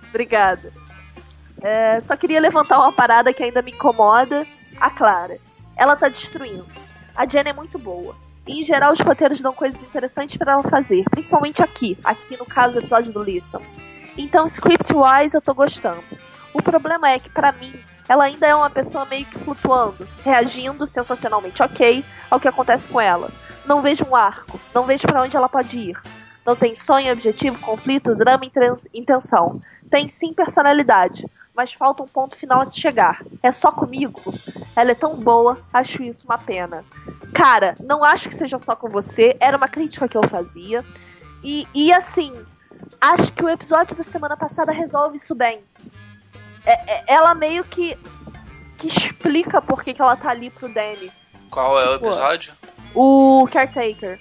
Obrigada. 0.10 0.72
É, 1.62 2.00
só 2.02 2.16
queria 2.16 2.40
levantar 2.40 2.78
uma 2.78 2.94
parada 2.94 3.34
que 3.34 3.42
ainda 3.42 3.64
me 3.64 3.72
incomoda. 3.72 4.46
A 4.80 4.92
Clara. 4.92 5.38
Ela 5.76 5.96
tá 5.96 6.08
destruindo 6.08 6.64
a 7.18 7.28
Jenna 7.28 7.50
é 7.50 7.54
muito 7.54 7.80
boa. 7.80 8.16
E, 8.46 8.60
em 8.60 8.64
geral, 8.64 8.94
os 8.94 9.00
roteiros 9.00 9.42
dão 9.42 9.52
coisas 9.52 9.82
interessantes 9.82 10.38
para 10.38 10.52
ela 10.52 10.64
fazer, 10.64 11.04
principalmente 11.10 11.64
aqui, 11.64 11.98
aqui 12.04 12.38
no 12.38 12.46
caso 12.46 12.74
do 12.74 12.80
episódio 12.80 13.12
do 13.12 13.24
Listen. 13.24 13.60
Então, 14.16 14.46
script-wise, 14.46 15.36
eu 15.36 15.42
tô 15.42 15.54
gostando. 15.56 16.04
O 16.54 16.62
problema 16.62 17.10
é 17.10 17.18
que, 17.20 17.30
para 17.30 17.52
mim, 17.52 17.74
ela 18.08 18.26
ainda 18.26 18.46
é 18.46 18.56
uma 18.56 18.70
pessoa 18.70 19.04
meio 19.06 19.26
que 19.26 19.40
flutuando, 19.40 20.08
reagindo 20.24 20.86
sensacionalmente 20.86 21.62
ok 21.62 22.06
ao 22.30 22.40
que 22.40 22.48
acontece 22.48 22.88
com 22.88 23.02
ela. 23.02 23.32
Não 23.66 23.82
vejo 23.82 24.06
um 24.06 24.16
arco, 24.16 24.60
não 24.74 24.84
vejo 24.84 25.08
para 25.08 25.24
onde 25.24 25.36
ela 25.36 25.50
pode 25.50 25.78
ir. 25.78 26.00
Não 26.46 26.56
tem 26.56 26.76
sonho, 26.76 27.12
objetivo, 27.12 27.60
conflito, 27.60 28.16
drama 28.16 28.46
e 28.46 29.00
intenção. 29.00 29.60
Tem 29.90 30.08
sim 30.08 30.34
personalidade, 30.34 31.26
mas 31.58 31.74
falta 31.74 32.04
um 32.04 32.08
ponto 32.08 32.36
final 32.36 32.62
a 32.62 32.66
se 32.66 32.80
chegar. 32.80 33.26
É 33.42 33.52
só 33.52 33.72
comigo? 33.72 34.22
Ela 34.76 34.92
é 34.92 34.96
tão 34.96 35.16
boa, 35.16 35.60
acho 35.74 36.04
isso 36.04 36.20
uma 36.24 36.38
pena. 36.38 36.86
Cara, 37.34 37.76
não 37.84 38.04
acho 38.04 38.30
que 38.30 38.36
seja 38.36 38.60
só 38.60 38.76
com 38.76 38.88
você, 38.88 39.36
era 39.40 39.58
uma 39.58 39.68
crítica 39.68 40.08
que 40.08 40.16
eu 40.16 40.28
fazia. 40.28 40.86
E, 41.44 41.68
e 41.74 41.92
assim, 41.92 42.32
acho 43.02 43.34
que 43.34 43.44
o 43.44 43.50
episódio 43.50 43.96
da 43.96 44.04
semana 44.04 44.38
passada 44.38 44.72
resolve 44.72 45.18
isso 45.18 45.34
bem. 45.34 45.64
É, 46.64 46.94
é, 46.94 47.04
ela 47.08 47.34
meio 47.34 47.64
que, 47.64 47.98
que 48.78 48.88
explica 48.88 49.60
por 49.60 49.84
que, 49.84 49.96
que 49.96 50.02
ela 50.02 50.16
tá 50.16 50.30
ali 50.30 50.52
pro 50.52 50.72
Danny. 50.72 51.12
Qual 51.50 51.76
tipo, 51.76 51.90
é 51.90 51.90
o 51.90 51.94
tipo, 51.94 52.08
episódio? 52.08 52.54
O 52.94 53.48
Caretaker. 53.52 54.20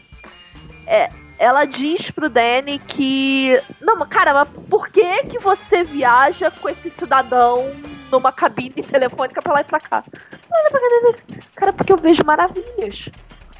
É, 0.86 1.10
ela 1.38 1.64
diz 1.64 2.10
pro 2.10 2.28
Danny 2.28 2.78
que. 2.78 3.60
Não, 3.80 3.98
cara, 4.06 4.32
mas 4.32 4.48
por 4.68 4.88
que 4.88 5.24
que 5.24 5.38
você 5.38 5.84
viaja 5.84 6.50
com 6.50 6.68
esse 6.68 6.90
cidadão 6.90 7.70
numa 8.10 8.32
cabine 8.32 8.82
telefônica 8.82 9.42
pra 9.42 9.54
lá 9.54 9.60
e 9.60 9.64
pra 9.64 9.80
cá? 9.80 10.04
Cara, 11.54 11.72
porque 11.72 11.92
eu 11.92 11.96
vejo 11.96 12.24
maravilhas. 12.24 13.08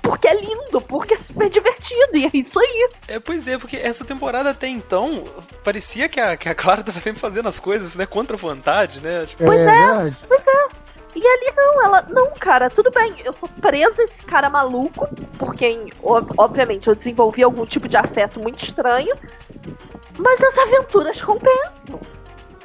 Porque 0.03 0.29
é 0.29 0.41
lindo, 0.41 0.81
porque 0.83 1.15
é 1.15 1.17
super 1.17 1.51
divertido, 1.51 2.17
e 2.17 2.27
é 2.27 2.31
isso 2.33 2.59
aí. 2.61 2.91
É, 3.09 3.19
pois 3.19 3.49
é, 3.49 3.59
porque 3.59 3.77
essa 3.77 4.05
temporada 4.05 4.51
até 4.51 4.69
então 4.69 5.25
parecia 5.65 6.09
que 6.09 6.21
a, 6.21 6.37
que 6.37 6.49
a 6.49 6.55
Clara 6.55 6.83
tava 6.85 7.01
sempre 7.01 7.21
fazendo 7.21 7.49
as 7.49 7.59
coisas, 7.59 7.97
né, 7.97 8.07
contra 8.07 8.37
a 8.37 8.39
vontade, 8.39 9.01
né? 9.01 9.27
Tipo... 9.27 9.45
Pois 9.45 9.61
é, 9.61 10.09
é 10.09 10.13
pois 10.29 10.47
é. 10.47 10.86
E 11.17 11.27
ali 11.27 11.53
não, 11.57 11.83
ela. 11.83 12.05
Não, 12.11 12.31
cara, 12.39 12.69
tudo 12.69 12.91
bem, 12.91 13.15
eu 13.25 13.33
tô 13.33 13.49
presa 13.49 14.03
esse 14.03 14.23
cara 14.23 14.51
maluco, 14.51 15.09
por 15.39 15.55
quem, 15.55 15.91
ob- 16.03 16.31
obviamente, 16.37 16.89
eu 16.89 16.95
desenvolvi 16.95 17.43
algum 17.43 17.65
tipo 17.65 17.89
de 17.89 17.97
afeto 17.97 18.39
muito 18.39 18.63
estranho. 18.63 19.17
Mas 20.19 20.43
as 20.43 20.59
aventuras 20.59 21.21
compensam. 21.21 21.99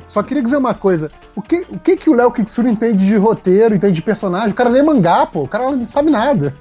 Só 0.08 0.22
queria 0.22 0.44
dizer 0.44 0.58
uma 0.58 0.74
coisa. 0.74 1.10
O 1.34 1.42
que 1.42 1.66
o, 1.70 1.80
que, 1.80 1.96
que 1.96 2.10
o 2.10 2.14
Léo 2.14 2.32
Kitsune 2.32 2.72
entende 2.74 3.08
de 3.08 3.16
roteiro, 3.16 3.74
entende 3.74 3.94
de 3.94 4.02
personagem? 4.02 4.52
O 4.52 4.56
cara 4.56 4.70
lê 4.70 4.82
mangá, 4.82 5.26
pô. 5.26 5.44
O 5.44 5.48
cara 5.48 5.72
não 5.72 5.86
sabe 5.86 6.10
nada. 6.10 6.54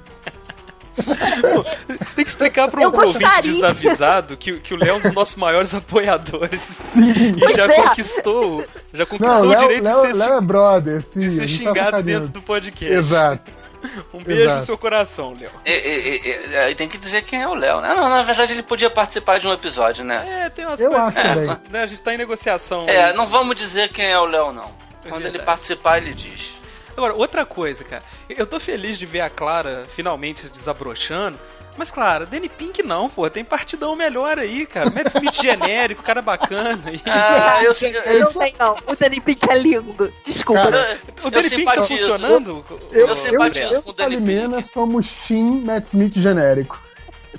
Tem 2.15 2.23
que 2.25 2.29
explicar 2.29 2.67
para 2.69 2.81
um 2.81 2.85
ouvinte 2.95 3.41
desavisado 3.43 4.35
que, 4.37 4.59
que 4.59 4.73
o 4.73 4.77
Léo 4.77 4.89
é 4.89 4.93
um 4.93 4.99
dos 4.99 5.13
nossos 5.13 5.35
maiores 5.35 5.73
apoiadores. 5.73 6.59
Sim. 6.61 7.35
E 7.37 7.53
já 7.55 7.65
é. 7.65 7.81
conquistou, 7.83 8.65
já 8.93 9.05
conquistou 9.05 9.45
Não, 9.45 9.51
o 9.51 9.55
direito 9.55 9.83
Léo, 9.85 10.01
de 10.07 10.13
ser, 10.13 10.19
Léo 10.19 10.33
é 10.37 10.41
brother, 10.41 11.01
sim. 11.01 11.19
de 11.21 11.31
ser 11.31 11.41
tá 11.41 11.47
xingado 11.47 11.75
sacaneando. 11.77 12.03
dentro 12.03 12.29
do 12.33 12.41
podcast. 12.41 12.93
Exato. 12.95 13.51
Um 14.13 14.23
beijo 14.23 14.43
Exato. 14.43 14.59
no 14.59 14.65
seu 14.65 14.77
coração, 14.77 15.35
Léo. 15.39 15.49
E, 15.65 15.71
e- 15.71 16.51
e- 16.51 16.55
aí 16.55 16.75
tem 16.75 16.87
que 16.87 16.99
dizer 16.99 17.23
quem 17.23 17.41
é 17.41 17.47
o 17.47 17.55
Léo, 17.55 17.81
né? 17.81 17.89
Não, 17.95 18.09
na 18.09 18.21
verdade 18.21 18.53
ele 18.53 18.61
podia 18.61 18.91
participar 18.91 19.39
de 19.39 19.47
um 19.47 19.53
episódio, 19.53 20.03
né? 20.05 20.43
É, 20.45 20.49
tem 20.51 20.67
umas 20.67 20.79
Eu 20.79 20.91
coisas. 20.91 21.17
acho 21.17 21.27
É, 21.27 21.57
né, 21.71 21.81
a 21.81 21.85
gente 21.87 21.99
tá 21.99 22.13
em 22.13 22.17
negociação. 22.17 22.85
É, 22.87 23.05
aí. 23.05 23.13
não 23.15 23.25
vamos 23.25 23.55
dizer 23.55 23.89
quem 23.89 24.05
é 24.05 24.19
o 24.19 24.25
Léo, 24.25 24.53
não. 24.53 24.69
Quando 25.09 25.25
ele 25.25 25.39
participar, 25.39 25.97
ele 25.97 26.13
diz. 26.13 26.53
Agora, 27.01 27.15
outra 27.15 27.43
coisa, 27.47 27.83
cara. 27.83 28.03
Eu 28.29 28.45
tô 28.45 28.59
feliz 28.59 28.99
de 28.99 29.07
ver 29.07 29.21
a 29.21 29.29
Clara 29.29 29.85
finalmente 29.89 30.47
desabrochando. 30.47 31.39
Mas, 31.75 31.89
Clara, 31.89 32.27
Danny 32.27 32.47
Pink 32.47 32.83
não, 32.83 33.09
pô. 33.09 33.27
Tem 33.27 33.43
partidão 33.43 33.95
melhor 33.95 34.37
aí, 34.37 34.67
cara. 34.67 34.87
Matt 34.91 35.07
Smith 35.07 35.41
genérico, 35.41 36.03
cara 36.03 36.21
bacana. 36.21 36.91
E... 36.93 37.01
Ah, 37.09 37.63
eu, 37.63 37.71
eu, 37.71 38.01
eu, 38.01 38.19
Não 38.19 38.33
tem, 38.33 38.53
não. 38.59 38.75
O 38.85 38.95
Danny 38.95 39.19
Pink 39.19 39.49
é 39.49 39.57
lindo. 39.57 40.13
Desculpa. 40.23 40.61
Cara, 40.61 40.99
o 41.23 41.27
eu 41.27 41.31
Danny 41.31 41.49
Pink 41.49 41.65
tá 41.65 41.81
funcionando? 41.81 42.65
Eu, 42.69 42.79
Eu 42.91 43.07
eu, 43.07 43.15
simpatizo 43.15 43.73
eu, 43.73 43.81
com 43.81 43.89
o 43.89 43.93
e 43.93 43.95
Danny 43.95 44.15
Salimena 44.17 44.61
somos 44.61 45.27
Team 45.27 45.63
Matt 45.65 45.85
Smith 45.85 46.13
genérico. 46.19 46.79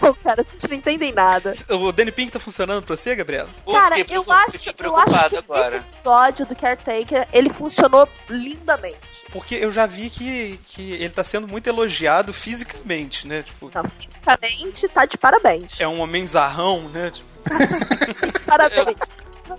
Não, 0.02 0.14
cara, 0.14 0.42
vocês 0.42 0.62
não 0.64 0.76
entendem 0.76 1.12
nada. 1.12 1.52
O 1.68 1.92
Danny 1.92 2.10
Pink 2.10 2.32
tá 2.32 2.38
funcionando 2.38 2.82
pra 2.82 2.96
você, 2.96 3.14
Gabriela? 3.14 3.48
Cara, 3.70 3.98
eu 3.98 4.04
preocup- 4.04 4.32
acho, 4.34 4.68
eu 4.82 4.96
acho 4.96 5.28
que 5.30 5.36
agora. 5.36 5.76
esse 5.76 5.86
episódio 5.96 6.46
do 6.46 6.56
Caretaker, 6.56 7.28
ele 7.32 7.48
funcionou 7.50 8.08
lindamente. 8.28 8.98
Porque 9.30 9.54
eu 9.54 9.70
já 9.70 9.86
vi 9.86 10.10
que, 10.10 10.58
que 10.66 10.92
ele 10.92 11.10
tá 11.10 11.22
sendo 11.24 11.46
muito 11.48 11.66
elogiado 11.68 12.32
fisicamente, 12.32 13.26
né? 13.26 13.42
Tipo, 13.42 13.70
Não, 13.74 13.84
fisicamente, 13.98 14.88
tá 14.88 15.06
de 15.06 15.16
parabéns. 15.16 15.80
é 15.80 15.86
um 15.88 16.00
homem 16.00 16.26
zarrão, 16.26 16.80
né? 16.88 17.10
Tipo, 17.10 17.28
Parabéns. 18.46 18.96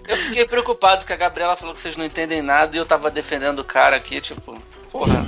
Eu 0.08 0.18
fiquei 0.18 0.46
preocupado 0.46 1.06
que 1.06 1.14
a 1.14 1.16
Gabriela 1.16 1.56
falou 1.56 1.74
que 1.74 1.80
vocês 1.80 1.96
não 1.98 2.06
entendem 2.06 2.42
nada 2.42 2.76
e 2.76 2.80
eu 2.80 2.86
tava 2.86 3.10
defendendo 3.12 3.60
o 3.60 3.64
cara 3.64 3.96
aqui, 3.96 4.20
tipo, 4.20 4.62
porra, 4.92 5.26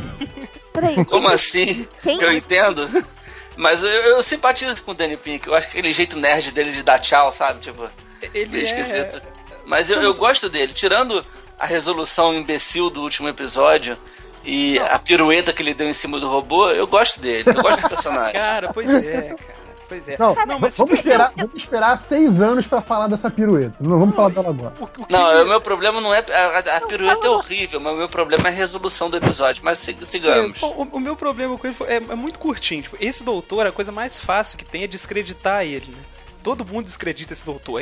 Peraí, 0.74 1.06
como 1.06 1.28
assim? 1.30 1.88
quem 2.02 2.20
Eu 2.22 2.32
entendo. 2.34 2.88
Mas 3.58 3.84
eu, 3.84 3.90
eu 3.90 4.24
simpatizo 4.24 4.82
com 4.84 4.92
o 4.92 4.94
Danny 4.94 5.18
Pink. 5.18 5.48
Eu 5.48 5.56
acho 5.56 5.68
que 5.68 5.78
aquele 5.78 5.94
jeito 5.94 6.18
nerd 6.18 6.52
dele 6.52 6.72
de 6.72 6.84
dar 6.84 7.00
tchau, 7.00 7.32
sabe? 7.32 7.60
Tipo, 7.60 7.90
ele 8.34 8.50
meio 8.50 8.62
é... 8.62 8.66
esquisito. 8.66 9.22
Mas 9.66 9.90
eu, 9.90 10.02
eu 10.02 10.14
gosto 10.14 10.50
dele. 10.50 10.74
Tirando 10.74 11.26
a 11.58 11.66
resolução 11.66 12.34
imbecil 12.34 12.90
do 12.90 13.02
último 13.02 13.30
episódio 13.30 13.98
e 14.44 14.78
a 14.80 15.00
pirueta 15.00 15.52
que 15.52 15.62
ele 15.62 15.74
deu 15.74 15.90
em 15.90 15.94
cima 15.94 16.20
do 16.20 16.30
robô, 16.30 16.70
eu 16.70 16.86
gosto 16.86 17.20
dele. 17.20 17.46
Eu 17.48 17.62
gosto 17.62 17.82
do 17.82 17.90
personagem. 17.90 18.34
Cara, 18.40 18.72
pois 18.74 18.90
é, 18.90 19.22
cara. 19.22 19.55
Pois 19.88 20.08
é. 20.08 20.16
Não, 20.18 20.34
Não, 20.48 20.60
mas 20.60 20.76
vamos, 20.78 20.96
esperar, 21.00 21.32
vamos 21.36 21.56
esperar 21.56 21.96
seis 21.98 22.42
anos 22.42 22.66
pra 22.66 22.82
falar 22.82 23.08
dessa 23.08 23.30
pirueta. 23.30 23.84
Não 23.84 24.00
vamos 24.00 24.16
falar 24.16 24.30
dela 24.30 24.50
agora. 24.50 24.74
o, 24.80 24.84
o 24.86 24.88
que 24.88 25.12
Não, 25.14 25.44
o 25.44 25.48
meu 25.48 25.62
problema 25.62 26.02
não 26.02 26.14
é. 26.14 26.20
A, 26.32 26.78
a 26.78 26.82
pirueta 26.82 27.28
é 27.28 27.30
horrível, 27.30 27.80
mas 27.80 27.94
o 27.94 27.98
meu 27.98 28.10
problema 28.10 28.48
é 28.48 28.52
a 28.52 28.56
resolução 28.56 29.10
do 29.10 29.18
episódio. 29.18 29.64
Mas 29.64 29.78
sig- 29.78 30.04
sigamos. 30.06 30.62
É, 30.62 30.66
o, 30.66 30.88
o 30.92 31.00
meu 31.00 31.16
problema 31.16 31.58
com 31.58 31.68
ele 31.68 31.76
foi- 31.76 31.88
é, 31.88 31.96
é 31.98 32.16
muito 32.16 32.40
curtinho. 32.40 32.82
Tipo, 32.84 32.98
esse 33.00 33.24
doutor, 33.24 33.68
a 33.68 33.72
coisa 33.72 33.92
mais 33.92 34.18
fácil 34.18 34.58
que 34.58 34.66
tem 34.66 34.84
é 34.84 34.88
descreditar 34.88 35.64
ele, 35.64 35.92
né? 35.92 35.98
Todo 36.44 36.64
mundo 36.64 36.86
descredita 36.86 37.34
esse 37.34 37.44
doutor. 37.44 37.82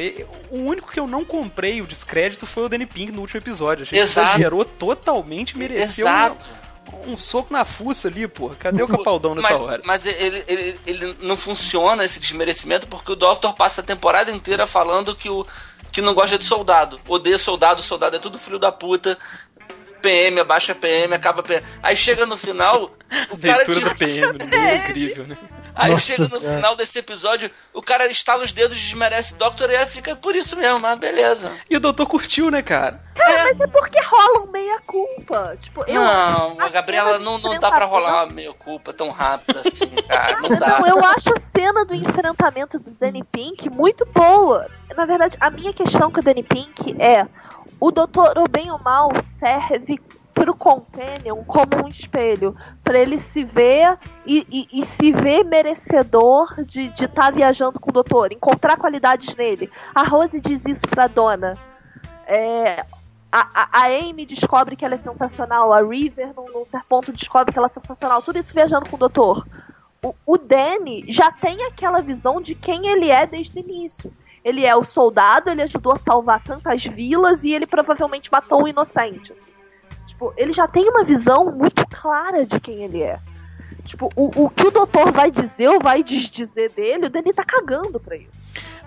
O 0.49 0.57
único 0.57 0.89
que 0.89 0.97
eu 0.99 1.05
não 1.05 1.25
comprei 1.25 1.81
o 1.81 1.85
descrédito 1.87 2.45
foi 2.45 2.63
o 2.63 2.69
Danny 2.69 2.85
Pink 2.85 3.11
no 3.11 3.19
último 3.21 3.39
episódio. 3.39 3.83
Achei 3.83 3.99
Exato. 3.99 4.27
que 4.27 4.33
exagerou 4.35 4.63
totalmente, 4.63 5.57
mereceu 5.57 6.07
Exato. 6.07 6.47
um, 6.47 6.62
um 7.05 7.17
soco 7.17 7.51
na 7.51 7.65
fuça 7.65 8.07
ali, 8.07 8.27
porra. 8.27 8.55
Cadê 8.55 8.81
o 8.83 8.87
Capaldão 8.87 9.35
nessa 9.35 9.49
mas, 9.49 9.61
hora? 9.61 9.81
Mas 9.85 10.05
ele, 10.05 10.43
ele, 10.47 10.79
ele 10.85 11.17
não 11.21 11.37
funciona 11.37 12.05
esse 12.05 12.19
desmerecimento 12.19 12.87
porque 12.87 13.11
o 13.11 13.15
Doctor 13.15 13.53
passa 13.53 13.81
a 13.81 13.83
temporada 13.83 14.31
inteira 14.31 14.65
falando 14.65 15.15
que, 15.15 15.29
o, 15.29 15.45
que 15.91 16.01
não 16.01 16.13
gosta 16.13 16.37
de 16.37 16.45
soldado. 16.45 16.99
Odeia 17.07 17.37
soldado, 17.37 17.81
soldado 17.81 18.15
é 18.15 18.19
tudo 18.19 18.39
filho 18.39 18.59
da 18.59 18.71
puta. 18.71 19.17
PM, 20.03 20.41
abaixa 20.41 20.75
PM, 20.75 21.15
acaba 21.15 21.41
PM. 21.41 21.65
Aí 21.81 21.95
chega 21.95 22.25
no 22.25 22.35
final, 22.35 22.91
o 23.31 23.37
cara 23.41 23.63
do 23.63 23.95
PM, 23.95 24.37
né? 24.37 24.45
é 24.51 24.75
incrível, 24.77 25.25
né? 25.25 25.37
Aí 25.73 25.91
Nossa 25.91 26.05
chega 26.05 26.23
no 26.23 26.29
Senhora. 26.29 26.55
final 26.55 26.75
desse 26.75 26.99
episódio, 26.99 27.49
o 27.73 27.81
cara 27.81 28.05
estala 28.07 28.43
os 28.43 28.51
dedos, 28.51 28.77
desmerece 28.77 29.33
o 29.33 29.37
Doctor 29.37 29.71
e 29.71 29.75
aí 29.75 29.85
fica 29.87 30.15
por 30.15 30.35
isso 30.35 30.55
mesmo, 30.55 30.79
mas 30.79 30.99
beleza. 30.99 31.51
E 31.69 31.75
o 31.75 31.79
doutor 31.79 32.05
curtiu, 32.05 32.51
né, 32.51 32.61
cara? 32.61 33.01
Cara, 33.15 33.45
mas 33.45 33.61
é 33.61 33.67
porque 33.67 33.99
rola 34.03 34.43
um 34.43 34.51
meia-culpa. 34.51 35.57
Tipo, 35.59 35.83
eu. 35.87 35.95
não, 35.95 36.59
a 36.59 36.65
a 36.65 36.69
Gabriela 36.69 37.17
não, 37.17 37.39
não 37.39 37.57
dá 37.59 37.71
pra 37.71 37.85
rolar 37.85 38.25
uma 38.25 38.33
meia 38.33 38.53
culpa 38.53 38.93
tão 38.93 39.09
rápido 39.09 39.59
assim, 39.65 39.87
cara. 40.07 40.39
Não 40.41 40.49
dá. 40.49 40.79
não, 40.79 40.87
eu 40.87 41.03
acho 41.05 41.33
a 41.35 41.39
cena 41.39 41.85
do 41.85 41.95
enfrentamento 41.95 42.77
do 42.77 42.91
Danny 42.91 43.23
Pink 43.23 43.69
muito 43.69 44.05
boa. 44.05 44.67
Na 44.95 45.05
verdade, 45.05 45.37
a 45.39 45.49
minha 45.49 45.73
questão 45.73 46.11
com 46.11 46.19
o 46.19 46.23
Danny 46.23 46.43
Pink 46.43 46.95
é: 46.99 47.25
o 47.85 47.91
doutor, 47.91 48.37
o 48.37 48.47
bem 48.49 48.71
ou 48.71 48.79
mal, 48.79 49.09
serve 49.21 49.99
pro 50.33 50.55
Companion 50.55 51.43
como 51.45 51.83
um 51.83 51.87
espelho. 51.89 52.55
Pra 52.83 52.97
ele 52.97 53.19
se 53.19 53.43
ver 53.43 53.97
e, 54.25 54.47
e- 54.49 54.81
e 54.81 54.85
se 54.85 55.11
ver 55.11 55.43
merecedor 55.43 56.63
de 56.65 56.93
estar 56.97 57.31
viajando 57.33 57.79
com 57.79 57.89
o 57.89 57.93
doutor, 57.93 58.31
encontrar 58.31 58.77
qualidades 58.77 59.35
nele. 59.35 59.69
A 59.93 60.03
Rose 60.03 60.39
diz 60.39 60.65
isso 60.65 60.87
pra 60.89 61.07
dona. 61.07 61.53
É, 62.25 62.85
a, 63.31 63.81
a 63.81 63.85
Amy 63.87 64.25
descobre 64.25 64.77
que 64.77 64.85
ela 64.85 64.95
é 64.95 64.97
sensacional, 64.97 65.73
a 65.73 65.81
River, 65.81 66.33
num, 66.35 66.49
num 66.53 66.65
certo 66.65 66.87
ponto, 66.87 67.11
descobre 67.11 67.51
que 67.51 67.57
ela 67.59 67.67
é 67.67 67.69
sensacional. 67.69 68.21
Tudo 68.21 68.39
isso 68.39 68.53
viajando 68.53 68.89
com 68.89 68.95
o 68.95 68.99
doutor 68.99 69.45
o, 70.03 70.13
o 70.25 70.37
Danny 70.37 71.05
já 71.07 71.31
tem 71.31 71.63
aquela 71.65 72.01
visão 72.01 72.41
de 72.41 72.53
quem 72.53 72.87
ele 72.87 73.09
é 73.09 73.25
desde 73.25 73.57
o 73.57 73.61
início. 73.61 74.13
Ele 74.43 74.65
é 74.65 74.75
o 74.75 74.83
soldado, 74.83 75.49
ele 75.49 75.61
ajudou 75.61 75.93
a 75.93 75.97
salvar 75.97 76.43
tantas 76.43 76.83
vilas 76.83 77.43
e 77.43 77.51
ele 77.51 77.65
provavelmente 77.65 78.31
matou 78.31 78.63
um 78.63 78.67
inocente. 78.67 79.31
assim. 79.31 79.51
Tipo, 80.05 80.33
ele 80.35 80.51
já 80.53 80.67
tem 80.67 80.89
uma 80.89 81.03
visão 81.03 81.51
muito 81.51 81.85
clara 81.87 82.45
de 82.45 82.59
quem 82.59 82.83
ele 82.83 83.01
é. 83.01 83.19
Tipo, 83.85 84.09
o, 84.15 84.45
o 84.45 84.49
que 84.49 84.67
o 84.67 84.71
doutor 84.71 85.11
vai 85.11 85.29
dizer 85.29 85.69
ou 85.69 85.79
vai 85.79 86.03
desdizer 86.03 86.71
dele, 86.71 87.07
o 87.07 87.09
Danny 87.09 87.33
tá 87.33 87.43
cagando 87.43 87.99
pra 87.99 88.15
isso. 88.15 88.43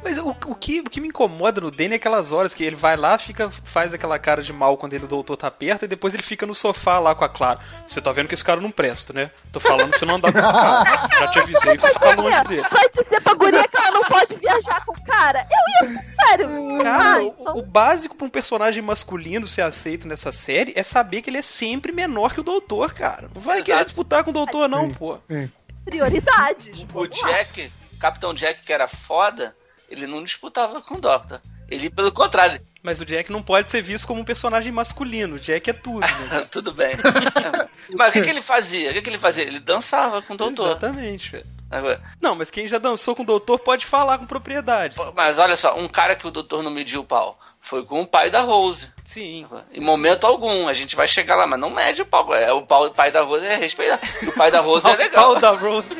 Mas 0.06 0.18
o, 0.18 0.28
o, 0.28 0.54
que, 0.54 0.78
o 0.78 0.84
que 0.84 1.00
me 1.00 1.08
incomoda 1.08 1.60
no 1.60 1.68
Danny 1.68 1.94
é 1.94 1.96
aquelas 1.96 2.30
horas 2.30 2.54
que 2.54 2.62
ele 2.62 2.76
vai 2.76 2.96
lá, 2.96 3.18
fica, 3.18 3.50
faz 3.50 3.92
aquela 3.92 4.16
cara 4.20 4.40
de 4.40 4.52
mal 4.52 4.76
quando 4.76 4.92
ele, 4.94 5.04
o 5.04 5.08
doutor 5.08 5.36
tá 5.36 5.50
perto, 5.50 5.84
e 5.84 5.88
depois 5.88 6.14
ele 6.14 6.22
fica 6.22 6.46
no 6.46 6.54
sofá 6.54 7.00
lá 7.00 7.12
com 7.12 7.24
a 7.24 7.28
Clara. 7.28 7.58
Você 7.88 8.00
tá 8.00 8.12
vendo 8.12 8.28
que 8.28 8.34
esse 8.34 8.44
cara 8.44 8.60
não 8.60 8.70
presta, 8.70 9.12
né? 9.12 9.32
Tô 9.50 9.58
falando 9.58 9.90
pra 9.90 9.98
você 9.98 10.04
não 10.06 10.14
andar 10.14 10.32
com 10.32 10.38
esse 10.38 10.52
cara. 10.52 11.08
Já 11.18 11.26
te 11.26 11.38
avisei 11.40 11.76
pra 11.76 11.88
ficar 11.90 12.16
longe 12.20 12.42
dele. 12.44 12.62
Vai 12.70 12.88
dizer 12.88 13.20
pra 13.20 13.34
guria 13.34 13.66
que 13.66 13.76
ela 13.76 13.90
não 13.90 14.02
pode 14.04 14.36
viajar 14.36 14.84
com 14.84 14.92
o 14.92 15.04
cara? 15.04 15.48
Eu 15.50 15.88
ia. 15.88 16.04
Sério. 16.20 16.48
Cara, 16.84 17.02
ah, 17.14 17.18
o, 17.18 17.34
então- 17.40 17.56
o 17.58 17.62
básico 17.62 18.14
pra 18.14 18.26
um 18.28 18.30
personagem 18.30 18.80
masculino 18.84 19.44
ser 19.48 19.62
aceito 19.62 20.06
nessa 20.06 20.30
série 20.30 20.72
é 20.76 20.84
saber 20.84 21.20
que 21.20 21.30
ele 21.30 21.38
é 21.38 21.42
sempre 21.42 21.90
menor 21.90 22.32
que 22.32 22.38
o 22.38 22.44
doutor, 22.44 22.94
cara. 22.94 23.28
Não 23.34 23.42
vai 23.42 23.56
Exato. 23.56 23.70
querer 23.72 23.84
disputar 23.84 24.22
com 24.22 24.30
o 24.30 24.32
doutor, 24.32 24.68
não, 24.68 24.82
Sim. 24.88 24.94
pô. 24.94 25.18
Sim. 25.28 25.50
prioridades. 25.84 26.86
O. 26.94 27.06
Jack, 27.08 27.72
Capitão 27.98 28.34
Jack, 28.34 28.62
que 28.62 28.72
era 28.72 28.86
foda, 28.86 29.55
ele 29.88 30.06
não 30.06 30.22
disputava 30.22 30.80
com 30.80 30.94
o 30.96 31.00
Doctor. 31.00 31.40
Ele, 31.68 31.90
pelo 31.90 32.12
contrário, 32.12 32.60
Mas 32.82 33.00
o 33.00 33.04
Jack 33.04 33.30
não 33.32 33.42
pode 33.42 33.68
ser 33.68 33.82
visto 33.82 34.06
como 34.06 34.20
um 34.20 34.24
personagem 34.24 34.70
masculino. 34.70 35.34
O 35.34 35.40
Jack 35.40 35.68
é 35.68 35.72
tudo, 35.72 36.00
né? 36.00 36.46
tudo 36.50 36.72
bem. 36.72 36.94
mas 37.96 38.10
o 38.10 38.12
que, 38.12 38.20
que 38.20 38.30
ele 38.30 38.42
fazia? 38.42 38.90
O 38.90 38.94
que, 38.94 39.02
que 39.02 39.10
ele 39.10 39.18
fazia? 39.18 39.42
Ele 39.42 39.58
dançava 39.58 40.22
com 40.22 40.34
o 40.34 40.36
doutor. 40.36 40.70
Exatamente. 40.70 41.44
Agora, 41.68 42.00
Não, 42.20 42.36
mas 42.36 42.48
quem 42.48 42.68
já 42.68 42.78
dançou 42.78 43.16
com 43.16 43.24
o 43.24 43.26
doutor 43.26 43.58
pode 43.58 43.84
falar 43.84 44.18
com 44.18 44.26
propriedade. 44.26 44.96
Mas 45.16 45.40
olha 45.40 45.56
só, 45.56 45.76
um 45.76 45.88
cara 45.88 46.14
que 46.14 46.24
o 46.26 46.30
doutor 46.30 46.62
não 46.62 46.70
mediu 46.70 47.00
o 47.00 47.04
pau 47.04 47.36
foi 47.60 47.84
com 47.84 48.00
o 48.02 48.06
pai 48.06 48.30
da 48.30 48.42
Rose. 48.42 48.88
Sim. 49.04 49.44
Em 49.72 49.80
momento 49.80 50.24
algum, 50.24 50.68
a 50.68 50.72
gente 50.72 50.94
vai 50.94 51.08
chegar 51.08 51.34
lá, 51.34 51.44
mas 51.48 51.58
não 51.58 51.70
mede 51.70 52.02
o 52.02 52.06
pau. 52.06 52.32
É, 52.32 52.52
o, 52.52 52.62
pau, 52.62 52.86
o 52.86 52.90
pai 52.94 53.10
da 53.10 53.22
Rose 53.22 53.44
é 53.44 53.56
respeitar. 53.56 53.98
O 54.22 54.30
pai 54.32 54.52
da 54.52 54.60
Rose 54.60 54.86
é 54.86 54.94
legal. 54.96 55.32
Pau 55.32 55.40
da 55.40 55.50
Rose. 55.50 55.92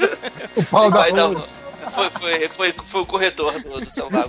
O 0.55 0.64
pau 0.66 0.87
O 0.87 0.91
da 0.91 1.26
Rose. 1.26 1.49
Foi, 1.91 2.11
foi, 2.11 2.49
foi, 2.49 2.72
foi 2.84 3.01
o 3.01 3.07
corretor 3.07 3.53
do, 3.61 3.80
do 3.80 3.91
celular. 3.91 4.26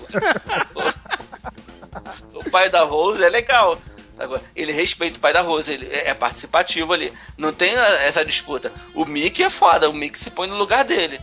O, 2.34 2.40
o 2.40 2.50
pai 2.50 2.70
da 2.70 2.84
Rose 2.84 3.24
é 3.24 3.30
legal. 3.30 3.78
Agora, 4.20 4.42
ele 4.56 4.72
respeita 4.72 5.18
o 5.18 5.22
pai 5.22 5.32
da 5.32 5.42
Rose, 5.42 5.72
ele 5.72 5.88
é 5.92 6.10
é 6.10 6.14
participativo 6.14 6.92
ali. 6.94 7.14
Não 7.38 7.54
tem 7.54 7.74
essa 7.76 8.26
disputa. 8.26 8.72
O 8.96 9.06
Mickey 9.06 9.44
é 9.44 9.50
foda, 9.50 9.90
o 9.90 9.94
Mickey 9.94 10.18
se 10.18 10.32
põe 10.32 10.48
no 10.48 10.56
lugar 10.58 10.84
dele. 10.84 11.20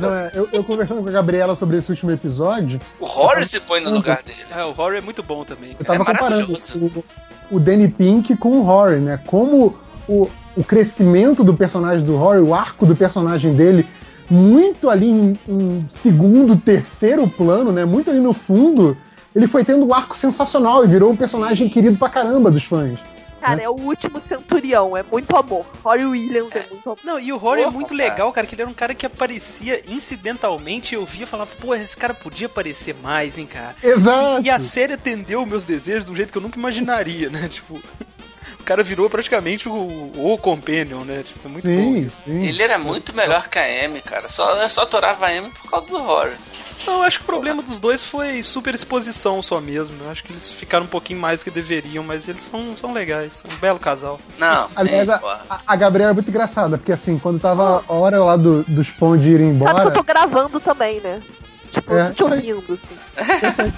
Não, 0.00 0.14
é, 0.14 0.30
eu, 0.34 0.48
eu 0.50 0.64
conversando 0.64 1.02
com 1.02 1.08
a 1.10 1.12
Gabriela 1.12 1.54
sobre 1.54 1.76
esse 1.76 1.90
último 1.90 2.10
episódio, 2.10 2.80
O 2.98 3.04
Horace 3.04 3.50
se 3.50 3.60
põe 3.60 3.80
no 3.82 3.90
lugar 3.90 4.22
dele. 4.22 4.38
É, 4.50 4.64
o 4.64 4.68
horror 4.68 4.94
é 4.94 5.00
muito 5.00 5.22
bom 5.22 5.44
também. 5.44 5.76
eu 5.78 5.84
tava 5.84 6.02
É 6.02 6.06
comparando 6.06 6.58
o, 6.74 7.04
o 7.56 7.60
Danny 7.60 7.88
Pink 7.88 8.34
com 8.36 8.52
o 8.52 8.62
Rory, 8.62 8.96
né? 8.96 9.20
Como 9.26 9.78
o, 10.08 10.30
o 10.56 10.64
crescimento 10.64 11.44
do 11.44 11.52
personagem 11.54 12.02
do 12.04 12.16
Rory, 12.16 12.40
o 12.40 12.54
arco 12.54 12.86
do 12.86 12.96
personagem 12.96 13.54
dele, 13.54 13.86
muito 14.34 14.90
ali 14.90 15.08
em, 15.08 15.38
em 15.48 15.86
segundo, 15.88 16.56
terceiro 16.56 17.28
plano, 17.28 17.70
né? 17.72 17.84
Muito 17.84 18.10
ali 18.10 18.20
no 18.20 18.32
fundo, 18.32 18.96
ele 19.34 19.46
foi 19.46 19.64
tendo 19.64 19.86
um 19.86 19.94
arco 19.94 20.16
sensacional 20.16 20.84
e 20.84 20.88
virou 20.88 21.12
um 21.12 21.16
personagem 21.16 21.68
querido 21.68 21.96
pra 21.96 22.08
caramba 22.08 22.50
dos 22.50 22.64
fãs. 22.64 22.98
Cara, 23.40 23.62
é 23.62 23.68
o 23.68 23.78
último 23.78 24.20
centurião, 24.22 24.96
é 24.96 25.02
muito 25.02 25.36
amor. 25.36 25.66
Rory 25.84 26.06
Williams 26.06 26.56
é, 26.56 26.66
muito 26.70 26.86
amor. 26.86 26.98
Não, 27.04 27.20
e 27.20 27.30
o 27.30 27.36
Rory 27.36 27.62
é 27.62 27.68
muito 27.68 27.94
cara. 27.94 28.08
legal, 28.08 28.32
cara, 28.32 28.46
que 28.46 28.54
ele 28.54 28.62
era 28.62 28.70
um 28.70 28.74
cara 28.74 28.94
que 28.94 29.04
aparecia 29.04 29.82
incidentalmente. 29.86 30.94
Eu 30.94 31.04
via 31.04 31.24
e 31.24 31.26
falava, 31.26 31.50
pô, 31.60 31.74
esse 31.74 31.94
cara 31.94 32.14
podia 32.14 32.46
aparecer 32.46 32.94
mais, 32.94 33.36
hein, 33.36 33.46
cara. 33.46 33.76
Exato. 33.82 34.42
E, 34.42 34.46
e 34.46 34.50
a 34.50 34.58
série 34.58 34.94
atendeu 34.94 35.44
meus 35.44 35.66
desejos 35.66 36.06
de 36.06 36.12
um 36.12 36.14
jeito 36.14 36.32
que 36.32 36.38
eu 36.38 36.42
nunca 36.42 36.58
imaginaria, 36.58 37.28
né? 37.28 37.46
Tipo, 37.54 37.78
o 38.64 38.66
cara 38.66 38.82
virou 38.82 39.10
praticamente 39.10 39.68
o, 39.68 40.10
o 40.16 40.38
companion, 40.38 41.04
né? 41.04 41.22
Tipo, 41.22 41.46
é 41.46 41.50
muito 41.50 41.68
bom 41.68 41.74
Sim, 41.74 41.98
isso. 41.98 42.22
sim. 42.24 42.46
Ele 42.46 42.62
era 42.62 42.78
muito 42.78 43.14
melhor 43.14 43.46
que 43.46 43.58
a 43.58 43.84
Amy, 43.84 44.00
cara. 44.00 44.30
Só, 44.30 44.56
eu 44.56 44.68
só 44.70 44.82
adorava 44.82 45.26
a 45.26 45.28
Amy 45.28 45.50
por 45.50 45.70
causa 45.70 45.86
do 45.86 45.96
horror. 45.96 46.30
Não, 46.86 46.94
eu 46.94 47.02
acho 47.02 47.18
que 47.18 47.24
o 47.24 47.26
problema 47.26 47.62
dos 47.62 47.78
dois 47.78 48.02
foi 48.02 48.42
super 48.42 48.74
exposição 48.74 49.42
só 49.42 49.60
mesmo. 49.60 50.02
Eu 50.02 50.10
acho 50.10 50.24
que 50.24 50.32
eles 50.32 50.50
ficaram 50.50 50.86
um 50.86 50.88
pouquinho 50.88 51.20
mais 51.20 51.40
do 51.40 51.44
que 51.44 51.50
deveriam, 51.50 52.02
mas 52.02 52.26
eles 52.26 52.40
são, 52.40 52.74
são 52.74 52.90
legais. 52.94 53.34
São 53.34 53.50
um 53.54 53.60
belo 53.60 53.78
casal. 53.78 54.18
Não, 54.38 54.70
sim, 54.72 54.80
Aliás, 54.80 55.10
a, 55.10 55.18
porra. 55.18 55.44
a- 55.50 55.60
a 55.66 55.76
Gabriela 55.76 56.12
é 56.12 56.14
muito 56.14 56.30
engraçada, 56.30 56.78
porque 56.78 56.92
assim, 56.92 57.18
quando 57.18 57.38
tava 57.38 57.84
a 57.86 57.92
hora 57.92 58.22
lá 58.24 58.34
do, 58.36 58.62
dos 58.64 58.90
Pond 58.90 59.28
irem 59.30 59.58
Sabe 59.58 59.64
que 59.64 59.70
embora. 59.70 59.88
eu 59.88 59.92
tô 59.92 60.02
gravando 60.02 60.58
também, 60.58 61.00
né? 61.00 61.20
Tipo, 61.70 61.94
É, 61.96 62.12
te 62.14 62.22
ouvindo, 62.24 62.64
assim. 62.72 62.96
Eu 63.42 63.52
sei. 63.52 63.72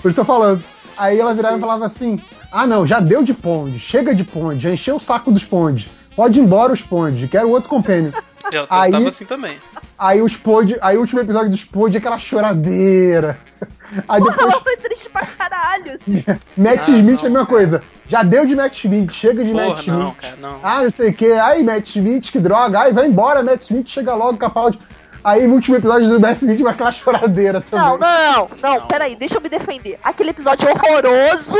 Por 0.00 0.08
isso 0.08 0.16
tô 0.16 0.24
falando. 0.24 0.64
Aí 0.96 1.18
ela 1.18 1.34
virava 1.34 1.56
e 1.56 1.60
falava 1.60 1.86
assim: 1.86 2.20
Ah, 2.50 2.66
não, 2.66 2.84
já 2.86 3.00
deu 3.00 3.22
de 3.22 3.34
Pond, 3.34 3.78
chega 3.78 4.14
de 4.14 4.24
Pond, 4.24 4.58
já 4.62 4.70
encheu 4.70 4.96
o 4.96 5.00
saco 5.00 5.30
dos 5.32 5.44
Pond. 5.44 5.90
Pode 6.16 6.38
ir 6.38 6.42
embora 6.42 6.72
os 6.72 6.82
Pond, 6.82 7.26
quero 7.28 7.48
outro 7.50 7.68
compênio. 7.68 8.12
Eu, 8.52 8.60
eu 8.62 8.66
Aí- 8.70 8.92
tava 8.92 9.08
assim 9.08 9.24
também. 9.24 9.58
Aí 9.98 10.20
os 10.20 10.36
Pond, 10.36 10.76
aí 10.82 10.96
o 10.96 11.00
último 11.00 11.20
episódio 11.20 11.50
dos 11.50 11.64
Pond 11.64 11.96
é 11.96 11.98
aquela 11.98 12.18
choradeira. 12.18 13.38
Aí 14.08 14.20
Porra, 14.20 14.32
depois 14.32 14.52
ela 14.52 14.60
foi 14.62 14.76
triste 14.78 15.08
pra 15.10 15.24
caralho. 15.26 15.98
Matt 16.56 16.88
Ah, 16.88 16.92
Smith 16.92 17.16
não, 17.18 17.24
é 17.24 17.26
a 17.26 17.30
mesma 17.30 17.46
coisa. 17.46 17.82
Já 18.06 18.22
deu 18.22 18.44
de 18.44 18.54
Matt 18.56 18.76
Smith, 18.84 19.12
chega 19.12 19.44
de 19.44 19.52
Porra, 19.52 19.68
Matt 19.68 19.86
não, 19.86 19.98
Smith. 20.00 20.16
cara, 20.20 20.36
não. 20.40 20.58
Ah, 20.62 20.82
não 20.82 20.90
sei 20.90 21.10
o 21.10 21.14
que. 21.14 21.30
Ai, 21.32 21.62
Matt 21.62 21.88
Smith, 21.90 22.30
que 22.30 22.38
droga. 22.40 22.80
Ai, 22.80 22.92
vai 22.92 23.06
embora, 23.06 23.42
Matt 23.42 23.62
Smith, 23.62 23.88
chega 23.88 24.14
logo, 24.14 24.36
Capaldi. 24.36 24.78
Aí, 25.24 25.46
no 25.46 25.54
último 25.54 25.76
episódio 25.76 26.08
do 26.08 26.20
Matt 26.20 26.36
Smith, 26.42 26.60
vai 26.60 26.72
aquela 26.74 26.92
choradeira 26.92 27.60
também. 27.62 27.84
Não, 27.86 27.96
não, 27.98 28.50
não, 28.62 28.74
Não. 28.80 28.86
peraí, 28.86 29.16
deixa 29.16 29.36
eu 29.36 29.40
me 29.40 29.48
defender. 29.48 29.98
Aquele 30.04 30.30
episódio 30.30 30.68
horroroso, 30.70 31.56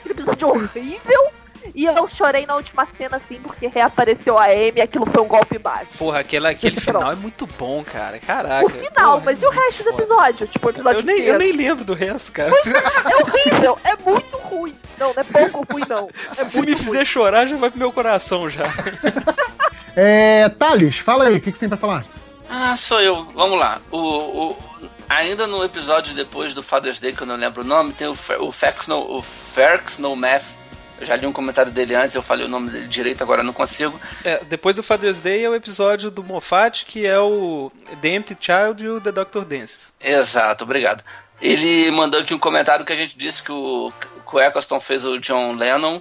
aquele 0.00 0.10
episódio 0.14 0.48
horrível, 0.48 1.32
e 1.74 1.84
eu 1.86 2.06
chorei 2.08 2.46
na 2.46 2.54
última 2.56 2.86
cena, 2.86 3.16
assim, 3.16 3.40
porque 3.40 3.66
reapareceu 3.66 4.38
a 4.38 4.44
Amy 4.44 4.74
e 4.76 4.80
aquilo 4.82 5.04
foi 5.06 5.22
um 5.22 5.26
golpe 5.26 5.58
baixo. 5.58 5.88
Porra, 5.98 6.20
aquele, 6.20 6.46
aquele 6.48 6.78
final 6.78 7.10
é 7.10 7.16
muito 7.16 7.46
bom, 7.58 7.82
cara. 7.82 8.18
Caraca. 8.18 8.64
O 8.66 8.68
final, 8.68 9.12
Porra, 9.14 9.22
mas 9.24 9.42
é 9.42 9.46
e 9.46 9.48
o 9.48 9.50
resto 9.50 9.82
do 9.82 9.90
foda. 9.90 10.02
episódio? 10.02 10.46
Tipo, 10.46 10.66
o 10.66 10.70
episódio 10.70 11.00
Eu 11.00 11.04
nem, 11.04 11.20
eu 11.22 11.38
nem 11.38 11.52
lembro 11.52 11.84
do 11.84 11.94
resto, 11.94 12.30
cara. 12.32 12.52
Se, 12.62 12.70
É 12.70 13.16
horrível, 13.16 13.78
é 13.82 13.96
muito 14.08 14.36
ruim. 14.36 14.76
Não, 14.98 15.08
não 15.08 15.40
é 15.40 15.48
pouco 15.48 15.72
ruim, 15.72 15.84
não. 15.88 16.08
É 16.30 16.44
se 16.44 16.56
muito 16.56 16.70
me 16.70 16.76
fizer 16.76 16.98
ruim. 16.98 17.04
chorar, 17.06 17.46
já 17.46 17.56
vai 17.56 17.70
pro 17.70 17.78
meu 17.78 17.90
coração 17.92 18.48
já. 18.48 18.62
É, 19.96 20.48
Thales, 20.50 20.98
fala 20.98 21.24
aí, 21.26 21.36
o 21.36 21.40
que, 21.40 21.50
que 21.50 21.56
você 21.58 21.60
tem 21.60 21.68
pra 21.68 21.78
falar? 21.78 22.04
Ah, 22.48 22.76
sou 22.76 23.00
eu. 23.00 23.24
Vamos 23.34 23.58
lá. 23.58 23.80
O, 23.90 23.98
o- 23.98 24.56
ainda 25.08 25.46
no 25.46 25.64
episódio 25.64 26.14
depois 26.14 26.54
do 26.54 26.62
Father's 26.62 26.98
Day, 27.00 27.12
que 27.12 27.22
eu 27.22 27.26
não 27.26 27.36
lembro 27.36 27.62
o 27.62 27.66
nome, 27.66 27.92
tem 27.92 28.06
o, 28.06 28.16
o 28.40 28.52
Fax 28.52 28.86
No, 28.86 29.18
o 29.18 29.22
Ferx 29.22 29.98
No 29.98 30.14
Math. 30.14 30.44
Eu 30.98 31.04
já 31.04 31.14
li 31.14 31.26
um 31.26 31.32
comentário 31.32 31.70
dele 31.70 31.94
antes, 31.94 32.16
eu 32.16 32.22
falei 32.22 32.46
o 32.46 32.48
nome 32.48 32.70
dele 32.70 32.88
direito, 32.88 33.22
agora 33.22 33.42
não 33.42 33.52
consigo. 33.52 34.00
É, 34.24 34.42
depois 34.44 34.76
do 34.76 34.82
Father's 34.82 35.20
Day 35.20 35.44
é 35.44 35.50
o 35.50 35.54
episódio 35.54 36.10
do 36.10 36.24
Moffat, 36.24 36.86
que 36.86 37.04
é 37.04 37.18
o 37.18 37.70
The 38.00 38.08
Empty 38.14 38.36
Child 38.40 38.82
e 38.84 38.88
o 38.88 39.00
The 39.00 39.12
Doctor 39.12 39.44
Dances. 39.44 39.92
Exato, 40.00 40.64
obrigado. 40.64 41.04
Ele 41.38 41.90
mandou 41.90 42.18
aqui 42.20 42.32
um 42.32 42.38
comentário 42.38 42.82
que 42.82 42.94
a 42.94 42.96
gente 42.96 43.14
disse 43.18 43.42
que 43.42 43.52
o, 43.52 43.92
que 44.00 44.36
o 44.36 44.40
Eccleston 44.40 44.80
fez 44.80 45.04
o 45.04 45.18
John 45.18 45.54
Lennon. 45.56 46.00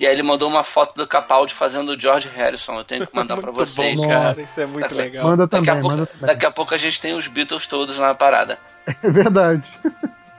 E 0.00 0.06
aí 0.06 0.14
ele 0.14 0.22
mandou 0.22 0.48
uma 0.48 0.64
foto 0.64 0.94
do 0.96 1.06
Capaldi 1.06 1.52
fazendo 1.52 1.90
o 1.92 2.00
George 2.00 2.26
Harrison. 2.34 2.74
Eu 2.78 2.84
tenho 2.84 3.06
que 3.06 3.14
mandar 3.14 3.36
pra 3.36 3.52
muito 3.52 3.66
vocês. 3.66 4.00
bom, 4.00 4.08
cara. 4.08 4.28
Nossa. 4.30 4.40
Isso 4.40 4.60
é 4.62 4.64
muito 4.66 4.80
Daqui- 4.80 4.94
legal. 4.94 5.24
Manda 5.28 5.46
Daqui 5.46 5.66
também, 5.66 5.70
a, 5.70 5.82
pouco, 5.82 5.96
manda 5.96 6.06
também. 6.06 6.26
daqui 6.26 6.46
a 6.46 6.50
pouco 6.50 6.74
a 6.74 6.78
gente 6.78 6.98
tem 7.00 7.14
os 7.14 7.26
Beatles 7.28 7.66
todos 7.66 7.98
na 7.98 8.14
parada. 8.14 8.58
É 9.04 9.10
verdade. 9.10 9.70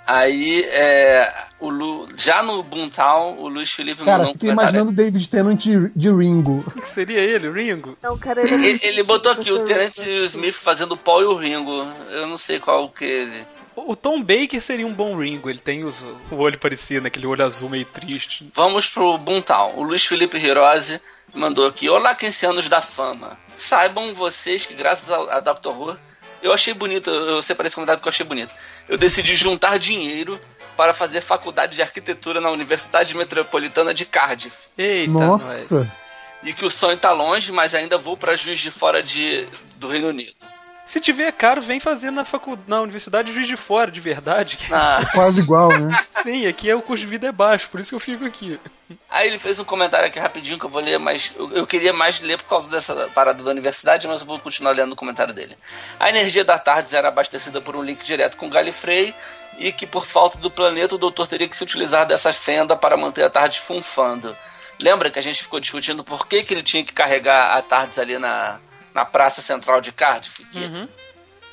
Aí, 0.06 0.64
é, 0.68 1.32
o 1.60 1.70
Lu, 1.70 2.08
já 2.18 2.42
no 2.42 2.62
Boomtown, 2.64 3.38
o 3.38 3.48
Luiz 3.48 3.72
Felipe 3.72 4.04
Cara, 4.04 4.18
mandou 4.18 4.32
um 4.32 4.34
fiquei 4.34 4.50
comentário. 4.50 4.72
imaginando 4.80 4.92
o 4.92 4.94
David 4.96 5.30
Tennant 5.30 5.60
de, 5.62 5.90
de 5.96 6.12
Ringo. 6.12 6.66
O 6.68 6.72
que 6.82 6.88
seria 6.88 7.20
ele, 7.20 7.48
o 7.48 7.54
Ringo? 7.54 7.96
Não, 8.02 8.18
cara, 8.18 8.42
ele, 8.42 8.80
é 8.84 8.88
Ele, 8.88 9.04
botou 9.04 9.32
aqui 9.32 9.52
o 9.52 9.64
e 9.64 10.20
o 10.22 10.26
Smith 10.26 10.56
fazendo 10.56 10.94
o 10.94 10.98
Paul 10.98 11.22
e 11.22 11.26
o 11.26 11.36
Ringo. 11.38 11.88
Eu 12.10 12.26
não 12.28 12.38
sei 12.38 12.60
qual 12.60 12.90
que 12.90 13.06
ele. 13.06 13.46
O 13.76 13.96
Tom 13.96 14.22
Baker 14.22 14.62
seria 14.62 14.86
um 14.86 14.94
bom 14.94 15.18
Ringo. 15.18 15.50
Ele 15.50 15.60
tem 15.60 15.84
os- 15.84 16.02
o 16.30 16.36
olho 16.36 16.58
parecido, 16.60 17.08
aquele 17.08 17.26
olho 17.28 17.44
azul 17.44 17.70
meio 17.70 17.86
triste. 17.86 18.52
Vamos 18.54 18.90
pro 18.90 19.18
Boomtown. 19.18 19.76
O 19.78 19.84
Luiz 19.84 20.06
Felipe 20.06 20.38
Hirose 20.38 21.00
mandou 21.34 21.66
aqui: 21.66 21.90
Olá, 21.90 22.14
quinceanos 22.14 22.68
da 22.68 22.82
fama. 22.82 23.38
Saibam 23.56 24.14
vocês 24.14 24.66
que, 24.66 24.74
graças 24.74 25.10
a, 25.12 25.38
a 25.38 25.40
Dr. 25.40 25.70
Who, 25.70 25.98
eu 26.42 26.52
achei 26.54 26.74
bonito, 26.74 27.10
eu 27.10 27.42
separei 27.42 27.68
esse 27.68 27.76
comentário 27.76 28.00
porque 28.00 28.10
eu 28.10 28.14
achei 28.14 28.26
bonito. 28.26 28.54
Eu 28.90 28.98
decidi 28.98 29.36
juntar 29.36 29.78
dinheiro 29.80 30.40
para 30.76 30.94
fazer 30.94 31.22
faculdade 31.22 31.76
de 31.76 31.82
arquitetura 31.82 32.42
na 32.42 32.50
Universidade 32.50 33.16
Metropolitana 33.16 33.94
de 33.94 34.04
Cardiff. 34.06 34.56
Eita, 34.78 35.12
Nossa. 35.12 35.80
nós. 35.80 35.88
E 36.44 36.54
que 36.54 36.66
o 36.66 36.72
sonho 36.72 36.98
tá 36.98 37.12
longe, 37.12 37.52
mas 37.52 37.76
ainda 37.76 37.98
vou 38.00 38.18
para 38.18 38.36
Juiz 38.36 38.60
de 38.60 38.72
Fora 38.72 39.04
de, 39.04 39.46
do 39.76 39.88
Reino 39.88 40.08
Unido. 40.08 40.34
Se 40.92 41.00
tiver 41.00 41.32
caro, 41.32 41.62
vem 41.62 41.80
fazer 41.80 42.12
na, 42.12 42.26
facu... 42.26 42.60
na 42.68 42.82
Universidade 42.82 43.30
de 43.30 43.34
Juiz 43.34 43.48
de 43.48 43.56
Fora, 43.56 43.90
de 43.90 44.02
verdade. 44.02 44.58
Ah, 44.70 45.00
Quase 45.14 45.40
igual, 45.40 45.70
né? 45.70 45.98
Sim, 46.22 46.48
aqui 46.48 46.70
é 46.70 46.76
o 46.76 46.82
custo 46.82 47.06
de 47.06 47.10
vida 47.10 47.28
é 47.28 47.32
baixo, 47.32 47.70
por 47.70 47.80
isso 47.80 47.92
que 47.92 47.96
eu 47.96 48.00
fico 48.00 48.26
aqui. 48.26 48.60
Aí 49.10 49.28
ele 49.28 49.38
fez 49.38 49.58
um 49.58 49.64
comentário 49.64 50.08
aqui 50.08 50.20
rapidinho 50.20 50.60
que 50.60 50.66
eu 50.66 50.70
vou 50.70 50.82
ler, 50.82 51.00
mas 51.00 51.32
eu, 51.38 51.50
eu 51.54 51.66
queria 51.66 51.94
mais 51.94 52.20
ler 52.20 52.38
por 52.38 52.44
causa 52.46 52.70
dessa 52.70 53.08
parada 53.16 53.42
da 53.42 53.52
universidade, 53.52 54.06
mas 54.06 54.20
eu 54.20 54.28
vou 54.28 54.38
continuar 54.38 54.72
lendo 54.74 54.92
o 54.92 54.96
comentário 54.98 55.34
dele. 55.34 55.58
A 55.98 56.10
energia 56.10 56.44
da 56.44 56.60
Tardes 56.60 56.94
era 56.94 57.08
abastecida 57.08 57.62
por 57.62 57.74
um 57.74 57.82
link 57.82 58.04
direto 58.04 58.36
com 58.36 58.50
Galifrey 58.50 59.16
e 59.60 59.72
que 59.72 59.88
por 59.88 60.06
falta 60.06 60.38
do 60.40 60.52
planeta 60.52 60.96
o 60.96 60.98
doutor 60.98 61.26
teria 61.26 61.48
que 61.48 61.56
se 61.56 61.64
utilizar 61.64 62.06
dessa 62.06 62.34
fenda 62.34 62.76
para 62.76 62.98
manter 62.98 63.24
a 63.24 63.30
Tardes 63.30 63.60
funfando. 63.60 64.36
Lembra 64.82 65.10
que 65.10 65.20
a 65.20 65.24
gente 65.24 65.42
ficou 65.42 65.62
discutindo 65.62 66.04
por 66.04 66.28
que, 66.28 66.44
que 66.44 66.54
ele 66.54 66.64
tinha 66.64 66.84
que 66.84 66.92
carregar 66.92 67.56
a 67.56 67.62
Tardes 67.62 67.98
ali 67.98 68.20
na, 68.20 68.60
na 68.94 69.06
praça 69.06 69.42
central 69.42 69.82
de 69.82 69.92
Cardiff? 69.92 70.44
Que 70.46 70.60
Uhum. 70.60 70.88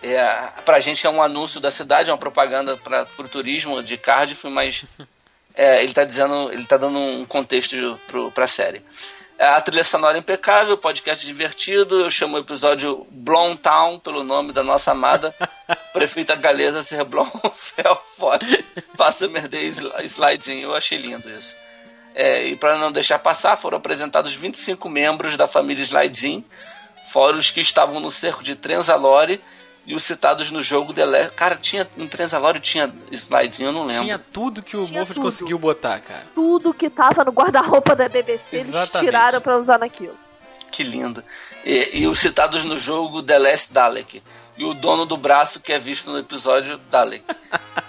é, 0.03 0.51
pra 0.65 0.81
gente 0.81 1.07
é 1.07 1.11
um 1.11 1.23
anúncio 1.23 1.61
da 1.61 1.71
cidade, 1.71 2.11
é 2.11 2.13
uma 2.13 2.19
propaganda 2.19 2.77
para 2.77 3.07
o 3.19 3.29
turismo 3.29 3.83
de 3.83 3.97
Cardiff, 3.97 4.47
mas 4.49 4.85
é, 5.55 5.83
ele 5.83 5.93
tá 5.93 6.05
dizendo, 6.05 6.53
ele 6.53 6.67
tá 6.67 6.77
dando 6.77 6.99
um 6.99 7.25
contexto 7.25 7.99
pro, 8.07 8.31
pra 8.31 8.47
série. 8.47 8.83
É, 9.39 9.47
A 9.47 9.61
trilha 9.61 9.85
sonora 9.85 10.19
é 10.19 10.21
impecável, 10.21 10.77
podcast 10.77 11.25
divertido. 11.25 12.01
Eu 12.01 12.11
chamo 12.11 12.37
o 12.37 12.41
episódio 12.41 13.07
Blomtown 13.11 13.99
pelo 14.01 14.25
nome 14.25 14.53
da 14.53 14.65
nossa 14.65 14.91
amada 14.91 15.33
prefeita 15.93 16.35
galesa 16.35 16.83
ser 16.83 17.05
Blomfeld. 17.05 18.65
Faça 18.99 19.29
merder 19.29 19.63
slidezinho. 20.03 20.71
Eu 20.71 20.75
achei 20.75 20.99
lindo 20.99 21.31
isso. 21.31 21.55
É, 22.17 22.43
e 22.49 22.57
para 22.57 22.79
não 22.79 22.91
deixar 22.91 23.21
passar, 23.21 23.57
foram 23.57 23.79
apresentados 23.79 24.35
25 24.35 24.89
membros 24.89 25.37
da 25.37 25.47
família 25.47 25.85
Slidezin, 25.85 26.45
fora 27.11 27.37
os 27.37 27.51
que 27.51 27.61
estavam 27.61 28.01
no 28.01 28.11
cerco 28.11 28.43
de 28.43 28.55
Trenzalore 28.55 29.41
e 29.87 29.95
os 29.95 30.05
citados 30.05 30.51
no 30.51 30.63
jogo 30.63 30.93
The 30.93 31.05
Last. 31.05 31.31
Cara, 31.35 31.57
tinha 31.57 31.89
em 31.97 32.07
Trenzalore 32.07 32.61
tinha 32.61 32.93
Slidezin, 33.11 33.65
eu 33.65 33.73
não 33.73 33.85
lembro. 33.87 34.05
Tinha 34.05 34.19
tudo 34.19 34.63
que 34.63 34.77
o 34.77 34.87
Moffat 34.87 35.19
conseguiu 35.19 35.59
botar, 35.59 36.01
cara. 36.01 36.25
Tudo 36.35 36.75
que 36.75 36.91
tava 36.91 37.25
no 37.25 37.33
guarda-roupa 37.33 37.97
da 37.97 38.09
BBC, 38.09 38.43
eles 38.53 38.69
Exatamente. 38.69 39.07
tiraram 39.07 39.41
pra 39.41 39.59
usar 39.59 39.79
naquilo. 39.79 40.17
Que 40.71 40.83
lindo. 40.83 41.25
E, 41.65 42.01
e 42.01 42.07
os 42.07 42.21
citados 42.21 42.63
no 42.65 42.79
jogo 42.79 43.23
The 43.23 43.39
Last 43.39 43.73
Dalek. 43.73 44.23
E 44.59 44.65
o 44.65 44.75
dono 44.75 45.07
do 45.07 45.17
braço 45.17 45.59
que 45.61 45.73
é 45.73 45.79
visto 45.79 46.11
no 46.11 46.19
episódio 46.19 46.79
Dalek. 46.91 47.25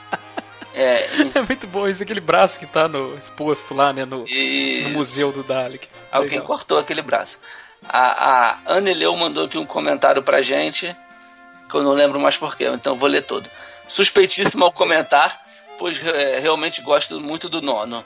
É, 0.72 1.08
É 1.36 1.42
muito 1.42 1.68
bom 1.68 1.88
isso, 1.88 2.02
aquele 2.02 2.22
braço 2.22 2.60
que 2.60 2.66
tá 2.66 2.88
no, 2.88 3.18
exposto 3.18 3.74
lá, 3.74 3.92
né, 3.92 4.06
no, 4.06 4.24
e 4.30 4.84
no 4.84 4.90
museu 4.92 5.32
do 5.32 5.44
Dalek. 5.44 5.88
alguém 6.12 6.40
Legal. 6.40 6.46
cortou 6.46 6.78
aquele 6.80 7.02
braço. 7.02 7.40
A, 7.90 8.52
a 8.52 8.58
Anne 8.68 8.94
Leu 8.94 9.16
mandou 9.16 9.46
aqui 9.46 9.58
um 9.58 9.66
comentário 9.66 10.22
pra 10.22 10.44
gente, 10.44 10.96
que 11.68 11.76
eu 11.76 11.84
não 11.84 11.94
lembro 11.94 12.20
mais 12.20 12.38
porquê, 12.38 12.68
então 12.68 12.96
vou 12.96 13.10
ler 13.10 13.24
todo. 13.24 13.50
Suspeitíssimo 13.88 14.64
ao 14.64 14.72
comentar, 14.72 15.42
pois 15.80 16.00
é, 16.06 16.38
realmente 16.38 16.82
gosto 16.82 17.20
muito 17.20 17.50
do 17.50 17.62
nono. 17.62 18.06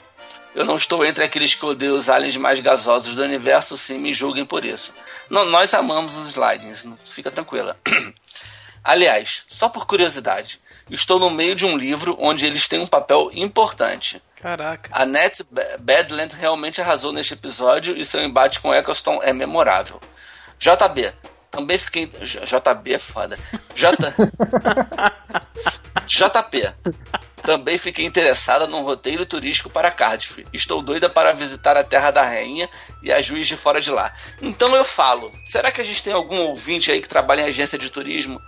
Eu 0.54 0.64
não 0.64 0.76
estou 0.76 1.04
entre 1.04 1.24
aqueles 1.24 1.54
que 1.54 1.66
odeiam 1.66 1.96
os 1.96 2.08
aliens 2.08 2.36
mais 2.36 2.60
gasosos 2.60 3.14
do 3.14 3.22
universo, 3.22 3.76
sim, 3.76 3.98
me 3.98 4.14
julguem 4.14 4.46
por 4.46 4.64
isso. 4.64 4.94
Não, 5.28 5.44
nós 5.44 5.74
amamos 5.74 6.16
os 6.16 6.28
slidings, 6.28 6.86
fica 7.04 7.30
tranquila. 7.30 7.76
Aliás, 8.84 9.44
só 9.48 9.70
por 9.70 9.86
curiosidade, 9.86 10.60
estou 10.90 11.18
no 11.18 11.30
meio 11.30 11.54
de 11.54 11.64
um 11.64 11.74
livro 11.74 12.16
onde 12.20 12.44
eles 12.44 12.68
têm 12.68 12.80
um 12.80 12.86
papel 12.86 13.30
importante. 13.32 14.20
Caraca. 14.36 14.90
A 14.92 15.06
Net 15.06 15.42
Badland 15.80 16.36
realmente 16.36 16.82
arrasou 16.82 17.10
neste 17.10 17.32
episódio 17.32 17.96
e 17.96 18.04
seu 18.04 18.22
embate 18.22 18.60
com 18.60 18.74
Eccleston 18.74 19.20
é 19.22 19.32
memorável. 19.32 19.98
JB, 20.58 21.14
também 21.50 21.78
fiquei. 21.78 22.06
JB 22.06 22.94
é 22.94 22.98
foda. 22.98 23.38
J... 23.74 23.96
JP. 26.06 26.74
Também 27.42 27.78
fiquei 27.78 28.04
interessada 28.04 28.66
num 28.66 28.82
roteiro 28.82 29.24
turístico 29.24 29.70
para 29.70 29.90
Cardiff. 29.90 30.46
Estou 30.52 30.82
doida 30.82 31.08
para 31.08 31.32
visitar 31.32 31.76
a 31.76 31.84
Terra 31.84 32.10
da 32.10 32.22
Rainha 32.22 32.68
e 33.02 33.12
a 33.12 33.20
Juiz 33.20 33.46
de 33.46 33.56
fora 33.56 33.80
de 33.80 33.90
lá. 33.90 34.12
Então 34.42 34.74
eu 34.74 34.84
falo, 34.84 35.32
será 35.46 35.70
que 35.70 35.80
a 35.80 35.84
gente 35.84 36.02
tem 36.02 36.12
algum 36.12 36.38
ouvinte 36.38 36.90
aí 36.90 37.00
que 37.00 37.08
trabalha 37.08 37.42
em 37.42 37.46
agência 37.46 37.78
de 37.78 37.90
turismo 37.90 38.40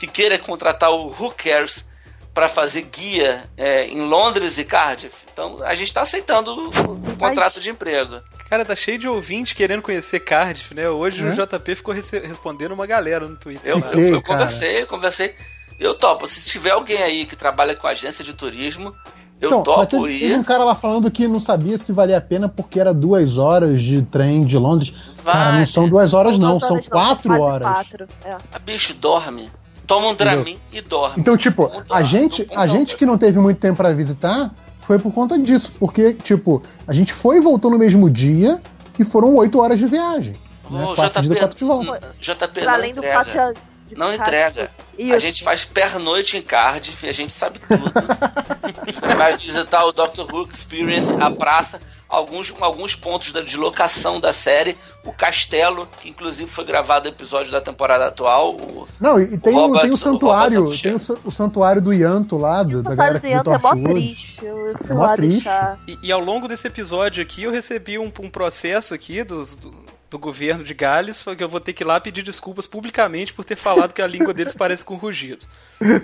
que 0.00 0.06
queira 0.06 0.38
contratar 0.38 0.90
o 0.90 1.08
Who 1.08 1.34
Cares 1.36 1.84
para 2.32 2.48
fazer 2.48 2.82
guia 2.82 3.44
é, 3.54 3.86
em 3.86 4.00
Londres 4.00 4.56
e 4.56 4.64
Cardiff? 4.64 5.14
Então 5.30 5.62
a 5.62 5.74
gente 5.74 5.88
está 5.88 6.00
aceitando 6.00 6.54
o, 6.54 6.68
o 6.68 7.16
contrato 7.18 7.60
de 7.60 7.68
emprego. 7.68 8.22
Cara, 8.48 8.64
tá 8.64 8.74
cheio 8.74 8.98
de 8.98 9.06
ouvinte 9.06 9.54
querendo 9.54 9.82
conhecer 9.82 10.20
Cardiff, 10.20 10.74
né? 10.74 10.88
Hoje 10.88 11.22
o 11.22 11.32
JP 11.32 11.74
ficou 11.74 11.92
respondendo 11.92 12.72
uma 12.72 12.86
galera 12.86 13.28
no 13.28 13.36
Twitter. 13.36 13.70
Eu, 13.70 13.78
eu, 13.92 14.14
eu 14.14 14.22
conversei, 14.22 14.86
conversei. 14.86 15.36
Eu 15.78 15.94
topo. 15.94 16.26
Se 16.26 16.46
tiver 16.46 16.70
alguém 16.70 17.02
aí 17.02 17.26
que 17.26 17.36
trabalha 17.36 17.76
com 17.76 17.86
agência 17.86 18.24
de 18.24 18.32
turismo, 18.32 18.94
eu 19.40 19.48
então, 19.48 19.62
topo 19.62 20.08
ir. 20.08 20.20
Teve 20.20 20.34
um 20.34 20.44
cara 20.44 20.64
lá 20.64 20.74
falando 20.74 21.10
que 21.10 21.28
não 21.28 21.40
sabia 21.40 21.78
se 21.78 21.92
valia 21.92 22.18
a 22.18 22.20
pena 22.20 22.48
porque 22.48 22.80
era 22.80 22.92
duas 22.92 23.38
horas 23.38 23.82
de 23.82 24.02
trem 24.02 24.44
de 24.44 24.56
Londres. 24.56 24.92
Vai. 25.22 25.34
Cara, 25.34 25.58
não 25.58 25.66
são 25.66 25.88
duas 25.88 26.12
horas, 26.14 26.38
não, 26.38 26.54
não 26.54 26.60
são 26.60 26.80
quatro 26.82 27.30
não, 27.30 27.40
horas. 27.40 27.68
Quatro, 27.68 28.08
é. 28.24 28.36
A 28.52 28.58
bicho 28.58 28.94
dorme. 28.94 29.50
Toma 29.90 30.06
um 30.06 30.14
Dramin 30.14 30.56
e 30.72 30.80
dorme. 30.80 31.16
Então, 31.18 31.36
tipo, 31.36 31.68
a 31.90 32.02
gente, 32.04 32.46
a 32.54 32.64
gente 32.68 32.94
que 32.94 33.04
não 33.04 33.18
teve 33.18 33.40
muito 33.40 33.58
tempo 33.58 33.78
para 33.78 33.92
visitar 33.92 34.54
foi 34.82 35.00
por 35.00 35.12
conta 35.12 35.36
disso. 35.36 35.72
Porque, 35.80 36.14
tipo, 36.14 36.62
a 36.86 36.92
gente 36.92 37.12
foi 37.12 37.38
e 37.38 37.40
voltou 37.40 37.72
no 37.72 37.76
mesmo 37.76 38.08
dia 38.08 38.60
e 39.00 39.04
foram 39.04 39.34
oito 39.34 39.58
horas 39.58 39.80
de 39.80 39.86
viagem. 39.86 40.36
Oh, 40.70 40.74
né? 40.74 40.92
Quatro 40.94 41.22
JP, 41.22 41.38
quatro 41.40 41.58
de 41.58 41.64
volta. 41.64 42.14
JP 42.20 42.60
não 42.60 42.72
além 42.72 42.92
entrega. 42.92 43.08
do 43.08 43.24
pátio 43.24 43.62
não 43.96 44.14
entrega. 44.14 44.70
Isso. 44.98 45.14
A 45.14 45.18
gente 45.18 45.42
faz 45.42 45.64
pernoite 45.64 46.36
em 46.36 46.42
Cardiff, 46.42 47.08
a 47.08 47.12
gente 47.12 47.32
sabe 47.32 47.58
tudo. 47.58 47.90
vai 49.16 49.36
visitar 49.36 49.84
o 49.84 49.92
Doctor 49.92 50.26
Who 50.32 50.48
Experience, 50.48 51.12
a 51.20 51.30
praça, 51.30 51.80
alguns, 52.08 52.52
alguns 52.60 52.94
pontos 52.94 53.32
de 53.32 53.56
locação 53.56 54.20
da 54.20 54.32
série, 54.32 54.76
o 55.04 55.12
castelo, 55.12 55.88
que 56.00 56.10
inclusive 56.10 56.50
foi 56.50 56.64
gravado 56.64 57.08
o 57.08 57.12
episódio 57.12 57.50
da 57.50 57.60
temporada 57.60 58.06
atual. 58.06 58.56
O, 58.56 58.84
Não, 59.00 59.20
e 59.20 59.38
tem, 59.38 59.54
o, 59.54 59.60
Robert, 59.60 59.82
tem 59.82 59.90
o 59.90 59.96
santuário, 59.96 60.64
o 60.64 60.78
tem 60.78 60.92
o, 60.92 61.00
o, 61.24 61.30
santuário 61.30 61.80
do 61.80 61.92
Yanto 61.92 62.36
lá, 62.36 62.62
do, 62.62 62.82
da 62.82 62.94
galera 62.94 63.18
do 63.18 63.26
Yanto 63.26 63.52
é 63.52 63.58
mó 63.58 63.74
triste. 63.74 64.44
Eu 64.44 64.74
é 64.88 64.92
mó 64.92 65.16
triste. 65.16 65.48
E, 65.86 65.98
e, 66.02 66.12
ao 66.12 66.20
longo 66.20 66.46
desse 66.48 66.66
episódio 66.66 67.22
aqui, 67.22 67.44
eu 67.44 67.50
recebi 67.50 67.98
um, 67.98 68.12
um 68.20 68.30
processo 68.30 68.92
aqui 68.92 69.24
dos, 69.24 69.56
do, 69.56 69.72
do 70.10 70.18
governo 70.18 70.64
de 70.64 70.74
Gales 70.74 71.20
foi 71.20 71.36
que 71.36 71.44
eu 71.44 71.48
vou 71.48 71.60
ter 71.60 71.72
que 71.72 71.84
ir 71.84 71.86
lá 71.86 72.00
pedir 72.00 72.22
desculpas 72.22 72.66
publicamente 72.66 73.32
por 73.32 73.44
ter 73.44 73.54
falado 73.54 73.92
que 73.92 74.02
a 74.02 74.06
língua 74.06 74.34
deles 74.34 74.52
parece 74.52 74.84
com 74.84 74.96
rugido. 74.96 75.46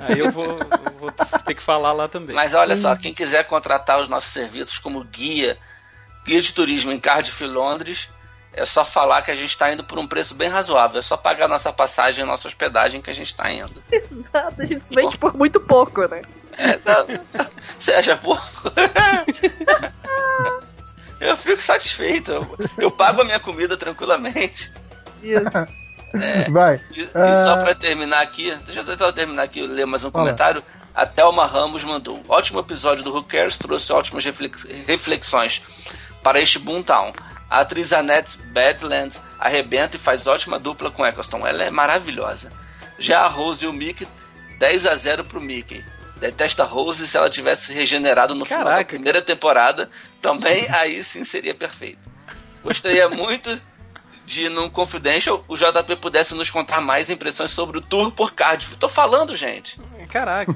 Aí 0.01 0.21
eu 0.21 0.31
vou, 0.31 0.47
eu 0.47 0.93
vou 0.99 1.11
ter 1.11 1.55
que 1.55 1.63
falar 1.63 1.93
lá 1.93 2.07
também. 2.07 2.35
Mas 2.35 2.55
olha 2.55 2.77
só, 2.77 2.95
quem 2.95 3.13
quiser 3.13 3.45
contratar 3.49 4.01
os 4.01 4.09
nossos 4.09 4.33
serviços 4.33 4.79
como 4.79 5.03
guia, 5.03 5.59
guia 6.25 6.41
de 6.41 6.55
turismo 6.55 6.93
em 6.93 7.01
Cardiff 7.01 7.43
e 7.43 7.49
Londres, 7.49 8.09
é 8.53 8.65
só 8.65 8.85
falar 8.85 9.23
que 9.23 9.33
a 9.33 9.35
gente 9.35 9.51
está 9.51 9.73
indo 9.73 9.83
por 9.83 9.99
um 9.99 10.07
preço 10.07 10.37
bem 10.37 10.49
razoável. 10.49 11.01
É 11.01 11.03
só 11.03 11.17
pagar 11.17 11.49
nossa 11.49 11.73
passagem 11.73 12.23
e 12.23 12.27
nossa 12.27 12.47
hospedagem 12.47 13.03
que 13.03 13.11
a 13.11 13.15
gente 13.15 13.27
está 13.27 13.51
indo. 13.51 13.83
Exato, 13.91 14.63
a 14.63 14.65
gente 14.65 14.87
se 14.87 14.95
vende 14.95 15.19
por 15.19 15.37
muito 15.37 15.59
pouco, 15.59 16.07
né? 16.07 16.23
É, 16.57 16.79
não, 16.85 17.47
você 17.77 17.93
acha 17.93 18.17
pouco? 18.17 18.71
eu 21.21 21.37
fico 21.37 21.63
satisfeito. 21.63 22.33
Eu, 22.33 22.59
eu 22.79 22.91
pago 22.91 23.23
a 23.23 23.25
minha 23.25 23.41
comida 23.41 23.77
tranquilamente. 23.77 24.73
Isso. 25.23 25.69
É, 26.15 26.51
Vai. 26.51 26.81
E, 26.95 27.03
uh... 27.03 27.09
e 27.09 27.45
só 27.45 27.57
pra 27.59 27.75
terminar 27.75 28.23
aqui, 28.23 28.55
deixa 28.65 28.81
eu 28.81 28.85
tentar 28.85 29.13
terminar 29.13 29.43
aqui, 29.43 29.67
ler 29.67 29.87
mais 29.87 30.05
um 30.05 30.09
Olá. 30.09 30.21
comentário. 30.21 30.63
A 30.95 31.05
Thelma 31.05 31.47
Ramos 31.47 31.85
mandou: 31.85 32.23
Ótimo 32.29 32.61
episódio 32.61 33.05
do 33.05 33.13
Who 33.13 33.25
Cares, 33.25 33.57
trouxe 33.57 33.93
ótimas 33.93 34.25
reflexões 34.87 35.63
para 36.23 36.41
este 36.41 36.59
Boomtown. 36.59 37.13
A 37.49 37.61
atriz 37.61 37.93
Annette 37.93 38.39
Badland 38.39 39.21
arrebenta 39.39 39.97
e 39.97 40.01
faz 40.01 40.27
ótima 40.27 40.59
dupla 40.59 40.91
com 40.91 41.07
Eccleston. 41.07 41.47
Ela 41.47 41.65
é 41.65 41.71
maravilhosa. 41.71 42.51
Já 42.99 43.21
a 43.21 43.29
Rose 43.29 43.65
e 43.65 43.69
o 43.69 43.73
Mickey, 43.73 44.09
10 44.59 44.87
a 44.87 44.95
0 44.95 45.25
pro 45.25 45.41
Mickey. 45.41 45.85
Detesta 46.19 46.65
Rose 46.65 47.07
se 47.07 47.17
ela 47.17 47.29
tivesse 47.29 47.73
regenerado 47.73 48.35
no 48.35 48.47
Caraca. 48.47 48.65
final 48.65 48.79
da 48.79 48.85
primeira 48.85 49.23
temporada. 49.23 49.91
Também 50.21 50.67
aí 50.73 51.03
sim 51.05 51.25
seria 51.25 51.55
perfeito. 51.55 52.11
Gostaria 52.63 53.09
muito 53.09 53.61
de, 54.27 54.49
num 54.49 54.69
Confidential, 54.69 55.45
o 55.47 55.57
JP 55.57 55.97
pudesse 56.01 56.35
nos 56.35 56.51
contar 56.51 56.81
mais 56.81 57.09
impressões 57.09 57.53
sobre 57.53 57.79
o 57.79 57.81
tour 57.81 58.11
por 58.11 58.33
Cardiff. 58.33 58.77
Tô 58.77 58.89
falando, 58.89 59.37
gente. 59.37 59.81
Caraca. 60.11 60.55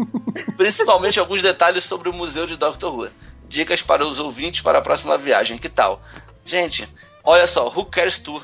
Principalmente 0.56 1.18
alguns 1.18 1.40
detalhes 1.40 1.84
sobre 1.84 2.10
o 2.10 2.12
museu 2.12 2.46
de 2.46 2.56
Doctor 2.56 2.94
Who. 2.94 3.08
Dicas 3.48 3.80
para 3.80 4.04
os 4.04 4.18
ouvintes 4.18 4.60
para 4.60 4.78
a 4.78 4.82
próxima 4.82 5.16
viagem. 5.16 5.56
Que 5.56 5.68
tal? 5.68 6.02
Gente, 6.44 6.86
olha 7.24 7.46
só, 7.46 7.68
Who 7.68 7.86
Cares 7.86 8.18
Tour. 8.18 8.42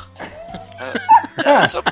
É, 1.39 1.51
é, 1.51 1.68
só... 1.68 1.82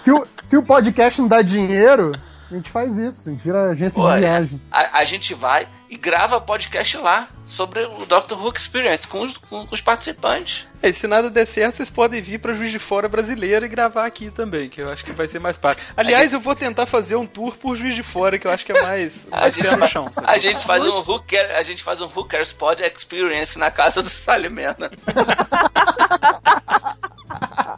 se, 0.00 0.12
o, 0.12 0.26
se 0.42 0.56
o 0.56 0.62
podcast 0.62 1.20
não 1.20 1.28
dá 1.28 1.42
dinheiro, 1.42 2.12
a 2.50 2.56
gente 2.56 2.70
faz 2.70 2.98
isso, 2.98 3.28
a 3.28 3.32
gente 3.32 3.42
vira 3.42 3.70
agência 3.70 4.02
Pô, 4.02 4.12
de 4.12 4.20
viagem. 4.20 4.60
A, 4.70 4.98
a, 4.98 5.04
gente 5.04 5.34
vai 5.34 5.68
e 5.88 5.96
grava 5.96 6.40
podcast 6.40 6.96
lá 6.96 7.28
sobre 7.46 7.84
o 7.84 8.06
Doctor 8.06 8.40
Who 8.40 8.52
Experience 8.56 9.06
com 9.06 9.20
os, 9.20 9.36
com, 9.36 9.66
com 9.66 9.74
os 9.74 9.80
participantes. 9.80 10.66
É, 10.82 10.88
e 10.88 10.92
se 10.92 11.06
nada 11.06 11.30
der 11.30 11.46
certo, 11.46 11.76
vocês 11.76 11.90
podem 11.90 12.20
vir 12.20 12.40
para 12.40 12.52
Juiz 12.52 12.70
de 12.70 12.78
Fora 12.78 13.08
brasileira 13.08 13.66
e 13.66 13.68
gravar 13.68 14.06
aqui 14.06 14.30
também, 14.30 14.68
que 14.68 14.80
eu 14.80 14.88
acho 14.88 15.04
que 15.04 15.12
vai 15.12 15.28
ser 15.28 15.38
mais 15.38 15.56
prático. 15.56 15.86
Aliás, 15.96 16.24
gente... 16.24 16.34
eu 16.34 16.40
vou 16.40 16.54
tentar 16.54 16.86
fazer 16.86 17.16
um 17.16 17.26
tour 17.26 17.56
por 17.56 17.76
Juiz 17.76 17.94
de 17.94 18.02
Fora, 18.02 18.38
que 18.38 18.46
eu 18.46 18.50
acho 18.50 18.66
que 18.66 18.72
é 18.72 18.82
mais, 18.82 19.26
a 19.30 19.48
gente 19.48 19.76
no 19.76 19.88
chão. 19.88 20.10
A 20.24 20.38
gente, 20.38 20.64
faz 20.64 20.82
um 20.82 20.98
Who 20.98 21.22
Care, 21.22 21.52
a 21.52 21.62
gente 21.62 21.82
faz 21.82 22.00
um 22.00 22.06
Who 22.06 22.24
Cares 22.24 22.52
Pod 22.52 22.82
Experience 22.82 23.58
na 23.58 23.70
casa 23.70 24.02
do 24.02 24.08
Salimena. 24.08 24.90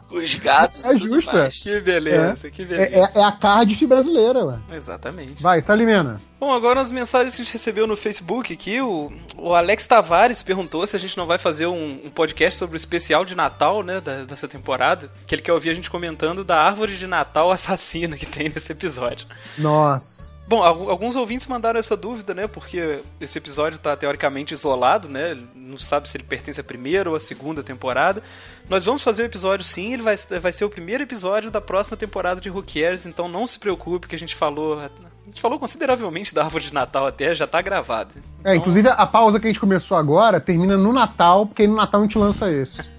os 0.09 0.35
gatos. 0.35 0.85
É 0.85 0.95
justo, 0.95 1.35
é. 1.37 1.49
Que 1.49 1.79
beleza, 1.79 2.47
é. 2.47 2.49
que 2.49 2.65
beleza. 2.65 3.11
É, 3.15 3.19
é, 3.19 3.23
a 3.23 3.31
Cardiff 3.31 3.85
brasileira, 3.85 4.45
ué. 4.45 4.59
Exatamente. 4.71 5.41
Vai, 5.41 5.61
Salimena. 5.61 6.21
Bom, 6.39 6.51
agora 6.51 6.81
as 6.81 6.91
mensagens 6.91 7.35
que 7.35 7.41
a 7.41 7.45
gente 7.45 7.53
recebeu 7.53 7.87
no 7.87 7.95
Facebook 7.95 8.51
aqui, 8.51 8.81
o, 8.81 9.11
o 9.37 9.55
Alex 9.55 9.87
Tavares 9.87 10.43
perguntou 10.43 10.85
se 10.85 10.95
a 10.95 10.99
gente 10.99 11.15
não 11.15 11.25
vai 11.25 11.37
fazer 11.37 11.67
um, 11.67 12.01
um 12.05 12.09
podcast 12.09 12.59
sobre 12.59 12.75
o 12.75 12.77
especial 12.77 13.23
de 13.23 13.33
Natal, 13.33 13.81
né, 13.81 14.01
da, 14.01 14.25
dessa 14.25 14.47
temporada, 14.47 15.09
que 15.25 15.35
ele 15.35 15.41
quer 15.41 15.53
ouvir 15.53 15.69
a 15.69 15.73
gente 15.73 15.89
comentando 15.89 16.43
da 16.43 16.61
árvore 16.61 16.97
de 16.97 17.07
Natal 17.07 17.51
assassina 17.51 18.17
que 18.17 18.25
tem 18.25 18.49
nesse 18.49 18.71
episódio. 18.71 19.27
Nossa. 19.57 20.32
Bom, 20.45 20.61
alguns 20.61 21.15
ouvintes 21.15 21.47
mandaram 21.47 21.79
essa 21.79 21.95
dúvida, 21.95 22.33
né? 22.33 22.47
Porque 22.47 22.99
esse 23.19 23.37
episódio 23.37 23.77
está 23.77 23.95
teoricamente 23.95 24.53
isolado, 24.53 25.07
né? 25.07 25.37
Não 25.55 25.77
sabe 25.77 26.09
se 26.09 26.17
ele 26.17 26.25
pertence 26.25 26.59
à 26.59 26.63
primeira 26.63 27.09
ou 27.09 27.15
à 27.15 27.19
segunda 27.19 27.63
temporada. 27.63 28.21
Nós 28.69 28.83
vamos 28.83 29.01
fazer 29.01 29.23
o 29.23 29.25
episódio 29.25 29.65
sim, 29.65 29.93
ele 29.93 30.03
vai, 30.03 30.17
vai 30.17 30.51
ser 30.51 30.65
o 30.65 30.69
primeiro 30.69 31.03
episódio 31.03 31.49
da 31.49 31.61
próxima 31.61 31.95
temporada 31.95 32.41
de 32.41 32.49
Who 32.49 32.61
Cares, 32.61 33.05
então 33.05 33.29
não 33.29 33.47
se 33.47 33.57
preocupe 33.57 34.07
que 34.07 34.15
a 34.15 34.19
gente 34.19 34.35
falou. 34.35 34.79
A 34.79 34.89
gente 35.25 35.41
falou 35.41 35.57
consideravelmente 35.57 36.35
da 36.35 36.43
árvore 36.43 36.65
de 36.65 36.73
Natal 36.73 37.07
até, 37.07 37.33
já 37.33 37.45
está 37.45 37.61
gravado. 37.61 38.15
Então... 38.17 38.51
É, 38.51 38.55
inclusive 38.55 38.89
a 38.89 39.07
pausa 39.07 39.39
que 39.39 39.47
a 39.47 39.49
gente 39.49 39.61
começou 39.61 39.95
agora 39.95 40.41
termina 40.41 40.75
no 40.75 40.91
Natal, 40.91 41.45
porque 41.45 41.61
aí 41.61 41.67
no 41.69 41.75
Natal 41.75 42.01
a 42.01 42.03
gente 42.03 42.17
lança 42.17 42.51
esse. 42.51 42.81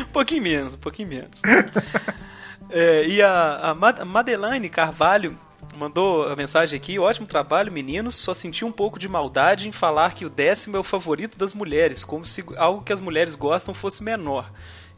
um 0.00 0.12
pouquinho 0.12 0.42
menos, 0.42 0.74
um 0.74 0.78
pouquinho 0.78 1.08
menos. 1.08 1.40
É, 2.70 3.06
e 3.06 3.22
a, 3.22 3.70
a 3.70 4.68
Carvalho 4.70 5.38
mandou 5.76 6.28
a 6.28 6.36
mensagem 6.36 6.76
aqui: 6.76 6.98
ótimo 6.98 7.26
trabalho, 7.26 7.72
meninos. 7.72 8.14
Só 8.14 8.34
senti 8.34 8.64
um 8.64 8.72
pouco 8.72 8.98
de 8.98 9.08
maldade 9.08 9.68
em 9.68 9.72
falar 9.72 10.14
que 10.14 10.24
o 10.24 10.30
décimo 10.30 10.76
é 10.76 10.80
o 10.80 10.84
favorito 10.84 11.38
das 11.38 11.54
mulheres, 11.54 12.04
como 12.04 12.24
se 12.24 12.44
algo 12.56 12.82
que 12.82 12.92
as 12.92 13.00
mulheres 13.00 13.34
gostam 13.34 13.72
fosse 13.72 14.02
menor. 14.02 14.50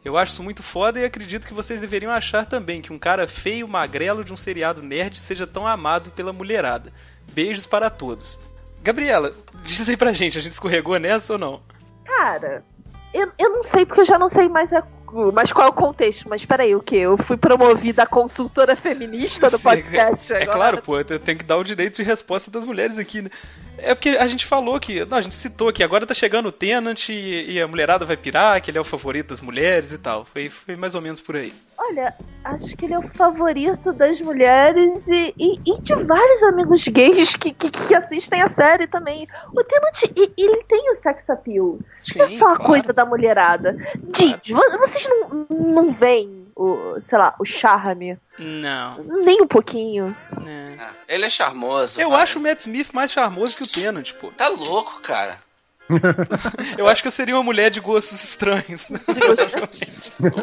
Eu 0.03 0.17
acho 0.17 0.33
isso 0.33 0.43
muito 0.43 0.63
foda 0.63 0.99
e 0.99 1.05
acredito 1.05 1.45
que 1.45 1.53
vocês 1.53 1.79
deveriam 1.79 2.11
achar 2.11 2.47
também 2.47 2.81
que 2.81 2.91
um 2.91 2.97
cara 2.97 3.27
feio, 3.27 3.67
magrelo 3.67 4.23
de 4.23 4.33
um 4.33 4.35
seriado 4.35 4.81
nerd 4.81 5.19
seja 5.19 5.45
tão 5.45 5.67
amado 5.67 6.09
pela 6.11 6.33
mulherada. 6.33 6.91
Beijos 7.31 7.67
para 7.67 7.87
todos. 7.87 8.39
Gabriela, 8.81 9.31
diz 9.63 9.87
aí 9.87 9.95
pra 9.95 10.11
gente, 10.11 10.39
a 10.39 10.41
gente 10.41 10.53
escorregou 10.53 10.97
nessa 10.97 11.33
ou 11.33 11.39
não? 11.39 11.61
Cara, 12.03 12.63
eu, 13.13 13.31
eu 13.37 13.49
não 13.51 13.63
sei 13.63 13.85
porque 13.85 14.01
eu 14.01 14.05
já 14.05 14.17
não 14.17 14.27
sei 14.27 14.49
mais 14.49 14.73
a 14.73 14.81
mas 15.33 15.51
qual 15.51 15.67
é 15.67 15.69
o 15.69 15.73
contexto? 15.73 16.29
Mas 16.29 16.45
peraí, 16.45 16.75
o 16.75 16.81
que? 16.81 16.95
Eu 16.95 17.17
fui 17.17 17.37
promovida 17.37 18.03
a 18.03 18.07
consultora 18.07 18.75
feminista 18.75 19.49
do 19.49 19.59
podcast 19.59 20.33
é, 20.33 20.43
é, 20.43 20.45
claro, 20.45 20.81
pô, 20.81 20.99
eu 20.99 21.19
tenho 21.19 21.37
que 21.37 21.45
dar 21.45 21.57
o 21.57 21.63
direito 21.63 21.97
de 21.97 22.03
resposta 22.03 22.49
das 22.49 22.65
mulheres 22.65 22.97
aqui, 22.97 23.21
né? 23.21 23.29
É 23.77 23.95
porque 23.95 24.09
a 24.09 24.27
gente 24.27 24.45
falou 24.45 24.79
que. 24.79 25.03
Não, 25.05 25.17
a 25.17 25.21
gente 25.21 25.33
citou 25.33 25.73
que 25.73 25.83
agora 25.83 26.05
tá 26.05 26.13
chegando 26.13 26.47
o 26.47 26.51
Tenant 26.51 27.09
e, 27.09 27.53
e, 27.53 27.61
a 27.61 27.67
mulherada 27.67 28.05
vai 28.05 28.15
pirar, 28.15 28.61
que 28.61 28.69
ele 28.69 28.77
é 28.77 28.81
o 28.81 28.85
favorito 28.85 29.29
das 29.29 29.41
mulheres 29.41 29.91
e 29.91 29.97
tal. 29.97 30.23
Foi, 30.23 30.49
foi 30.49 30.75
mais 30.75 30.93
ou 30.93 31.01
menos 31.01 31.19
por 31.19 31.35
aí. 31.35 31.51
Olha, 31.77 32.13
acho 32.43 32.77
que 32.77 32.85
ele 32.85 32.93
é 32.93 32.99
o 32.99 33.01
favorito 33.01 33.91
das 33.91 34.21
mulheres 34.21 35.07
e, 35.07 35.33
e, 35.37 35.59
e 35.65 35.81
de 35.81 35.95
vários 35.95 36.43
amigos 36.43 36.87
gays 36.87 37.35
que, 37.35 37.51
que, 37.51 37.71
que, 37.71 37.95
assistem 37.95 38.41
a 38.43 38.47
série 38.47 38.85
também. 38.85 39.27
O 39.51 39.63
Tenant, 39.63 40.03
ele 40.37 40.63
tem 40.67 40.91
o 40.91 40.95
sex 40.95 41.27
appeal. 41.29 41.79
Sim, 42.03 42.19
não 42.19 42.25
é 42.25 42.29
só 42.29 42.45
claro. 42.45 42.61
a 42.61 42.65
coisa 42.65 42.93
da 42.93 43.03
mulherada. 43.03 43.75
Gente, 44.15 44.53
claro. 44.53 44.71
Vocês 45.01 45.09
não, 45.09 45.47
não 45.49 45.91
veem 45.91 46.47
o, 46.55 46.99
sei 46.99 47.17
lá, 47.17 47.35
o 47.39 47.45
charme. 47.45 48.17
Não. 48.37 49.03
Nem 49.23 49.41
um 49.41 49.47
pouquinho. 49.47 50.15
É. 50.45 51.15
Ele 51.15 51.25
é 51.25 51.29
charmoso. 51.29 51.99
Eu 51.99 52.15
acho 52.15 52.39
o 52.39 52.41
Matt 52.41 52.61
Smith 52.61 52.91
mais 52.93 53.11
charmoso 53.11 53.57
que 53.57 53.63
o 53.63 53.67
Tenant, 53.67 54.13
pô. 54.13 54.31
Tá 54.31 54.47
louco, 54.47 55.01
cara. 55.01 55.39
eu 56.77 56.87
acho 56.87 57.01
que 57.01 57.07
eu 57.07 57.11
seria 57.11 57.35
uma 57.35 57.43
mulher 57.43 57.69
de 57.69 57.79
gostos 57.79 58.23
estranhos. 58.23 58.87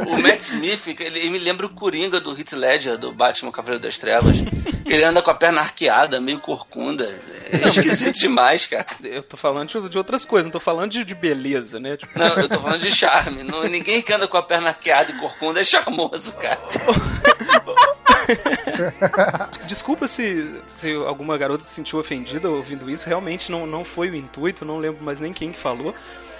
o 0.07 0.23
Matt 0.23 0.41
Smith, 0.41 1.01
ele, 1.01 1.31
me 1.31 1.39
lembra 1.39 1.67
o 1.67 1.71
Coringa 1.71 2.21
do 2.21 2.39
Heath 2.39 2.53
Ledger, 2.53 2.99
do 2.99 3.13
Batman 3.13 3.53
Cavaleiro 3.53 3.83
das 3.83 3.99
Trevas. 3.99 4.39
Ele 4.87 5.05
anda 5.05 5.21
com 5.21 5.31
a 5.31 5.35
perna 5.35 5.61
arqueada, 5.61 6.21
meio 6.21 6.41
corcunda. 6.41 7.05
É 7.51 7.69
esquisito 7.69 8.19
demais, 8.19 8.67
cara. 8.67 8.87
Eu 9.03 9.23
tô 9.23 9.37
falando 9.37 9.69
de, 9.69 9.89
de 9.89 9.99
outras 9.99 10.25
coisas, 10.25 10.47
não 10.47 10.53
tô 10.53 10.61
falando 10.61 10.91
de, 10.91 11.05
de 11.05 11.15
beleza, 11.15 11.79
né? 11.79 11.97
Tipo... 11.97 12.19
Não, 12.19 12.35
eu 12.35 12.49
tô 12.49 12.61
falando 12.61 12.81
de 12.81 12.91
charme. 12.91 13.43
Não, 13.43 13.67
ninguém 13.69 14.01
que 14.01 14.13
anda 14.13 14.27
com 14.27 14.37
a 14.37 14.43
perna 14.43 14.69
arqueada 14.69 15.11
e 15.11 15.19
corcunda 15.19 15.61
é 15.61 15.65
charmoso, 15.65 16.33
cara. 16.33 16.59
Desculpa 19.67 20.07
se, 20.07 20.61
se 20.67 20.93
alguma 20.95 21.37
garota 21.37 21.65
se 21.65 21.75
sentiu 21.75 21.99
ofendida 21.99 22.49
ouvindo 22.49 22.91
isso, 22.91 23.07
realmente 23.07 23.51
não, 23.51 23.67
não 23.67 23.85
foi 23.85 24.11
o 24.11 24.15
intuito, 24.15 24.65
não 24.65 24.79
lembro 24.79 25.05
mais 25.05 25.21
nem 25.21 25.33
quem 25.33 25.53
que 25.53 25.59
falou. 25.59 25.95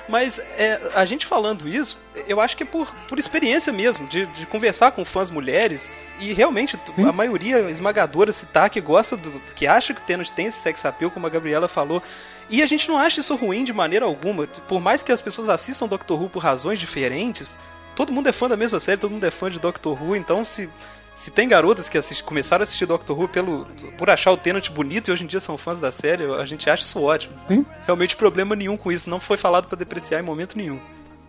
Mas 0.09 0.39
é, 0.39 0.81
a 0.95 1.05
gente 1.05 1.27
falando 1.27 1.69
isso, 1.69 1.99
eu 2.27 2.41
acho 2.41 2.57
que 2.57 2.63
é 2.63 2.67
por, 2.67 2.93
por 3.07 3.19
experiência 3.19 3.71
mesmo, 3.71 4.07
de, 4.07 4.25
de 4.27 4.47
conversar 4.47 4.93
com 4.93 5.05
fãs 5.05 5.29
mulheres 5.29 5.91
e 6.19 6.33
realmente 6.33 6.81
a 7.07 7.13
maioria 7.13 7.71
esmagadora 7.71 8.33
citar 8.33 8.71
que 8.71 8.81
gosta 8.81 9.19
do. 9.19 9.31
que 9.55 9.67
acha 9.67 9.93
que 9.93 10.01
o 10.01 10.05
Tenant 10.05 10.31
tem 10.31 10.47
esse 10.47 10.61
sex 10.61 10.85
appeal, 10.87 11.11
como 11.11 11.27
a 11.27 11.31
Gabriela 11.31 11.69
falou. 11.69 12.03
E 12.49 12.63
a 12.63 12.67
gente 12.67 12.89
não 12.89 12.97
acha 12.97 13.21
isso 13.21 13.37
ruim 13.37 13.65
de 13.65 13.73
maneira 13.75 14.07
alguma. 14.07 14.47
Por 14.47 14.81
mais 14.81 15.03
que 15.03 15.13
as 15.13 15.21
pessoas 15.21 15.51
assistam 15.51 15.87
Doctor 15.87 16.23
Who 16.23 16.31
por 16.31 16.43
razões 16.43 16.79
diferentes, 16.79 17.55
todo 17.95 18.11
mundo 18.11 18.31
é 18.31 18.33
fã 18.33 18.49
da 18.49 18.57
mesma 18.57 18.81
série, 18.81 18.99
todo 18.99 19.11
mundo 19.11 19.27
é 19.27 19.31
fã 19.31 19.51
de 19.51 19.59
Doctor 19.59 20.03
Who, 20.03 20.17
então 20.17 20.43
se 20.43 20.71
se 21.19 21.33
tem 21.33 21.49
garotas 21.49 21.89
que 21.89 21.99
assist, 21.99 22.23
começaram 22.23 22.63
a 22.63 22.65
assistir 22.65 22.87
Doctor 22.87 23.19
Who 23.19 23.27
pelo, 23.27 23.67
por 23.99 24.09
achar 24.09 24.31
o 24.31 24.37
Tenant 24.37 24.71
bonito 24.71 25.09
e 25.09 25.13
hoje 25.13 25.25
em 25.25 25.27
dia 25.27 25.41
são 25.41 25.59
fãs 25.59 25.81
da 25.81 25.91
série, 25.91 26.23
a 26.25 26.45
gente 26.45 26.71
acha 26.71 26.85
isso 26.85 27.03
ótimo. 27.03 27.35
Sim. 27.49 27.67
Realmente 27.85 28.15
problema 28.15 28.55
nenhum 28.55 28.77
com 28.77 28.93
isso, 28.93 29.11
não 29.11 29.19
foi 29.19 29.37
falado 29.37 29.67
para 29.67 29.77
depreciar 29.77 30.21
em 30.21 30.23
momento 30.23 30.57
nenhum. 30.57 30.79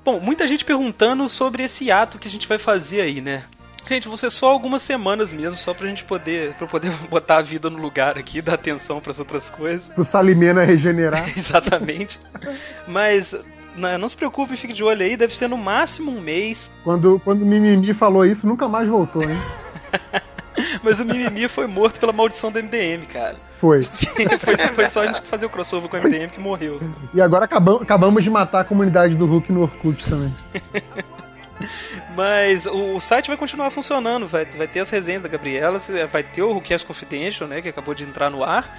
Bom, 0.06 0.20
muita 0.20 0.48
gente 0.48 0.64
perguntando 0.64 1.28
sobre 1.28 1.64
esse 1.64 1.90
ato 1.92 2.20
que 2.20 2.28
a 2.28 2.32
gente 2.32 2.48
vai 2.48 2.60
fazer 2.60 3.02
aí, 3.02 3.20
né? 3.20 3.46
Gente, 3.88 4.08
vão 4.08 4.16
ser 4.16 4.30
só 4.30 4.52
algumas 4.52 4.84
semanas 4.84 5.34
mesmo, 5.34 5.58
só 5.58 5.74
pra 5.74 5.88
gente 5.88 6.04
poder, 6.04 6.54
pra 6.54 6.68
poder 6.68 6.92
botar 7.10 7.38
a 7.38 7.42
vida 7.42 7.68
no 7.68 7.80
lugar 7.80 8.16
aqui, 8.16 8.44
dar 8.44 8.54
atenção 8.54 9.02
para 9.02 9.10
as 9.10 9.18
outras 9.18 9.50
coisas. 9.50 9.90
Pro 9.90 10.04
Salimena 10.04 10.62
regenerar. 10.66 11.36
Exatamente. 11.36 12.20
Mas 12.88 13.34
não, 13.76 13.98
não, 13.98 14.08
se 14.08 14.16
preocupe, 14.16 14.56
fique 14.56 14.74
de 14.74 14.84
olho 14.84 15.02
aí, 15.02 15.18
deve 15.18 15.36
ser 15.36 15.48
no 15.48 15.58
máximo 15.58 16.12
um 16.12 16.22
mês. 16.22 16.70
Quando, 16.84 17.20
quando 17.24 17.42
o 17.42 17.46
Mimimi 17.46 17.94
falou 17.96 18.24
isso, 18.24 18.46
nunca 18.46 18.68
mais 18.68 18.88
voltou, 18.88 19.24
hein? 19.24 19.38
Mas 20.84 21.00
o 21.00 21.06
Mimimi 21.06 21.48
foi 21.48 21.68
morto 21.68 22.00
pela 22.00 22.12
maldição 22.12 22.52
do 22.52 22.62
MDM, 22.62 23.06
cara. 23.06 23.38
Foi. 23.58 23.84
foi, 24.40 24.58
foi, 24.58 24.88
só 24.88 25.04
a 25.04 25.08
gente 25.08 25.22
fazer 25.28 25.46
o 25.46 25.50
crossover 25.50 25.90
com 25.90 25.98
o 25.98 26.02
MDM 26.02 26.30
que 26.30 26.40
morreu. 26.40 26.80
E 27.14 27.22
agora 27.22 27.46
acabamos, 27.46 27.82
acabamos 27.82 28.24
de 28.24 28.30
matar 28.30 28.62
a 28.62 28.64
comunidade 28.64 29.16
do 29.16 29.26
Hulk 29.26 29.52
no 29.52 29.62
Orkut 29.64 30.10
também. 30.10 30.34
Mas 32.16 32.66
o, 32.66 32.96
o, 32.96 33.02
site 33.02 33.28
vai 33.28 33.38
continuar 33.38 33.70
funcionando, 33.70 34.26
vai, 34.26 34.46
vai 34.46 34.68
ter 34.68 34.80
as 34.80 34.90
resenhas 34.90 35.22
da 35.22 35.28
Gabriela, 35.28 35.78
vai 36.12 36.24
ter 36.24 36.42
o 36.42 36.54
Hulkcast 36.54 36.86
Confidential, 36.86 37.50
né, 37.50 37.62
que 37.62 37.70
acabou 37.70 37.94
de 37.94 38.04
entrar 38.04 38.30
no 38.30 38.44
ar. 38.44 38.78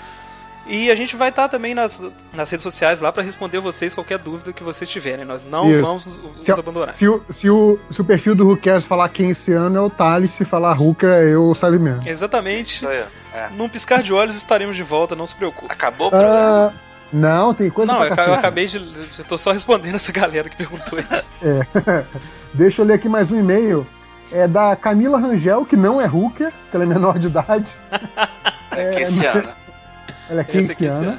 E 0.66 0.90
a 0.90 0.94
gente 0.94 1.16
vai 1.16 1.30
estar 1.30 1.42
tá 1.42 1.48
também 1.48 1.74
nas, 1.74 2.00
nas 2.32 2.50
redes 2.50 2.62
sociais 2.62 3.00
lá 3.00 3.10
para 3.10 3.22
responder 3.22 3.58
vocês 3.58 3.94
qualquer 3.94 4.18
dúvida 4.18 4.52
que 4.52 4.62
vocês 4.62 4.88
tiverem. 4.88 5.24
Nós 5.24 5.44
não 5.44 5.70
Isso. 5.70 5.80
vamos 5.80 6.06
nos, 6.06 6.44
se, 6.44 6.52
abandonar. 6.52 6.92
Se 6.92 7.08
o, 7.08 7.22
se, 7.30 7.50
o, 7.50 7.78
se 7.90 8.00
o 8.00 8.04
perfil 8.04 8.34
do 8.34 8.48
Hookers 8.48 8.84
falar 8.84 9.08
quem 9.08 9.30
esse 9.30 9.52
ano 9.52 9.78
é 9.78 9.80
o 9.80 9.90
Thales, 9.90 10.32
se 10.32 10.44
falar 10.44 10.80
Hooker 10.80 11.10
é 11.10 11.24
eu, 11.34 11.54
sabe 11.54 11.78
mesmo. 11.78 12.00
Exatamente. 12.06 12.86
É. 12.86 13.48
Num 13.56 13.68
piscar 13.68 14.02
de 14.02 14.12
olhos 14.12 14.36
estaremos 14.36 14.76
de 14.76 14.82
volta, 14.82 15.16
não 15.16 15.26
se 15.26 15.34
preocupe. 15.34 15.72
Acabou 15.72 16.08
o 16.08 16.10
programa? 16.10 16.68
Uh, 16.68 16.90
não, 17.12 17.52
tem 17.52 17.70
coisa 17.70 17.92
não, 17.92 18.06
pra 18.06 18.14
Não, 18.14 18.24
eu, 18.24 18.34
acabei 18.34 18.66
de. 18.66 18.76
Eu 19.18 19.24
tô 19.24 19.36
só 19.36 19.52
respondendo 19.52 19.96
essa 19.96 20.12
galera 20.12 20.48
que 20.48 20.56
perguntou. 20.56 20.98
é. 20.98 22.04
Deixa 22.54 22.82
eu 22.82 22.86
ler 22.86 22.94
aqui 22.94 23.08
mais 23.08 23.32
um 23.32 23.38
e-mail. 23.38 23.86
É 24.32 24.46
da 24.46 24.76
Camila 24.76 25.18
Rangel, 25.18 25.64
que 25.64 25.76
não 25.76 26.00
é 26.00 26.06
Hooker, 26.06 26.52
que 26.70 26.76
ela 26.76 26.84
é 26.84 26.86
menor 26.86 27.18
de 27.18 27.26
idade. 27.26 27.74
é, 28.70 28.90
que 28.90 29.02
esse 29.02 29.26
ano. 29.26 29.48
Ela 30.30 30.42
é 30.42 30.44
keynesiana. 30.44 31.18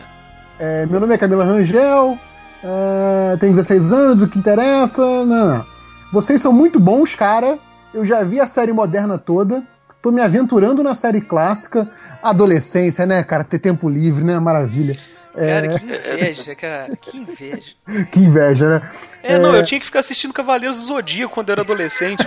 É, 0.58 0.86
meu 0.86 1.00
nome 1.00 1.14
é 1.14 1.18
Camila 1.18 1.44
Rangel, 1.44 2.18
uh, 2.64 3.38
tenho 3.40 3.52
16 3.52 3.92
anos, 3.92 4.24
o 4.24 4.28
que 4.28 4.40
interessa. 4.40 5.26
Não, 5.26 5.48
não. 5.48 5.66
Vocês 6.14 6.40
são 6.42 6.54
muito 6.54 6.80
bons, 6.80 7.14
cara. 7.14 7.60
Eu 7.94 8.06
já 8.06 8.24
vi 8.24 8.40
a 8.40 8.48
série 8.48 8.72
moderna 8.72 9.18
toda. 9.18 9.64
Tô 10.02 10.12
me 10.12 10.22
aventurando 10.22 10.82
na 10.82 10.96
série 10.96 11.20
clássica. 11.20 11.90
Adolescência, 12.24 13.06
né, 13.06 13.22
cara? 13.22 13.44
Ter 13.44 13.60
tempo 13.60 13.90
livre, 13.90 14.24
né? 14.24 14.40
Maravilha. 14.40 14.96
Cara, 15.34 15.66
é... 15.66 15.80
que 15.80 15.86
inveja, 15.86 16.56
cara. 16.56 16.96
Que 16.96 17.18
inveja. 17.18 17.74
que 18.12 18.20
inveja, 18.20 18.70
né? 18.70 18.92
É, 19.24 19.38
não, 19.38 19.56
eu 19.56 19.64
tinha 19.64 19.80
que 19.80 19.86
ficar 19.86 20.00
assistindo 20.00 20.34
Cavaleiros 20.34 20.78
do 20.78 20.84
Zodíaco 20.84 21.34
quando 21.34 21.50
eu 21.50 21.54
era 21.54 21.62
adolescente. 21.62 22.26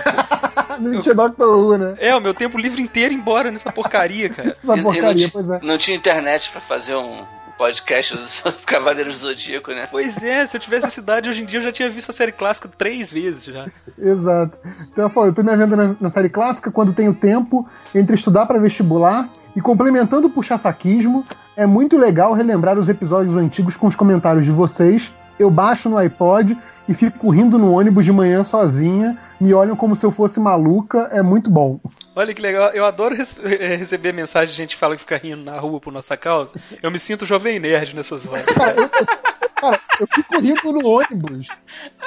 não 0.81 0.95
eu... 0.95 1.01
tinha 1.01 1.15
Doctor 1.15 1.57
Who, 1.57 1.77
né? 1.77 1.95
É, 1.99 2.15
o 2.15 2.21
meu 2.21 2.33
tempo 2.33 2.57
livre 2.57 2.81
inteiro 2.81 3.13
embora 3.13 3.51
nessa 3.51 3.71
porcaria, 3.71 4.29
cara. 4.29 4.55
Essa 4.61 4.77
porcaria, 4.77 5.29
pois 5.31 5.49
é. 5.49 5.59
Não 5.61 5.77
tinha 5.77 5.95
internet 5.95 6.49
para 6.49 6.61
fazer 6.61 6.95
um 6.95 7.23
podcast 7.57 8.15
do 8.15 8.53
Cavaleiros 8.65 9.19
do 9.19 9.27
Zodíaco, 9.27 9.71
né? 9.71 9.87
Pois 9.89 10.21
é, 10.21 10.45
se 10.45 10.57
eu 10.57 10.61
tivesse 10.61 10.87
essa 10.87 10.99
idade 10.99 11.29
hoje 11.29 11.41
em 11.41 11.45
dia 11.45 11.59
eu 11.59 11.63
já 11.63 11.71
tinha 11.71 11.89
visto 11.89 12.09
a 12.09 12.13
série 12.13 12.31
clássica 12.31 12.69
três 12.77 13.11
vezes 13.11 13.45
já. 13.45 13.67
Exato. 13.97 14.59
Então 14.91 15.05
eu 15.05 15.09
falo, 15.09 15.27
eu 15.27 15.33
tô 15.33 15.43
me 15.43 15.55
vendo 15.55 15.75
na, 15.75 15.95
na 15.99 16.09
série 16.09 16.29
clássica 16.29 16.71
quando 16.71 16.93
tenho 16.93 17.13
tempo 17.13 17.67
entre 17.93 18.15
estudar 18.15 18.45
para 18.45 18.59
vestibular 18.59 19.29
e 19.55 19.61
complementando 19.61 20.27
o 20.27 20.29
puxa-saquismo, 20.29 21.23
é 21.55 21.65
muito 21.65 21.97
legal 21.97 22.33
relembrar 22.33 22.77
os 22.77 22.89
episódios 22.89 23.37
antigos 23.37 23.77
com 23.77 23.87
os 23.87 23.95
comentários 23.95 24.45
de 24.45 24.51
vocês. 24.51 25.13
Eu 25.37 25.49
baixo 25.49 25.89
no 25.89 25.97
iPod 25.97 26.57
e 26.87 26.93
fico 26.93 27.29
rindo 27.29 27.57
no 27.57 27.71
ônibus 27.71 28.05
de 28.05 28.11
manhã 28.11 28.43
sozinha. 28.43 29.17
Me 29.39 29.53
olham 29.53 29.75
como 29.75 29.95
se 29.95 30.05
eu 30.05 30.11
fosse 30.11 30.39
maluca. 30.39 31.09
É 31.11 31.21
muito 31.21 31.49
bom. 31.49 31.79
Olha 32.15 32.33
que 32.33 32.41
legal. 32.41 32.69
Eu 32.69 32.85
adoro 32.85 33.15
eh, 33.15 33.75
receber 33.75 34.13
mensagem 34.13 34.51
de 34.51 34.57
gente 34.57 34.75
que 34.75 34.79
fala 34.79 34.95
que 34.95 35.01
fica 35.01 35.17
rindo 35.17 35.43
na 35.43 35.59
rua 35.59 35.79
por 35.79 35.91
nossa 35.91 36.15
causa. 36.15 36.53
Eu 36.81 36.91
me 36.91 36.99
sinto 36.99 37.25
jovem 37.25 37.59
nerd 37.59 37.95
nessas 37.95 38.27
horas. 38.27 38.45
Cara, 38.55 38.75
eu, 38.75 38.83
eu, 38.83 39.07
cara, 39.55 39.79
eu 39.99 40.07
fico 40.13 40.39
rindo 40.39 40.73
no 40.73 40.87
ônibus. 40.87 41.47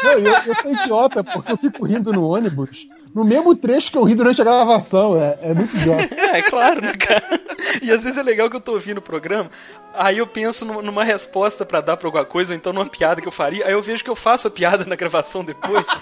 Não, 0.03 0.13
eu, 0.13 0.35
eu 0.47 0.55
sou 0.55 0.73
idiota 0.73 1.25
porque 1.25 1.53
eu 1.53 1.57
fico 1.57 1.87
rindo 1.87 2.13
no 2.13 2.27
ônibus 2.27 2.87
no 3.19 3.25
mesmo 3.25 3.53
trecho 3.57 3.91
que 3.91 3.99
eu 3.99 4.05
ri 4.05 4.15
durante 4.15 4.41
a 4.41 4.45
gravação. 4.45 5.21
É, 5.21 5.37
é 5.43 5.55
muito 5.55 5.77
idiota. 5.77 6.09
É, 6.29 6.39
é 6.39 6.43
claro, 6.43 6.81
né, 6.81 6.95
cara? 6.95 7.41
E 7.83 7.91
às 7.91 8.03
vezes 8.03 8.19
é 8.19 8.23
legal 8.23 8.49
que 8.49 8.57
eu 8.57 8.61
tô 8.61 8.73
ouvindo 8.73 8.99
o 8.99 9.03
programa, 9.03 9.49
aí 9.95 10.19
eu 10.19 10.27
penso 10.27 10.65
numa 10.65 11.03
resposta 11.03 11.65
para 11.65 11.81
dar 11.81 11.97
pra 11.97 12.07
alguma 12.07 12.25
coisa, 12.25 12.53
ou 12.53 12.57
então 12.57 12.73
numa 12.73 12.89
piada 12.89 13.21
que 13.21 13.27
eu 13.27 13.33
faria, 13.33 13.67
aí 13.67 13.73
eu 13.73 13.83
vejo 13.83 14.05
que 14.05 14.11
eu 14.11 14.15
faço 14.15 14.47
a 14.47 14.51
piada 14.51 14.85
na 14.85 14.95
gravação 14.95 15.45
depois, 15.45 15.87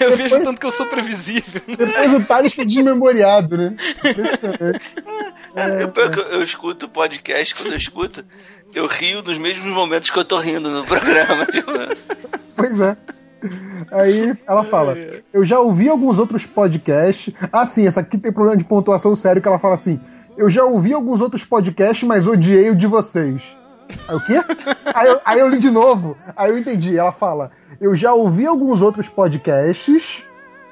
Eu 0.00 0.10
depois, 0.10 0.16
vejo 0.16 0.42
tanto 0.42 0.58
que 0.58 0.66
eu 0.66 0.70
sou 0.72 0.86
previsível. 0.86 1.60
Depois 1.66 2.14
o 2.14 2.24
Thales 2.24 2.54
que 2.54 2.62
é 2.62 2.64
desmemoriado, 2.64 3.56
né? 3.56 3.76
É, 5.54 5.82
eu, 5.82 5.92
eu, 5.94 6.22
eu 6.32 6.42
escuto 6.42 6.86
o 6.86 6.88
podcast, 6.88 7.54
quando 7.54 7.72
eu 7.72 7.76
escuto, 7.76 8.24
eu 8.74 8.86
rio 8.86 9.22
nos 9.22 9.36
mesmos 9.36 9.66
momentos 9.66 10.10
que 10.10 10.18
eu 10.18 10.24
tô 10.24 10.38
rindo 10.38 10.70
no 10.70 10.84
programa. 10.84 11.46
Pois 12.56 12.80
é. 12.80 12.96
Aí 13.90 14.36
ela 14.46 14.64
fala: 14.64 14.96
Eu 15.32 15.44
já 15.44 15.60
ouvi 15.60 15.88
alguns 15.88 16.18
outros 16.18 16.46
podcasts. 16.46 17.32
Ah, 17.52 17.64
sim, 17.64 17.86
essa 17.86 18.00
aqui 18.00 18.18
tem 18.18 18.32
problema 18.32 18.56
de 18.56 18.64
pontuação 18.64 19.14
sério 19.14 19.40
que 19.40 19.48
ela 19.48 19.58
fala 19.58 19.74
assim: 19.74 20.00
Eu 20.36 20.50
já 20.50 20.64
ouvi 20.64 20.92
alguns 20.92 21.20
outros 21.20 21.44
podcasts, 21.44 22.06
mas 22.06 22.26
odiei 22.26 22.70
o 22.70 22.76
de 22.76 22.86
vocês. 22.86 23.56
Aí 24.06 24.16
o 24.16 24.20
quê? 24.20 24.34
aí, 24.94 25.08
eu, 25.08 25.20
aí 25.24 25.40
eu 25.40 25.48
li 25.48 25.58
de 25.58 25.70
novo. 25.70 26.16
Aí 26.36 26.50
eu 26.50 26.58
entendi. 26.58 26.98
Ela 26.98 27.12
fala: 27.12 27.50
Eu 27.80 27.94
já 27.94 28.12
ouvi 28.12 28.46
alguns 28.46 28.82
outros 28.82 29.08
podcasts, 29.08 30.24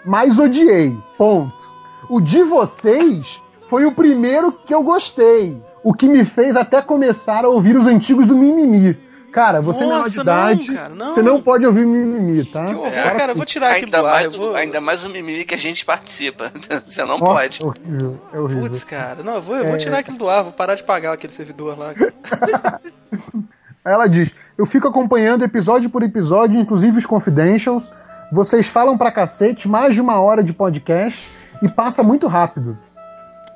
mas 0.05 0.39
odiei. 0.39 0.97
Ponto. 1.17 1.73
O 2.09 2.21
de 2.21 2.43
vocês 2.43 3.41
foi 3.63 3.85
o 3.85 3.93
primeiro 3.93 4.53
que 4.53 4.75
eu 4.75 4.83
gostei. 4.83 5.61
O 5.83 5.95
que 5.95 6.09
me 6.09 6.25
fez 6.25 6.57
até 6.57 6.83
começar 6.83 7.45
a 7.45 7.49
ouvir 7.49 7.77
os 7.77 7.87
antigos 7.87 8.27
do 8.27 8.37
Mimimi 8.37 9.06
Cara, 9.37 9.61
você 9.61 9.85
é 9.85 9.87
menor 9.87 10.09
de 10.09 10.17
Nossa, 10.17 10.23
idade, 10.23 10.69
não, 10.69 10.75
cara, 10.77 10.95
não. 10.95 11.13
você 11.15 11.23
não 11.23 11.43
pode 11.43 11.67
ouvir 11.67 11.85
mimimi, 11.85 12.43
tá? 12.47 12.69
Que 12.69 12.75
horror, 12.75 12.87
É, 12.89 13.11
cara, 13.11 13.33
eu 13.33 13.37
vou 13.37 13.45
tirar 13.45 13.73
aquilo 13.73 13.85
Ainda 13.89 13.99
do 13.99 14.07
ar. 14.07 14.13
mais, 14.15 14.33
eu 14.33 14.41
o, 14.41 14.47
vou... 14.47 14.55
ainda 14.57 14.81
mais 14.81 15.05
o 15.05 15.11
mimimi 15.11 15.45
que 15.45 15.55
a 15.55 15.59
gente 15.59 15.85
participa. 15.85 16.51
Você 16.89 17.05
não 17.05 17.19
Nossa, 17.19 17.35
pode. 17.35 17.59
é 17.63 17.67
horrível, 17.67 18.21
é 18.33 18.39
horrível. 18.41 18.63
Putz, 18.63 18.83
cara, 18.85 19.23
não, 19.23 19.35
eu 19.35 19.43
vou, 19.43 19.57
eu 19.57 19.67
vou 19.67 19.75
É. 19.75 19.79
tirar 19.79 19.99
aquilo 19.99 20.17
do 20.17 20.31
ar, 20.31 20.43
vou 20.43 20.53
parar 20.53 20.75
de 20.75 20.83
pagar 20.85 21.13
aquele 21.13 21.35
servidor 21.35 21.79
lá. 21.79 21.91
Aí 21.91 21.97
ela 23.93 24.07
diz: 24.07 24.31
Eu 24.57 24.65
fico 24.65 24.89
acompanhando 24.89 25.45
episódio 25.45 25.91
por 25.91 26.03
episódio, 26.03 26.59
inclusive 26.59 26.97
os 26.97 27.05
confidentials. 27.05 27.93
Vocês 28.33 28.67
falam 28.67 28.97
pra 28.97 29.13
cacete, 29.13 29.69
mais 29.69 29.95
de 29.95 30.01
uma 30.01 30.19
hora 30.19 30.43
de 30.43 30.55
podcast 30.55 31.31
e 31.63 31.69
passa 31.69 32.03
muito 32.03 32.27
rápido. 32.27 32.79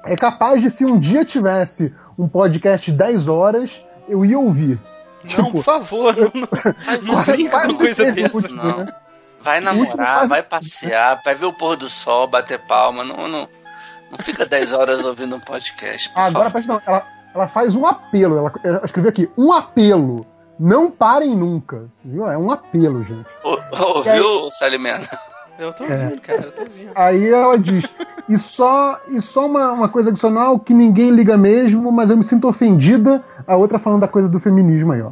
É 0.05 0.15
capaz 0.15 0.61
de 0.61 0.71
se 0.71 0.85
um 0.85 0.99
dia 0.99 1.25
tivesse 1.25 1.95
um 2.19 2.29
podcast 2.29 2.91
de 2.91 2.99
10 2.99 3.29
horas, 3.29 3.83
eu 4.07 4.27
ia 4.27 4.39
ouvir. 4.39 4.79
Não, 5.23 5.27
Tipo, 5.29 5.51
por 5.53 5.63
favor, 5.63 6.15
não, 6.35 6.49
não, 7.05 7.15
não 7.15 7.25
brinca 7.25 7.61
com 7.63 7.69
no 7.69 7.79
coisa 7.79 8.11
dessa. 8.13 8.37
último, 8.37 8.63
Não. 8.63 8.85
né? 8.85 8.95
Vai 9.43 9.61
namorar, 9.61 10.27
vai 10.29 10.43
passear, 10.43 11.21
vai 11.25 11.35
ver 11.35 11.47
o 11.47 11.53
pôr 11.53 11.75
do 11.77 11.89
sol, 11.89 12.27
bater 12.27 12.59
palma. 12.67 13.03
Não, 13.05 13.27
não, 13.27 13.49
não 14.11 14.19
fica 14.21 14.45
10 14.45 14.73
horas 14.75 15.05
ouvindo 15.07 15.35
um 15.37 15.41
podcast. 15.41 16.11
Por 16.11 16.21
Ah, 16.21 16.27
agora 16.27 16.51
favor. 16.51 16.67
não, 16.69 16.83
ela, 16.87 17.07
ela 17.35 17.49
faz 17.49 17.75
um 17.75 17.87
apelo. 17.87 18.37
Ela, 18.37 18.53
ela 18.63 18.85
escreveu 18.85 19.09
aqui: 19.11 19.31
um 19.39 19.51
apelo. 19.53 20.27
Não 20.59 20.91
parem 20.91 21.35
nunca. 21.35 21.89
Viu? 22.05 22.27
É 22.27 22.37
um 22.37 22.51
apelo, 22.51 23.03
gente. 23.03 23.31
Ô- 23.43 23.59
Ouviu, 23.97 24.51
Salimena? 24.53 25.09
Eu 25.61 25.73
tô 25.73 25.85
É. 25.85 26.05
ouvindo, 26.05 26.21
cara, 26.23 26.43
eu 26.43 26.53
tô 26.53 26.63
ouvindo. 26.63 26.91
Aí 26.95 27.29
ela 27.29 27.59
diz: 27.59 27.85
e 28.29 28.39
só, 28.39 28.99
e 29.09 29.21
só 29.21 29.47
uma, 29.47 29.73
uma 29.73 29.89
coisa 29.89 30.11
adicional 30.11 30.59
que 30.59 30.73
ninguém 30.73 31.11
liga 31.11 31.37
mesmo, 31.37 31.93
mas 31.93 32.11
eu 32.11 32.17
me 32.17 32.25
sinto 32.25 32.49
ofendida. 32.49 33.23
A 33.47 33.57
outra 33.57 33.79
falando 33.79 34.01
da 34.01 34.09
coisa 34.09 34.29
do 34.29 34.39
feminismo 34.41 34.93
aí, 34.93 35.03
ó. 35.03 35.11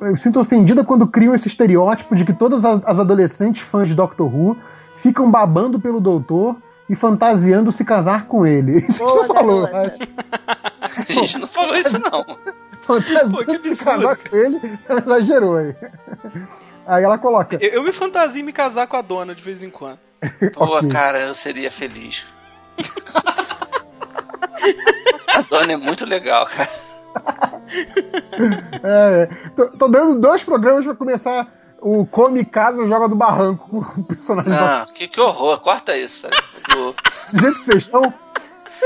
Eu 0.00 0.10
me 0.10 0.16
sinto 0.16 0.40
ofendida 0.40 0.84
quando 0.84 1.06
criam 1.06 1.34
esse 1.34 1.46
estereótipo 1.48 2.14
de 2.16 2.24
que 2.24 2.32
todas 2.32 2.64
as 2.64 2.98
adolescentes 2.98 3.62
fãs 3.62 3.88
de 3.88 3.94
Doctor 3.94 4.26
Who 4.34 4.56
ficam 4.96 5.30
babando 5.30 5.78
pelo 5.80 6.00
doutor 6.00 6.56
e 6.90 6.96
fantasiando 6.96 7.70
se 7.70 7.84
casar 7.84 8.26
com 8.26 8.44
ele. 8.44 8.78
Isso 8.80 8.98
que 9.06 9.12
Boa, 9.12 9.26
você 9.26 9.32
falou, 9.32 9.62
né? 9.62 9.92
A 11.08 11.12
gente 11.12 11.38
não 11.38 11.46
falou 11.48 11.76
isso, 11.76 11.98
não. 11.98 12.26
Fantasiando 12.82 13.30
Pô, 13.36 13.44
que 13.44 13.60
se 13.76 13.84
casar 13.84 14.16
com 14.16 14.36
ele, 14.36 14.60
ela 14.88 15.00
exagerou 15.06 15.56
aí. 15.56 15.76
Aí 16.86 17.04
ela 17.04 17.18
coloca. 17.18 17.56
Eu, 17.60 17.70
eu 17.70 17.82
me 17.82 17.92
fantasio 17.92 18.40
em 18.40 18.42
me 18.42 18.52
casar 18.52 18.86
com 18.86 18.96
a 18.96 19.02
dona 19.02 19.34
de 19.34 19.42
vez 19.42 19.62
em 19.62 19.70
quando. 19.70 19.98
Pô, 20.54 20.64
Ok. 20.76 20.88
cara, 20.90 21.18
eu 21.20 21.34
seria 21.34 21.70
feliz. 21.70 22.24
A 25.28 25.42
dona 25.42 25.72
é 25.72 25.76
muito 25.76 26.04
legal, 26.04 26.46
cara. 26.46 26.70
É, 28.82 29.22
é. 29.22 29.26
tô, 29.56 29.68
tô 29.70 29.88
dando 29.88 30.20
dois 30.20 30.42
programas 30.42 30.84
pra 30.84 30.94
começar 30.94 31.46
o 31.80 32.04
Come 32.06 32.44
Casa 32.44 32.86
Joga 32.86 33.08
do 33.08 33.14
Barranco 33.16 33.82
com 33.84 34.00
o 34.00 34.04
personagem 34.04 34.50
Não, 34.50 34.84
que, 34.86 35.08
que 35.08 35.20
horror, 35.20 35.60
corta 35.60 35.96
isso. 35.96 36.26
do 37.32 37.40
jeito 37.40 37.58
que 37.60 37.64
vocês 37.64 37.84
estão. 37.84 38.12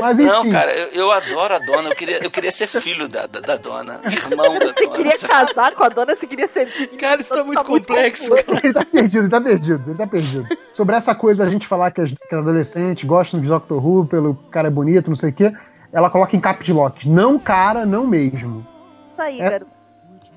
Mas 0.01 0.19
enfim. 0.19 0.29
Não, 0.31 0.51
cara, 0.51 0.73
eu, 0.75 0.89
eu 0.89 1.11
adoro 1.13 1.55
a 1.55 1.59
dona. 1.59 1.89
Eu 1.89 1.97
queria, 1.97 2.23
eu 2.23 2.31
queria 2.31 2.51
ser 2.51 2.67
filho 2.69 3.09
da, 3.09 3.27
da, 3.27 3.41
da 3.41 3.57
dona, 3.57 4.01
irmão 4.05 4.59
da 4.59 4.67
Você 4.67 4.85
dona. 4.85 4.97
queria 4.97 5.19
casar 5.19 5.75
com 5.75 5.85
a 5.85 5.89
dona, 5.89 6.15
você 6.15 6.27
queria 6.27 6.47
ser. 6.49 6.67
Cara, 6.99 7.21
isso 7.23 7.35
tá 7.35 7.43
muito 7.43 7.65
complexo. 7.65 8.29
confuso. 8.29 8.61
Ele 8.63 8.73
tá 8.75 8.85
perdido, 8.85 9.23
ele 9.25 9.31
tá 9.31 9.41
perdido, 9.41 9.91
ele 9.91 9.99
tá 9.99 10.07
perdido. 10.07 10.47
Sobre 10.75 10.97
essa 10.97 11.15
coisa 11.15 11.45
a 11.45 11.49
gente 11.49 11.67
falar 11.67 11.91
que 11.91 12.01
as, 12.01 12.11
que 12.11 12.35
as 12.35 12.41
adolescentes 12.41 13.05
gostam 13.05 13.41
de 13.41 13.49
Doctor 13.49 13.85
Who 13.85 14.07
pelo 14.07 14.35
cara 14.51 14.69
é 14.69 14.71
bonito, 14.71 15.09
não 15.09 15.17
sei 15.17 15.31
o 15.31 15.33
quê, 15.33 15.53
ela 15.93 16.11
coloca 16.11 16.37
em 16.37 16.41
caps 16.41 16.69
lock. 16.69 17.09
Não 17.09 17.39
cara, 17.39 17.87
não 17.87 18.07
mesmo. 18.07 18.67
Isso 19.13 19.23
aí, 19.23 19.41
É. 19.41 19.51
garoto. 19.51 19.71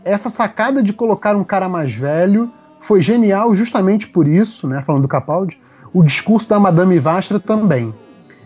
Essa 0.06 0.30
sacada 0.30 0.81
de 0.81 0.94
colocar 0.94 1.36
um 1.36 1.44
cara 1.44 1.68
mais 1.68 1.94
velho 1.94 2.49
foi 2.80 3.02
genial 3.02 3.53
justamente 3.53 4.07
por 4.07 4.26
isso, 4.26 4.65
né? 4.68 4.81
Falando 4.81 5.02
do 5.02 5.07
Capaldi, 5.10 5.60
o 5.94 6.02
discurso 6.02 6.48
da 6.48 6.57
Madame 6.57 6.98
Vastra 6.98 7.38
também. 7.41 7.94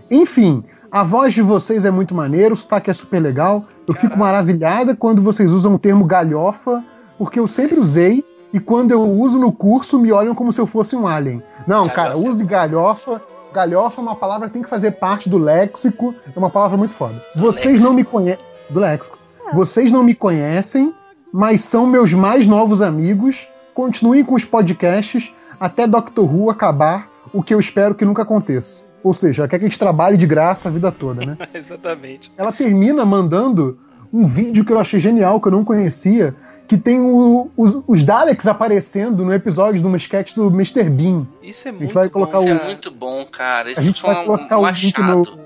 Enfim, 0.10 0.64
a 0.93 1.01
voz 1.01 1.33
de 1.33 1.41
vocês 1.41 1.85
é 1.85 1.89
muito 1.89 2.13
maneiro, 2.13 2.53
o 2.53 2.55
sotaque 2.55 2.91
é 2.91 2.93
super 2.93 3.19
legal. 3.19 3.63
Eu 3.87 3.95
fico 3.95 4.15
maravilhada 4.15 4.95
quando 4.95 5.23
vocês 5.23 5.51
usam 5.51 5.73
o 5.73 5.79
termo 5.79 6.05
galhofa, 6.05 6.83
porque 7.17 7.39
eu 7.39 7.47
sempre 7.47 7.79
usei, 7.79 8.23
e 8.53 8.59
quando 8.59 8.91
eu 8.91 9.01
uso 9.01 9.39
no 9.39 9.51
curso 9.51 9.97
me 9.97 10.11
olham 10.11 10.35
como 10.35 10.53
se 10.53 10.61
eu 10.61 10.67
fosse 10.67 10.95
um 10.95 11.07
alien. 11.07 11.41
Não, 11.65 11.89
cara, 11.89 12.09
Galhofa. 12.09 12.29
use 12.29 12.45
galhofa. 12.45 13.21
Galhofa 13.51 14.01
é 14.01 14.03
uma 14.03 14.15
palavra 14.15 14.45
que 14.47 14.53
tem 14.53 14.61
que 14.61 14.69
fazer 14.69 14.91
parte 14.91 15.27
do 15.27 15.39
léxico, 15.39 16.13
é 16.27 16.37
uma 16.37 16.51
palavra 16.51 16.77
muito 16.77 16.93
foda. 16.93 17.19
Vocês 17.35 17.65
léxico. 17.65 17.87
não 17.87 17.93
me 17.93 18.03
conhecem. 18.03 18.45
Do 18.69 18.79
léxico. 18.79 19.17
Vocês 19.51 19.91
não 19.91 20.03
me 20.03 20.13
conhecem, 20.13 20.93
mas 21.33 21.61
são 21.61 21.87
meus 21.87 22.13
mais 22.13 22.45
novos 22.45 22.83
amigos. 22.83 23.47
Continuem 23.73 24.23
com 24.23 24.35
os 24.35 24.45
podcasts 24.45 25.33
até 25.59 25.87
Doctor 25.87 26.31
Who 26.31 26.51
acabar, 26.51 27.09
o 27.33 27.41
que 27.41 27.51
eu 27.51 27.59
espero 27.59 27.95
que 27.95 28.05
nunca 28.05 28.21
aconteça. 28.21 28.92
Ou 29.03 29.13
seja, 29.13 29.41
ela 29.43 29.47
quer 29.49 29.59
que 29.59 29.65
a 29.65 29.67
gente 29.67 29.77
trabalhe 29.80 30.15
de 30.17 30.25
graça 30.25 30.69
a 30.69 30.71
vida 30.71 30.91
toda, 30.91 31.25
né? 31.25 31.38
Exatamente. 31.53 32.31
ela 32.38 32.51
termina 32.51 33.03
mandando 33.05 33.77
um 34.11 34.25
vídeo 34.25 34.63
que 34.63 34.71
eu 34.71 34.80
achei 34.80 34.99
genial, 34.99 35.41
que 35.41 35.47
eu 35.47 35.51
não 35.51 35.65
conhecia, 35.65 36.35
que 36.67 36.77
tem 36.77 37.01
o- 37.01 37.49
os, 37.57 37.81
os 37.88 38.03
Daleks 38.03 38.47
aparecendo 38.47 39.25
no 39.25 39.34
episódio 39.34 39.81
de 39.81 39.88
uma 39.88 39.97
sketch 39.97 40.34
do 40.35 40.47
Mr. 40.47 40.89
Bean. 40.89 41.27
Isso 41.41 41.67
é 41.67 41.71
gente 41.71 41.80
muito 41.81 41.93
vai 41.93 42.03
bom, 42.05 42.09
colocar 42.11 42.38
Isso 42.39 42.47
o- 42.47 42.51
é 42.51 42.55
cara. 42.55 42.65
muito 42.65 42.91
bom, 42.91 43.25
cara. 43.25 43.71
Isso 43.71 43.80
A 43.81 43.84
gente 43.84 44.01
foi 44.01 44.13
vai 44.13 44.23
um, 44.23 44.25
colocar 44.25 44.57
um 44.59 44.61
o 44.63 44.69
link 44.69 45.01
no. 45.01 45.43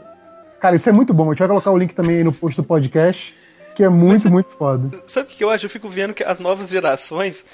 Cara, 0.60 0.76
isso 0.76 0.90
é 0.90 0.92
muito 0.92 1.14
bom. 1.14 1.26
A 1.26 1.30
gente 1.30 1.40
vai 1.40 1.48
colocar 1.48 1.72
o 1.72 1.78
link 1.78 1.94
também 1.94 2.18
aí 2.18 2.24
no 2.24 2.34
post 2.34 2.60
do 2.62 2.66
podcast, 2.66 3.34
que 3.78 3.84
é 3.84 3.90
muito, 3.90 4.30
muito 4.30 4.50
foda. 4.58 4.90
Sabe 5.08 5.32
o 5.32 5.36
que 5.36 5.44
eu 5.44 5.50
acho? 5.52 5.66
Eu 5.66 5.70
fico 5.70 5.88
vendo 5.88 6.14
que 6.14 6.24
as 6.24 6.40
novas 6.40 6.70
gerações, 6.70 7.46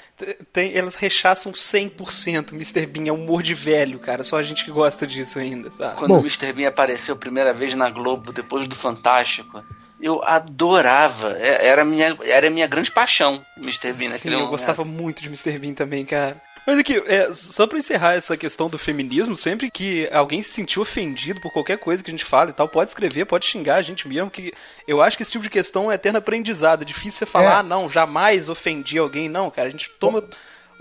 tem, 0.52 0.74
elas 0.76 0.96
rechaçam 0.96 1.52
100% 1.52 2.52
Mr. 2.54 2.86
Bean. 2.86 3.08
É 3.08 3.12
humor 3.12 3.42
de 3.42 3.52
velho, 3.54 3.98
cara. 3.98 4.22
Só 4.22 4.38
a 4.38 4.42
gente 4.42 4.64
que 4.64 4.70
gosta 4.70 5.06
disso 5.06 5.38
ainda, 5.38 5.70
sabe? 5.70 5.96
Quando 5.98 6.12
Bom. 6.12 6.16
o 6.18 6.20
Mr. 6.20 6.52
Bean 6.52 6.68
apareceu 6.68 7.14
a 7.14 7.18
primeira 7.18 7.52
vez 7.52 7.74
na 7.74 7.90
Globo, 7.90 8.32
depois 8.32 8.66
do 8.66 8.74
Fantástico, 8.74 9.62
eu 10.00 10.20
adorava. 10.24 11.36
É- 11.38 11.66
Era 11.66 11.82
a 11.82 11.84
minha, 11.84 12.16
era 12.24 12.46
a 12.46 12.50
minha 12.50 12.66
grande 12.66 12.90
paixão, 12.90 13.44
Mr. 13.58 13.92
Bean. 13.92 13.94
Sim, 13.94 14.08
naquele 14.08 14.34
eu 14.34 14.38
momento. 14.40 14.50
gostava 14.50 14.84
muito 14.84 15.22
de 15.22 15.28
Mr. 15.28 15.58
Bean 15.58 15.74
também, 15.74 16.04
cara. 16.04 16.36
Mas 16.66 16.78
aqui, 16.78 16.96
é, 17.06 17.32
só 17.34 17.66
pra 17.66 17.78
encerrar 17.78 18.14
essa 18.14 18.36
questão 18.38 18.70
do 18.70 18.78
feminismo, 18.78 19.36
sempre 19.36 19.70
que 19.70 20.08
alguém 20.10 20.40
se 20.40 20.50
sentiu 20.50 20.80
ofendido 20.80 21.38
por 21.40 21.52
qualquer 21.52 21.76
coisa 21.76 22.02
que 22.02 22.10
a 22.10 22.14
gente 22.14 22.24
fala 22.24 22.50
e 22.50 22.52
tal, 22.54 22.66
pode 22.68 22.88
escrever, 22.88 23.26
pode 23.26 23.44
xingar 23.46 23.76
a 23.76 23.82
gente 23.82 24.08
mesmo, 24.08 24.30
que 24.30 24.52
eu 24.88 25.02
acho 25.02 25.16
que 25.16 25.22
esse 25.22 25.32
tipo 25.32 25.44
de 25.44 25.50
questão 25.50 25.92
é 25.92 25.96
eterno 25.96 26.18
aprendizado. 26.18 26.82
É 26.82 26.84
difícil 26.86 27.18
você 27.18 27.26
falar, 27.26 27.50
É. 27.50 27.54
ah, 27.56 27.62
não, 27.62 27.88
jamais 27.90 28.48
ofendi 28.48 28.96
alguém. 28.98 29.28
Não, 29.28 29.50
cara, 29.50 29.68
a 29.68 29.70
gente 29.70 29.90
toma 29.90 30.20
o 30.20 30.28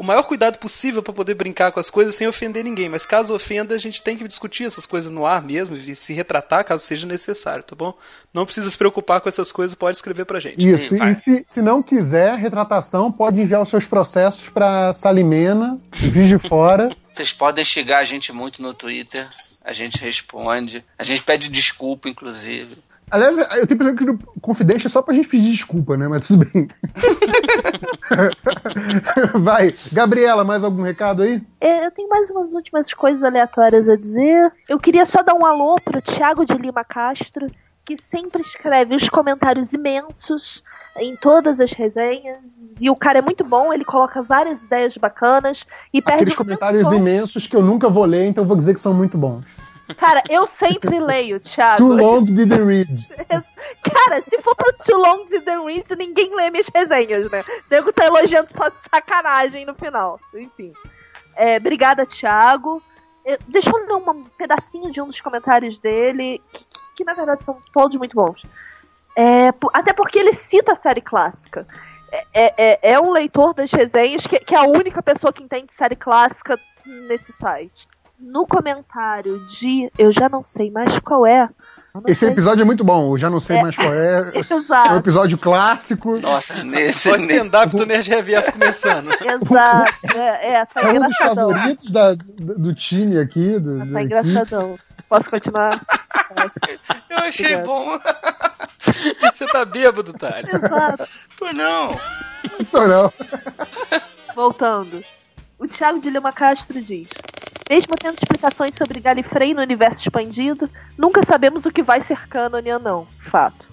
maior 0.01 0.23
cuidado 0.23 0.57
possível 0.57 1.03
pra 1.03 1.13
poder 1.13 1.35
brincar 1.35 1.71
com 1.71 1.79
as 1.79 1.89
coisas 1.89 2.15
sem 2.15 2.27
ofender 2.27 2.63
ninguém. 2.63 2.89
Mas 2.89 3.05
caso 3.05 3.35
ofenda, 3.35 3.75
a 3.75 3.77
gente 3.77 4.01
tem 4.01 4.17
que 4.17 4.27
discutir 4.27 4.63
essas 4.63 4.85
coisas 4.85 5.11
no 5.11 5.25
ar 5.25 5.43
mesmo 5.43 5.75
e 5.75 5.95
se 5.95 6.13
retratar 6.13 6.65
caso 6.65 6.83
seja 6.83 7.05
necessário, 7.05 7.63
tá 7.63 7.75
bom? 7.75 7.93
Não 8.33 8.45
precisa 8.45 8.69
se 8.69 8.77
preocupar 8.77 9.21
com 9.21 9.29
essas 9.29 9.51
coisas, 9.51 9.75
pode 9.75 9.97
escrever 9.97 10.25
pra 10.25 10.39
gente. 10.39 10.67
Isso, 10.67 10.97
vai. 10.97 11.11
e 11.11 11.15
se, 11.15 11.43
se 11.45 11.61
não 11.61 11.83
quiser 11.83 12.35
retratação, 12.37 13.11
pode 13.11 13.39
enviar 13.39 13.61
os 13.61 13.69
seus 13.69 13.85
processos 13.85 14.49
pra 14.49 14.93
Salimena, 14.93 15.79
de 15.91 16.37
Fora. 16.39 16.95
Vocês 17.13 17.31
podem 17.31 17.63
xingar 17.63 17.99
a 17.99 18.03
gente 18.03 18.33
muito 18.33 18.61
no 18.61 18.73
Twitter. 18.73 19.27
A 19.63 19.71
gente 19.71 19.99
responde. 19.99 20.83
A 20.97 21.03
gente 21.03 21.21
pede 21.21 21.47
desculpa, 21.47 22.09
inclusive. 22.09 22.77
Aliás, 23.13 23.37
eu 23.37 23.67
tenho 23.67 23.77
pensado 23.77 23.95
que 23.95 24.05
no 24.05 24.17
Confidente 24.41 24.87
é 24.87 24.89
só 24.89 24.99
pra 24.99 25.13
gente 25.13 25.27
pedir 25.27 25.51
desculpa, 25.51 25.95
né? 25.95 26.07
Mas 26.07 26.25
tudo 26.25 26.43
bem. 26.51 26.67
Vai, 29.39 29.75
Gabriela, 29.91 30.43
mais 30.43 30.63
algum 30.63 30.81
recado 30.81 31.21
aí? 31.21 31.39
É, 31.61 31.85
Eu 31.85 31.91
tenho 31.91 32.09
mais 32.09 32.31
umas 32.31 32.53
últimas 32.53 32.91
coisas 32.91 33.21
aleatórias 33.21 33.87
a 33.87 33.95
dizer. 33.95 34.51
Eu 34.67 34.79
queria 34.79 35.05
só 35.05 35.21
dar 35.21 35.35
um 35.35 35.45
alô 35.45 35.75
pro 35.75 36.01
Thiago 36.01 36.43
de 36.43 36.55
Lima 36.55 36.83
Castro, 36.83 37.45
que 37.85 38.01
sempre 38.01 38.41
escreve 38.41 38.95
os 38.95 39.07
comentários 39.07 39.73
imensos 39.73 40.63
em 40.97 41.15
todas 41.15 41.59
as 41.59 41.71
resenhas. 41.71 42.39
E 42.81 42.89
o 42.89 42.95
cara 42.95 43.19
é 43.19 43.21
muito 43.21 43.43
bom, 43.43 43.71
ele 43.71 43.85
coloca 43.85 44.23
várias 44.23 44.63
ideias 44.63 44.97
bacanas 44.97 45.67
e 45.93 46.01
perde 46.01 46.23
Aqueles 46.23 46.35
comentários 46.35 46.91
imensos 46.91 47.45
que 47.45 47.55
eu 47.55 47.61
nunca 47.61 47.89
vou 47.89 48.05
ler, 48.05 48.25
então 48.25 48.43
eu 48.43 48.47
vou 48.47 48.57
dizer 48.57 48.73
que 48.73 48.79
são 48.79 48.91
muito 48.91 49.19
bons. 49.19 49.45
Cara, 49.97 50.23
eu 50.29 50.47
sempre 50.47 50.99
leio, 50.99 51.39
Thiago. 51.39 51.77
Too 51.77 51.93
long 51.93 52.23
didn't 52.23 52.63
read. 52.65 53.07
Cara, 53.83 54.21
se 54.21 54.37
for 54.41 54.55
pro 54.55 54.73
Too 54.85 54.97
Long 54.97 55.25
Didn't 55.25 55.65
Read, 55.65 55.95
ninguém 55.97 56.33
lê 56.35 56.49
minhas 56.49 56.67
resenhas, 56.73 57.29
né? 57.29 57.41
O 57.41 57.63
nego 57.69 57.91
tá 57.91 58.05
elogiando 58.05 58.47
só 58.51 58.69
de 58.69 58.75
sacanagem 58.89 59.65
no 59.65 59.75
final. 59.75 60.19
Enfim. 60.33 60.73
É, 61.35 61.57
obrigada, 61.57 62.05
Thiago. 62.05 62.81
Deixa 63.47 63.69
eu 63.69 63.85
ler 63.85 63.93
um 64.09 64.23
pedacinho 64.37 64.91
de 64.91 65.01
um 65.01 65.07
dos 65.07 65.19
comentários 65.21 65.79
dele, 65.79 66.41
que, 66.51 66.65
que, 66.97 67.03
na 67.03 67.13
verdade 67.13 67.43
são 67.43 67.57
todos 67.73 67.97
muito 67.97 68.15
bons. 68.15 68.45
É, 69.15 69.49
até 69.73 69.93
porque 69.93 70.19
ele 70.19 70.33
cita 70.33 70.73
a 70.73 70.75
série 70.75 71.01
clássica. 71.01 71.67
É, 72.11 72.23
é- 72.33 72.53
é- 72.57 72.79
é 72.93 72.99
um 72.99 73.11
leitor 73.11 73.53
das 73.53 73.71
resenhas 73.71 74.27
que, 74.27 74.39
que 74.39 74.55
é 74.55 74.59
a 74.59 74.63
única 74.67 75.01
pessoa 75.01 75.31
que 75.33 75.43
entende 75.43 75.73
série 75.73 75.95
clássica 75.95 76.59
nesse 76.85 77.31
site. 77.33 77.87
No 78.25 78.47
comentário 78.47 79.39
de. 79.47 79.91
Eu 79.97 80.11
já 80.11 80.29
não 80.29 80.43
sei 80.43 80.71
mais 80.71 80.97
qual 80.99 81.25
é. 81.27 81.49
Esse 82.07 82.25
episódio 82.25 82.61
é 82.63 82.65
muito 82.65 82.83
bom, 82.83 83.13
eu 83.13 83.17
já 83.19 83.29
não 83.29 83.39
sei 83.39 83.57
É. 83.57 83.61
mais 83.61 83.75
qual 83.75 83.93
é. 83.93 84.31
É 84.33 84.37
um 84.55 84.57
Exato, 84.59 84.95
episódio 84.95 85.37
clássico. 85.37 86.17
Nossa, 86.19 86.63
nesse. 86.63 87.09
Só 87.09 87.15
stand-up 87.17 87.75
do 87.75 87.85
Nerd 87.85 88.09
Reverso 88.09 88.51
começando. 88.53 89.09
exato. 89.21 90.17
É, 90.17 90.53
é 90.53 90.65
tá 90.65 90.81
É 90.81 90.91
um 90.99 91.03
dos 91.05 91.17
favoritos 91.17 91.91
da- 91.91 92.13
do, 92.15 92.57
do 92.59 92.73
time 92.73 93.19
aqui. 93.19 93.59
Do, 93.59 93.91
Tá 93.91 94.01
engraçadão. 94.01 94.79
Posso 95.09 95.29
continuar? 95.29 95.79
Eu 97.09 97.17
achei 97.17 97.55
Obrigada. 97.57 97.67
bom. 97.67 97.99
Você 99.33 99.45
tá 99.47 99.63
bêbado, 99.65 100.13
Thales. 100.13 100.51
Exato. 100.53 101.05
Pô, 101.37 101.53
não. 101.53 101.91
Então, 102.59 102.87
não. 102.87 103.13
Voltando. 104.35 105.03
O 105.59 105.67
Thiago 105.67 105.99
de 105.99 106.09
Lima 106.09 106.33
Castro 106.33 106.81
diz: 106.81 107.07
Mesmo 107.73 107.95
tendo 107.99 108.13
explicações 108.13 108.75
sobre 108.75 108.99
Galifrey 108.99 109.55
no 109.55 109.61
universo 109.63 110.01
expandido, 110.01 110.69
nunca 110.95 111.25
sabemos 111.25 111.65
o 111.65 111.71
que 111.71 111.81
vai 111.81 112.01
ser 112.01 112.27
cânone 112.27 112.71
ou 112.71 112.79
não. 112.79 113.07
Fato. 113.19 113.65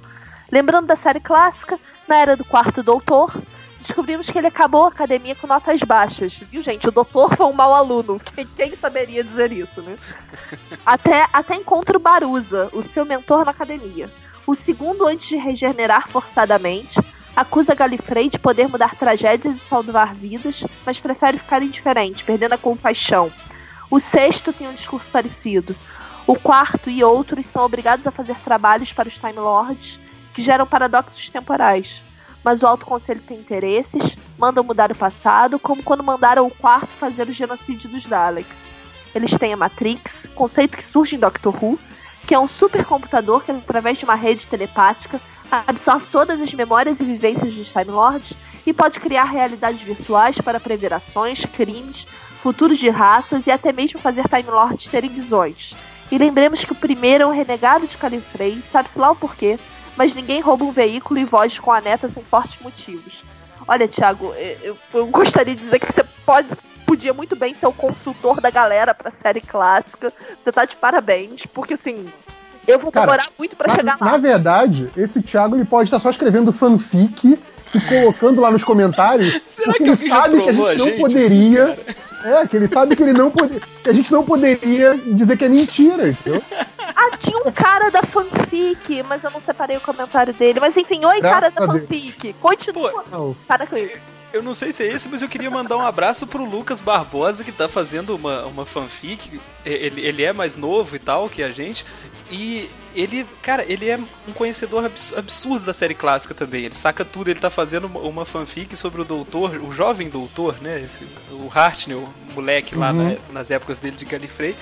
Lembrando 0.50 0.86
da 0.86 0.96
série 0.96 1.20
clássica, 1.20 1.78
na 2.08 2.16
era 2.16 2.34
do 2.34 2.42
quarto 2.42 2.82
doutor, 2.82 3.30
descobrimos 3.78 4.30
que 4.30 4.38
ele 4.38 4.46
acabou 4.46 4.86
a 4.86 4.88
academia 4.88 5.36
com 5.36 5.46
notas 5.46 5.82
baixas. 5.82 6.32
Viu, 6.50 6.62
gente? 6.62 6.88
O 6.88 6.90
doutor 6.90 7.36
foi 7.36 7.44
um 7.44 7.52
mau 7.52 7.74
aluno. 7.74 8.18
Quem, 8.34 8.46
quem 8.56 8.74
saberia 8.74 9.22
dizer 9.22 9.52
isso, 9.52 9.82
né? 9.82 9.98
Até, 10.86 11.26
até 11.30 11.56
encontra 11.56 11.98
o 11.98 12.00
Baruza, 12.00 12.70
o 12.72 12.82
seu 12.82 13.04
mentor 13.04 13.44
na 13.44 13.50
academia. 13.50 14.10
O 14.46 14.54
segundo, 14.54 15.06
antes 15.06 15.28
de 15.28 15.36
regenerar 15.36 16.08
forçadamente, 16.08 16.98
acusa 17.36 17.74
Galifrey 17.74 18.30
de 18.30 18.38
poder 18.38 18.66
mudar 18.66 18.96
tragédias 18.96 19.56
e 19.56 19.60
salvar 19.60 20.14
vidas, 20.14 20.64
mas 20.86 20.98
prefere 20.98 21.36
ficar 21.36 21.62
indiferente, 21.62 22.24
perdendo 22.24 22.54
a 22.54 22.58
compaixão. 22.58 23.30
O 23.90 23.98
sexto 23.98 24.52
tem 24.52 24.68
um 24.68 24.74
discurso 24.74 25.10
parecido. 25.10 25.74
O 26.24 26.38
quarto 26.38 26.88
e 26.88 27.02
outros 27.02 27.44
são 27.46 27.64
obrigados 27.64 28.06
a 28.06 28.12
fazer 28.12 28.36
trabalhos 28.36 28.92
para 28.92 29.08
os 29.08 29.18
Time 29.18 29.32
Lords 29.32 29.98
que 30.32 30.40
geram 30.40 30.64
paradoxos 30.64 31.28
temporais. 31.28 32.00
Mas 32.44 32.62
o 32.62 32.66
Alto 32.66 32.86
Conselho 32.86 33.20
tem 33.20 33.38
interesses, 33.38 34.16
mandam 34.38 34.62
mudar 34.62 34.92
o 34.92 34.94
passado, 34.94 35.58
como 35.58 35.82
quando 35.82 36.04
mandaram 36.04 36.46
o 36.46 36.50
quarto 36.50 36.86
fazer 36.86 37.28
o 37.28 37.32
genocídio 37.32 37.90
dos 37.90 38.06
Daleks. 38.06 38.64
Eles 39.12 39.32
têm 39.36 39.52
a 39.52 39.56
Matrix, 39.56 40.26
conceito 40.36 40.76
que 40.76 40.84
surge 40.84 41.16
em 41.16 41.18
Doctor 41.18 41.52
Who, 41.52 41.76
que 42.28 42.34
é 42.34 42.38
um 42.38 42.46
supercomputador 42.46 43.42
que, 43.42 43.50
através 43.50 43.98
de 43.98 44.04
uma 44.04 44.14
rede 44.14 44.46
telepática, 44.46 45.20
absorve 45.50 46.06
todas 46.12 46.40
as 46.40 46.54
memórias 46.54 47.00
e 47.00 47.04
vivências 47.04 47.52
dos 47.52 47.72
Time 47.72 47.90
Lords 47.90 48.34
e 48.64 48.72
pode 48.72 49.00
criar 49.00 49.24
realidades 49.24 49.82
virtuais 49.82 50.40
para 50.40 50.60
prever 50.60 50.94
ações, 50.94 51.44
crimes, 51.44 52.06
futuros 52.42 52.78
de 52.78 52.88
raças 52.88 53.46
e 53.46 53.50
até 53.50 53.72
mesmo 53.72 54.00
fazer 54.00 54.24
Time 54.28 54.50
Lords 54.50 54.88
terem 54.88 55.10
visões. 55.10 55.74
E 56.10 56.18
lembremos 56.18 56.64
que 56.64 56.72
o 56.72 56.76
primeiro 56.76 57.24
é 57.24 57.26
um 57.26 57.32
renegado 57.32 57.86
de 57.86 57.96
Califrey, 57.96 58.62
sabe-se 58.64 58.98
lá 58.98 59.10
o 59.10 59.16
porquê, 59.16 59.58
mas 59.96 60.14
ninguém 60.14 60.40
rouba 60.40 60.64
um 60.64 60.72
veículo 60.72 61.20
e 61.20 61.24
voz 61.24 61.58
com 61.58 61.70
a 61.70 61.80
neta 61.80 62.08
sem 62.08 62.22
fortes 62.24 62.60
motivos. 62.60 63.24
Olha, 63.68 63.86
Thiago, 63.86 64.32
eu, 64.62 64.76
eu 64.92 65.06
gostaria 65.06 65.54
de 65.54 65.60
dizer 65.60 65.78
que 65.78 65.92
você 65.92 66.02
pode, 66.24 66.48
podia 66.86 67.12
muito 67.12 67.36
bem 67.36 67.54
ser 67.54 67.66
o 67.66 67.72
consultor 67.72 68.40
da 68.40 68.50
galera 68.50 68.94
pra 68.94 69.10
série 69.10 69.40
clássica. 69.40 70.12
Você 70.40 70.50
tá 70.50 70.64
de 70.64 70.74
parabéns, 70.76 71.46
porque 71.46 71.74
assim, 71.74 72.06
eu 72.66 72.78
vou 72.78 72.90
Cara, 72.90 73.06
demorar 73.06 73.28
muito 73.38 73.54
pra 73.54 73.68
Na, 73.68 73.74
chegar 73.74 73.98
lá. 74.00 74.12
na 74.12 74.18
verdade, 74.18 74.90
esse 74.96 75.22
Thiago 75.22 75.54
ele 75.54 75.64
pode 75.64 75.86
estar 75.88 76.00
só 76.00 76.10
escrevendo 76.10 76.52
fanfic 76.52 77.38
colocando 77.88 78.40
lá 78.40 78.50
nos 78.50 78.64
comentários, 78.64 79.40
Será 79.46 79.72
porque 79.72 79.84
que 79.84 79.90
ele 79.90 80.08
sabe 80.08 80.40
que 80.40 80.48
a 80.48 80.52
gente 80.52 80.70
a 80.70 80.74
não 80.74 80.86
gente, 80.86 81.00
poderia. 81.00 81.78
É, 82.22 82.46
que 82.46 82.56
ele 82.56 82.68
sabe 82.68 82.96
que 82.96 83.02
ele 83.02 83.12
não 83.12 83.30
poderia. 83.30 83.62
Que 83.82 83.90
a 83.90 83.92
gente 83.92 84.12
não 84.12 84.24
poderia 84.24 85.00
dizer 85.06 85.36
que 85.36 85.44
é 85.44 85.48
mentira, 85.48 86.08
entendeu? 86.08 86.42
Ah, 86.78 87.16
tinha 87.16 87.38
um 87.38 87.50
cara 87.50 87.90
da 87.90 88.02
fanfic, 88.02 89.02
mas 89.04 89.24
eu 89.24 89.30
não 89.30 89.40
separei 89.40 89.76
o 89.76 89.80
comentário 89.80 90.34
dele. 90.34 90.60
Mas 90.60 90.76
enfim, 90.76 91.04
oi, 91.04 91.20
Graças 91.20 91.40
cara 91.40 91.50
da 91.50 91.66
fanfic. 91.66 92.34
Continua. 92.34 93.04
Não. 93.10 93.34
Para 93.46 93.66
com 93.66 93.76
isso. 93.76 93.98
Eu 94.32 94.44
não 94.44 94.54
sei 94.54 94.70
se 94.70 94.84
é 94.84 94.86
esse, 94.86 95.08
mas 95.08 95.22
eu 95.22 95.28
queria 95.28 95.50
mandar 95.50 95.76
um 95.76 95.84
abraço 95.84 96.24
pro 96.24 96.44
Lucas 96.48 96.80
Barbosa, 96.80 97.42
que 97.42 97.50
tá 97.50 97.68
fazendo 97.68 98.14
uma, 98.14 98.44
uma 98.46 98.64
fanfic. 98.64 99.40
Ele, 99.64 100.00
ele 100.02 100.22
é 100.22 100.32
mais 100.32 100.56
novo 100.56 100.94
e 100.94 101.00
tal 101.00 101.28
que 101.28 101.42
a 101.42 101.50
gente. 101.50 101.84
E 102.30 102.70
ele, 102.94 103.26
cara, 103.42 103.64
ele 103.70 103.88
é 103.90 103.98
um 104.28 104.32
conhecedor 104.32 104.84
abs- 104.84 105.12
absurdo 105.16 105.64
da 105.64 105.74
série 105.74 105.94
clássica 105.96 106.32
também. 106.32 106.64
Ele 106.64 106.76
saca 106.76 107.04
tudo, 107.04 107.28
ele 107.28 107.40
tá 107.40 107.50
fazendo 107.50 107.86
uma- 107.88 108.00
uma 108.02 108.24
fanfic 108.24 108.76
sobre 108.76 109.00
o 109.00 109.04
doutor, 109.04 109.56
o 109.56 109.72
jovem 109.72 110.08
doutor, 110.08 110.62
né? 110.62 110.80
Esse, 110.80 111.02
o 111.32 111.50
Hartnell, 111.52 112.08
o 112.30 112.32
moleque 112.32 112.76
lá 112.76 112.92
Uhum. 112.92 113.08
na- 113.14 113.16
nas 113.40 113.50
épocas 113.50 113.80
dele 113.80 113.96
de 113.96 114.04
Galifrey. 114.04 114.54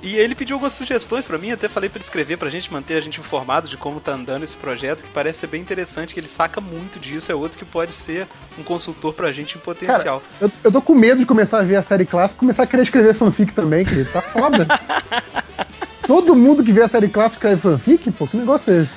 E 0.00 0.16
ele 0.16 0.34
pediu 0.36 0.54
algumas 0.54 0.72
sugestões 0.74 1.26
pra 1.26 1.36
mim, 1.38 1.50
até 1.50 1.68
falei 1.68 1.88
pra 1.90 1.96
ele 1.98 2.04
escrever 2.04 2.36
pra 2.38 2.48
gente, 2.48 2.72
manter 2.72 2.94
a 2.96 3.00
gente 3.00 3.18
informado 3.18 3.68
de 3.68 3.76
como 3.76 3.98
tá 4.00 4.12
andando 4.12 4.44
esse 4.44 4.56
projeto, 4.56 5.02
que 5.02 5.10
parece 5.10 5.40
ser 5.40 5.48
bem 5.48 5.60
interessante, 5.60 6.14
que 6.14 6.20
ele 6.20 6.28
saca 6.28 6.60
muito 6.60 7.00
disso, 7.00 7.32
é 7.32 7.34
outro 7.34 7.58
que 7.58 7.64
pode 7.64 7.92
ser 7.92 8.28
um 8.56 8.62
consultor 8.62 9.12
pra 9.12 9.32
gente 9.32 9.56
em 9.56 9.60
potencial. 9.60 10.22
Eu, 10.40 10.50
eu 10.62 10.70
tô 10.70 10.80
com 10.80 10.94
medo 10.94 11.18
de 11.18 11.26
começar 11.26 11.58
a 11.58 11.62
ver 11.64 11.74
a 11.76 11.82
série 11.82 12.06
clássica 12.06 12.38
e 12.38 12.40
começar 12.40 12.62
a 12.62 12.66
querer 12.66 12.82
escrever 12.84 13.12
fanfic 13.14 13.52
também, 13.52 13.84
querido. 13.84 14.08
Tá 14.12 14.22
foda. 14.22 14.68
Todo 16.06 16.34
mundo 16.34 16.62
que 16.64 16.72
vê 16.72 16.82
a 16.82 16.88
série 16.88 17.08
clássica 17.08 17.48
escreve 17.52 17.60
fanfic? 17.60 18.10
Pô, 18.12 18.26
que 18.26 18.36
negócio 18.36 18.72
é 18.72 18.82
esse? 18.82 18.92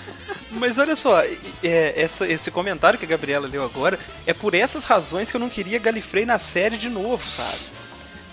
Mas 0.51 0.77
olha 0.77 0.95
só, 0.95 1.21
é, 1.63 1.93
essa- 1.95 2.27
esse 2.27 2.51
comentário 2.51 2.99
que 2.99 3.05
a 3.05 3.07
Gabriela 3.07 3.47
leu 3.47 3.63
agora 3.63 3.97
é 4.27 4.33
por 4.33 4.53
essas 4.53 4.85
razões 4.85 5.31
que 5.31 5.35
eu 5.37 5.39
não 5.41 5.49
queria 5.49 5.79
Galifrey 5.79 6.25
na 6.25 6.37
série 6.37 6.77
de 6.77 6.89
novo, 6.89 7.25
sabe? 7.27 7.57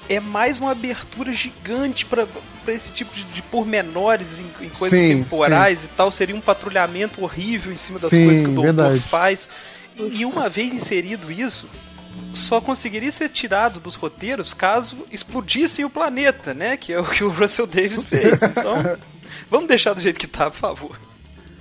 É 0.09 0.21
mais 0.21 0.59
uma 0.59 0.71
abertura 0.71 1.33
gigante 1.33 2.07
pra 2.07 2.27
pra 2.69 2.75
esse 2.75 2.93
tipo 2.93 3.15
de, 3.15 3.25
de 3.25 3.41
pormenores 3.41 4.41
em, 4.41 4.67
em 4.67 4.69
coisas 4.69 4.91
Sim, 4.91 5.25
temporais 5.25 5.85
e 5.85 5.89
tal. 5.89 6.11
Seria 6.11 6.37
um 6.37 6.41
patrulhamento 6.41 7.25
horrível 7.25 7.73
em 7.73 7.79
cima 7.79 7.99
das 7.99 8.11
Sim, 8.11 8.27
coisas 8.27 8.43
que 8.43 8.49
o 8.49 8.53
doutor 8.53 8.75
verdade. 8.75 9.01
faz. 9.01 9.49
E, 9.97 10.23
uma 10.27 10.51
vez 10.51 10.75
inserido 10.75 11.33
isso, 11.33 11.67
só 12.35 12.61
conseguiria 12.61 13.11
ser 13.11 13.31
tirado 13.31 13.81
dos 13.81 13.95
roteiros 13.95 14.53
caso 14.53 14.99
explodissem 15.11 15.83
o 15.85 15.91
planeta, 15.91 16.53
né? 16.53 16.77
Que 16.77 16.93
é 16.93 17.01
o 17.01 17.07
que 17.07 17.25
o 17.25 17.31
Russell 17.31 17.67
Davis 17.67 18.03
fez. 18.03 18.43
Então, 18.45 18.99
vamos 19.51 19.67
deixar 19.67 19.95
do 19.95 20.01
jeito 20.03 20.21
que 20.21 20.27
tá, 20.27 20.51
por 20.51 20.59
favor. 20.59 21.01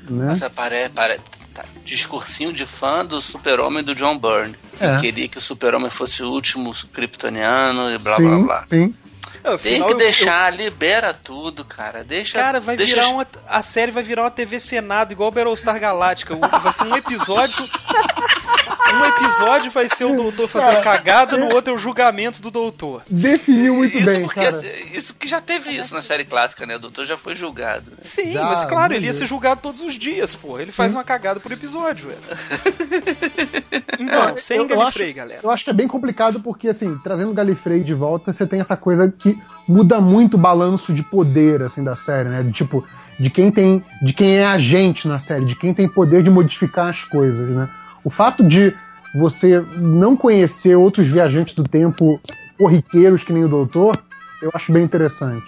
Né? 0.09 0.25
Nossa, 0.25 0.49
parece. 0.49 0.93
Pare... 0.93 1.21
tá, 1.61 1.65
Discursinho 1.83 2.51
de 2.53 2.65
fã 2.65 3.05
do 3.05 3.21
Super-Homem 3.21 3.83
do 3.83 3.93
John 3.95 4.17
Byrne. 4.17 4.55
Que 4.77 4.83
É. 4.85 4.97
queria 4.99 5.27
que 5.27 5.37
o 5.37 5.41
Super-Homem 5.41 5.89
fosse 5.89 6.21
o 6.23 6.29
último 6.29 6.73
kryptoniano 6.93 7.91
e 7.91 7.97
blá 7.97 8.17
blá 8.17 8.35
sim, 8.35 8.43
blá. 8.43 8.63
sim. 8.63 8.95
Não, 9.43 9.57
Tem 9.57 9.73
afinal, 9.73 9.87
que 9.89 9.93
eu- 9.93 9.97
deixar, 9.97 10.53
libera 10.53 11.13
tudo, 11.13 11.63
cara. 11.63 12.03
Deixa. 12.03 12.37
Cara, 12.37 12.59
vai 12.59 12.75
deixa 12.75 12.95
virar 12.95 13.09
uma. 13.09 13.25
A 13.47 13.61
série 13.61 13.91
vai 13.91 14.03
virar 14.03 14.23
uma 14.23 14.31
TV 14.31 14.59
Senado, 14.59 15.11
igual 15.13 15.31
Battlestar 15.31 15.79
Galáctica. 15.79 16.33
O- 16.35 16.39
Vai 16.39 16.73
ser 16.73 16.83
um 16.83 16.95
episódio. 16.97 17.55
Um 18.95 19.05
episódio 19.05 19.71
vai 19.71 19.87
ser 19.89 20.05
o 20.05 20.15
doutor 20.15 20.47
fazendo 20.47 20.81
cagada, 20.83 21.37
no 21.37 21.53
outro 21.53 21.73
é 21.73 21.75
o 21.75 21.77
julgamento 21.79 22.41
do 22.41 22.49
doutor. 22.49 23.01
Definiu 23.09 23.75
muito 23.75 23.97
isso 23.97 24.05
bem, 24.05 24.23
porque 24.23 24.39
cara. 24.43 24.61
isso 24.93 25.13
que 25.13 25.27
já 25.27 25.41
teve 25.41 25.71
isso 25.71 25.93
na 25.93 26.01
série 26.01 26.23
clássica, 26.25 26.65
né? 26.65 26.75
O 26.75 26.79
doutor 26.79 27.05
já 27.05 27.17
foi 27.17 27.35
julgado. 27.35 27.91
né? 27.91 27.97
Sim, 28.01 28.33
Já, 28.33 28.43
mas 28.43 28.65
claro, 28.65 28.93
ele 28.93 29.05
ia 29.07 29.13
ser 29.13 29.25
julgado 29.25 29.61
todos 29.61 29.81
os 29.81 29.95
dias, 29.95 30.33
pô. 30.35 30.59
Ele 30.59 30.71
faz 30.71 30.93
uma 30.93 31.03
cagada 31.03 31.39
por 31.39 31.51
episódio, 31.51 32.09
velho. 32.09 32.19
Então, 33.99 34.37
sem 34.37 34.57
Eu- 34.57 34.63
eu 34.67 34.77
Galifrey, 34.77 35.07
acho- 35.09 35.15
galera. 35.17 35.39
Eu 35.43 35.49
acho 35.49 35.63
que 35.63 35.69
é 35.69 35.73
bem 35.73 35.87
complicado 35.87 36.39
porque, 36.39 36.69
assim, 36.69 36.97
trazendo 37.03 37.31
o 37.31 37.33
Galifrey 37.33 37.83
de 37.83 37.93
volta, 37.93 38.31
você 38.31 38.45
tem 38.45 38.59
essa 38.59 38.77
coisa 38.77 39.11
que 39.11 39.37
muda 39.67 39.99
muito 39.99 40.35
o 40.35 40.37
balanço 40.37 40.93
de 40.93 41.01
poder, 41.03 41.61
assim, 41.63 41.83
da 41.83 41.95
série, 41.95 42.29
né? 42.29 42.43
De, 42.43 42.51
tipo, 42.51 42.85
de 43.19 43.29
quem 43.29 43.51
tem. 43.51 43.83
de 44.01 44.13
quem 44.13 44.37
é 44.37 44.45
agente 44.45 45.07
na 45.07 45.17
série, 45.19 45.45
de 45.45 45.55
quem 45.55 45.73
tem 45.73 45.87
poder 45.87 46.21
de 46.23 46.29
modificar 46.29 46.89
as 46.89 47.03
coisas, 47.03 47.49
né? 47.49 47.67
O 48.07 48.09
fato 48.09 48.41
de 48.41 48.73
você 49.13 49.59
não 49.75 50.15
conhecer 50.15 50.77
outros 50.77 51.07
viajantes 51.07 51.53
do 51.53 51.65
tempo 51.65 52.21
corriqueiros 52.57 53.21
que 53.21 53.33
nem 53.33 53.43
o 53.43 53.49
Doutor, 53.49 54.01
eu 54.41 54.49
acho 54.53 54.71
bem 54.71 54.81
interessante. 54.81 55.45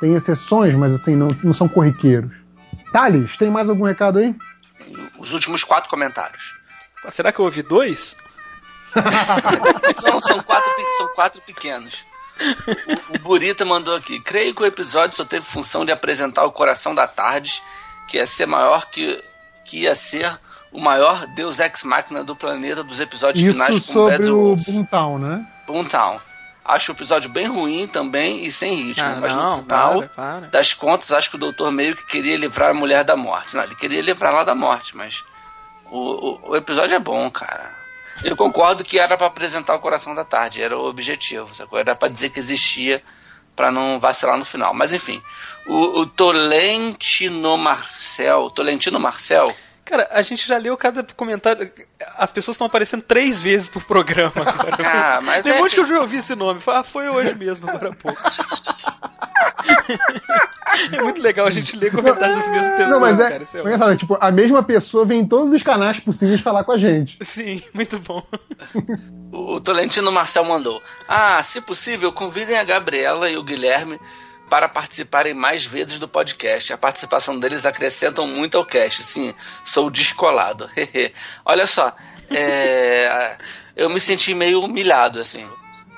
Tem 0.00 0.16
exceções, 0.16 0.74
mas 0.74 0.92
assim, 0.92 1.14
não, 1.14 1.28
não 1.44 1.54
são 1.54 1.68
corriqueiros. 1.68 2.32
Thales, 2.92 3.36
tem 3.36 3.48
mais 3.50 3.68
algum 3.68 3.84
recado 3.84 4.18
aí? 4.18 4.34
Os 5.16 5.32
últimos 5.32 5.62
quatro 5.62 5.88
comentários. 5.88 6.58
Será 7.08 7.30
que 7.30 7.38
eu 7.38 7.44
ouvi 7.44 7.62
dois? 7.62 8.16
São, 10.00 10.20
são, 10.20 10.42
quatro, 10.42 10.72
são 10.98 11.08
quatro 11.14 11.40
pequenos. 11.42 12.04
O, 13.12 13.16
o 13.16 13.18
Burita 13.20 13.64
mandou 13.64 13.94
aqui. 13.94 14.18
Creio 14.18 14.52
que 14.52 14.62
o 14.62 14.66
episódio 14.66 15.16
só 15.16 15.24
teve 15.24 15.46
função 15.46 15.84
de 15.84 15.92
apresentar 15.92 16.44
o 16.44 16.50
coração 16.50 16.94
da 16.96 17.06
Tardes, 17.06 17.62
que 18.08 18.16
ia 18.16 18.26
ser 18.26 18.46
maior 18.46 18.86
que, 18.86 19.22
que 19.64 19.82
ia 19.82 19.94
ser 19.94 20.36
o 20.72 20.80
maior 20.80 21.26
Deus 21.34 21.58
Ex 21.58 21.82
Machina 21.82 22.24
do 22.24 22.34
planeta 22.34 22.82
dos 22.82 22.98
episódios 23.00 23.44
finais 23.44 23.76
Isso 23.76 23.86
com 23.88 23.92
sobre 23.92 24.18
Bad 24.18 24.30
o 24.30 24.36
Wolf. 24.48 24.64
Boomtown, 24.66 25.18
né? 25.18 25.46
Boomtown. 25.66 26.20
Acho 26.64 26.92
o 26.92 26.94
episódio 26.94 27.28
bem 27.28 27.46
ruim 27.48 27.86
também 27.88 28.44
e 28.44 28.52
sem 28.52 28.74
ritmo, 28.84 29.04
Ah, 29.04 29.18
mas 29.20 29.34
no 29.34 29.42
não, 29.42 29.62
final 29.62 29.98
para, 29.98 30.08
para. 30.08 30.46
das 30.46 30.72
contas, 30.72 31.10
acho 31.12 31.28
que 31.28 31.36
o 31.36 31.38
doutor 31.40 31.72
meio 31.72 31.96
que 31.96 32.06
queria 32.06 32.36
livrar 32.36 32.70
a 32.70 32.74
mulher 32.74 33.02
da 33.04 33.16
morte. 33.16 33.56
Não, 33.56 33.64
ele 33.64 33.74
queria 33.74 34.00
livrar 34.00 34.32
ela 34.32 34.44
da 34.44 34.54
morte, 34.54 34.96
mas 34.96 35.24
o, 35.90 35.98
o, 35.98 36.50
o 36.50 36.56
episódio 36.56 36.94
é 36.94 37.00
bom, 37.00 37.28
cara. 37.30 37.68
Eu 38.22 38.36
concordo 38.36 38.84
que 38.84 38.98
era 38.98 39.16
pra 39.16 39.26
apresentar 39.26 39.74
o 39.74 39.80
coração 39.80 40.14
da 40.14 40.24
tarde, 40.24 40.62
era 40.62 40.78
o 40.78 40.86
objetivo, 40.88 41.52
sacou? 41.54 41.78
Era 41.78 41.94
pra 41.94 42.08
dizer 42.08 42.30
que 42.30 42.38
existia 42.38 43.02
Pra 43.54 43.70
não 43.70 44.00
vacilar 44.00 44.38
no 44.38 44.46
final. 44.46 44.72
Mas 44.72 44.94
enfim, 44.94 45.20
o, 45.66 46.00
o 46.00 46.06
Tolentino 46.06 47.54
Marcel. 47.58 48.48
Tolentino 48.50 48.98
Marcel. 48.98 49.54
Cara, 49.92 50.08
a 50.10 50.22
gente 50.22 50.48
já 50.48 50.56
leu 50.56 50.74
cada 50.74 51.04
comentário. 51.14 51.70
As 52.16 52.32
pessoas 52.32 52.54
estão 52.54 52.66
aparecendo 52.66 53.02
três 53.02 53.38
vezes 53.38 53.68
por 53.68 53.84
programa 53.84 54.32
agora. 54.36 54.78
Ah, 54.82 55.20
mas 55.20 55.44
Depois 55.44 55.70
é 55.70 55.74
que 55.74 55.80
eu 55.82 55.84
já 55.84 56.00
ouvi 56.00 56.16
esse 56.16 56.34
nome, 56.34 56.60
foi- 56.60 56.74
ah, 56.74 56.82
foi 56.82 57.10
hoje 57.10 57.34
mesmo, 57.34 57.68
agora 57.68 57.90
há 57.90 57.94
pouco. 57.94 58.18
é 60.92 61.02
muito 61.02 61.20
legal 61.20 61.46
a 61.46 61.50
gente 61.50 61.76
ler 61.76 61.92
comentários 61.92 62.38
das 62.38 62.48
mesmas 62.48 62.70
pessoas, 62.70 62.90
Não, 62.90 63.00
mas 63.00 63.20
é, 63.20 63.30
cara. 63.30 63.42
Isso 63.42 63.58
é 63.58 63.92
é 63.92 63.96
tipo, 63.98 64.16
a 64.18 64.30
mesma 64.30 64.62
pessoa 64.62 65.04
vem 65.04 65.20
em 65.20 65.26
todos 65.26 65.52
os 65.52 65.62
canais 65.62 66.00
possíveis 66.00 66.40
falar 66.40 66.64
com 66.64 66.72
a 66.72 66.78
gente. 66.78 67.18
Sim, 67.20 67.62
muito 67.74 67.98
bom. 67.98 68.22
O 69.30 69.60
Tolentino 69.60 70.10
Marcel 70.10 70.44
mandou. 70.44 70.82
Ah, 71.06 71.42
se 71.42 71.60
possível, 71.60 72.10
convidem 72.12 72.58
a 72.58 72.64
Gabriela 72.64 73.28
e 73.28 73.36
o 73.36 73.42
Guilherme 73.42 74.00
para 74.52 74.68
participarem 74.68 75.32
mais 75.32 75.64
vezes 75.64 75.98
do 75.98 76.06
podcast. 76.06 76.74
A 76.74 76.76
participação 76.76 77.40
deles 77.40 77.64
acrescentam 77.64 78.26
muito 78.28 78.58
ao 78.58 78.66
cast. 78.66 79.02
Sim, 79.02 79.32
sou 79.64 79.88
descolado. 79.90 80.68
Olha 81.42 81.66
só, 81.66 81.90
é, 82.30 83.34
eu 83.74 83.88
me 83.88 83.98
senti 83.98 84.34
meio 84.34 84.60
humilhado, 84.62 85.18
assim. 85.20 85.46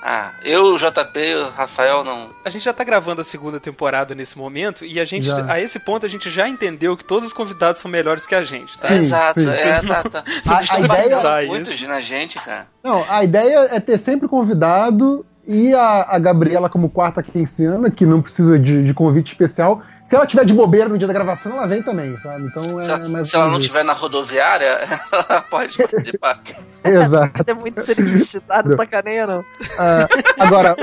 Ah, 0.01 0.31
eu, 0.45 0.67
o 0.75 0.79
JP, 0.79 1.35
o 1.35 1.49
Rafael 1.49 2.05
não. 2.05 2.33
A 2.45 2.51
gente 2.51 2.63
já 2.65 2.73
tá 2.73 2.85
gravando 2.85 3.23
a 3.23 3.25
segunda 3.25 3.59
temporada 3.59 4.15
nesse 4.15 4.39
momento 4.39 4.85
e 4.85 5.01
a 5.01 5.05
gente, 5.05 5.27
Já. 5.27 5.51
a 5.53 5.61
esse 5.61 5.81
ponto, 5.81 6.07
a 6.07 6.09
gente 6.09 6.31
já 6.31 6.49
entendeu 6.49 6.97
que 6.97 7.05
todos 7.05 7.27
os 7.27 7.33
convidados 7.33 7.81
são 7.81 7.91
melhores 7.91 8.25
que 8.25 8.37
a 8.37 8.43
gente, 8.45 8.79
tá? 8.79 8.87
Sim, 8.87 8.95
Exato, 8.95 9.41
sim. 9.41 9.49
é, 9.51 9.81
tá, 9.83 10.05
tá. 10.05 10.25
A- 10.47 10.75
a 10.77 10.81
ideia- 10.81 11.19
vai 11.21 11.43
isso. 11.45 11.53
muito 11.53 11.89
na 11.89 12.01
gente, 12.01 12.39
cara. 12.39 12.69
Não, 12.85 13.05
a 13.11 13.25
ideia 13.25 13.67
é 13.73 13.81
ter 13.81 13.99
sempre 13.99 14.29
convidado 14.29 15.27
e 15.47 15.75
a, 15.75 16.07
a 16.09 16.19
Gabriela 16.19 16.69
como 16.71 16.89
quarta 16.89 17.23
quinziana, 17.23 17.91
que 17.91 18.07
não 18.07 18.23
precisa 18.23 18.59
de, 18.59 18.85
de 18.85 18.95
convite 18.95 19.29
especial. 19.29 19.83
Se 20.03 20.15
ela 20.17 20.27
tiver 20.27 20.45
de 20.45 20.53
bobeira 20.55 20.89
no 20.89 20.99
dia 20.99 21.07
da 21.07 21.13
gravação, 21.15 21.53
ela 21.53 21.67
vem 21.67 21.83
também, 21.83 22.17
sabe? 22.19 22.47
Então 22.47 22.79
é, 22.79 22.83
Se, 22.83 22.91
ela- 22.91 23.09
mais 23.09 23.29
se 23.31 23.37
ela 23.37 23.49
não 23.49 23.59
estiver 23.59 23.85
na 23.85 23.93
rodoviária, 23.93 24.67
ela 25.13 25.41
pode 25.43 25.77
participar. 25.79 26.41
Exato. 26.85 27.43
É 27.47 27.55
muito 27.55 27.83
triste, 27.83 28.41
tá? 28.41 28.63
Não 28.63 28.77
sacaneia, 28.77 29.27
não. 29.27 29.45
Ah, 29.79 30.09
agora, 30.39 30.77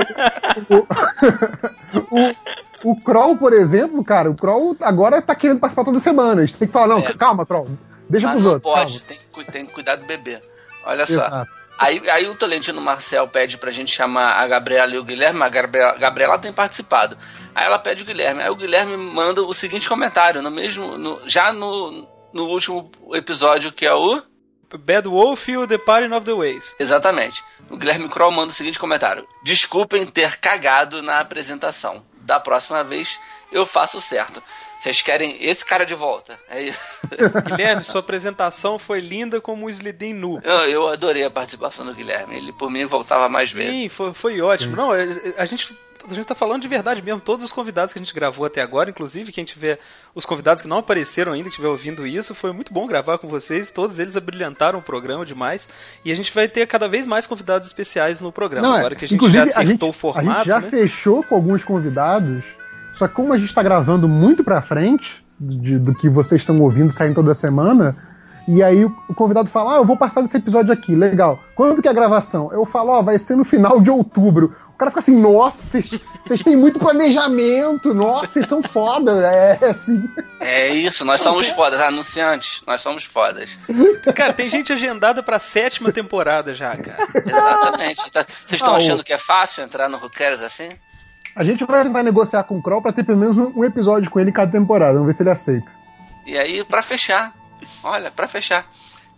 o, 0.70 0.86
o, 2.10 2.90
o 2.92 3.00
Kroll, 3.00 3.36
por 3.36 3.52
exemplo, 3.52 4.04
cara, 4.04 4.30
o 4.30 4.34
Kroll 4.34 4.76
agora 4.80 5.22
tá 5.22 5.34
querendo 5.34 5.60
participar 5.60 5.84
toda 5.84 5.98
semana. 5.98 6.42
A 6.42 6.44
gente 6.46 6.58
tem 6.58 6.66
que 6.68 6.72
falar, 6.72 6.88
não, 6.88 6.98
É. 6.98 7.12
calma, 7.14 7.46
Kroll, 7.46 7.68
deixa 8.08 8.26
Mas 8.26 8.34
pros 8.34 8.44
não 8.44 8.52
outros. 8.54 8.72
pode, 8.72 8.92
calma. 9.00 9.06
tem 9.08 9.44
que, 9.44 9.52
tem 9.52 9.66
que 9.66 9.72
cuidar 9.72 9.96
do 9.96 10.04
bebê. 10.04 10.40
Olha 10.84 11.06
só. 11.06 11.44
Aí, 11.78 12.08
aí 12.10 12.26
o 12.28 12.34
Tolentino 12.34 12.80
Marcel 12.80 13.26
pede 13.26 13.58
pra 13.58 13.70
gente 13.70 13.92
chamar 13.92 14.34
a 14.34 14.46
Gabriela 14.46 14.94
e 14.94 14.98
o 14.98 15.04
Guilherme. 15.04 15.42
A 15.42 15.48
Gabriela, 15.48 15.96
Gabriela 15.98 16.38
tem 16.38 16.52
participado. 16.52 17.18
Aí 17.54 17.64
ela 17.66 17.78
pede 17.78 18.02
o 18.02 18.06
Guilherme. 18.06 18.42
Aí 18.42 18.50
o 18.50 18.54
Guilherme 18.56 18.96
manda 18.96 19.42
o 19.42 19.52
seguinte 19.52 19.88
comentário, 19.88 20.40
no 20.42 20.50
mesmo. 20.50 20.96
no- 20.96 21.20
já 21.28 21.52
no, 21.52 22.06
no 22.32 22.44
último 22.46 22.90
episódio, 23.14 23.72
que 23.72 23.86
é 23.86 23.92
o. 23.94 24.22
Bad 24.78 25.06
Wolf 25.08 25.48
e 25.48 25.56
o 25.58 25.66
The 25.66 25.76
Parting 25.76 26.14
of 26.14 26.24
the 26.24 26.32
Ways. 26.32 26.74
Exatamente. 26.78 27.42
O 27.68 27.76
Guilherme 27.76 28.08
Kroll 28.08 28.30
manda 28.32 28.50
o 28.52 28.54
seguinte 28.54 28.78
comentário: 28.78 29.26
Desculpem 29.44 30.06
ter 30.06 30.36
cagado 30.38 31.02
na 31.02 31.20
apresentação. 31.20 32.04
Da 32.22 32.38
próxima 32.38 32.82
vez 32.84 33.18
eu 33.50 33.66
faço 33.66 34.00
certo. 34.00 34.42
Vocês 34.82 35.00
querem 35.00 35.36
esse 35.40 35.64
cara 35.64 35.86
de 35.86 35.94
volta? 35.94 36.36
É 36.50 36.60
isso. 36.60 36.78
Guilherme, 37.46 37.84
sua 37.84 38.00
apresentação 38.00 38.80
foi 38.80 38.98
linda 38.98 39.40
como 39.40 39.66
o 39.66 39.70
Slidim 39.70 40.12
nu. 40.12 40.40
Eu, 40.42 40.58
eu 40.68 40.88
adorei 40.88 41.22
a 41.24 41.30
participação 41.30 41.86
do 41.86 41.94
Guilherme. 41.94 42.34
Ele, 42.36 42.52
por 42.52 42.68
mim, 42.68 42.84
voltava 42.84 43.28
mais 43.28 43.52
vezes. 43.52 43.72
Sim, 43.72 43.88
foi, 43.88 44.12
foi 44.12 44.40
ótimo. 44.40 44.74
Não, 44.74 44.92
é- 44.92 45.04
é- 45.04 45.34
a 45.38 45.44
gente, 45.44 45.72
a 46.10 46.12
gente 46.12 46.26
tá 46.26 46.34
falando 46.34 46.62
de 46.62 46.66
verdade 46.66 47.00
mesmo. 47.00 47.20
Todos 47.20 47.44
os 47.44 47.52
convidados 47.52 47.92
que 47.92 48.00
a 48.00 48.02
gente 48.02 48.12
gravou 48.12 48.44
até 48.44 48.60
agora, 48.60 48.90
inclusive 48.90 49.30
quem 49.30 49.44
tiver. 49.44 49.78
Os 50.16 50.26
convidados 50.26 50.60
que 50.60 50.66
não 50.66 50.78
apareceram 50.78 51.30
ainda, 51.30 51.44
que 51.44 51.50
estiver 51.50 51.68
ouvindo 51.68 52.04
isso, 52.04 52.34
foi 52.34 52.50
muito 52.52 52.74
bom 52.74 52.84
gravar 52.88 53.18
com 53.18 53.28
vocês. 53.28 53.70
Todos 53.70 54.00
eles 54.00 54.16
abrilhantaram 54.16 54.80
o 54.80 54.82
programa 54.82 55.24
demais. 55.24 55.68
E 56.04 56.10
a 56.10 56.16
gente 56.16 56.34
vai 56.34 56.48
ter 56.48 56.66
cada 56.66 56.88
vez 56.88 57.06
mais 57.06 57.24
convidados 57.24 57.68
especiais 57.68 58.20
no 58.20 58.32
programa. 58.32 58.66
Não, 58.66 58.74
é, 58.74 58.78
agora 58.80 58.96
que 58.96 59.04
a 59.04 59.08
gente 59.08 59.30
já 59.30 59.44
acertou 59.44 59.90
o 59.90 59.92
a 59.92 59.94
formato. 59.94 60.38
gente 60.38 60.46
já 60.48 60.60
né? 60.60 60.68
fechou 60.68 61.22
com 61.22 61.36
alguns 61.36 61.62
convidados, 61.62 62.42
só 62.94 63.08
que 63.08 63.14
como 63.14 63.32
a 63.32 63.38
gente 63.38 63.54
tá 63.54 63.62
gravando 63.62 64.08
muito 64.08 64.42
pra 64.44 64.60
frente 64.62 65.24
de- 65.40 65.78
do 65.78 65.94
que 65.94 66.08
vocês 66.08 66.40
estão 66.42 66.60
ouvindo 66.60 66.92
saindo 66.92 67.14
toda 67.16 67.34
semana, 67.34 67.96
e 68.48 68.60
aí 68.62 68.84
o, 68.84 68.92
o 69.08 69.14
convidado 69.14 69.48
fala, 69.48 69.74
ah, 69.74 69.76
eu 69.76 69.84
vou 69.84 69.96
participar 69.96 70.22
desse 70.22 70.36
episódio 70.36 70.72
aqui, 70.72 70.94
legal. 70.96 71.38
Quando 71.54 71.80
que 71.80 71.86
é 71.86 71.90
a 71.90 71.94
gravação? 71.94 72.52
Eu 72.52 72.64
falo, 72.66 72.90
ó, 72.90 73.00
vai 73.02 73.16
ser 73.18 73.36
no 73.36 73.44
final 73.44 73.80
de 73.80 73.88
outubro. 73.88 74.52
O 74.74 74.76
cara 74.76 74.90
fica 74.90 74.98
assim, 75.00 75.16
nossa, 75.20 75.62
vocês- 75.62 76.42
têm 76.42 76.56
muito 76.56 76.80
planejamento, 76.80 77.94
nossa, 77.94 78.26
vocês 78.26 78.48
são 78.48 78.60
foda, 78.62 79.12
é 79.26 79.58
assim. 79.70 80.08
É 80.40 80.68
isso, 80.70 81.04
nós 81.04 81.20
somos 81.20 81.48
fodas, 81.50 81.80
anunciantes, 81.80 82.62
nós 82.66 82.80
somos 82.80 83.04
fodas. 83.04 83.50
Cara, 84.14 84.32
tem 84.32 84.48
gente 84.48 84.72
agendada 84.72 85.22
pra 85.22 85.38
sétima 85.38 85.92
temporada 85.92 86.52
já, 86.52 86.76
cara. 86.76 87.06
Exatamente. 87.14 88.10
Tá- 88.10 88.24
Vocês 88.28 88.60
estão 88.60 88.74
Ah, 88.74 88.78
achando 88.78 89.04
que 89.04 89.12
é 89.12 89.18
fácil 89.18 89.62
entrar 89.62 89.88
no 89.88 89.98
Who 89.98 90.10
Cares 90.10 90.42
assim? 90.42 90.68
A 91.34 91.44
gente 91.44 91.64
vai 91.64 91.82
tentar 91.82 92.02
negociar 92.02 92.42
com 92.44 92.58
o 92.58 92.62
Kroll 92.62 92.82
pra 92.82 92.92
ter 92.92 93.04
pelo 93.04 93.18
menos 93.18 93.38
um, 93.38 93.64
episódio 93.64 94.10
com 94.10 94.20
ele 94.20 94.30
em 94.30 94.32
cada 94.32 94.52
temporada, 94.52 94.94
vamos 94.94 95.06
ver 95.06 95.14
se 95.14 95.22
ele 95.22 95.30
aceita. 95.30 95.72
E 96.26 96.38
aí, 96.38 96.62
pra 96.64 96.82
fechar, 96.82 97.34
olha, 97.82 98.10
pra 98.10 98.28
fechar, 98.28 98.66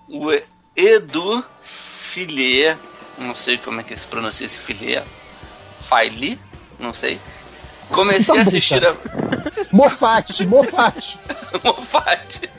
o 0.09 0.31
Edu 0.77 1.45
Filê, 1.63 2.77
não 3.19 3.35
sei 3.35 3.59
como 3.59 3.81
é 3.81 3.85
que 3.85 3.97
se 3.97 4.07
pronuncia 4.07 4.47
esse 4.47 4.59
Filê, 4.59 5.03
Faili, 5.81 6.41
não 6.79 6.95
sei. 6.95 7.21
Comecei 7.91 8.35
Tá 8.35 8.41
a 8.41 8.45
bom, 8.45 8.49
assistir 8.49 8.87
a 8.87 8.95
Mofate, 9.71 10.47
Mofate. 10.47 11.19
Mofate. 11.63 12.51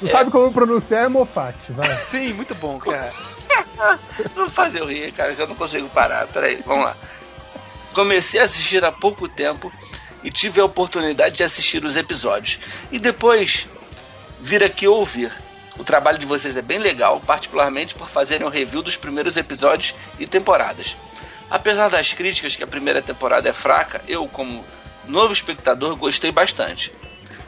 Não 0.00 0.10
sabe 0.10 0.30
como 0.30 0.52
pronunciar, 0.52 1.04
é 1.04 1.08
Mofate, 1.08 1.72
vai. 1.72 1.94
Sim, 1.96 2.32
muito 2.32 2.54
bom, 2.54 2.78
cara. 2.78 3.12
Vou 4.34 4.48
fazer 4.48 4.80
eu 4.80 4.86
rir, 4.86 5.12
cara, 5.12 5.34
que 5.34 5.42
eu 5.42 5.46
não 5.48 5.54
consigo 5.54 5.88
parar. 5.90 6.26
Peraí, 6.28 6.62
vamos 6.64 6.84
lá. 6.84 6.96
Comecei 7.92 8.40
a 8.40 8.44
assistir 8.44 8.84
há 8.84 8.92
pouco 8.92 9.28
tempo 9.28 9.72
e 10.22 10.30
tive 10.30 10.60
a 10.60 10.64
oportunidade 10.64 11.36
de 11.36 11.42
assistir 11.42 11.84
os 11.84 11.96
episódios. 11.96 12.58
E 12.90 12.98
depois 12.98 13.68
vir 14.40 14.62
aqui 14.62 14.86
ouvir. 14.86 15.32
O 15.78 15.84
trabalho 15.84 16.18
de 16.18 16.26
vocês 16.26 16.56
é 16.56 16.62
bem 16.62 16.78
legal, 16.78 17.20
particularmente 17.20 17.94
por 17.94 18.08
fazerem 18.08 18.46
o 18.46 18.50
review 18.50 18.82
dos 18.82 18.96
primeiros 18.96 19.36
episódios 19.36 19.94
e 20.18 20.26
temporadas. 20.26 20.96
Apesar 21.48 21.88
das 21.88 22.12
críticas 22.12 22.56
que 22.56 22.64
a 22.64 22.66
primeira 22.66 23.00
temporada 23.00 23.48
é 23.48 23.52
fraca, 23.52 24.02
eu, 24.08 24.26
como 24.26 24.64
novo 25.06 25.32
espectador, 25.32 25.94
gostei 25.96 26.32
bastante. 26.32 26.92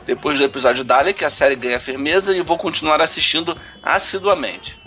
Depois 0.06 0.38
do 0.38 0.44
episódio 0.44 0.84
Dalek, 0.84 1.24
a 1.24 1.30
série 1.30 1.56
ganha 1.56 1.78
firmeza 1.78 2.34
e 2.34 2.40
vou 2.40 2.56
continuar 2.56 3.00
assistindo 3.00 3.56
assiduamente. 3.82 4.80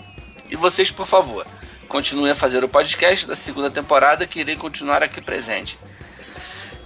E 0.50 0.56
vocês, 0.56 0.90
por 0.90 1.06
favor, 1.06 1.46
continuem 1.94 2.32
a 2.32 2.34
fazer 2.34 2.64
o 2.64 2.68
podcast 2.68 3.24
da 3.24 3.36
segunda 3.36 3.70
temporada 3.70 4.26
que 4.26 4.40
irei 4.40 4.56
continuar 4.56 5.00
aqui 5.00 5.20
presente. 5.20 5.78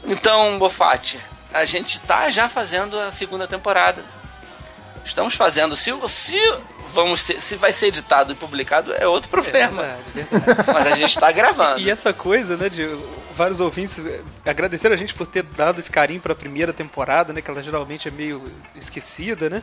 Então, 0.04 0.58
Bofate, 0.58 1.18
a 1.50 1.64
gente 1.64 1.98
tá 2.02 2.28
já 2.28 2.46
fazendo 2.46 3.00
a 3.00 3.10
segunda 3.10 3.48
temporada. 3.48 4.04
Estamos 5.06 5.34
fazendo. 5.34 5.74
Se, 5.74 5.90
se, 6.08 6.38
vamos 6.92 7.22
ser- 7.22 7.40
se 7.40 7.56
vai 7.56 7.72
ser 7.72 7.86
editado 7.86 8.34
e 8.34 8.36
publicado 8.36 8.92
é 8.98 9.06
outro 9.08 9.30
problema. 9.30 9.82
verdade, 9.82 10.28
verdade. 10.30 10.70
Mas 10.74 10.86
a 10.88 10.94
gente 10.94 11.08
está 11.10 11.32
gravando. 11.32 11.80
E 11.80 11.88
essa 11.88 12.12
coisa, 12.12 12.54
né, 12.58 12.68
de 12.68 12.86
vários 13.38 13.60
ouvintes 13.60 14.02
agradeceram 14.44 14.94
a 14.94 14.98
gente 14.98 15.14
por 15.14 15.26
ter 15.26 15.42
dado 15.42 15.78
esse 15.78 15.90
carinho 15.90 16.20
pra 16.20 16.34
primeira 16.34 16.72
temporada, 16.72 17.32
né, 17.32 17.40
que 17.40 17.50
ela 17.50 17.62
geralmente 17.62 18.08
é 18.08 18.10
meio 18.10 18.42
esquecida, 18.76 19.48
né? 19.48 19.62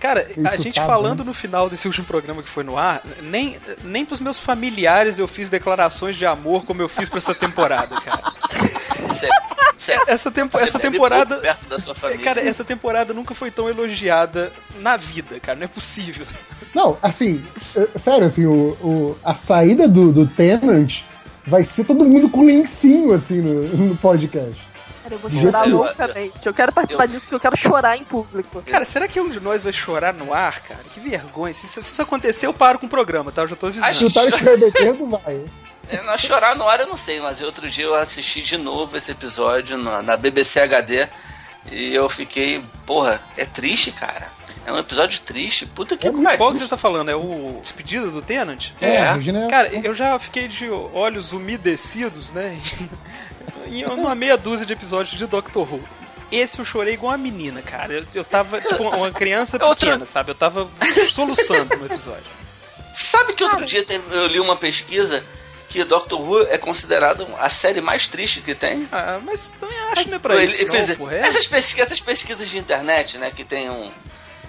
Cara, 0.00 0.28
a 0.46 0.54
Isso 0.54 0.62
gente 0.62 0.74
tá 0.74 0.86
falando 0.86 1.18
bom. 1.24 1.28
no 1.30 1.34
final 1.34 1.68
desse 1.70 1.86
último 1.88 2.06
programa 2.06 2.42
que 2.42 2.48
foi 2.48 2.62
no 2.62 2.76
ar, 2.78 3.02
nem, 3.22 3.58
nem 3.82 4.04
pros 4.04 4.20
meus 4.20 4.38
familiares 4.38 5.18
eu 5.18 5.26
fiz 5.26 5.48
declarações 5.48 6.14
de 6.16 6.26
amor 6.26 6.64
como 6.64 6.82
eu 6.82 6.88
fiz 6.88 7.08
pra 7.08 7.18
essa 7.18 7.34
temporada, 7.34 8.00
cara. 8.00 8.22
Você, 9.08 9.28
Essa, 10.06 10.30
tempo, 10.30 10.58
essa 10.58 10.78
temporada. 10.78 11.36
perto 11.38 11.66
da 11.68 11.78
sua 11.78 11.94
família. 11.94 12.22
Cara, 12.24 12.40
essa 12.40 12.64
temporada 12.64 13.12
nunca 13.12 13.34
foi 13.34 13.50
tão 13.50 13.68
elogiada 13.68 14.50
na 14.80 14.96
vida, 14.96 15.38
cara. 15.40 15.58
Não 15.58 15.64
é 15.64 15.68
possível. 15.68 16.24
Não, 16.74 16.96
assim, 17.02 17.44
é, 17.76 17.98
sério, 17.98 18.26
assim, 18.26 18.46
o, 18.46 18.70
o- 18.82 19.18
a 19.22 19.34
saída 19.34 19.86
do, 19.86 20.10
do 20.12 20.26
Tenant 20.26 21.02
vai 21.46 21.64
ser 21.64 21.84
todo 21.84 22.04
mundo 22.04 22.28
com 22.28 22.44
lencinho, 22.44 23.12
assim, 23.12 23.40
no, 23.40 23.62
no 23.76 23.96
podcast. 23.96 24.74
Cara, 25.02 25.14
eu 25.16 25.18
vou 25.18 25.30
chorar 25.30 25.68
loucamente. 25.68 26.46
Eu 26.46 26.54
quero 26.54 26.72
participar 26.72 27.06
disso 27.06 27.20
porque 27.20 27.34
eu 27.34 27.40
quero 27.40 27.56
chorar 27.56 27.96
em 27.96 28.04
público. 28.04 28.62
Cara, 28.62 28.86
será 28.86 29.06
que 29.06 29.20
um 29.20 29.28
de 29.28 29.38
nós 29.38 29.62
vai 29.62 29.72
chorar 29.72 30.14
no 30.14 30.32
ar, 30.32 30.60
cara? 30.60 30.80
Que 30.92 30.98
vergonha. 30.98 31.52
Se, 31.52 31.68
se 31.68 31.78
isso 31.78 32.00
acontecer, 32.00 32.46
eu 32.46 32.54
paro 32.54 32.78
com 32.78 32.86
o 32.86 32.88
programa, 32.88 33.30
tá? 33.30 33.42
Eu 33.42 33.48
já 33.48 33.56
tô 33.56 33.66
avisando. 33.66 33.86
Acho 33.86 33.98
Se 33.98 34.06
o 34.06 34.12
Tyler 34.12 34.30
estiver 34.30 34.56
bebendo, 34.56 35.06
vai. 35.06 35.44
É, 35.88 36.02
não, 36.02 36.16
chorar 36.16 36.56
no 36.56 36.66
ar 36.66 36.80
eu 36.80 36.86
não 36.86 36.96
sei, 36.96 37.20
mas 37.20 37.42
outro 37.42 37.68
dia 37.68 37.84
eu 37.84 37.94
assisti 37.94 38.40
de 38.40 38.56
novo 38.56 38.96
esse 38.96 39.10
episódio 39.10 39.76
na, 39.76 40.00
na 40.00 40.16
BBC 40.16 40.60
HD 40.60 41.06
e 41.70 41.94
eu 41.94 42.08
fiquei, 42.08 42.62
porra, 42.86 43.20
é 43.36 43.44
triste, 43.44 43.92
cara. 43.92 44.28
É 44.66 44.72
um 44.72 44.78
episódio 44.78 45.20
triste, 45.20 45.66
puta 45.66 45.96
que 45.96 46.06
É 46.06 46.10
pariu. 46.12 46.38
Qual 46.38 46.52
que 46.52 46.58
você 46.58 46.68
tá 46.68 46.76
falando? 46.76 47.10
É 47.10 47.14
o 47.16 47.58
Despedida 47.60 48.06
do 48.10 48.22
Tenant? 48.22 48.70
É. 48.80 49.12
Regina 49.12 49.46
Cara, 49.48 49.68
eu 49.74 49.92
já 49.92 50.18
fiquei 50.18 50.48
de 50.48 50.68
olhos 50.70 51.32
umedecidos, 51.32 52.32
né? 52.32 52.58
em 53.66 53.84
uma 53.84 54.14
meia 54.14 54.36
dúzia 54.36 54.64
de 54.66 54.72
episódios 54.72 55.18
de 55.18 55.26
Doctor 55.26 55.70
Who. 55.72 55.82
Esse 56.32 56.58
eu 56.58 56.64
chorei 56.64 56.94
igual 56.94 57.12
uma 57.12 57.18
menina, 57.18 57.60
cara. 57.62 57.92
Eu, 57.92 58.04
eu 58.14 58.24
tava, 58.24 58.60
tipo, 58.60 58.82
uma 58.82 59.10
criança 59.10 59.62
Outro- 59.64 59.86
pequena, 59.86 60.06
sabe? 60.06 60.30
Eu 60.30 60.34
tava 60.34 60.68
soluçando 61.12 61.76
no 61.76 61.86
episódio. 61.86 62.24
Sabe 62.94 63.32
que 63.34 63.44
outro 63.44 63.64
dia 63.64 63.84
eu 64.10 64.26
li 64.28 64.40
uma 64.40 64.56
pesquisa 64.56 65.22
que 65.68 65.82
Doctor 65.84 66.20
Who 66.20 66.42
é 66.48 66.56
considerado 66.56 67.26
a 67.38 67.48
série 67.48 67.80
mais 67.80 68.06
triste 68.08 68.40
que 68.40 68.54
tem? 68.54 68.88
Ah, 68.90 69.20
mas 69.22 69.52
também 69.60 69.76
acho, 69.92 70.08
né, 70.08 70.18
pra 70.18 70.36
Ele- 70.36 70.46
isso, 70.46 70.62
ele 70.62 70.70
fez- 70.70 70.88
não, 70.88 70.96
porra. 70.96 71.14
É, 71.16 71.20
essas, 71.20 71.46
pesquisas, 71.46 71.86
essas 71.86 72.00
pesquisas 72.00 72.48
de 72.48 72.58
internet, 72.58 73.18
né, 73.18 73.30
que 73.34 73.44
tem 73.44 73.68
um 73.68 73.90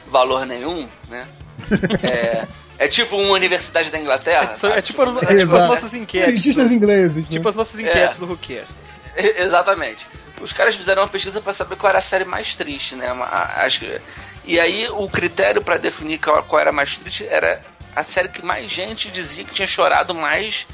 valor 0.08 0.46
nenhum, 0.46 0.88
né? 1.10 1.28
é, 2.04 2.48
é 2.78 2.88
tipo 2.88 3.16
uma 3.18 3.34
universidade 3.34 3.90
da 3.92 4.00
Inglaterra. 4.00 4.52
é, 4.64 4.78
é 4.78 4.82
tipo, 4.82 5.02
é 5.04 5.38
tipo 5.38 5.56
as 5.56 5.68
nossas 5.68 5.94
enquetes. 5.94 6.32
Cientistas 6.34 6.70
do- 6.70 6.76
ingleses. 6.76 7.18
né? 7.18 7.26
tipo 7.30 7.48
as 7.50 7.56
nossas 7.56 7.80
enquetes 7.80 8.18
do 8.20 8.26
Who 8.26 8.38
Cares. 8.38 8.76
Exatamente. 9.38 10.06
Os 10.42 10.52
caras 10.52 10.76
fizeram 10.76 11.02
uma 11.04 11.08
pesquisa 11.08 11.40
pra 11.40 11.54
saber 11.54 11.78
qual 11.78 11.90
era 11.90 12.00
a 12.00 12.02
série 12.02 12.26
mais 12.26 12.54
triste, 12.56 12.96
né? 12.96 13.12
Uma- 13.12 13.26
a- 13.26 13.66
Acho 13.66 13.80
que... 13.80 14.02
E 14.46 14.60
aí 14.60 14.88
o 14.92 15.10
critério 15.10 15.62
pra 15.62 15.78
definir 15.78 16.20
qual, 16.20 16.44
qual 16.44 16.60
era 16.60 16.70
a 16.70 16.74
mais 16.74 16.98
triste 16.98 17.26
era 17.28 17.62
a 17.96 18.04
série 18.04 18.28
que 18.28 18.46
mais 18.46 18.70
gente 18.70 19.10
dizia 19.10 19.44
que 19.46 19.54
tinha 19.54 19.68
chorado 19.68 20.14
mais 20.14 20.68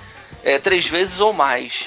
é, 0.44 0.58
três 0.58 0.88
vezes 0.88 1.20
ou 1.20 1.32
mais. 1.32 1.86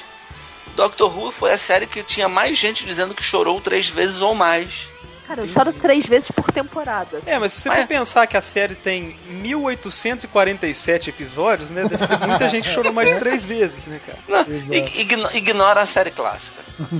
Doctor 0.76 1.16
Who 1.16 1.30
foi 1.32 1.52
a 1.52 1.58
série 1.58 1.86
que 1.86 2.02
tinha 2.02 2.28
mais 2.28 2.56
gente 2.58 2.86
dizendo 2.86 3.14
que 3.14 3.22
chorou 3.22 3.60
três 3.60 3.88
vezes 3.88 4.20
ou 4.20 4.34
mais. 4.34 4.86
Cara, 5.26 5.40
eu 5.40 5.48
choro 5.48 5.72
três 5.72 6.04
vezes 6.06 6.30
por 6.30 6.50
temporada. 6.52 7.20
É, 7.26 7.38
mas 7.38 7.52
se 7.52 7.60
você 7.60 7.68
Mas- 7.70 7.78
for 7.78 7.86
pensar 7.86 8.26
que 8.26 8.36
a 8.36 8.42
série 8.42 8.74
tem 8.74 9.16
1847 9.28 11.10
episódios, 11.10 11.70
né? 11.70 11.82
Muita 12.28 12.48
gente 12.48 12.68
que 12.68 12.74
chorou 12.74 12.92
mais 12.92 13.10
de 13.12 13.18
três 13.18 13.44
vezes, 13.44 13.86
né, 13.86 14.00
cara? 14.04 14.18
Não, 14.28 14.54
igno- 14.74 15.30
ignora 15.32 15.80
a 15.82 15.86
série 15.86 16.10
clássica. 16.10 16.62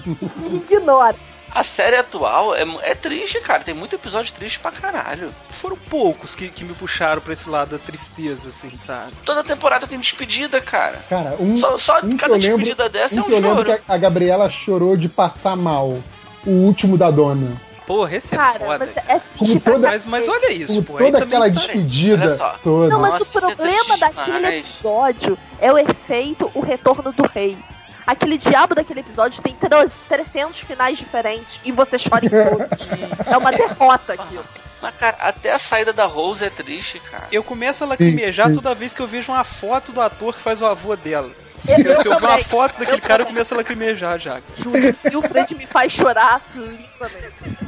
Ignora. 0.52 1.16
A 1.50 1.62
série 1.62 1.94
atual 1.96 2.52
é, 2.56 2.64
é 2.82 2.94
triste, 2.96 3.40
cara. 3.40 3.62
Tem 3.62 3.72
muito 3.74 3.94
episódio 3.94 4.32
triste 4.34 4.58
pra 4.58 4.72
caralho. 4.72 5.32
Foram 5.50 5.76
poucos 5.76 6.34
que, 6.34 6.48
que 6.48 6.64
me 6.64 6.74
puxaram 6.74 7.20
pra 7.22 7.32
esse 7.32 7.48
lado 7.48 7.70
da 7.70 7.78
tristeza, 7.78 8.48
assim, 8.48 8.72
sabe? 8.76 9.12
Toda 9.24 9.44
temporada 9.44 9.86
tem 9.86 10.00
despedida, 10.00 10.60
cara. 10.60 10.98
Cara, 11.08 11.36
um, 11.38 11.56
Só, 11.56 11.78
só 11.78 11.98
um 11.98 12.08
que 12.08 12.16
cada 12.16 12.32
lembro- 12.34 12.48
despedida 12.58 12.88
dessa 12.88 13.14
um 13.14 13.18
é 13.18 13.20
um 13.20 13.24
que 13.26 13.32
eu 13.34 13.40
lembro 13.40 13.66
choro. 13.66 13.78
que 13.78 13.92
a 13.92 13.94
a 13.94 13.98
Gabriela 13.98 14.50
chorou 14.50 14.96
de 14.96 15.08
passar 15.08 15.54
mal. 15.56 16.02
O 16.44 16.50
último 16.50 16.98
da 16.98 17.10
dona. 17.10 17.58
Porra, 17.86 18.16
esse 18.16 18.34
é 18.34 18.38
Cara, 18.38 18.58
foda. 18.58 18.78
mas 18.86 18.96
é 18.96 19.20
pra 19.20 19.60
toda- 19.72 19.88
Mas, 19.88 20.04
mas 20.06 20.28
olha 20.28 20.50
isso, 20.52 20.76
Com 20.76 20.92
pô. 20.94 20.98
toda 20.98 21.18
aquela 21.24 21.50
despedida 21.50 22.24
Olha 22.28 22.36
só. 22.36 22.58
toda. 22.62 22.88
Não, 22.88 23.00
mas 23.00 23.10
Nossa, 23.12 23.24
o 23.24 23.38
é 23.38 23.54
problema 23.54 23.84
triste 23.84 24.00
daquele 24.00 24.46
episódio 24.58 25.38
é 25.60 25.72
o 25.72 25.78
efeito 25.78 26.50
O 26.54 26.60
Retorno 26.60 27.12
do 27.12 27.26
Rei. 27.26 27.58
Aquele 28.06 28.36
diabo 28.38 28.74
daquele 28.74 29.00
episódio 29.00 29.42
tem 29.42 29.54
tro- 29.54 29.90
300 30.08 30.60
finais 30.60 30.96
diferentes 30.98 31.58
e 31.64 31.72
você 31.72 31.96
chora 31.98 32.24
em 32.26 32.28
todos. 32.30 32.88
é 33.26 33.36
uma 33.36 33.50
derrota 33.50 34.12
aquilo. 34.14 34.44
Mas, 34.82 34.94
cara, 34.96 35.16
até 35.20 35.52
a 35.52 35.58
saída 35.58 35.92
da 35.92 36.04
Rose 36.04 36.44
é 36.44 36.50
triste, 36.50 37.00
cara. 37.10 37.24
Eu 37.32 37.42
começo 37.42 37.82
a 37.82 37.86
lacrimejar 37.86 38.52
toda 38.52 38.74
vez 38.74 38.92
que 38.92 39.00
eu 39.00 39.06
vejo 39.06 39.32
uma 39.32 39.42
foto 39.44 39.92
do 39.92 40.00
ator 40.02 40.34
que 40.34 40.40
faz 40.42 40.60
o 40.60 40.66
avô 40.66 40.94
dela. 40.96 41.30
Eu- 41.66 41.78
eu 41.78 42.02
Se 42.02 42.08
eu 42.08 42.18
ver 42.18 42.26
uma 42.26 42.38
foto 42.44 42.78
daquele 42.78 42.98
Eu 42.98 43.00
cara, 43.00 43.22
eu 43.22 43.24
também. 43.24 43.32
começo 43.36 43.54
a 43.54 43.56
lacrimejar 43.56 44.18
já. 44.18 44.42
Juro. 44.54 44.76
E 45.10 45.16
o 45.16 45.22
Fred 45.22 45.54
me 45.54 45.64
faz 45.64 45.90
chorar 45.94 46.42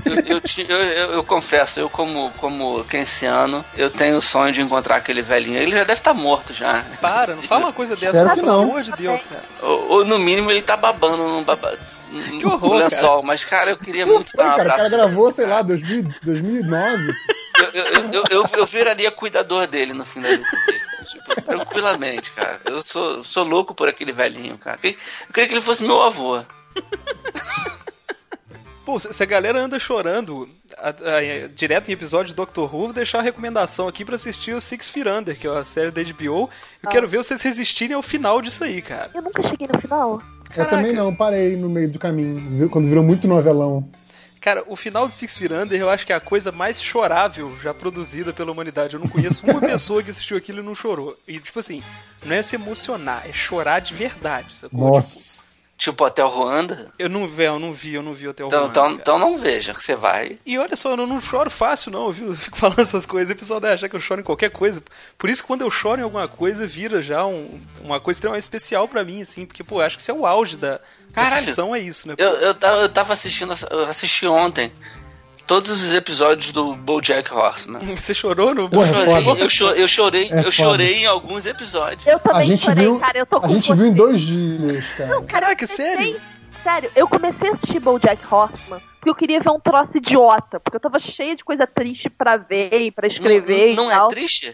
Eu, 0.04 0.14
eu, 0.68 0.78
eu, 0.78 1.12
eu- 1.14 1.24
confesso, 1.24 1.80
eu 1.80 1.90
como, 1.90 2.30
como 2.38 2.84
keynesiano, 2.84 3.64
eu 3.76 3.90
tenho 3.90 4.18
o 4.18 4.22
sonho 4.22 4.52
de 4.52 4.60
encontrar 4.60 4.96
aquele 4.96 5.20
velhinho. 5.22 5.58
Ele 5.58 5.72
já 5.72 5.78
deve 5.84 5.94
estar 6.00 6.14
morto 6.14 6.52
já. 6.54 6.84
Para, 7.00 7.34
não 7.34 7.42
fala 7.42 7.66
uma 7.66 7.72
coisa 7.72 7.94
dessa, 7.94 8.06
Espero 8.08 8.28
não, 8.28 8.34
que 8.34 8.40
pelo 8.40 8.52
não. 8.52 8.62
amor 8.62 8.82
de 8.82 8.92
Deus, 8.92 9.26
cara. 9.26 9.42
Ou, 9.62 9.88
ou, 9.90 10.04
no 10.04 10.18
mínimo 10.18 10.50
ele 10.50 10.62
tá 10.62 10.76
babando 10.76 11.16
num, 11.16 11.42
baba, 11.42 11.76
num 12.10 12.38
Que 12.38 12.46
horror, 12.46 12.76
lençol. 12.76 13.22
Mas, 13.24 13.44
cara, 13.44 13.70
eu 13.70 13.76
queria 13.76 14.06
muito 14.06 14.30
Foi, 14.30 14.44
dar 14.44 14.54
um 14.54 14.56
cara, 14.56 14.68
o 14.68 14.76
cara 14.76 14.88
gravou, 14.88 15.32
sei 15.32 15.46
lá, 15.46 15.62
2000, 15.62 16.08
2009. 16.22 17.12
Eu, 17.58 17.64
eu, 17.72 17.84
eu, 17.84 18.10
eu, 18.12 18.24
eu, 18.30 18.44
eu 18.58 18.66
viraria 18.66 19.10
cuidador 19.10 19.66
dele 19.66 19.92
no 19.92 20.04
fim 20.04 20.20
da 20.20 20.28
vida 20.28 20.44
dele. 20.66 20.80
assim, 21.00 21.18
tipo, 21.18 21.42
tranquilamente, 21.42 22.30
cara. 22.30 22.60
Eu 22.64 22.80
sou, 22.82 23.24
sou 23.24 23.42
louco 23.44 23.74
por 23.74 23.88
aquele 23.88 24.12
velhinho, 24.12 24.56
cara. 24.56 24.78
Eu 24.82 24.94
queria 25.32 25.48
que 25.48 25.54
ele 25.54 25.60
fosse 25.60 25.82
meu 25.82 26.00
avô. 26.02 26.42
Pô, 28.86 28.98
se 29.00 29.20
a 29.22 29.26
galera 29.26 29.60
anda 29.60 29.78
chorando 29.80 30.48
a- 30.78 30.90
a- 30.90 31.48
direto 31.54 31.88
em 31.88 31.92
episódio 31.92 32.28
de 32.28 32.34
Doctor 32.36 32.72
Who, 32.72 32.84
vou 32.84 32.92
deixar 32.92 33.18
a 33.18 33.22
recomendação 33.22 33.88
aqui 33.88 34.04
pra 34.04 34.14
assistir 34.14 34.52
o 34.54 34.60
Six 34.60 34.88
Feet 34.88 35.08
Under, 35.08 35.36
que 35.36 35.44
é 35.46 35.50
a 35.50 35.64
série 35.64 35.90
da 35.90 36.00
HBO. 36.00 36.48
Eu 36.82 36.88
Ah. 36.88 36.88
quero 36.90 37.08
ver 37.08 37.18
vocês 37.18 37.42
resistirem 37.42 37.96
ao 37.96 38.02
final 38.02 38.40
disso 38.40 38.62
aí, 38.62 38.80
cara. 38.80 39.10
Eu 39.12 39.22
nunca 39.22 39.42
cheguei 39.42 39.66
no 39.72 39.80
final. 39.80 40.22
Eu 40.56 40.68
também 40.68 40.92
não, 40.92 41.12
parei 41.12 41.56
no 41.56 41.68
meio 41.68 41.90
do 41.90 41.98
caminho. 41.98 42.36
viu? 42.56 42.70
Quando 42.70 42.86
virou 42.88 43.02
muito 43.02 43.26
novelão. 43.26 43.90
Cara, 44.40 44.62
o 44.68 44.76
final 44.76 45.08
de 45.08 45.14
Six 45.14 45.34
Feet 45.34 45.50
Under 45.50 45.80
eu 45.80 45.90
acho 45.90 46.06
que 46.06 46.12
é 46.12 46.16
a 46.16 46.20
coisa 46.20 46.52
mais 46.52 46.80
chorável 46.80 47.52
já 47.60 47.74
produzida 47.74 48.32
pela 48.32 48.52
humanidade. 48.52 48.94
Eu 48.94 49.00
não 49.00 49.08
conheço 49.08 49.44
uma 49.44 49.58
pessoa 49.60 50.00
que 50.00 50.10
assistiu 50.12 50.36
aquilo 50.36 50.60
e 50.60 50.62
não 50.62 50.76
chorou. 50.76 51.16
E, 51.26 51.40
tipo 51.40 51.58
assim, 51.58 51.82
não 52.24 52.36
é 52.36 52.40
se 52.40 52.54
emocionar, 52.54 53.24
é 53.28 53.32
chorar 53.32 53.80
de 53.80 53.92
verdade, 53.94 54.54
sacou? 54.54 54.78
Nossa. 54.78 55.40
Tipo 55.40 55.45
Hotel 55.78 56.28
Ruanda. 56.28 56.90
Eu 56.98 57.08
não, 57.08 57.28
vi, 57.28 57.42
eu 57.44 57.58
não 57.58 57.72
vi, 57.72 57.94
eu 57.94 58.02
não 58.02 58.12
vi 58.12 58.28
até 58.28 58.42
o 58.42 58.46
Então, 58.46 58.60
Ruanda, 58.60 58.70
então, 58.72 58.84
cara. 58.90 59.00
então 59.00 59.18
não 59.18 59.36
veja, 59.36 59.74
que 59.74 59.82
você 59.84 59.94
vai. 59.94 60.38
E 60.46 60.58
olha 60.58 60.74
só, 60.74 60.90
eu 60.92 60.96
não 61.06 61.20
choro 61.20 61.50
fácil, 61.50 61.90
não, 61.92 62.10
viu? 62.10 62.28
Eu 62.30 62.34
fico 62.34 62.56
falando 62.56 62.80
essas 62.80 63.04
coisas, 63.04 63.30
o 63.34 63.38
pessoal 63.38 63.60
deve 63.60 63.74
achar 63.74 63.88
que 63.88 63.96
eu 63.96 64.00
choro 64.00 64.20
em 64.20 64.24
qualquer 64.24 64.50
coisa. 64.50 64.82
Por 65.18 65.28
isso 65.28 65.42
que 65.42 65.46
quando 65.46 65.62
eu 65.62 65.70
choro 65.70 66.00
em 66.00 66.04
alguma 66.04 66.26
coisa, 66.26 66.66
vira 66.66 67.02
já 67.02 67.24
um- 67.26 67.60
uma 67.82 68.00
coisa 68.00 68.16
extremamente 68.18 68.42
especial 68.42 68.88
pra 68.88 69.04
mim, 69.04 69.20
assim, 69.22 69.44
porque, 69.44 69.62
pô, 69.62 69.80
eu 69.80 69.86
acho 69.86 69.96
que 69.96 70.02
isso 70.02 70.10
é 70.10 70.14
o 70.14 70.24
auge 70.26 70.56
da, 70.56 70.72
da 70.72 70.80
Caralho. 71.12 71.44
ficção, 71.44 71.74
é 71.74 71.78
isso, 71.80 72.08
né? 72.08 72.14
Eu, 72.18 72.30
eu, 72.34 72.54
eu 72.54 72.88
tava 72.88 73.12
assistindo, 73.12 73.52
eu 73.70 73.84
assisti 73.84 74.26
ontem 74.26 74.72
todos 75.46 75.82
os 75.82 75.94
episódios 75.94 76.52
do 76.52 76.74
BoJack 76.74 77.32
Horseman. 77.32 77.80
Você 77.96 78.14
chorou 78.14 78.54
no. 78.54 78.68
Eu 78.72 78.82
é 78.82 78.92
chorei, 78.92 79.42
eu, 79.42 79.50
cho- 79.50 79.70
eu 79.72 79.88
chorei, 79.88 80.28
É 80.30 80.40
eu 80.46 80.50
chorei 80.52 80.94
em 81.02 81.06
alguns 81.06 81.46
episódios. 81.46 82.06
Eu 82.06 82.16
A 82.16 82.18
também 82.20 82.46
gente 82.48 82.64
chorei, 82.64 82.84
viu, 82.84 82.98
cara. 82.98 83.18
Eu 83.18 83.26
tô 83.26 83.40
com 83.40 83.46
a 83.46 83.50
gente 83.50 83.66
você. 83.68 83.74
viu 83.74 83.86
em 83.86 83.92
dois 83.92 84.20
dias, 84.20 84.84
cara. 84.96 85.22
Caraca, 85.22 85.64
Eu 85.64 85.68
comecei- 85.68 85.76
sério? 85.96 86.20
Sério, 86.62 86.90
eu 86.96 87.06
comecei 87.06 87.48
a 87.48 87.52
assistir 87.52 87.78
BoJack 87.78 88.22
Horseman 88.28 88.80
porque 88.98 89.10
eu 89.10 89.14
queria 89.14 89.38
ver 89.38 89.50
um 89.50 89.60
troço 89.60 89.98
idiota, 89.98 90.58
porque 90.58 90.76
eu 90.76 90.80
tava 90.80 90.98
cheia 90.98 91.36
de 91.36 91.44
coisa 91.44 91.64
triste 91.64 92.10
pra 92.10 92.36
ver 92.36 92.72
e 92.80 92.90
pra 92.90 93.06
escrever 93.06 93.76
não 93.76 93.84
e 93.84 93.86
não 93.86 93.88
tal. 93.90 94.06
é 94.08 94.10
triste? 94.10 94.52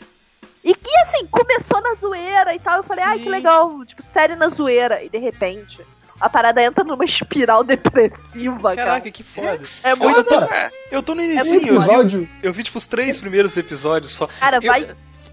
E 0.63 0.75
que 0.75 0.95
assim, 0.99 1.27
começou 1.27 1.81
na 1.81 1.95
zoeira 1.95 2.55
e 2.55 2.59
tal. 2.59 2.77
Eu 2.77 2.83
falei, 2.83 3.03
ai, 3.03 3.19
que 3.19 3.29
legal, 3.31 3.83
tipo, 3.87 4.03
série 4.03 4.37
na 4.37 4.49
zoeira. 4.51 5.03
E 5.03 5.09
de 5.09 5.17
repente, 5.19 5.81
a 6.23 6.31
parada 6.31 6.63
entra 6.63 6.85
numa 6.85 7.05
espiral 7.05 7.63
depressiva, 7.65 8.75
Caraca, 8.77 9.01
cara. 9.01 9.11
que 9.11 9.23
foda. 9.23 9.61
É 9.83 9.95
muito. 9.95 10.15
Foda, 10.15 10.25
cara. 10.25 10.47
cara. 10.47 10.71
Eu 10.91 11.03
tô 11.03 11.15
no 11.15 11.23
muito 11.23 11.33
início, 11.33 11.55
eu 11.55 11.61
vi, 11.61 11.67
episódio. 11.69 12.29
eu 12.43 12.53
vi, 12.53 12.63
tipo, 12.63 12.79
os 12.79 12.87
três 12.87 13.19
primeiros 13.19 13.57
episódios 13.57 14.13
só. 14.13 14.27
Cara, 14.39 14.59
Eu- 14.63 14.71
vai 14.71 14.87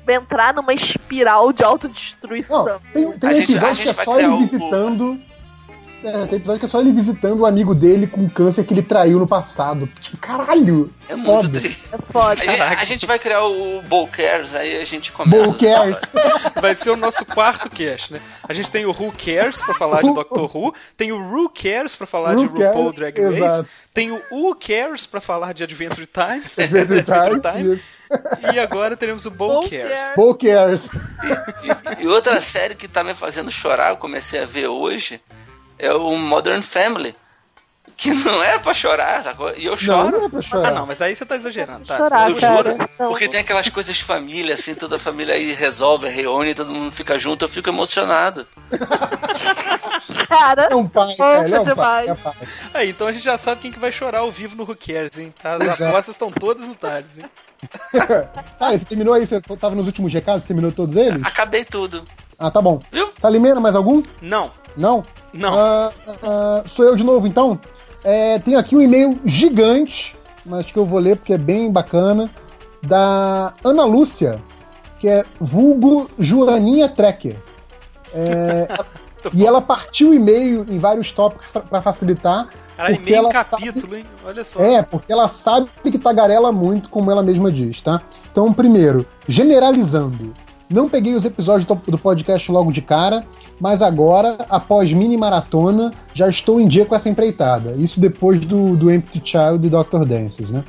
entrar 0.07 0.53
numa 0.55 0.73
espiral 0.73 1.53
de 1.53 1.63
autodestruição. 1.63 2.65
Não, 2.65 2.79
tem, 2.93 3.11
tem 3.19 3.29
um 3.29 3.33
episódio 3.33 3.75
gente 3.75 3.83
que 3.83 3.89
é 3.89 4.03
só 4.03 4.19
ele 4.19 4.27
o- 4.29 4.37
visitando. 4.39 5.19
É, 6.03 6.25
tem 6.27 6.37
episódio 6.37 6.59
que 6.59 6.65
é 6.65 6.69
só 6.69 6.79
ele 6.79 6.91
visitando 6.91 7.41
o 7.41 7.45
amigo 7.45 7.75
dele 7.75 8.07
com 8.07 8.29
câncer 8.29 8.63
que 8.63 8.73
ele 8.73 8.81
traiu 8.81 9.19
no 9.19 9.27
passado. 9.27 9.89
Tipo, 9.99 10.17
caralho! 10.17 10.93
É 11.09 11.15
muito 11.15 11.27
foda. 11.27 11.59
É 11.59 11.97
foda. 12.11 12.63
A 12.63 12.79
a 12.79 12.83
gente 12.85 13.05
vai 13.05 13.19
criar 13.19 13.43
o 13.45 13.81
Bowcares, 13.81 14.55
aí 14.55 14.79
a 14.81 14.85
gente 14.85 15.11
começa. 15.11 15.43
Bull 15.43 15.53
cares. 15.55 15.99
Vai 16.61 16.75
ser 16.75 16.91
o 16.91 16.95
nosso 16.95 17.25
quarto 17.25 17.69
cast, 17.69 18.13
né? 18.13 18.21
A 18.47 18.53
gente 18.53 18.69
tem 18.71 18.85
o 18.85 18.91
Who 18.91 19.11
Cares 19.13 19.59
pra 19.61 19.73
falar 19.73 20.01
de 20.01 20.13
Doctor 20.13 20.55
Who, 20.55 20.73
tem 20.95 21.11
o 21.11 21.17
Who 21.19 21.49
Cares 21.49 21.95
pra 21.95 22.07
falar 22.07 22.35
de 22.35 22.45
Who 22.45 22.53
Cares, 22.53 22.67
RuPaul 22.67 22.93
Drag 22.93 23.19
Race, 23.21 23.37
exato. 23.37 23.69
tem 23.93 24.11
o 24.11 24.21
Who 24.31 24.55
Cares 24.55 25.05
pra 25.05 25.19
falar 25.21 25.53
de 25.53 25.63
Adventure 25.63 26.07
Times, 26.07 26.57
Adventure 26.57 27.03
Time, 27.41 27.73
isso. 27.75 27.95
e 28.53 28.59
agora 28.59 28.95
teremos 28.97 29.25
o 29.25 29.29
Who 29.29 29.69
Cares. 29.69 29.99
Cares? 29.99 30.15
Bull 30.15 30.35
cares. 30.35 30.89
E 31.99 32.07
outra 32.07 32.39
série 32.41 32.75
que 32.75 32.87
tá 32.87 33.03
me 33.03 33.13
fazendo 33.13 33.51
chorar, 33.51 33.89
eu 33.91 33.97
comecei 33.97 34.41
a 34.41 34.45
ver 34.45 34.67
hoje, 34.67 35.19
é 35.79 35.93
o 35.93 36.15
Modern 36.17 36.61
Family. 36.61 37.15
Que 37.97 38.13
não 38.13 38.41
é 38.41 38.57
pra 38.57 38.73
chorar, 38.73 39.21
sacou? 39.23 39.51
E 39.57 39.65
eu 39.65 39.71
Não, 39.71 39.77
choro. 39.77 40.11
não 40.11 40.25
é 40.25 40.29
pra 40.29 40.41
chorar. 40.41 40.69
Ah, 40.69 40.71
não, 40.71 40.85
mas 40.85 41.01
aí 41.01 41.13
você 41.13 41.25
tá 41.25 41.35
exagerando, 41.35 41.85
tá? 41.85 41.97
Chorar, 41.97 42.29
eu 42.29 42.35
cara. 42.37 42.71
juro. 42.71 42.87
Não. 42.97 43.09
Porque 43.09 43.27
tem 43.27 43.41
aquelas 43.41 43.67
coisas 43.67 43.93
de 43.93 44.03
família, 44.05 44.53
assim, 44.55 44.73
toda 44.73 44.95
a 44.95 44.99
família 44.99 45.33
aí 45.35 45.51
resolve, 45.51 46.07
reúne, 46.07 46.53
todo 46.53 46.71
mundo 46.71 46.93
fica 46.95 47.19
junto, 47.19 47.43
eu 47.43 47.49
fico 47.49 47.67
emocionado. 47.69 48.47
Cara, 50.29 50.67
É 50.71 50.75
um 50.75 50.87
pai, 50.87 51.15
cara. 51.15 51.35
É 51.49 51.59
um 51.59 51.63
Poxa, 51.63 51.75
pai. 51.75 52.05
demais. 52.05 52.09
É 52.09 52.15
pai. 52.15 52.33
Aí, 52.73 52.89
então 52.89 53.07
a 53.07 53.11
gente 53.11 53.23
já 53.23 53.37
sabe 53.37 53.61
quem 53.61 53.71
que 53.71 53.79
vai 53.79 53.91
chorar 53.91 54.19
ao 54.19 54.31
vivo 54.31 54.55
no 54.55 54.63
Who 54.63 54.75
Cares, 54.77 55.17
hein? 55.17 55.33
Tá? 55.41 55.55
As 55.55 55.81
apostas 55.81 56.09
estão 56.09 56.31
todas 56.31 56.67
no 56.67 56.75
Thales, 56.75 57.17
hein? 57.17 57.25
Ah, 58.59 58.71
você 58.71 58.85
terminou 58.85 59.13
aí? 59.13 59.25
Você 59.25 59.41
tava 59.41 59.75
nos 59.75 59.85
últimos 59.87 60.13
recados? 60.13 60.43
Você 60.43 60.47
terminou 60.47 60.71
todos 60.71 60.95
eles? 60.95 61.21
Acabei 61.25 61.65
tudo. 61.65 62.05
Ah, 62.37 62.49
tá 62.49 62.61
bom. 62.61 62.81
Viu? 62.91 63.11
Salimena, 63.17 63.59
mais 63.59 63.75
algum? 63.75 64.01
Não, 64.21 64.51
Não? 64.79 65.03
não. 65.33 65.53
Ah, 65.53 65.91
ah, 66.23 66.63
sou 66.65 66.85
eu 66.85 66.95
de 66.95 67.03
novo, 67.03 67.27
então. 67.27 67.59
É, 68.01 68.39
tenho 68.39 68.57
aqui 68.57 68.77
um 68.77 68.81
e-mail 68.81 69.19
gigante, 69.25 70.15
mas 70.45 70.71
que 70.71 70.79
eu 70.79 70.85
vou 70.85 70.99
ler 70.99 71.17
porque 71.17 71.33
é 71.33 71.37
bem 71.37 71.69
bacana, 71.69 72.31
da 72.81 73.53
Ana 73.61 73.83
Lúcia, 73.83 74.41
que 74.97 75.09
é 75.09 75.25
vulgo 75.39 76.09
Joaninha 76.17 76.87
Trekker. 76.87 77.35
É, 78.13 78.69
e 79.33 79.45
ela 79.45 79.61
partiu 79.61 80.11
o 80.11 80.13
e-mail 80.13 80.65
em 80.69 80.79
vários 80.79 81.11
tópicos 81.11 81.51
para 81.51 81.81
facilitar. 81.81 82.47
Cara, 82.77 82.95
porque 82.95 83.13
ela 83.13 83.33
capítulo, 83.33 83.81
sabe... 83.81 83.97
hein? 83.97 84.05
Olha 84.25 84.43
só. 84.45 84.61
É, 84.61 84.81
porque 84.81 85.11
ela 85.11 85.27
sabe 85.27 85.69
que 85.83 85.99
tagarela 85.99 86.53
muito, 86.53 86.89
como 86.89 87.11
ela 87.11 87.21
mesma 87.21 87.51
diz, 87.51 87.81
tá? 87.81 88.01
Então, 88.31 88.53
primeiro, 88.53 89.05
generalizando. 89.27 90.33
Não 90.69 90.87
peguei 90.87 91.15
os 91.15 91.25
episódios 91.25 91.65
do 91.65 91.97
podcast 91.97 92.51
logo 92.51 92.71
de 92.71 92.81
cara, 92.81 93.25
mas 93.59 93.81
agora, 93.81 94.37
após 94.47 94.93
mini 94.93 95.17
maratona, 95.17 95.91
já 96.13 96.29
estou 96.29 96.61
em 96.61 96.67
dia 96.67 96.85
com 96.85 96.95
essa 96.95 97.09
empreitada. 97.09 97.73
Isso 97.77 97.99
depois 97.99 98.39
do, 98.39 98.75
do 98.75 98.91
Empty 98.91 99.19
Child 99.23 99.65
e 99.65 99.69
Dr. 99.69 100.05
Dances, 100.05 100.51
né? 100.51 100.63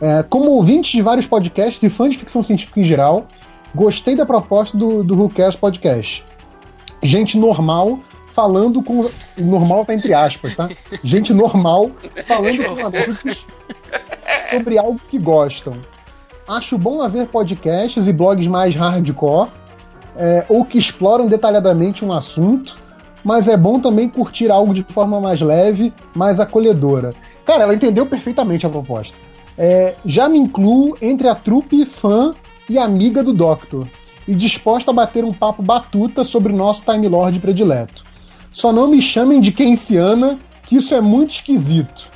É, 0.00 0.22
como 0.22 0.50
ouvinte 0.50 0.94
de 0.94 1.02
vários 1.02 1.26
podcasts 1.26 1.82
e 1.82 1.88
fã 1.88 2.08
de 2.08 2.18
ficção 2.18 2.42
científica 2.42 2.80
em 2.80 2.84
geral, 2.84 3.26
gostei 3.74 4.14
da 4.14 4.26
proposta 4.26 4.76
do, 4.76 5.02
do 5.02 5.18
Who 5.18 5.30
Cares 5.30 5.56
Podcast. 5.56 6.24
Gente 7.02 7.38
normal 7.38 7.98
falando 8.30 8.82
com. 8.82 9.10
Normal 9.36 9.84
tá 9.84 9.94
entre 9.94 10.12
aspas, 10.12 10.54
tá? 10.54 10.68
Gente 11.02 11.32
normal 11.32 11.90
falando 12.24 12.64
com 12.64 12.86
amigos 12.86 13.46
sobre 14.50 14.78
algo 14.78 15.00
que 15.10 15.18
gostam. 15.18 15.78
Acho 16.48 16.78
bom 16.78 17.02
haver 17.02 17.26
podcasts 17.26 18.06
e 18.06 18.12
blogs 18.12 18.48
mais 18.48 18.74
hardcore, 18.74 19.50
é, 20.16 20.46
ou 20.48 20.64
que 20.64 20.78
exploram 20.78 21.26
detalhadamente 21.26 22.02
um 22.02 22.10
assunto, 22.10 22.78
mas 23.22 23.48
é 23.48 23.56
bom 23.56 23.78
também 23.78 24.08
curtir 24.08 24.50
algo 24.50 24.72
de 24.72 24.82
forma 24.88 25.20
mais 25.20 25.42
leve, 25.42 25.92
mais 26.14 26.40
acolhedora. 26.40 27.14
Cara, 27.44 27.64
ela 27.64 27.74
entendeu 27.74 28.06
perfeitamente 28.06 28.64
a 28.64 28.70
proposta. 28.70 29.18
É, 29.58 29.94
já 30.06 30.26
me 30.26 30.38
incluo 30.38 30.96
entre 31.02 31.28
a 31.28 31.34
trupe 31.34 31.84
fã 31.84 32.34
e 32.66 32.78
amiga 32.78 33.22
do 33.22 33.34
Doctor, 33.34 33.86
e 34.26 34.34
disposta 34.34 34.90
a 34.90 34.94
bater 34.94 35.24
um 35.24 35.34
papo 35.34 35.62
batuta 35.62 36.24
sobre 36.24 36.50
o 36.50 36.56
nosso 36.56 36.82
Time 36.82 37.08
Lord 37.08 37.40
predileto. 37.40 38.04
Só 38.50 38.72
não 38.72 38.88
me 38.88 39.02
chamem 39.02 39.38
de 39.38 39.52
keynesiana, 39.52 40.38
que 40.62 40.76
isso 40.76 40.94
é 40.94 41.00
muito 41.00 41.30
esquisito. 41.30 42.10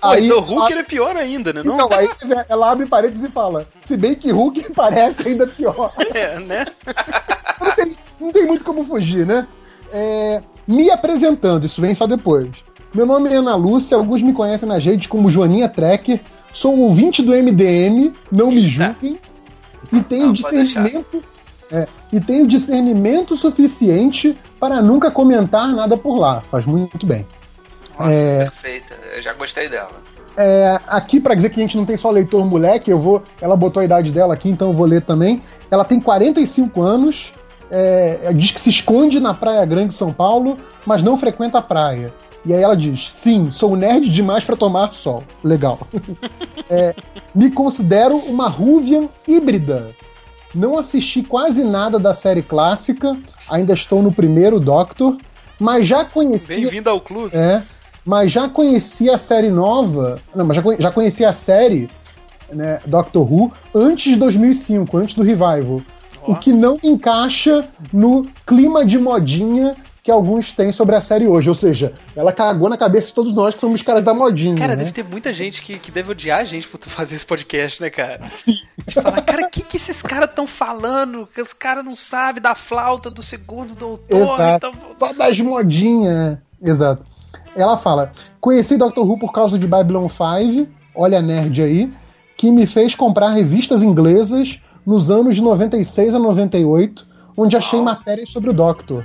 Aí, 0.00 0.26
então 0.26 0.40
Hulk 0.40 0.72
a... 0.72 0.78
é 0.78 0.82
pior 0.82 1.16
ainda, 1.16 1.52
né? 1.52 1.62
Então, 1.64 1.88
aí 1.92 2.08
ela 2.48 2.72
abre 2.72 2.86
paredes 2.86 3.22
e 3.22 3.28
fala: 3.28 3.66
se 3.80 3.96
bem 3.96 4.14
que 4.14 4.30
Hulk 4.30 4.72
parece 4.74 5.28
ainda 5.28 5.46
pior. 5.46 5.92
É, 6.14 6.38
né? 6.38 6.64
não, 7.60 7.74
tem, 7.74 7.96
não 8.20 8.32
tem 8.32 8.46
muito 8.46 8.64
como 8.64 8.84
fugir, 8.84 9.26
né? 9.26 9.46
É, 9.92 10.42
me 10.66 10.90
apresentando, 10.90 11.64
isso 11.66 11.80
vem 11.80 11.94
só 11.94 12.06
depois. 12.06 12.50
Meu 12.94 13.04
nome 13.04 13.28
é 13.28 13.36
Ana 13.36 13.56
Lúcia, 13.56 13.96
alguns 13.96 14.22
me 14.22 14.32
conhecem 14.32 14.68
nas 14.68 14.84
redes 14.84 15.08
como 15.08 15.30
Joaninha 15.30 15.68
Trekker, 15.68 16.20
sou 16.52 16.78
ouvinte 16.78 17.22
do 17.22 17.32
MDM, 17.32 18.14
não 18.30 18.52
me 18.52 18.68
julguem, 18.68 19.18
e 19.92 20.00
tenho 20.02 20.26
não, 20.26 20.32
discernimento. 20.32 21.22
É, 21.72 21.88
e 22.12 22.20
tenho 22.20 22.46
discernimento 22.46 23.36
suficiente 23.36 24.36
para 24.60 24.80
nunca 24.80 25.10
comentar 25.10 25.66
nada 25.74 25.96
por 25.96 26.16
lá. 26.16 26.40
Faz 26.42 26.66
muito 26.66 27.04
bem. 27.04 27.26
Nossa, 27.98 28.12
é... 28.12 28.38
perfeita. 28.38 28.94
Eu 29.14 29.22
já 29.22 29.32
gostei 29.32 29.68
dela. 29.68 30.02
É, 30.36 30.80
aqui 30.88 31.20
para 31.20 31.34
dizer 31.34 31.50
que 31.50 31.60
a 31.60 31.62
gente 31.62 31.76
não 31.76 31.84
tem 31.84 31.96
só 31.96 32.10
leitor 32.10 32.44
moleque, 32.44 32.90
eu 32.90 32.98
vou. 32.98 33.22
Ela 33.40 33.56
botou 33.56 33.80
a 33.80 33.84
idade 33.84 34.10
dela 34.10 34.34
aqui, 34.34 34.48
então 34.48 34.68
eu 34.68 34.74
vou 34.74 34.86
ler 34.86 35.02
também. 35.02 35.42
Ela 35.70 35.84
tem 35.84 36.00
45 36.00 36.82
anos, 36.82 37.32
é, 37.70 38.32
diz 38.34 38.50
que 38.50 38.60
se 38.60 38.70
esconde 38.70 39.20
na 39.20 39.32
Praia 39.32 39.64
Grande 39.64 39.94
São 39.94 40.12
Paulo, 40.12 40.58
mas 40.84 41.02
não 41.02 41.16
frequenta 41.16 41.58
a 41.58 41.62
praia. 41.62 42.12
E 42.44 42.52
aí 42.52 42.62
ela 42.62 42.76
diz: 42.76 43.08
Sim, 43.12 43.50
sou 43.50 43.76
nerd 43.76 44.10
demais 44.10 44.44
para 44.44 44.56
tomar 44.56 44.92
sol. 44.92 45.22
Legal. 45.42 45.86
é, 46.68 46.94
me 47.34 47.50
considero 47.50 48.16
uma 48.16 48.48
Ruvian 48.48 49.08
híbrida. 49.26 49.94
Não 50.54 50.78
assisti 50.78 51.22
quase 51.22 51.64
nada 51.64 51.98
da 51.98 52.14
série 52.14 52.42
clássica, 52.42 53.16
ainda 53.48 53.72
estou 53.72 54.02
no 54.02 54.12
primeiro 54.12 54.60
Doctor, 54.60 55.16
mas 55.58 55.86
já 55.86 56.04
conheci. 56.04 56.48
Bem-vindo 56.48 56.88
ao 56.88 57.00
clube. 57.00 57.34
É, 57.36 57.62
mas 58.04 58.30
já 58.30 58.48
conhecia 58.48 59.14
a 59.14 59.18
série 59.18 59.50
nova. 59.50 60.20
Não, 60.34 60.44
mas 60.44 60.56
já, 60.56 60.62
já 60.78 60.90
conhecia 60.90 61.28
a 61.28 61.32
série 61.32 61.88
né, 62.52 62.80
Doctor 62.86 63.30
Who 63.30 63.52
antes 63.74 64.12
de 64.12 64.18
2005, 64.18 64.96
antes 64.96 65.14
do 65.14 65.22
revival. 65.22 65.82
Oh. 66.22 66.32
O 66.32 66.36
que 66.36 66.52
não 66.52 66.78
encaixa 66.82 67.68
no 67.92 68.26
clima 68.46 68.84
de 68.84 68.98
modinha 68.98 69.76
que 70.04 70.10
alguns 70.10 70.52
têm 70.52 70.70
sobre 70.70 70.94
a 70.94 71.00
série 71.00 71.26
hoje. 71.26 71.48
Ou 71.48 71.54
seja, 71.54 71.94
ela 72.14 72.30
cagou 72.30 72.68
na 72.68 72.76
cabeça 72.76 73.08
de 73.08 73.14
todos 73.14 73.32
nós 73.32 73.54
que 73.54 73.60
somos 73.60 73.80
caras 73.80 74.04
da 74.04 74.12
modinha. 74.12 74.54
Cara, 74.54 74.76
né? 74.76 74.84
deve 74.84 74.92
ter 74.92 75.02
muita 75.02 75.32
gente 75.32 75.62
que, 75.62 75.78
que 75.78 75.90
deve 75.90 76.10
odiar 76.10 76.40
a 76.40 76.44
gente 76.44 76.68
por 76.68 76.78
fazer 76.82 77.16
esse 77.16 77.24
podcast, 77.24 77.80
né, 77.80 77.88
cara? 77.88 78.20
Sim. 78.20 78.52
De 78.86 78.92
falar, 78.92 79.22
cara, 79.22 79.46
o 79.46 79.50
que, 79.50 79.62
que 79.62 79.78
esses 79.78 80.02
caras 80.02 80.28
estão 80.28 80.46
falando? 80.46 81.26
Que 81.34 81.40
os 81.40 81.54
caras 81.54 81.82
não 81.82 81.94
sabem 81.94 82.42
da 82.42 82.54
flauta 82.54 83.10
do 83.10 83.22
segundo 83.22 83.74
doutor. 83.74 84.34
Exato. 84.34 84.66
Então... 84.68 84.94
Só 84.98 85.14
das 85.14 85.40
modinhas. 85.40 86.36
Exato. 86.62 87.13
Ela 87.56 87.76
fala: 87.76 88.10
Conheci 88.40 88.76
Doctor 88.76 89.08
Who 89.08 89.18
por 89.18 89.32
causa 89.32 89.58
de 89.58 89.66
Babylon 89.66 90.08
5, 90.08 90.68
olha 90.94 91.18
a 91.18 91.22
nerd 91.22 91.62
aí, 91.62 91.92
que 92.36 92.50
me 92.50 92.66
fez 92.66 92.94
comprar 92.94 93.30
revistas 93.30 93.82
inglesas 93.82 94.60
nos 94.84 95.10
anos 95.10 95.34
de 95.36 95.42
96 95.42 96.14
a 96.14 96.18
98, 96.18 97.06
onde 97.36 97.56
achei 97.56 97.80
matérias 97.80 98.28
sobre 98.28 98.50
o 98.50 98.52
Doctor. 98.52 99.04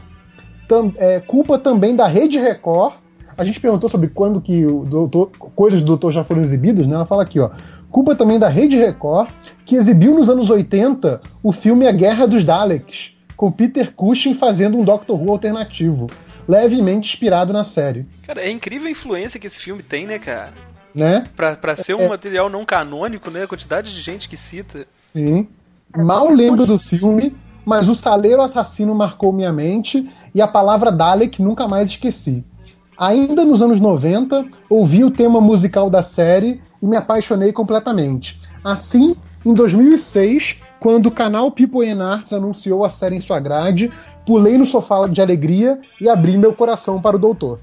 Tam, 0.67 0.91
é, 0.97 1.19
culpa 1.19 1.57
também 1.57 1.95
da 1.95 2.07
Rede 2.07 2.39
Record. 2.39 2.95
A 3.37 3.45
gente 3.45 3.59
perguntou 3.59 3.89
sobre 3.89 4.09
quando 4.09 4.41
que 4.41 4.65
o 4.65 4.83
doutor, 4.83 5.29
coisas 5.55 5.79
do 5.79 5.87
Doutor 5.87 6.11
já 6.11 6.25
foram 6.25 6.41
exibidas, 6.41 6.85
né? 6.85 6.95
Ela 6.95 7.05
fala 7.05 7.23
aqui, 7.23 7.39
ó. 7.39 7.49
Culpa 7.89 8.13
também 8.13 8.37
da 8.37 8.49
Rede 8.49 8.75
Record, 8.75 9.29
que 9.65 9.75
exibiu 9.75 10.13
nos 10.13 10.29
anos 10.29 10.49
80 10.49 11.21
o 11.41 11.53
filme 11.53 11.87
A 11.87 11.91
Guerra 11.91 12.27
dos 12.27 12.43
Daleks, 12.43 13.15
com 13.37 13.49
Peter 13.49 13.93
Cushing 13.95 14.33
fazendo 14.33 14.77
um 14.77 14.83
Doctor 14.83 15.17
Who 15.17 15.31
alternativo 15.31 16.07
levemente 16.49 17.13
inspirado 17.13 17.53
na 17.53 17.63
série. 17.63 18.07
Cara, 18.25 18.41
é 18.41 18.49
incrível 18.49 18.87
a 18.87 18.91
influência 18.91 19.39
que 19.39 19.45
esse 19.45 19.59
filme 19.59 19.83
tem, 19.83 20.07
né, 20.07 20.17
cara? 20.17 20.51
Né? 20.95 21.23
Pra, 21.35 21.55
pra 21.55 21.75
ser 21.75 21.93
um 21.93 22.01
é... 22.01 22.09
material 22.09 22.49
não 22.49 22.65
canônico, 22.65 23.29
né? 23.29 23.43
A 23.43 23.47
quantidade 23.47 23.93
de 23.93 24.01
gente 24.01 24.27
que 24.27 24.35
cita. 24.35 24.87
Sim. 25.13 25.47
Mal 25.95 26.27
lembro 26.31 26.65
do 26.65 26.79
filme, 26.79 27.37
mas 27.63 27.87
o 27.87 27.93
Saleiro 27.93 28.41
Assassino 28.41 28.95
marcou 28.95 29.31
minha 29.31 29.53
mente 29.53 30.09
e 30.33 30.41
a 30.41 30.47
palavra 30.47 30.91
Dalek 30.91 31.39
nunca 31.39 31.67
mais 31.67 31.91
esqueci. 31.91 32.43
Ainda 32.97 33.45
nos 33.45 33.61
anos 33.61 33.79
90, 33.79 34.47
ouvi 34.67 35.03
o 35.03 35.11
tema 35.11 35.39
musical 35.39 35.87
da 35.87 36.01
série 36.01 36.59
e 36.81 36.87
me 36.87 36.97
apaixonei 36.97 37.53
completamente. 37.53 38.39
Assim, 38.63 39.15
em 39.45 39.53
2006, 39.53 40.57
quando 40.79 41.07
o 41.07 41.11
canal 41.11 41.51
People 41.51 41.87
and 41.87 42.03
Arts 42.03 42.33
anunciou 42.33 42.85
a 42.85 42.89
série 42.89 43.15
em 43.15 43.21
sua 43.21 43.39
grade, 43.39 43.91
pulei 44.25 44.57
no 44.57 44.65
sofá 44.65 45.07
de 45.07 45.21
alegria 45.21 45.79
e 45.99 46.09
abri 46.09 46.37
meu 46.37 46.53
coração 46.53 47.01
para 47.01 47.15
o 47.15 47.19
doutor. 47.19 47.59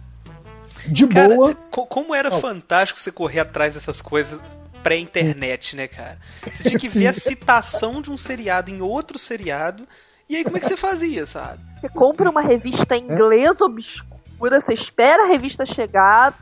De 0.87 1.07
cara, 1.07 1.35
boa. 1.35 1.55
Como 1.71 2.15
era 2.15 2.29
oh. 2.33 2.41
fantástico 2.41 3.01
você 3.01 3.11
correr 3.11 3.41
atrás 3.41 3.75
dessas 3.75 4.01
coisas 4.01 4.41
pré-internet, 4.83 5.75
né, 5.75 5.89
cara? 5.89 6.19
Você 6.45 6.63
tinha 6.63 6.79
que 6.79 6.87
ver 6.89 7.09
a 7.09 7.13
citação 7.13 8.01
de 8.01 8.11
um 8.11 8.17
seriado 8.17 8.71
em 8.71 8.81
outro 8.81 9.19
seriado. 9.19 9.87
E 10.29 10.37
aí, 10.37 10.45
como 10.45 10.57
é 10.57 10.61
que 10.61 10.67
você 10.67 10.77
fazia, 10.77 11.27
sabe? 11.27 11.59
Você 11.81 11.89
compra 11.89 12.31
uma 12.31 12.41
revista 12.41 12.97
inglesa 12.97 13.65
é? 13.65 13.67
obscura, 13.67 14.61
você 14.61 14.73
espera 14.73 15.25
a 15.25 15.27
revista 15.27 15.67
chegar. 15.67 16.39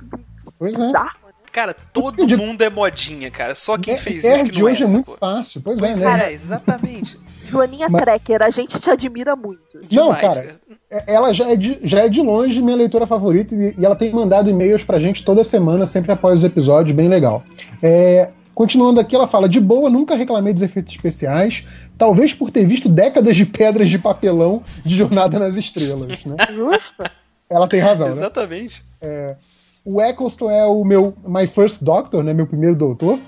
Pois 0.58 0.74
é. 0.74 0.78
Bizarro. 0.78 1.23
Cara, 1.54 1.72
todo 1.92 2.26
mundo 2.36 2.62
é 2.62 2.68
modinha, 2.68 3.30
cara. 3.30 3.54
Só 3.54 3.78
quem 3.78 3.96
fez 3.96 4.24
isso 4.24 4.44
que 4.46 4.58
não 4.58 4.66
hoje 4.66 4.82
é, 4.82 4.86
é 4.86 4.88
muito 4.88 5.12
fácil. 5.12 5.62
Pois, 5.62 5.78
pois 5.78 6.02
é, 6.02 6.04
né? 6.04 6.10
Cara, 6.10 6.32
exatamente. 6.32 7.16
Joaninha 7.46 7.88
Mas... 7.88 8.02
Trekker, 8.02 8.42
a 8.42 8.50
gente 8.50 8.80
te 8.80 8.90
admira 8.90 9.36
muito. 9.36 9.60
Não, 9.72 10.12
Demais, 10.12 10.20
cara, 10.20 10.42
cara, 10.42 10.60
é, 10.90 11.14
ela 11.14 11.32
já 11.32 11.48
é, 11.48 11.54
de, 11.54 11.78
já 11.84 12.00
é 12.00 12.08
de 12.08 12.20
longe 12.20 12.60
minha 12.60 12.74
leitora 12.74 13.06
favorita 13.06 13.54
e, 13.54 13.72
e 13.78 13.86
ela 13.86 13.94
tem 13.94 14.10
mandado 14.10 14.50
e-mails 14.50 14.82
pra 14.82 14.98
gente 14.98 15.24
toda 15.24 15.44
semana, 15.44 15.86
sempre 15.86 16.10
após 16.10 16.40
os 16.40 16.44
episódios, 16.44 16.96
bem 16.96 17.08
legal. 17.08 17.44
É, 17.80 18.30
Continuando 18.52 18.98
aqui, 18.98 19.14
ela 19.14 19.26
fala: 19.28 19.48
de 19.48 19.60
boa, 19.60 19.88
nunca 19.88 20.16
reclamei 20.16 20.52
dos 20.52 20.62
efeitos 20.62 20.92
especiais, 20.92 21.64
talvez 21.96 22.34
por 22.34 22.50
ter 22.50 22.64
visto 22.64 22.88
décadas 22.88 23.36
de 23.36 23.46
pedras 23.46 23.88
de 23.88 23.98
papelão 23.98 24.62
de 24.84 24.96
Jornada 24.96 25.38
nas 25.38 25.56
Estrelas. 25.56 26.24
Né? 26.24 26.36
Justo. 26.52 27.04
Ela 27.50 27.68
tem 27.68 27.80
razão, 27.80 28.08
né? 28.08 28.14
Exatamente. 28.14 28.84
É, 29.00 29.36
o 29.84 30.00
Eccleston 30.00 30.50
é 30.50 30.64
o 30.64 30.82
meu 30.84 31.14
My 31.26 31.46
First 31.46 31.82
Doctor, 31.82 32.22
né, 32.22 32.32
meu 32.32 32.46
primeiro 32.46 32.74
doutor, 32.74 33.18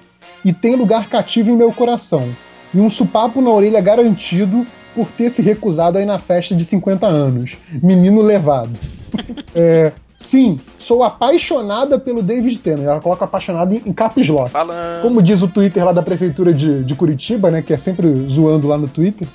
e 0.45 0.53
tem 0.53 0.75
lugar 0.75 1.09
cativo 1.09 1.51
em 1.51 1.57
meu 1.57 1.73
coração. 1.73 2.29
E 2.73 2.81
um 2.81 2.89
supapo 2.89 3.41
na 3.41 3.51
orelha 3.51 3.81
garantido 3.81 4.67
por 4.95 5.13
ter 5.13 5.29
se 5.29 5.43
recusado 5.43 5.99
aí 5.99 6.07
na 6.07 6.19
festa 6.19 6.55
de 6.55 6.65
50 6.65 7.07
anos. 7.07 7.59
Menino 7.83 8.23
levado. 8.23 8.79
é, 9.55 9.93
sim, 10.15 10.59
sou 10.79 11.03
apaixonada 11.03 11.99
pelo 11.99 12.23
David 12.23 12.59
Tennant. 12.59 12.87
Ela 12.87 13.01
coloca 13.01 13.27
apaixonada 13.27 13.75
em, 13.75 13.83
em 13.85 13.93
caps 13.93 14.29
lock. 14.29 14.51
Falando. 14.51 15.03
Como 15.03 15.23
diz 15.23 15.43
o 15.43 15.49
Twitter 15.49 15.85
lá 15.85 15.93
da 15.93 16.03
prefeitura 16.03 16.55
de, 16.55 16.83
de 16.83 16.95
Curitiba, 16.95 17.51
né, 17.51 17.61
que 17.61 17.75
é 17.75 17.77
sempre 17.77 18.27
zoando 18.29 18.67
lá 18.67 18.79
no 18.79 18.89
Twitter, 18.89 19.29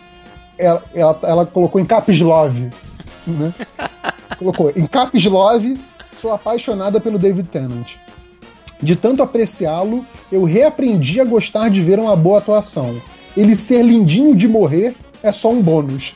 ela, 0.57 0.83
ela, 0.93 1.19
ela 1.23 1.45
colocou 1.45 1.79
em 1.79 1.85
caps 1.85 2.19
love. 2.19 2.69
Né? 3.27 3.53
colocou 4.37 4.71
em 4.75 4.87
caps 4.87 5.23
love 5.25 5.79
sou 6.21 6.31
apaixonada 6.31 7.01
pelo 7.01 7.17
David 7.17 7.49
Tennant. 7.49 7.95
De 8.81 8.95
tanto 8.95 9.23
apreciá-lo, 9.23 10.05
eu 10.31 10.43
reaprendi 10.43 11.19
a 11.19 11.25
gostar 11.25 11.69
de 11.69 11.81
ver 11.81 11.99
uma 11.99 12.15
boa 12.15 12.37
atuação. 12.37 13.01
Ele 13.35 13.55
ser 13.55 13.81
lindinho 13.83 14.35
de 14.35 14.47
morrer 14.47 14.95
é 15.23 15.31
só 15.31 15.51
um 15.51 15.61
bônus. 15.61 16.13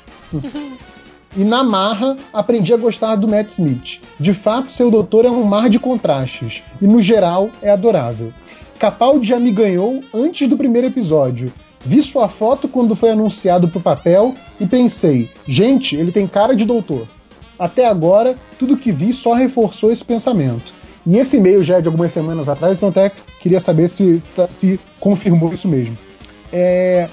E 1.35 1.43
na 1.43 1.63
marra, 1.63 2.15
aprendi 2.31 2.73
a 2.73 2.77
gostar 2.77 3.15
do 3.15 3.27
Matt 3.27 3.49
Smith. 3.49 3.99
De 4.19 4.33
fato, 4.33 4.71
seu 4.71 4.89
doutor 4.89 5.25
é 5.25 5.29
um 5.29 5.43
mar 5.43 5.69
de 5.69 5.79
contrastes. 5.79 6.63
E 6.81 6.87
no 6.87 7.01
geral, 7.01 7.49
é 7.61 7.71
adorável. 7.71 8.31
Capaldi 8.79 9.27
já 9.27 9.39
me 9.39 9.51
ganhou 9.51 10.03
antes 10.13 10.47
do 10.47 10.55
primeiro 10.55 10.87
episódio. 10.87 11.51
Vi 11.83 12.01
sua 12.01 12.29
foto 12.29 12.67
quando 12.67 12.95
foi 12.95 13.11
anunciado 13.11 13.67
pro 13.67 13.81
papel 13.81 14.33
e 14.59 14.65
pensei, 14.65 15.29
gente, 15.45 15.95
ele 15.95 16.11
tem 16.11 16.27
cara 16.27 16.55
de 16.55 16.63
doutor. 16.63 17.07
Até 17.57 17.85
agora, 17.85 18.35
tudo 18.59 18.77
que 18.77 18.91
vi 18.91 19.13
só 19.13 19.33
reforçou 19.33 19.91
esse 19.91 20.03
pensamento. 20.03 20.73
E 21.05 21.17
esse 21.17 21.37
e-mail 21.37 21.63
já 21.63 21.77
é 21.77 21.81
de 21.81 21.87
algumas 21.87 22.11
semanas 22.11 22.49
atrás, 22.49 22.77
então 22.77 22.89
até 22.89 23.11
queria 23.39 23.59
saber 23.59 23.87
se, 23.87 24.21
se, 24.51 24.79
confirmou 24.99 25.53
isso 25.53 25.67
mesmo. 25.67 25.97
É... 26.51 27.09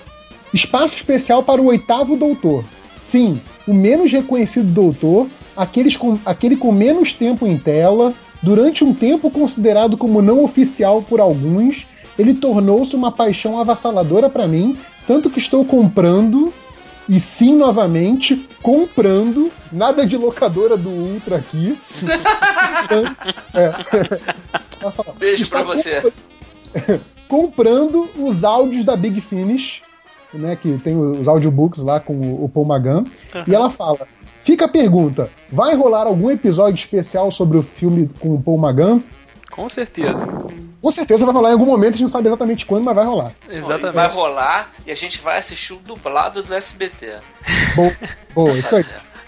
Espaço 0.52 0.96
especial 0.96 1.42
para 1.42 1.60
o 1.60 1.66
oitavo 1.66 2.16
doutor. 2.16 2.64
Sim, 2.96 3.40
o 3.66 3.74
menos 3.74 4.10
reconhecido 4.12 4.70
doutor, 4.70 5.28
aqueles 5.56 5.96
com, 5.96 6.18
aquele 6.24 6.56
com 6.56 6.72
menos 6.72 7.12
tempo 7.12 7.46
em 7.46 7.58
tela, 7.58 8.14
durante 8.42 8.84
um 8.84 8.94
tempo 8.94 9.30
considerado 9.30 9.96
como 9.96 10.22
não 10.22 10.42
oficial 10.42 11.02
por 11.02 11.20
alguns, 11.20 11.86
ele 12.18 12.34
tornou-se 12.34 12.94
uma 12.94 13.10
paixão 13.10 13.58
avassaladora 13.58 14.28
para 14.28 14.46
mim, 14.46 14.76
tanto 15.06 15.30
que 15.30 15.38
estou 15.38 15.64
comprando 15.64 16.52
e 17.08 17.18
sim, 17.18 17.56
novamente, 17.56 18.48
comprando. 18.62 19.50
Nada 19.70 20.06
de 20.06 20.16
locadora 20.16 20.76
do 20.76 20.90
Ultra 20.90 21.36
aqui. 21.36 21.80
é. 23.54 24.90
Fala, 24.90 25.14
Beijo 25.18 25.48
pra 25.48 25.62
você. 25.62 26.12
comprando 27.32 28.10
os 28.18 28.44
áudios 28.44 28.84
da 28.84 28.94
Big 28.94 29.18
Finish, 29.22 29.80
né? 30.34 30.54
Que 30.54 30.76
tem 30.76 30.98
os 30.98 31.26
audiobooks 31.26 31.82
lá 31.82 31.98
com 31.98 32.44
o 32.44 32.46
Paul 32.46 32.66
Magan. 32.66 33.04
Uhum. 33.34 33.44
E 33.46 33.54
ela 33.54 33.70
fala: 33.70 34.06
fica 34.38 34.66
a 34.66 34.68
pergunta: 34.68 35.30
vai 35.50 35.74
rolar 35.74 36.06
algum 36.06 36.30
episódio 36.30 36.78
especial 36.78 37.30
sobre 37.30 37.56
o 37.56 37.62
filme 37.62 38.10
com 38.20 38.34
o 38.34 38.42
Paul 38.42 38.58
Magan? 38.58 39.02
Com 39.50 39.66
certeza. 39.66 40.26
Com 40.82 40.90
certeza 40.90 41.24
vai 41.24 41.32
rolar 41.32 41.50
em 41.50 41.52
algum 41.52 41.64
momento, 41.64 41.90
a 41.90 41.92
gente 41.92 42.02
não 42.02 42.08
sabe 42.08 42.26
exatamente 42.26 42.66
quando, 42.66 42.82
mas 42.82 42.96
vai 42.96 43.04
rolar. 43.04 43.32
Exatamente. 43.48 43.94
Vai 43.94 44.08
rolar 44.08 44.72
e 44.84 44.90
a 44.90 44.96
gente 44.96 45.20
vai 45.20 45.38
assistir 45.38 45.74
o 45.74 45.78
dublado 45.78 46.42
do 46.42 46.52
SBT. 46.52 47.20
Bom, 47.76 47.92
bom 48.34 48.50
isso 48.50 48.74
aí. 48.74 48.84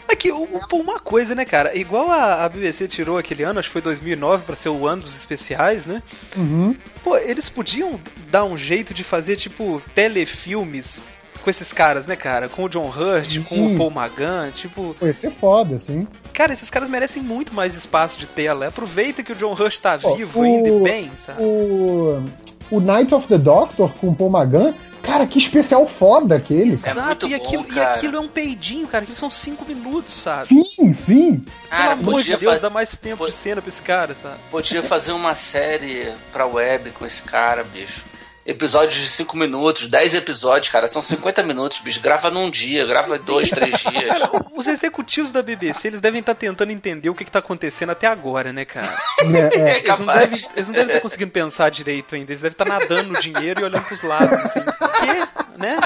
Aqui, 0.09 0.31
é 0.31 0.35
uma 0.35 0.99
coisa, 0.99 1.35
né, 1.35 1.45
cara? 1.45 1.77
Igual 1.77 2.11
a, 2.11 2.45
a, 2.45 2.49
BBC 2.49 2.89
tirou 2.89 3.17
aquele 3.17 3.45
ano, 3.45 3.61
acho 3.61 3.69
que 3.69 3.73
foi 3.73 3.81
2009, 3.81 4.45
para 4.45 4.55
ser 4.57 4.69
o 4.69 4.87
ano 4.87 5.03
dos 5.03 5.17
especiais, 5.17 5.87
né? 5.87 6.03
Uhum. 6.37 6.77
Pô, 7.03 7.17
eles 7.17 7.49
podiam 7.49 7.99
dar 8.31 8.45
um 8.45 8.59
jeito 8.59 8.93
de 8.93 9.03
fazer, 9.03 9.37
tipo, 9.37 9.81
telefilmes 9.95 11.05
com 11.45 11.51
esses 11.51 11.73
caras, 11.75 12.07
né, 12.07 12.17
cara? 12.17 12.49
Com 12.49 12.65
o 12.65 12.69
John 12.69 12.89
Hurt, 12.89 13.33
Sim. 13.33 13.43
com 13.43 13.75
o 13.75 13.77
Paul 13.77 13.91
Magan, 13.91 14.51
tipo. 14.51 14.97
Pô, 14.99 15.07
ia 15.07 15.13
ser 15.13 15.31
foda, 15.31 15.77
assim. 15.77 16.09
Cara, 16.33 16.55
esses 16.55 16.71
caras 16.71 16.89
merecem 16.89 17.23
muito 17.23 17.53
mais 17.53 17.77
espaço 17.77 18.19
de 18.19 18.27
tela. 18.27 18.69
Aproveita 18.69 19.23
que 19.23 19.33
o 19.33 19.35
John 19.35 19.53
Hurt 19.53 19.79
tá 19.79 19.99
Pô, 19.99 20.17
vivo 20.17 20.41
o, 20.41 20.43
ainda 20.43 20.69
e 20.71 20.81
bem, 20.81 21.11
sabe? 21.17 21.43
O, 21.43 22.25
o 22.71 22.81
Night 22.81 23.15
of 23.15 23.29
the 23.29 23.37
Doctor 23.37 23.93
com 23.95 24.09
o 24.09 24.15
Paul 24.15 24.31
Magan 24.31 24.75
Cara, 25.05 25.27
que 25.27 25.37
especial 25.37 25.87
foda 25.87 26.37
aquele. 26.37 26.71
Exato, 26.71 27.27
é 27.27 27.31
e, 27.31 27.35
aquilo, 27.35 27.63
bom, 27.63 27.75
e 27.75 27.79
aquilo 27.79 28.17
é 28.17 28.21
um 28.21 28.29
peidinho, 28.29 28.87
cara. 28.87 29.05
Aquilo 29.05 29.19
são 29.19 29.29
cinco 29.29 29.63
minutos, 29.67 30.15
sabe? 30.15 30.47
Sim, 30.47 30.93
sim. 30.95 31.45
Cara, 31.69 31.95
Pelo 31.97 32.09
amor 32.09 32.23
de 32.23 32.29
Deus, 32.31 32.43
faz... 32.43 32.61
dá 32.61 32.71
mais 32.71 32.91
tempo 32.93 33.27
de 33.27 33.33
cena 33.33 33.61
pra 33.61 33.69
esse 33.69 33.83
cara, 33.83 34.15
sabe? 34.15 34.39
Podia 34.51 34.83
fazer 34.83 35.13
uma 35.13 35.35
série 35.35 36.15
pra 36.33 36.47
web 36.47 36.91
com 36.93 37.05
esse 37.05 37.23
cara, 37.23 37.63
bicho 37.63 38.03
episódios 38.47 39.01
de 39.01 39.09
5 39.09 39.37
minutos, 39.37 39.89
10 39.89 40.15
episódios, 40.15 40.69
cara, 40.69 40.87
são 40.87 41.01
50 41.01 41.43
minutos, 41.43 41.79
bicho. 41.79 42.01
Grava 42.01 42.31
num 42.31 42.51
dia, 42.51 42.85
grava 42.85 43.17
Sim. 43.17 43.23
dois, 43.25 43.49
três 43.51 43.77
dias. 43.81 44.07
Cara, 44.07 44.31
os 44.55 44.67
executivos 44.67 45.33
da 45.33 45.43
BBC, 45.43 45.89
eles 45.89 46.01
devem 46.01 46.21
estar 46.21 46.35
tentando 46.35 46.71
entender 46.71 47.09
o 47.09 47.15
que, 47.15 47.25
está 47.25 47.39
acontecendo 47.39 47.91
até 47.91 48.07
agora, 48.07 48.53
né, 48.53 48.65
cara? 48.65 48.95
É, 49.23 49.59
é. 49.59 49.79
Eles, 49.79 49.99
não 49.99 50.07
devem, 50.07 50.41
eles 50.55 50.69
não 50.69 50.75
devem 50.75 50.89
estar 50.89 51.01
conseguindo 51.03 51.31
pensar 51.31 51.71
direito 51.71 52.15
ainda. 52.15 52.33
Eles 52.33 52.43
devem 52.43 52.55
estar 52.55 52.67
nadando 52.67 53.13
no 53.13 53.21
dinheiro 53.21 53.61
e 53.61 53.65
olhando 53.65 53.85
pros 53.85 54.03
lados, 54.03 54.39
assim. 54.39 54.61
O 54.61 54.89
quê? 54.89 55.29
Né? 55.59 55.79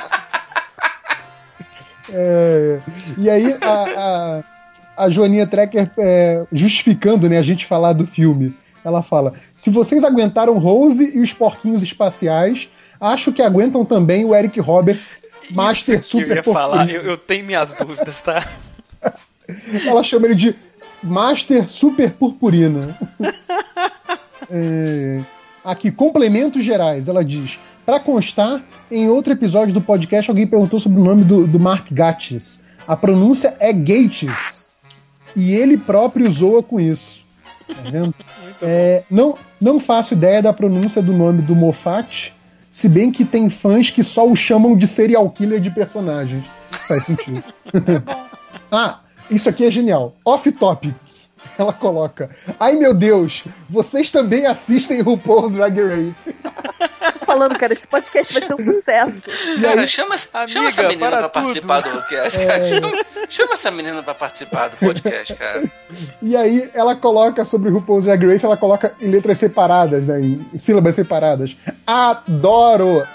É, 2.10 2.80
e 3.18 3.30
aí, 3.30 3.56
a, 3.60 4.42
a, 4.96 5.04
a 5.04 5.10
Joaninha 5.10 5.46
Trekker 5.46 5.90
é, 5.98 6.44
justificando 6.52 7.28
né, 7.28 7.38
a 7.38 7.42
gente 7.42 7.66
falar 7.66 7.92
do 7.92 8.06
filme 8.06 8.56
ela 8.84 9.02
fala: 9.02 9.34
se 9.54 9.70
vocês 9.70 10.04
aguentaram 10.04 10.58
Rose 10.58 11.16
e 11.16 11.20
os 11.20 11.32
porquinhos 11.32 11.82
espaciais, 11.82 12.68
acho 13.00 13.32
que 13.32 13.42
aguentam 13.42 13.84
também 13.84 14.24
o 14.24 14.34
Eric 14.34 14.60
Roberts, 14.60 15.22
Master 15.50 16.00
Isso 16.00 16.10
Super 16.10 16.30
eu 16.30 16.36
ia 16.36 16.42
falar, 16.42 16.90
eu, 16.90 17.02
eu 17.02 17.16
tenho 17.16 17.44
minhas 17.44 17.72
dúvidas, 17.72 18.20
tá? 18.20 18.46
Ela 19.86 20.02
chama 20.02 20.26
ele 20.26 20.34
de 20.34 20.54
Master 21.02 21.68
Super 21.68 22.12
Purpurina. 22.12 22.98
é, 24.50 25.20
aqui, 25.64 25.90
complementos 25.90 26.62
gerais. 26.62 27.08
Ela 27.08 27.24
diz: 27.24 27.58
para 27.86 27.98
constar, 27.98 28.62
em 28.90 29.08
outro 29.08 29.32
episódio 29.32 29.72
do 29.72 29.80
podcast, 29.80 30.30
alguém 30.30 30.46
perguntou 30.46 30.78
sobre 30.78 31.00
o 31.00 31.04
nome 31.04 31.24
do, 31.24 31.46
do 31.46 31.58
Mark 31.58 31.90
Gatiss. 31.90 32.60
A 32.86 32.96
pronúncia 32.96 33.56
é 33.60 33.72
Gates. 33.72 34.68
E 35.36 35.52
ele 35.52 35.76
próprio 35.76 36.30
zoa 36.30 36.62
com 36.62 36.80
isso. 36.80 37.24
Tá 37.68 37.90
vendo? 37.90 38.14
É, 38.60 39.04
não, 39.08 39.38
não 39.60 39.78
faço 39.78 40.14
ideia 40.14 40.42
da 40.42 40.52
pronúncia 40.52 41.00
do 41.00 41.12
nome 41.12 41.42
do 41.42 41.54
Moffat, 41.54 42.34
se 42.68 42.88
bem 42.88 43.12
que 43.12 43.24
tem 43.24 43.48
fãs 43.48 43.88
que 43.88 44.02
só 44.02 44.28
o 44.28 44.34
chamam 44.34 44.76
de 44.76 44.84
serial 44.84 45.30
killer 45.30 45.60
de 45.60 45.70
personagens. 45.70 46.44
Faz 46.88 47.04
sentido. 47.04 47.44
ah, 48.72 48.98
isso 49.30 49.48
aqui 49.48 49.64
é 49.64 49.70
genial. 49.70 50.16
Off 50.24 50.50
topic. 50.50 50.94
Ela 51.58 51.72
coloca: 51.72 52.30
Ai 52.58 52.74
meu 52.74 52.94
Deus, 52.94 53.44
vocês 53.68 54.10
também 54.10 54.46
assistem 54.46 55.00
RuPaul's 55.00 55.52
Drag 55.52 55.80
Race. 55.80 56.34
falando, 57.24 57.58
cara, 57.58 57.72
esse 57.72 57.86
podcast 57.86 58.32
vai 58.32 58.46
ser 58.46 58.54
um 58.54 58.58
sucesso. 58.58 59.22
Cara, 59.60 59.86
chama, 59.86 60.14
Amiga, 60.32 60.48
chama 60.48 60.68
essa 60.68 60.82
menina 60.82 61.10
pra 61.10 61.28
tudo. 61.28 61.30
participar 61.30 61.80
do 61.80 61.90
podcast, 61.90 62.38
cara. 62.46 62.66
É... 62.66 62.68
Chama, 62.68 63.04
chama, 63.28 63.52
essa 63.52 63.70
menina 63.70 64.02
pra 64.02 64.14
participar 64.14 64.68
do 64.68 64.76
podcast, 64.76 65.34
cara. 65.34 65.72
E 66.22 66.36
aí 66.36 66.70
ela 66.74 66.96
coloca 66.96 67.44
sobre 67.44 67.70
RuPaul's 67.70 68.04
Drag 68.04 68.26
Race, 68.26 68.44
ela 68.44 68.56
coloca 68.56 68.94
em 69.00 69.08
letras 69.08 69.38
separadas, 69.38 70.06
né? 70.06 70.20
Em 70.20 70.58
sílabas 70.58 70.94
separadas. 70.94 71.56
Adoro! 71.86 73.06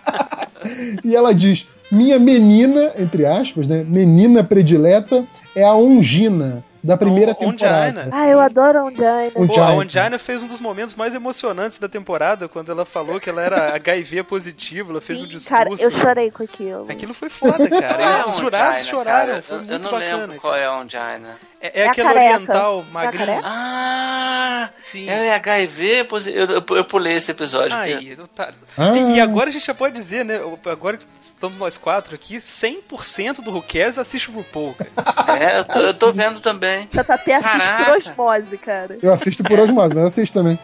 e 1.04 1.14
ela 1.14 1.34
diz: 1.34 1.68
minha 1.90 2.18
menina, 2.18 2.92
entre 2.98 3.26
aspas, 3.26 3.68
né? 3.68 3.84
Menina 3.86 4.42
predileta 4.42 5.26
é 5.54 5.62
a 5.62 5.74
Ongina 5.74 6.64
da 6.82 6.96
primeira 6.96 7.32
o, 7.32 7.34
temporada. 7.34 8.08
Ah, 8.12 8.28
eu 8.28 8.40
adoro 8.40 8.78
a 8.78 8.84
Ongina. 8.84 9.30
Pô, 9.34 9.60
a 9.60 9.72
Ongina 9.72 10.18
fez 10.18 10.42
um 10.42 10.46
dos 10.46 10.60
momentos 10.60 10.94
mais 10.94 11.14
emocionantes 11.14 11.78
da 11.78 11.88
temporada, 11.88 12.48
quando 12.48 12.72
ela 12.72 12.84
falou 12.84 13.20
que 13.20 13.28
ela 13.28 13.42
era 13.42 13.74
HIV 13.74 14.24
positivo, 14.24 14.90
ela 14.90 15.00
fez 15.00 15.18
Sim, 15.18 15.24
um 15.24 15.28
discurso. 15.28 15.50
Cara, 15.50 15.70
eu 15.78 15.90
chorei 15.90 16.30
com 16.30 16.42
aquilo. 16.42 16.86
Aquilo 16.90 17.14
foi 17.14 17.28
foda, 17.28 17.68
cara. 17.68 18.26
Os 18.26 18.36
jurados 18.36 18.86
choraram, 18.86 19.28
cara. 19.28 19.42
foi 19.42 19.56
eu, 19.56 19.60
muito 19.60 19.72
eu 19.72 19.78
não 19.78 19.90
bacana, 19.90 20.16
lembro 20.16 20.40
qual 20.40 20.54
é 20.54 20.64
a 20.64 20.78
Ongina. 20.78 21.38
É, 21.60 21.80
é, 21.80 21.82
é 21.82 21.88
aquela 21.88 22.12
oriental 22.12 22.84
é 22.88 22.92
magrinha. 22.92 23.40
ah, 23.44 24.70
Sim. 24.82 25.08
ela 25.08 25.26
é 25.26 25.34
HIV? 25.34 26.06
Eu, 26.10 26.46
eu, 26.46 26.76
eu 26.76 26.84
pulei 26.84 27.16
esse 27.16 27.30
episódio. 27.30 27.76
Aí, 27.76 28.16
tá. 28.34 28.54
ah. 28.78 28.96
e, 28.96 29.16
e, 29.16 29.20
agora 29.20 29.50
a 29.50 29.52
gente 29.52 29.66
já 29.66 29.74
pode 29.74 29.94
dizer, 29.94 30.24
né? 30.24 30.40
Agora 30.64 30.96
que 30.96 31.04
estamos 31.20 31.58
nós 31.58 31.76
quatro 31.76 32.14
aqui, 32.14 32.36
100% 32.36 33.42
do 33.42 33.50
Who 33.50 33.62
Cares 33.62 33.98
assiste 33.98 34.30
o 34.30 34.34
RuPaul, 34.34 34.74
cara. 34.74 34.90
É, 35.38 35.58
eu 35.58 35.64
tô, 35.64 35.78
eu 35.78 35.94
tô 35.94 36.12
vendo 36.12 36.40
também. 36.40 36.69
Você 36.90 37.04
tá 37.04 37.18
perto 37.18 37.42
Caraca. 37.42 37.84
por 37.84 37.96
osmose, 37.96 38.58
cara. 38.58 38.98
Eu 39.02 39.12
assisto 39.12 39.42
por 39.42 39.58
osmose, 39.58 39.94
mas 39.94 40.02
eu 40.02 40.06
assisto 40.06 40.38
também. 40.38 40.58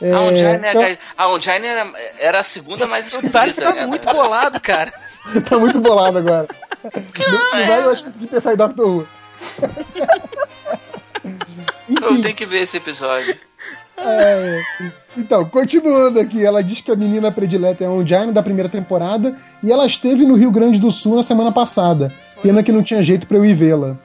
É, 0.00 0.12
a 0.12 0.20
Ongine, 0.20 0.68
então... 0.68 0.96
a 1.16 1.28
Ongine 1.28 1.66
era, 1.66 1.86
era 2.20 2.40
a 2.40 2.42
segunda 2.42 2.86
mais 2.86 3.08
esquisita. 3.08 3.48
O 3.48 3.54
tá 3.54 3.74
né? 3.74 3.86
muito 3.86 4.06
bolado, 4.06 4.60
cara. 4.60 4.92
tá 5.48 5.58
muito 5.58 5.80
bolado 5.80 6.18
agora. 6.18 6.46
Não, 6.84 7.58
não 7.58 7.66
vai, 7.66 7.84
eu 7.84 7.90
acho 7.90 7.98
que 7.98 8.04
consegui 8.04 8.26
pensar 8.28 8.54
em 8.54 8.56
Doctor 8.56 8.88
Who. 8.88 9.08
Eu 11.88 12.20
tenho 12.20 12.34
que 12.34 12.46
ver 12.46 12.60
esse 12.60 12.76
episódio. 12.76 13.34
É, 13.96 14.62
então, 15.16 15.44
continuando 15.46 16.20
aqui, 16.20 16.44
ela 16.44 16.62
diz 16.62 16.80
que 16.80 16.90
a 16.90 16.96
menina 16.96 17.32
predileta 17.32 17.82
é 17.82 17.86
a 17.86 17.90
Ongine 17.90 18.30
da 18.30 18.42
primeira 18.42 18.68
temporada 18.68 19.36
e 19.62 19.72
ela 19.72 19.86
esteve 19.86 20.24
no 20.24 20.34
Rio 20.34 20.50
Grande 20.50 20.78
do 20.78 20.92
Sul 20.92 21.16
na 21.16 21.22
semana 21.22 21.50
passada. 21.50 22.12
Pena 22.42 22.62
que 22.62 22.70
não 22.70 22.82
tinha 22.82 23.02
jeito 23.02 23.26
para 23.26 23.36
eu 23.36 23.44
ir 23.44 23.54
vê-la. 23.54 23.98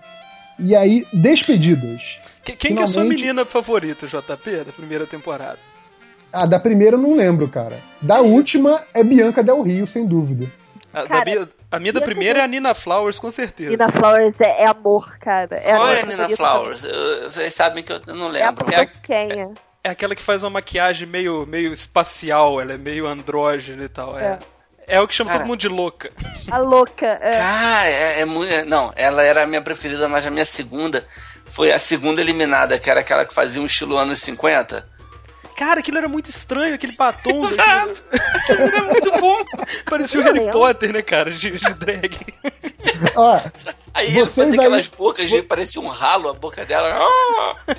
E 0.59 0.75
aí, 0.75 1.05
despedidas. 1.11 2.19
Quem, 2.43 2.55
quem 2.55 2.69
Finalmente... 2.71 2.75
que 2.75 2.81
é 2.81 2.83
a 2.83 2.87
sua 2.87 3.03
menina 3.03 3.45
favorita, 3.45 4.07
JP, 4.07 4.63
da 4.65 4.71
primeira 4.71 5.05
temporada? 5.05 5.59
Ah, 6.31 6.45
da 6.45 6.59
primeira 6.59 6.95
eu 6.95 7.01
não 7.01 7.15
lembro, 7.15 7.47
cara. 7.47 7.77
Da 8.01 8.21
última 8.21 8.83
é 8.93 9.03
Bianca 9.03 9.43
Del 9.43 9.61
Rio, 9.61 9.85
sem 9.85 10.05
dúvida. 10.05 10.51
A, 10.91 11.03
cara, 11.03 11.49
a 11.71 11.79
minha 11.79 11.93
da 11.93 12.01
primeira 12.01 12.39
é 12.39 12.43
a 12.43 12.47
Nina 12.47 12.75
Flowers, 12.75 13.17
com 13.17 13.31
certeza. 13.31 13.71
Nina 13.71 13.89
Flowers 13.89 14.39
é, 14.41 14.61
é 14.61 14.65
amor, 14.67 15.17
cara. 15.19 15.55
É 15.55 15.75
Qual 15.75 15.89
é 15.89 16.01
a 16.01 16.05
Nina 16.05 16.29
Flowers? 16.29 16.83
Eu, 16.83 17.29
vocês 17.29 17.53
sabem 17.53 17.83
que 17.83 17.91
eu 17.91 18.01
não 18.07 18.27
lembro. 18.27 18.65
É 18.71 18.75
a 18.75 18.83
é, 18.83 19.49
é 19.83 19.89
aquela 19.89 20.15
que 20.15 20.21
faz 20.21 20.43
uma 20.43 20.51
maquiagem 20.51 21.07
meio, 21.07 21.45
meio 21.47 21.73
espacial, 21.73 22.61
ela 22.61 22.73
é 22.73 22.77
meio 22.77 23.07
andrógena 23.07 23.83
e 23.83 23.89
tal. 23.89 24.17
É. 24.17 24.23
É 24.23 24.39
o 24.99 25.07
que 25.07 25.13
chama 25.13 25.29
Cara. 25.31 25.41
todo 25.41 25.47
mundo 25.49 25.59
de 25.59 25.67
louca. 25.67 26.11
A 26.51 26.57
louca. 26.57 27.19
É. 27.21 27.31
Cara, 27.31 27.89
é, 27.89 28.19
é 28.21 28.25
muito. 28.25 28.53
é- 28.53 28.63
Não, 28.65 28.91
ela 28.95 29.23
era 29.23 29.43
a 29.43 29.47
minha 29.47 29.61
preferida, 29.61 30.07
mas 30.07 30.25
a 30.27 30.31
minha 30.31 30.45
segunda 30.45 31.05
foi 31.45 31.71
a 31.71 31.79
segunda 31.79 32.21
eliminada, 32.21 32.77
que 32.79 32.89
era 32.89 32.99
aquela 33.01 33.25
que 33.25 33.33
fazia 33.33 33.61
um 33.61 33.65
estilo 33.65 33.97
anos 33.97 34.19
50. 34.21 34.91
Cara, 35.55 35.81
aquilo 35.81 35.99
era 35.99 36.07
muito 36.09 36.29
estranho, 36.31 36.73
aquele 36.73 36.93
batom. 36.93 37.39
Exato. 37.47 38.03
daquilo. 38.11 38.61
era 38.63 38.83
muito 38.83 39.11
bom. 39.19 39.37
Parecia 39.87 40.19
o 40.19 40.23
Harry. 40.23 40.51
Potter, 40.51 40.91
né, 40.93 41.01
cara? 41.03 41.29
De, 41.29 41.51
de 41.51 41.73
drag. 41.75 42.17
Ó, 43.15 43.39
Aí 43.93 44.07
ele 44.07 44.25
Vocês 44.25 44.33
fazia 44.35 44.53
aí- 44.53 44.59
aquelas 44.65 44.87
bocas, 44.87 45.29
de, 45.29 45.41
parecia 45.43 45.79
um 45.79 45.87
ralo 45.87 46.29
a 46.29 46.33
boca 46.33 46.65
dela. 46.65 46.89
Ah! 46.99 47.75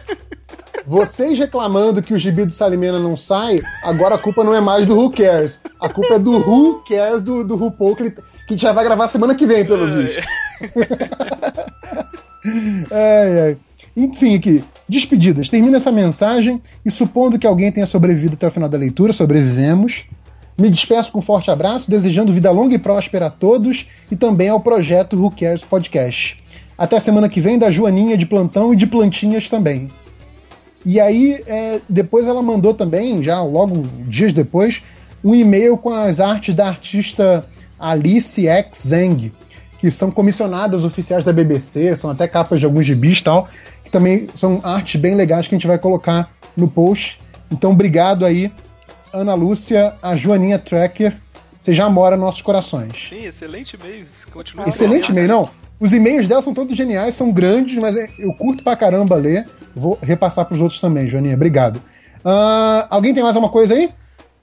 Vocês 0.86 1.39
reclamando 1.39 2.02
que 2.02 2.12
o 2.12 2.19
gibi 2.19 2.44
do 2.44 2.52
Salimena 2.52 2.98
não 2.98 3.16
sai, 3.16 3.59
agora 3.82 4.16
a 4.16 4.19
culpa 4.19 4.44
não 4.44 4.55
é 4.55 4.61
mais 4.61 4.86
do 4.86 4.97
Who 4.97 5.11
Cares. 5.11 5.61
A 5.81 5.89
culpa 5.89 6.15
é 6.15 6.19
do 6.19 6.32
Who 6.32 6.82
Cares 6.89 7.23
do, 7.23 7.44
do 7.44 7.56
RuPaul, 7.56 7.97
que, 7.97 8.02
ele, 8.02 8.11
que 8.11 8.20
a 8.20 8.52
gente 8.52 8.62
já 8.62 8.73
vai 8.73 8.85
gravar 8.85 9.09
semana 9.09 9.35
que 9.35 9.47
vem, 9.47 9.65
pelo 9.65 9.86
visto. 9.90 10.23
Ai, 12.93 13.40
ai. 13.40 13.56
Enfim, 13.97 14.36
aqui, 14.36 14.62
despedidas. 14.89 15.48
Termina 15.48 15.78
essa 15.78 15.90
mensagem 15.90 16.61
e 16.85 16.90
supondo 16.90 17.39
que 17.39 17.47
alguém 17.47 17.73
tenha 17.73 17.86
sobrevivido 17.86 18.35
até 18.35 18.47
o 18.47 18.51
final 18.51 18.69
da 18.69 18.77
leitura, 18.77 19.15
sobrevivemos. 19.15 20.05
Me 20.56 20.69
despeço 20.69 21.11
com 21.11 21.20
um 21.20 21.23
forte 21.23 21.51
abraço, 21.51 21.90
desejando 21.90 22.32
vida 22.32 22.51
longa 22.51 22.74
e 22.74 22.78
próspera 22.78 23.27
a 23.27 23.31
todos 23.31 23.86
e 24.11 24.16
também 24.16 24.51
ao 24.51 24.61
projeto 24.61 25.16
Who 25.16 25.31
Cares 25.31 25.65
Podcast. 25.65 26.36
Até 26.77 27.01
semana 27.01 27.28
que 27.28 27.40
vem 27.40 27.59
da 27.59 27.70
Joaninha 27.70 28.16
de 28.16 28.27
plantão 28.27 28.74
e 28.74 28.77
de 28.77 28.86
plantinhas 28.86 29.48
também. 29.48 29.89
E 30.85 31.01
aí, 31.01 31.43
é, 31.47 31.81
depois 31.89 32.27
ela 32.27 32.43
mandou 32.43 32.74
também, 32.74 33.23
já 33.23 33.43
logo 33.43 33.82
dias 34.06 34.32
depois, 34.32 34.82
um 35.24 35.35
e-mail 35.35 35.77
com 35.78 35.90
as 35.90 36.20
artes 36.20 36.55
da 36.55 36.69
artista 36.69 37.47
Alice 37.78 38.47
X 38.47 38.89
Zeng, 38.89 39.32
que 39.78 39.90
são 39.90 40.11
comissionadas 40.11 40.85
oficiais 40.85 41.24
da 41.24 41.32
BBC, 41.32 41.97
são 41.97 42.11
até 42.11 42.28
capas 42.28 42.61
de 42.61 42.66
alguns 42.66 42.85
gibis 42.85 43.19
e 43.19 43.24
tal, 43.24 43.48
que 43.82 43.90
também 43.90 44.28
são 44.35 44.61
artes 44.62 45.01
bem 45.01 45.15
legais 45.15 45.48
que 45.48 45.55
a 45.55 45.59
gente 45.59 45.66
vai 45.66 45.78
colocar 45.78 46.31
no 46.56 46.69
post. 46.69 47.20
Então, 47.51 47.73
obrigado 47.73 48.27
aí, 48.27 48.52
Ana 49.12 49.35
Lúcia, 49.35 49.94
a 50.02 50.16
Joaninha 50.16 50.59
Tracker, 50.59 51.16
você 51.59 51.73
já 51.73 51.89
mora 51.89 52.15
nos 52.15 52.27
nossos 52.27 52.43
corações. 52.43 53.09
Sim, 53.09 53.24
excelente 53.24 53.74
e-mail. 53.74 54.06
Continua 54.31 54.69
Excelente 54.69 55.11
e-mail, 55.11 55.28
não. 55.28 55.51
Os 55.85 55.93
e-mails 55.93 56.27
dela 56.27 56.40
são 56.40 56.55
todos 56.55 56.74
geniais, 56.74 57.15
são 57.15 57.31
grandes, 57.31 57.77
mas 57.77 57.94
é- 57.94 58.09
eu 58.19 58.32
curto 58.32 58.65
pra 58.65 58.74
caramba 58.74 59.16
ler. 59.16 59.47
Vou 59.77 59.98
repassar 60.01 60.47
pros 60.47 60.59
outros 60.59 60.81
também, 60.81 61.06
Joaninha. 61.06 61.35
Obrigado. 61.35 61.78
Ah, 62.24 62.86
alguém 62.89 63.12
tem 63.12 63.23
mais 63.23 63.36
alguma 63.36 63.52
coisa 63.52 63.74
aí? 63.74 63.90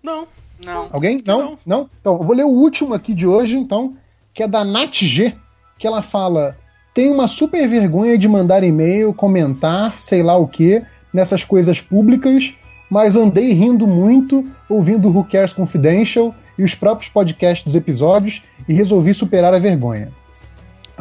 Não. 0.03 0.27
Não. 0.63 0.87
Alguém? 0.91 1.19
Não? 1.25 1.39
Não. 1.41 1.57
Não? 1.65 1.89
Então, 1.99 2.17
eu 2.17 2.21
vou 2.23 2.35
ler 2.35 2.43
o 2.43 2.49
último 2.49 2.93
aqui 2.93 3.11
de 3.15 3.25
hoje, 3.25 3.57
então, 3.57 3.95
que 4.35 4.43
é 4.43 4.47
da 4.47 4.63
Nat 4.63 5.01
G, 5.03 5.33
que 5.79 5.87
ela 5.87 6.03
fala: 6.03 6.55
tem 6.93 7.09
uma 7.09 7.27
super 7.27 7.67
vergonha 7.67 8.19
de 8.19 8.27
mandar 8.27 8.63
e-mail, 8.63 9.11
comentar, 9.11 9.99
sei 9.99 10.21
lá 10.21 10.37
o 10.37 10.47
que, 10.47 10.83
nessas 11.11 11.43
coisas 11.43 11.81
públicas, 11.81 12.53
mas 12.87 13.15
andei 13.15 13.51
rindo 13.51 13.87
muito 13.87 14.45
ouvindo 14.69 15.09
o 15.09 15.11
Who 15.11 15.23
Cares 15.23 15.53
Confidential 15.53 16.35
e 16.55 16.63
os 16.63 16.75
próprios 16.75 17.09
podcasts 17.11 17.65
dos 17.65 17.73
episódios 17.73 18.43
e 18.69 18.73
resolvi 18.75 19.11
superar 19.11 19.55
a 19.55 19.59
vergonha. 19.59 20.11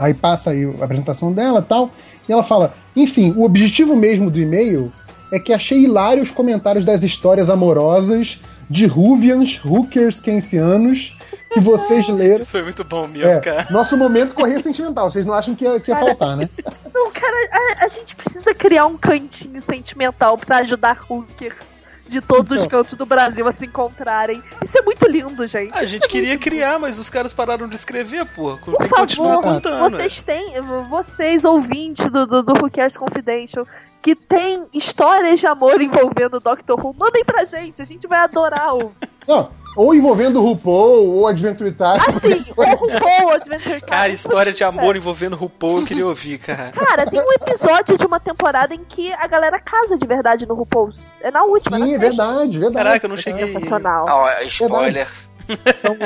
Aí 0.01 0.15
passa 0.15 0.51
aí 0.51 0.65
a 0.81 0.85
apresentação 0.85 1.31
dela 1.33 1.61
e 1.61 1.69
tal, 1.69 1.91
e 2.29 2.33
ela 2.33 2.43
fala: 2.43 2.75
enfim, 2.97 3.35
o 3.37 3.45
objetivo 3.45 3.95
mesmo 3.95 4.31
do 4.31 4.39
e-mail 4.41 4.91
é 5.31 5.39
que 5.39 5.53
achei 5.53 5.79
hilário 5.85 6.23
os 6.23 6.31
comentários 6.31 6.85
das 6.85 7.03
histórias 7.03 7.51
amorosas 7.51 8.41
de 8.69 8.87
Ruvians, 8.87 9.61
Hookers, 9.65 10.21
Keynesianos, 10.21 11.17
que 11.53 11.61
vocês 11.61 12.09
leram. 12.09 12.41
Isso 12.41 12.53
foi 12.53 12.63
muito 12.63 12.83
bom 12.83 13.07
mesmo, 13.07 13.29
É, 13.29 13.41
cara. 13.41 13.67
nosso 13.71 13.97
momento 13.97 14.35
correio 14.35 14.61
sentimental. 14.61 15.11
Vocês 15.11 15.27
não 15.27 15.35
acham 15.35 15.55
que 15.55 15.65
ia, 15.65 15.79
que 15.79 15.91
ia 15.91 15.97
faltar, 15.97 16.37
né? 16.37 16.49
Não, 16.93 17.11
cara, 17.13 17.37
a, 17.81 17.85
a 17.85 17.89
gente 17.89 18.17
precisa 18.17 18.53
criar 18.53 18.87
um 18.87 18.97
cantinho 18.97 19.61
sentimental 19.61 20.37
pra 20.37 20.59
ajudar 20.59 21.01
hookers 21.09 21.55
de 22.11 22.21
todos 22.21 22.51
os 22.53 22.65
Então. 22.65 22.81
cantos 22.81 22.95
do 22.95 23.07
Brasil 23.07 23.47
a 23.49 23.53
se 23.53 23.65
encontrarem. 23.65 24.43
Isso 24.63 24.77
é 24.79 24.83
muito 24.83 25.09
lindo, 25.09 25.47
gente. 25.47 25.73
A 25.77 25.85
gente 25.85 26.07
queria 26.09 26.37
criar, 26.37 26.79
mas 26.79 26.99
os 26.99 27.09
caras 27.09 27.33
pararam 27.33 27.69
de 27.69 27.75
escrever, 27.77 28.27
pô. 28.27 28.57
Tem 28.57 28.75
Por 28.77 28.89
continuar 28.89 29.37
favor, 29.37 29.43
contando. 29.55 29.91
vocês 29.91 30.21
têm, 30.21 30.61
vocês 30.91 31.45
ouvintes 31.45 32.11
do, 32.11 32.27
do, 32.27 32.43
do 32.43 32.53
Who 32.53 32.71
Cares 32.71 32.97
Confidential, 32.97 33.67
que 34.03 34.15
tem 34.15 34.67
histórias 34.73 35.39
de 35.41 35.47
amor 35.47 35.81
envolvendo 35.81 36.35
o 36.35 36.41
Dr. 36.41 36.73
Who, 36.73 36.95
mandem 36.99 37.25
pra 37.25 37.45
gente, 37.45 37.81
a 37.81 37.85
gente 37.85 38.07
vai 38.07 38.19
adorar 38.21 38.75
o. 38.77 38.93
Não, 39.29 39.51
ou 39.77 39.95
envolvendo 39.95 40.41
o 40.41 40.45
RuPaul 40.47 41.09
ou 41.17 41.27
Adventure 41.27 41.73
Time. 41.73 41.91
Assim, 42.09 42.45
o 42.57 42.63
RuPaul 42.65 43.31
Adventure 43.35 43.77
Time. 43.81 43.81
Cara, 43.83 44.13
história 44.13 44.53
de 44.53 44.65
amor 44.65 44.97
envolvendo 44.97 45.37
RuPaul 45.37 45.81
eu 45.81 45.87
queria 45.87 46.07
ouvir, 46.07 46.39
cara. 46.39 46.73
Cara, 46.73 47.07
tem 47.07 47.21
um 47.21 47.33
episódio 47.33 47.97
de 47.97 48.07
uma 48.07 48.19
temporada 48.21 48.75
em 48.75 48.85
que 48.85 49.13
a 49.13 49.27
galera 49.27 49.59
casa 49.59 49.97
de 49.97 50.07
verdade 50.07 50.47
no 50.47 50.55
RuPaul. 50.55 50.91
É 51.21 51.31
na 51.31 51.45
última, 51.45 51.77
Sim, 51.77 51.83
na 51.83 51.87
é 51.89 51.91
sexta. 51.99 52.09
verdade, 52.09 52.59
verdade. 52.59 52.85
Caraca, 52.85 53.07
eu 53.07 53.09
não 53.09 53.17
É 53.17 53.21
cheguei. 53.21 53.47
sensacional. 53.53 54.07
Ó, 54.09 54.29
spoiler. 54.49 55.09
Então, 55.49 55.97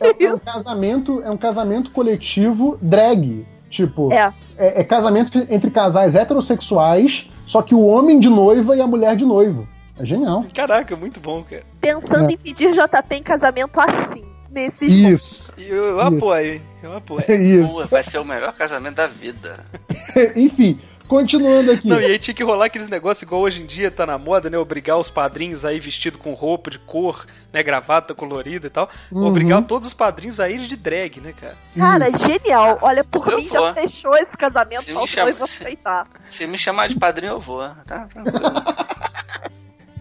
é, 0.00 0.08
é- 0.08 0.24
é 0.26 0.34
um 0.34 0.38
casamento, 0.40 1.22
é 1.24 1.30
um 1.30 1.36
casamento 1.36 1.90
coletivo 1.90 2.78
drag. 2.80 3.46
Tipo, 3.70 4.12
É. 4.12 4.30
é, 4.58 4.80
é 4.82 4.84
casamento 4.84 5.38
entre 5.48 5.70
casais 5.70 6.14
heterossexuais, 6.14 7.30
só 7.46 7.62
que 7.62 7.74
o 7.74 7.86
homem 7.86 8.20
de 8.20 8.28
noiva 8.28 8.76
e 8.76 8.82
a 8.82 8.86
mulher 8.86 9.16
de 9.16 9.24
noivo. 9.24 9.66
É 9.98 10.06
genial. 10.06 10.44
Caraca, 10.54 10.96
muito 10.96 11.20
bom, 11.20 11.42
cara. 11.44 11.64
Pensando 11.80 12.30
É. 12.30 12.32
em 12.32 12.36
pedir 12.38 12.72
JP 12.72 13.14
em 13.14 13.22
casamento 13.22 13.78
assim, 13.80 14.24
nesses 14.50 14.80
moldes. 14.90 15.10
Isso. 15.12 15.52
E 15.58 15.68
Eu, 15.68 15.76
eu 15.84 15.98
Isso. 16.08 16.16
apoio, 16.16 16.62
eu 16.82 16.96
apoio. 16.96 17.20
É 17.22 17.26
Pô, 17.26 17.32
isso. 17.42 17.88
vai 17.88 18.02
ser 18.02 18.18
o 18.18 18.24
melhor 18.24 18.52
casamento 18.54 18.96
da 18.96 19.06
vida. 19.06 19.64
Enfim, 20.34 20.80
continuando 21.06 21.72
aqui. 21.72 21.86
Não, 21.88 22.00
e 22.00 22.06
aí 22.06 22.18
tinha 22.18 22.34
que 22.34 22.42
rolar 22.42 22.66
aqueles 22.66 22.88
negócios 22.88 23.22
igual 23.22 23.42
hoje 23.42 23.62
em 23.62 23.66
dia 23.66 23.90
tá 23.90 24.06
na 24.06 24.16
moda, 24.16 24.48
né? 24.48 24.56
Obrigar 24.56 24.96
os 24.98 25.10
padrinhos 25.10 25.62
aí 25.64 25.78
vestido 25.78 26.18
com 26.18 26.32
roupa 26.32 26.70
de 26.70 26.78
cor, 26.78 27.26
né? 27.52 27.62
Gravata 27.62 28.14
colorida 28.14 28.66
e 28.68 28.70
tal. 28.70 28.88
Uhum. 29.10 29.26
Obrigar 29.26 29.62
todos 29.62 29.88
os 29.88 29.94
padrinhos 29.94 30.40
a 30.40 30.48
ir 30.48 30.60
de 30.60 30.74
drag, 30.76 31.20
né, 31.20 31.34
cara? 31.38 31.54
Cara, 31.76 32.08
Isso. 32.08 32.26
genial. 32.26 32.78
Olha, 32.80 33.04
por 33.04 33.28
Eu 33.30 33.36
mim 33.36 33.48
vou. 33.48 33.60
já 33.66 33.74
fechou 33.74 34.16
esse 34.16 34.34
casamento, 34.38 34.84
Se 34.84 34.92
só 34.92 35.04
os 35.04 35.14
dois 35.14 35.36
vão 35.36 35.44
aceitar. 35.44 36.06
Se 36.30 36.46
me 36.46 36.56
chamar 36.56 36.88
de 36.88 36.98
padrinho, 36.98 37.32
eu 37.32 37.40
vou. 37.40 37.60
Tá 37.86 38.06
tranquilo. 38.06 38.40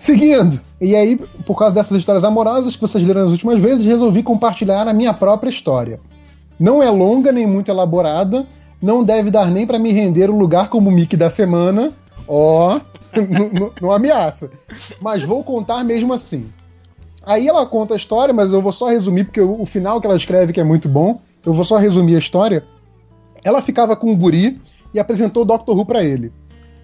Seguindo, 0.02 0.60
e 0.82 0.96
aí, 0.96 1.16
por 1.46 1.56
causa 1.56 1.76
dessas 1.76 1.96
histórias 1.96 2.24
amorosas 2.24 2.74
que 2.76 2.82
vocês 2.82 3.06
leram 3.06 3.22
nas 3.22 3.30
últimas 3.34 3.62
vezes, 3.62 3.86
resolvi 3.86 4.24
compartilhar 4.24 4.88
a 4.88 4.94
minha 4.94 5.14
própria 5.14 5.48
história. 5.52 6.00
Não 6.60 6.82
é 6.82 6.90
longa 6.90 7.32
nem 7.32 7.46
muito 7.46 7.70
elaborada, 7.70 8.48
não 8.82 9.04
deve 9.04 9.30
dar 9.30 9.52
nem 9.52 9.68
pra 9.68 9.78
me 9.78 9.92
render 9.92 10.28
um 10.32 10.40
lugar 10.40 10.70
como 10.72 10.90
o 10.90 10.92
Mickey 10.92 11.16
da 11.16 11.30
semana. 11.30 11.92
Ó, 12.28 12.80
não- 13.30 13.72
não- 13.80 13.92
ameaça. 13.92 14.50
Mas 15.00 15.22
vou 15.22 15.44
contar 15.44 15.84
mesmo 15.84 16.12
assim. 16.14 16.48
Aí 17.24 17.48
ela 17.48 17.64
conta 17.68 17.94
a 17.94 17.98
história, 17.98 18.34
mas 18.34 18.52
eu 18.52 18.60
vou 18.60 18.72
só 18.72 18.90
resumir, 18.90 19.26
porque 19.26 19.42
o, 19.42 19.62
o 19.62 19.68
final 19.68 20.02
que 20.02 20.08
ela 20.08 20.18
escreve, 20.18 20.52
que 20.52 20.60
é 20.60 20.64
muito 20.64 20.90
bom, 20.90 21.22
eu 21.46 21.54
vou 21.54 21.64
só 21.64 21.78
resumir 21.78 22.16
a 22.16 22.20
história. 22.20 22.64
Ela 23.44 23.62
ficava 23.62 23.96
com 23.96 24.10
um 24.10 24.18
guri 24.18 24.60
e 24.96 25.00
apresentou 25.00 25.44
o 25.44 25.46
Doctor 25.46 25.78
Who 25.78 25.86
pra 25.86 26.04
ele. 26.04 26.34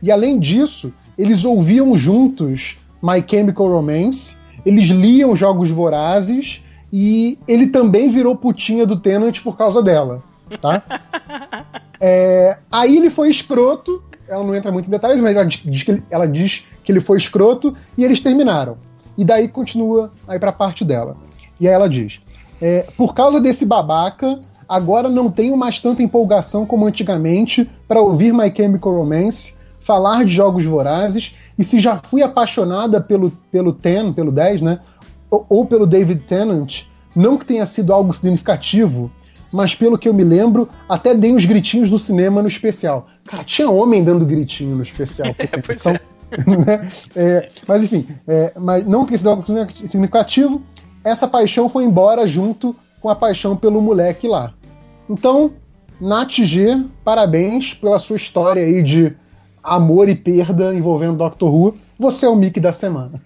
E 0.04 0.12
além 0.12 0.38
disso, 0.38 0.94
eles 1.18 1.44
ouviam 1.44 1.98
juntos 1.98 2.78
My 3.02 3.24
Chemical 3.28 3.68
Romance, 3.68 4.38
eles 4.66 4.86
liam 4.86 5.36
Jogos 5.36 5.70
Vorazes 5.70 6.64
e 6.92 7.38
ele 7.48 7.68
também 7.68 8.10
virou 8.10 8.36
putinha 8.36 8.86
do 8.86 9.00
Tenant 9.00 9.42
por 9.42 9.58
causa 9.58 9.82
dela, 9.82 10.24
tá? 10.62 10.84
É, 12.00 12.60
aí 12.72 12.96
ele 12.96 13.10
foi 13.10 13.28
escroto, 13.28 14.04
ela 14.28 14.44
não 14.44 14.54
entra 14.54 14.72
muito 14.72 14.88
em 14.88 14.92
detalhes, 14.92 15.20
mas 15.20 15.36
ela 15.36 15.46
diz, 15.46 15.82
que 15.82 15.92
ele, 15.92 16.04
ela 16.12 16.28
diz 16.28 16.64
que 16.84 16.92
ele 16.92 17.00
foi 17.00 17.18
escroto 17.18 17.76
e 17.98 18.04
eles 18.04 18.20
terminaram. 18.20 18.78
E 19.18 19.26
daí 19.26 19.48
continua 19.48 20.12
aí 20.28 20.38
pra 20.38 20.52
parte 20.52 20.86
dela. 20.86 21.18
E 21.60 21.68
aí 21.68 21.74
ela 21.74 21.90
diz: 21.90 22.22
é, 22.62 22.88
por 22.96 23.16
causa 23.16 23.42
desse 23.42 23.66
babaca, 23.66 24.40
agora 24.70 25.10
não 25.10 25.32
tenho 25.32 25.58
mais 25.58 25.80
tanta 25.80 26.04
empolgação 26.04 26.66
como 26.66 26.86
antigamente 26.86 27.68
para 27.88 28.00
ouvir 28.00 28.32
My 28.32 28.54
Chemical 28.56 28.96
Romance, 28.96 29.56
falar 29.88 30.26
de 30.26 30.34
jogos 30.34 30.66
vorazes, 30.66 31.34
e 31.58 31.64
se 31.64 31.80
já 31.80 31.98
fui 31.98 32.22
apaixonada 32.22 33.00
pelo, 33.00 33.32
pelo 33.50 33.72
Ten, 33.72 34.12
pelo 34.12 34.34
10, 34.34 34.62
né? 34.62 34.82
Ou, 35.32 35.46
ou 35.48 35.66
pelo 35.66 35.88
David 35.88 36.24
Tennant, 36.28 36.84
não 37.16 37.38
que 37.38 37.46
tenha 37.46 37.66
sido 37.66 37.94
algo 37.94 38.14
significativo, 38.14 39.10
mas 39.50 39.74
pelo 39.74 39.98
que 39.98 40.10
eu 40.10 40.14
me 40.14 40.26
lembro, 40.26 40.68
até 40.90 41.16
dei 41.16 41.34
uns 41.34 41.46
gritinhos 41.46 41.90
no 41.90 41.98
cinema 41.98 42.42
no 42.42 42.50
especial. 42.50 43.08
Cara, 43.26 43.46
tinha 43.46 43.70
homem 43.70 44.04
dando 44.04 44.26
gritinho 44.26 44.76
no 44.76 44.84
especial. 44.84 45.34
Ten, 45.40 45.62
pois 45.66 45.80
então, 45.80 45.94
né? 46.66 46.92
É, 47.16 47.50
mas 47.66 47.82
enfim, 47.82 48.10
é, 48.28 48.52
mas 48.60 48.86
não 48.86 49.04
que 49.04 49.12
tenha 49.12 49.18
sido 49.20 49.30
algo 49.30 49.46
significativo, 49.46 50.62
essa 51.02 51.30
paixão 51.30 51.70
foi 51.70 51.86
embora 51.86 52.28
junto 52.28 52.76
com 53.00 53.10
a 53.10 53.16
paixão 53.16 53.56
pelo 53.56 53.82
moleque 53.82 54.28
lá. 54.28 54.54
Então, 55.10 55.54
Nath 56.02 56.34
G, 56.34 56.86
parabéns 57.06 57.74
pela 57.74 58.00
sua 58.00 58.18
história 58.18 58.62
aí 58.62 58.84
de 58.84 59.16
amor 59.64 60.10
e 60.10 60.16
perda 60.16 60.74
envolvendo 60.74 61.18
Doctor 61.18 61.54
Who. 61.54 61.76
Você 62.00 62.26
é 62.26 62.30
o 62.30 62.36
Mickey 62.36 62.60
da 62.60 62.74
semana. 62.74 63.20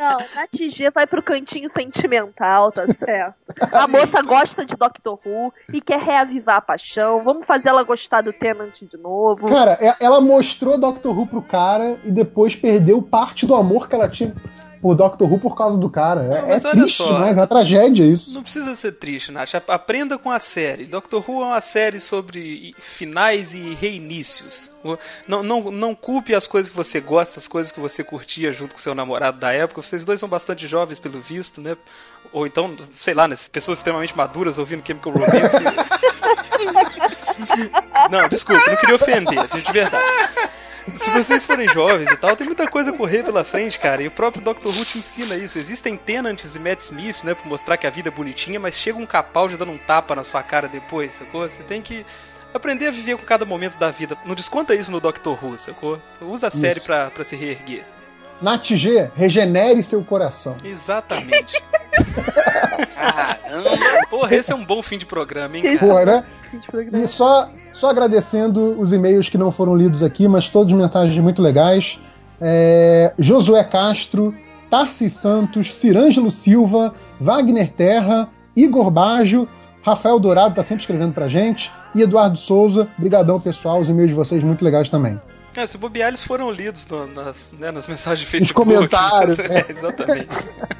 Não, 0.00 0.18
na 0.34 0.46
TG 0.50 0.90
vai 0.90 1.06
pro 1.06 1.22
cantinho 1.22 1.68
sentimental, 1.68 2.72
tá 2.72 2.86
certo? 2.86 3.34
A 3.72 3.86
moça 3.86 4.22
gosta 4.22 4.64
de 4.64 4.74
Doctor 4.74 5.18
Who 5.24 5.52
e 5.72 5.80
quer 5.80 6.00
reavivar 6.00 6.56
a 6.56 6.60
paixão. 6.62 7.22
Vamos 7.22 7.46
fazer 7.46 7.68
ela 7.68 7.82
gostar 7.82 8.22
do 8.22 8.32
Tenant 8.32 8.72
de 8.80 8.96
novo. 8.96 9.46
Cara, 9.46 9.76
é- 9.80 9.96
ela 10.00 10.20
mostrou 10.20 10.78
Doctor 10.78 11.16
Who 11.16 11.26
pro 11.26 11.42
cara 11.42 11.96
e 12.04 12.10
depois 12.10 12.56
perdeu 12.56 13.02
parte 13.02 13.46
do 13.46 13.54
amor 13.54 13.88
que 13.88 13.94
ela 13.94 14.08
tinha 14.08 14.32
por 14.84 14.94
Doctor 14.94 15.32
Who 15.32 15.38
por 15.38 15.56
causa 15.56 15.78
do 15.78 15.88
cara. 15.88 16.20
É, 16.24 16.42
Não, 16.42 16.48
mas 16.48 16.62
é 16.62 16.68
olha 16.68 16.82
triste 16.82 16.98
só. 16.98 17.06
demais, 17.06 17.38
é 17.38 17.40
uma 17.40 17.46
tragédia 17.46 18.04
isso. 18.04 18.34
Não 18.34 18.42
precisa 18.42 18.74
ser 18.74 18.92
triste, 18.92 19.32
Nath. 19.32 19.54
Aprenda 19.66 20.18
com 20.18 20.30
a 20.30 20.38
série. 20.38 20.84
Doctor 20.84 21.24
Who 21.26 21.40
é 21.40 21.46
uma 21.46 21.60
série 21.62 22.00
sobre 22.00 22.76
finais 22.78 23.54
e 23.54 23.72
reinícios. 23.72 24.70
Não, 25.26 25.42
não, 25.42 25.70
não 25.70 25.94
culpe 25.94 26.34
as 26.34 26.46
coisas 26.46 26.68
que 26.68 26.76
você 26.76 27.00
gosta, 27.00 27.40
as 27.40 27.48
coisas 27.48 27.72
que 27.72 27.80
você 27.80 28.04
curtia 28.04 28.52
junto 28.52 28.74
com 28.74 28.80
seu 28.82 28.94
namorado 28.94 29.38
da 29.38 29.54
época. 29.54 29.80
Vocês 29.80 30.04
dois 30.04 30.20
são 30.20 30.28
bastante 30.28 30.68
jovens, 30.68 30.98
pelo 30.98 31.18
visto, 31.18 31.62
né? 31.62 31.78
Ou 32.30 32.46
então, 32.46 32.76
sei 32.90 33.14
lá, 33.14 33.26
né? 33.26 33.36
pessoas 33.50 33.78
extremamente 33.78 34.14
maduras 34.14 34.58
ouvindo 34.58 34.86
Chemical 34.86 35.14
Romance. 35.14 35.56
não, 38.10 38.28
desculpa, 38.28 38.70
não 38.70 38.76
queria 38.76 38.96
ofender, 38.96 39.46
de 39.46 39.72
verdade. 39.72 40.04
Se 40.94 41.10
vocês 41.10 41.42
forem 41.42 41.66
jovens 41.68 42.10
e 42.10 42.16
tal, 42.16 42.36
tem 42.36 42.46
muita 42.46 42.68
coisa 42.68 42.90
a 42.90 42.92
correr 42.92 43.22
pela 43.22 43.42
frente, 43.42 43.78
cara. 43.78 44.02
E 44.02 44.06
o 44.06 44.10
próprio 44.10 44.42
Dr. 44.42 44.66
Who 44.66 44.84
te 44.84 44.98
ensina 44.98 45.36
isso. 45.36 45.58
Existem 45.58 45.96
Tenants 45.96 46.54
e 46.54 46.58
Matt 46.58 46.80
Smith, 46.80 47.24
né? 47.24 47.34
Pra 47.34 47.48
mostrar 47.48 47.76
que 47.76 47.86
a 47.86 47.90
vida 47.90 48.08
é 48.08 48.12
bonitinha, 48.12 48.60
mas 48.60 48.76
chega 48.78 48.98
um 48.98 49.06
capau 49.06 49.48
já 49.48 49.56
dando 49.56 49.72
um 49.72 49.78
tapa 49.78 50.14
na 50.14 50.24
sua 50.24 50.42
cara 50.42 50.68
depois, 50.68 51.14
sacou? 51.14 51.48
Você 51.48 51.62
tem 51.62 51.80
que 51.80 52.04
aprender 52.52 52.88
a 52.88 52.90
viver 52.90 53.16
com 53.16 53.24
cada 53.24 53.44
momento 53.44 53.78
da 53.78 53.90
vida. 53.90 54.16
Não 54.24 54.34
desconta 54.34 54.74
isso 54.74 54.92
no 54.92 55.00
Dr. 55.00 55.30
Who, 55.42 55.58
sacou? 55.58 56.00
Usa 56.20 56.48
a 56.48 56.50
série 56.50 56.80
pra 56.80 57.10
se 57.22 57.34
reerguer. 57.34 57.84
Nath 58.40 58.66
G, 58.66 59.10
regenere 59.14 59.82
seu 59.82 60.04
coração. 60.04 60.56
Exatamente. 60.64 61.62
Caramba. 62.94 63.70
Porra, 64.10 64.34
esse 64.34 64.52
é 64.52 64.54
um 64.54 64.64
bom 64.64 64.82
fim 64.82 64.98
de 64.98 65.06
programa, 65.06 65.56
hein, 65.56 65.62
cara? 65.62 65.78
Porra, 65.78 66.04
né? 66.04 66.24
E 66.92 67.06
só, 67.06 67.50
só 67.72 67.90
agradecendo 67.90 68.78
os 68.78 68.92
e-mails 68.92 69.28
que 69.28 69.38
não 69.38 69.50
foram 69.50 69.76
lidos 69.76 70.02
aqui, 70.02 70.28
mas 70.28 70.48
todas 70.48 70.72
mensagens 70.72 71.16
muito 71.18 71.42
legais. 71.42 71.98
É, 72.40 73.12
Josué 73.18 73.62
Castro, 73.64 74.34
Tarsis 74.68 75.12
Santos, 75.12 75.74
Cirângelo 75.74 76.30
Silva, 76.30 76.94
Wagner 77.20 77.70
Terra, 77.70 78.28
Igor 78.56 78.90
Bajo, 78.90 79.48
Rafael 79.82 80.18
Dourado 80.18 80.54
tá 80.54 80.62
sempre 80.62 80.82
escrevendo 80.82 81.12
pra 81.12 81.28
gente, 81.28 81.70
e 81.94 82.02
Eduardo 82.02 82.38
Souza. 82.38 82.88
Brigadão, 82.96 83.38
pessoal, 83.38 83.80
os 83.80 83.88
e-mails 83.88 84.10
de 84.10 84.16
vocês 84.16 84.42
muito 84.42 84.64
legais 84.64 84.88
também. 84.88 85.20
É, 85.56 85.66
se 85.66 85.78
bobear, 85.78 86.08
eles 86.08 86.22
foram 86.22 86.50
lidos 86.50 86.86
no- 86.88 87.06
nas, 87.06 87.50
né, 87.58 87.70
nas 87.70 87.86
mensagens 87.86 88.20
de 88.20 88.26
Facebook. 88.26 88.66
comentários, 88.68 89.38
É, 89.50 89.60
é. 89.60 89.66
exatamente. 89.68 90.26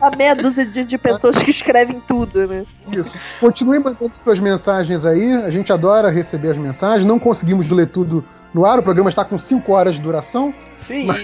A 0.00 0.10
meia 0.16 0.34
dúzia 0.34 0.66
de, 0.66 0.84
de 0.84 0.98
pessoas 0.98 1.38
que 1.42 1.50
escrevem 1.50 2.00
tudo, 2.00 2.46
né? 2.46 2.64
Isso. 2.90 3.16
Continue 3.40 3.78
mandando 3.78 4.14
suas 4.16 4.38
mensagens 4.38 5.04
aí. 5.04 5.32
A 5.32 5.50
gente 5.50 5.72
adora 5.72 6.10
receber 6.10 6.50
as 6.50 6.58
mensagens. 6.58 7.04
Não 7.06 7.18
conseguimos 7.18 7.70
ler 7.70 7.86
tudo 7.86 8.24
no 8.52 8.66
ar. 8.66 8.78
O 8.78 8.82
programa 8.82 9.08
está 9.08 9.24
com 9.24 9.38
5 9.38 9.72
horas 9.72 9.94
de 9.96 10.00
duração. 10.02 10.52
Sim, 10.78 11.04
Mas- 11.06 11.22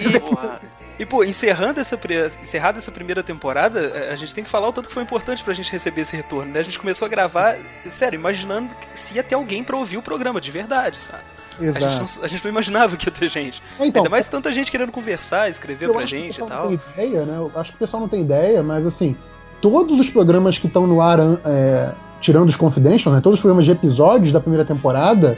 e, 0.99 1.05
pô, 1.05 1.23
encerrando 1.23 1.79
essa, 1.79 1.99
encerrada 2.43 2.77
essa 2.77 2.91
primeira 2.91 3.23
temporada, 3.23 3.79
eh, 3.79 4.11
a 4.13 4.15
gente 4.15 4.33
tem 4.35 4.43
que 4.43 4.49
falar 4.49 4.69
o 4.69 4.73
tanto 4.73 4.87
que 4.87 4.93
foi 4.93 5.01
importante 5.03 5.43
pra 5.43 5.53
gente 5.53 5.71
receber 5.71 6.01
esse 6.01 6.15
retorno, 6.15 6.51
né? 6.53 6.59
A 6.59 6.63
gente 6.63 6.77
começou 6.79 7.05
a 7.05 7.09
gravar, 7.09 7.57
sério, 7.89 8.17
imaginando 8.17 8.69
que 8.75 8.99
se 8.99 9.15
ia 9.15 9.23
ter 9.23 9.33
alguém 9.35 9.63
pra 9.63 9.75
ouvir 9.75 9.97
o 9.97 10.01
programa, 10.01 10.39
de 10.39 10.51
verdade, 10.51 10.99
sabe? 10.99 11.23
A 11.59 11.63
gente, 11.63 11.77
Exato. 11.77 12.05
não, 12.17 12.23
a 12.23 12.27
gente 12.27 12.43
não 12.43 12.51
imaginava 12.51 12.97
que 12.97 13.07
ia 13.07 13.11
ter 13.11 13.29
gente. 13.29 13.61
Então, 13.79 14.01
Ainda 14.01 14.09
mais 14.09 14.27
tanta 14.27 14.51
gente 14.51 14.71
querendo 14.71 14.91
conversar, 14.91 15.49
escrever 15.49 15.87
eu 15.87 15.93
pra 15.93 16.03
acho 16.03 16.13
que 16.15 16.19
o 16.19 16.23
gente 16.23 16.37
e 16.37 16.41
pessoal 16.41 16.49
tal. 16.49 16.69
não 16.71 16.77
tem 16.77 16.79
ideia, 17.05 17.25
né? 17.25 17.37
Eu 17.37 17.51
acho 17.55 17.71
que 17.71 17.75
o 17.75 17.79
pessoal 17.79 18.01
não 18.01 18.07
tem 18.09 18.21
ideia, 18.21 18.63
mas 18.63 18.85
assim, 18.85 19.15
todos 19.61 19.99
os 19.99 20.09
programas 20.09 20.57
que 20.57 20.67
estão 20.67 20.87
no 20.87 21.01
ar, 21.01 21.19
é, 21.45 21.91
tirando 22.19 22.49
os 22.49 22.55
Confidential, 22.55 23.13
né? 23.13 23.21
Todos 23.21 23.37
os 23.39 23.41
programas 23.41 23.65
de 23.65 23.71
episódios 23.71 24.31
da 24.31 24.39
primeira 24.39 24.65
temporada 24.65 25.37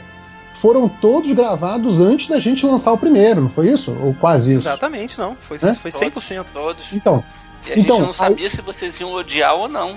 foram 0.54 0.88
todos 0.88 1.30
gravados 1.32 2.00
antes 2.00 2.28
da 2.28 2.38
gente 2.38 2.64
lançar 2.64 2.92
o 2.92 2.98
primeiro, 2.98 3.40
não 3.42 3.50
foi 3.50 3.68
isso? 3.70 3.94
Ou 4.02 4.14
quase 4.14 4.54
isso? 4.54 4.68
Exatamente, 4.68 5.18
não. 5.18 5.36
Foi, 5.40 5.58
Né? 5.60 5.72
foi 5.74 5.90
100%. 5.90 6.44
Todos. 6.52 6.92
Então, 6.92 7.22
E 7.66 7.72
a 7.72 7.74
gente 7.74 7.84
Então, 7.84 7.98
não 8.00 8.12
sabia 8.12 8.48
se 8.48 8.60
vocês 8.62 8.98
iam 9.00 9.12
odiar 9.12 9.54
ou 9.54 9.68
não. 9.68 9.96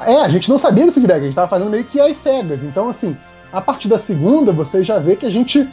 É, 0.00 0.16
a 0.22 0.28
gente 0.28 0.50
não 0.50 0.58
sabia 0.58 0.84
do 0.86 0.92
feedback, 0.92 1.20
a 1.20 1.24
gente 1.24 1.34
tava 1.34 1.46
fazendo 1.48 1.70
meio 1.70 1.84
que 1.84 2.00
às 2.00 2.16
cegas. 2.16 2.62
Então, 2.64 2.88
assim, 2.88 3.16
a 3.52 3.60
partir 3.60 3.88
da 3.88 3.98
segunda, 3.98 4.52
você 4.52 4.82
já 4.82 4.98
vê 4.98 5.16
que 5.16 5.26
a 5.26 5.30
gente 5.30 5.68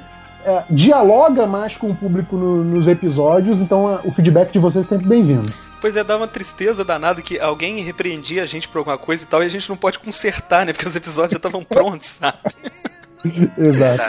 é, 0.46 0.64
dialoga 0.70 1.46
mais 1.46 1.76
com 1.76 1.92
o 1.92 1.96
público 1.96 2.38
no- 2.38 2.64
nos 2.64 2.88
episódios, 2.88 3.62
então 3.62 3.88
a- 3.88 4.00
o 4.06 4.12
feedback 4.12 4.52
de 4.54 4.60
vocês 4.60 4.86
é 4.86 4.88
sempre 4.90 5.06
bem-vindo. 5.08 5.52
Pois 5.82 5.96
é, 5.98 6.04
dá 6.04 6.16
uma 6.16 6.28
tristeza 6.30 6.84
danada 6.84 7.22
que 7.22 7.38
alguém 7.40 7.84
repreendia 7.84 8.44
a 8.44 8.46
gente 8.46 8.68
por 8.68 8.78
alguma 8.80 8.98
coisa 8.98 9.24
e 9.24 9.28
tal, 9.28 9.44
e 9.44 9.46
a 9.46 9.50
gente 9.50 9.68
não 9.70 9.76
pode 9.76 10.00
consertar, 10.00 10.66
né? 10.66 10.72
Porque 10.74 10.88
os 10.88 10.96
episódios 10.96 11.32
já 11.32 11.38
estavam 11.38 11.64
prontos, 11.64 12.10
sabe? 12.22 12.38
Exato. 13.58 14.02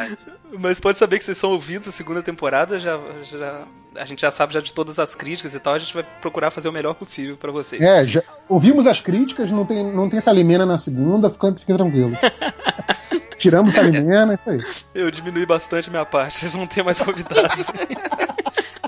Mas 0.59 0.81
pode 0.81 0.99
saber 0.99 1.19
que 1.19 1.25
vocês 1.25 1.39
são 1.39 1.51
ouvidos 1.51 1.89
a 1.89 1.93
segunda 1.93 2.23
temporada, 2.23 2.79
já, 2.79 2.99
já, 3.23 3.63
a 3.99 4.05
gente 4.05 4.21
já 4.21 4.31
sabe 4.33 4.53
já 4.55 4.61
de 4.61 4.73
todas 4.75 4.99
as 4.99 5.15
críticas 5.15 5.55
e 5.55 5.61
tal, 5.61 5.75
a 5.75 5.79
gente 5.79 5.95
vai 5.95 6.05
procurar 6.21 6.51
fazer 6.51 6.69
o 6.69 6.73
melhor 6.73 6.95
possível 6.95 7.37
pra 7.37 7.53
vocês. 7.53 7.81
É, 7.83 8.05
já 8.05 8.23
ouvimos 8.49 8.87
as 8.87 9.01
críticas, 9.01 9.51
não 9.51 9.65
tem, 9.65 9.85
não 9.85 10.09
tem 10.09 10.21
salimena 10.21 10.67
na 10.67 10.77
segunda, 10.79 11.31
fica, 11.31 11.53
fica 11.55 11.75
tranquilo. 11.75 12.17
Tiramos 13.41 13.73
salimena, 13.73 14.33
é 14.33 14.35
isso 14.37 14.51
aí. 14.51 14.61
Eu 14.95 15.11
diminui 15.11 15.47
bastante 15.47 15.89
a 15.89 15.91
minha 15.91 16.05
parte, 16.05 16.37
vocês 16.39 16.53
vão 16.53 16.67
ter 16.67 16.83
mais 16.85 17.01
convidados. 17.01 17.65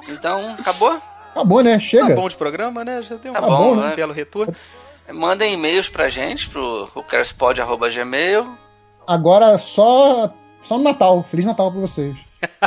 Então, 0.09 0.55
acabou? 0.59 1.01
Acabou, 1.31 1.63
né? 1.63 1.75
tá 1.75 1.81
Chega. 1.81 2.15
bom 2.15 2.29
de 2.29 2.37
programa, 2.37 2.85
né? 2.85 3.01
Já 3.03 3.17
deu 3.17 3.31
um 3.33 3.35
Tá 3.35 3.41
bom, 3.41 3.73
um 3.73 3.77
né? 3.77 3.97
belo 3.97 4.13
retorno. 4.13 4.55
Mandem 5.11 5.55
e-mails 5.55 5.89
pra 5.89 6.09
gente, 6.09 6.49
pro 6.51 6.89
whocarespod.gmail. 6.95 8.47
Agora 9.07 9.57
só, 9.59 10.33
só 10.63 10.77
no 10.77 10.85
Natal. 10.85 11.25
Feliz 11.29 11.47
Natal 11.47 11.73
pra 11.73 11.81
vocês. 11.81 12.15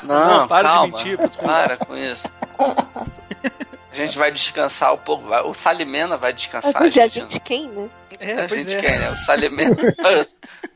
Não, 0.03 0.40
Não, 0.40 0.48
para 0.48 0.68
de 0.70 0.74
calma. 0.74 0.98
mentir 0.98 1.18
pros 1.18 1.36
para 1.36 1.78
com 1.78 1.95
isso. 1.95 2.28
A 4.02 4.06
gente 4.06 4.18
vai 4.18 4.32
descansar 4.32 4.94
um 4.94 4.98
pouco. 4.98 5.28
vai- 5.28 5.42
O 5.44 5.54
Salimena 5.54 6.18
vai 6.18 6.34
descansar. 6.34 6.74
Mas, 6.82 6.98
a 6.98 7.08
gente 7.08 7.22
gente 7.22 7.40
quem, 7.40 7.68
né? 7.70 7.90
É, 8.20 8.34
A 8.34 8.48
gente 8.48 8.76
é. 8.76 8.82
quer, 8.82 9.00
né? 9.00 9.10
O 9.12 9.16
Salimena, 9.16 9.76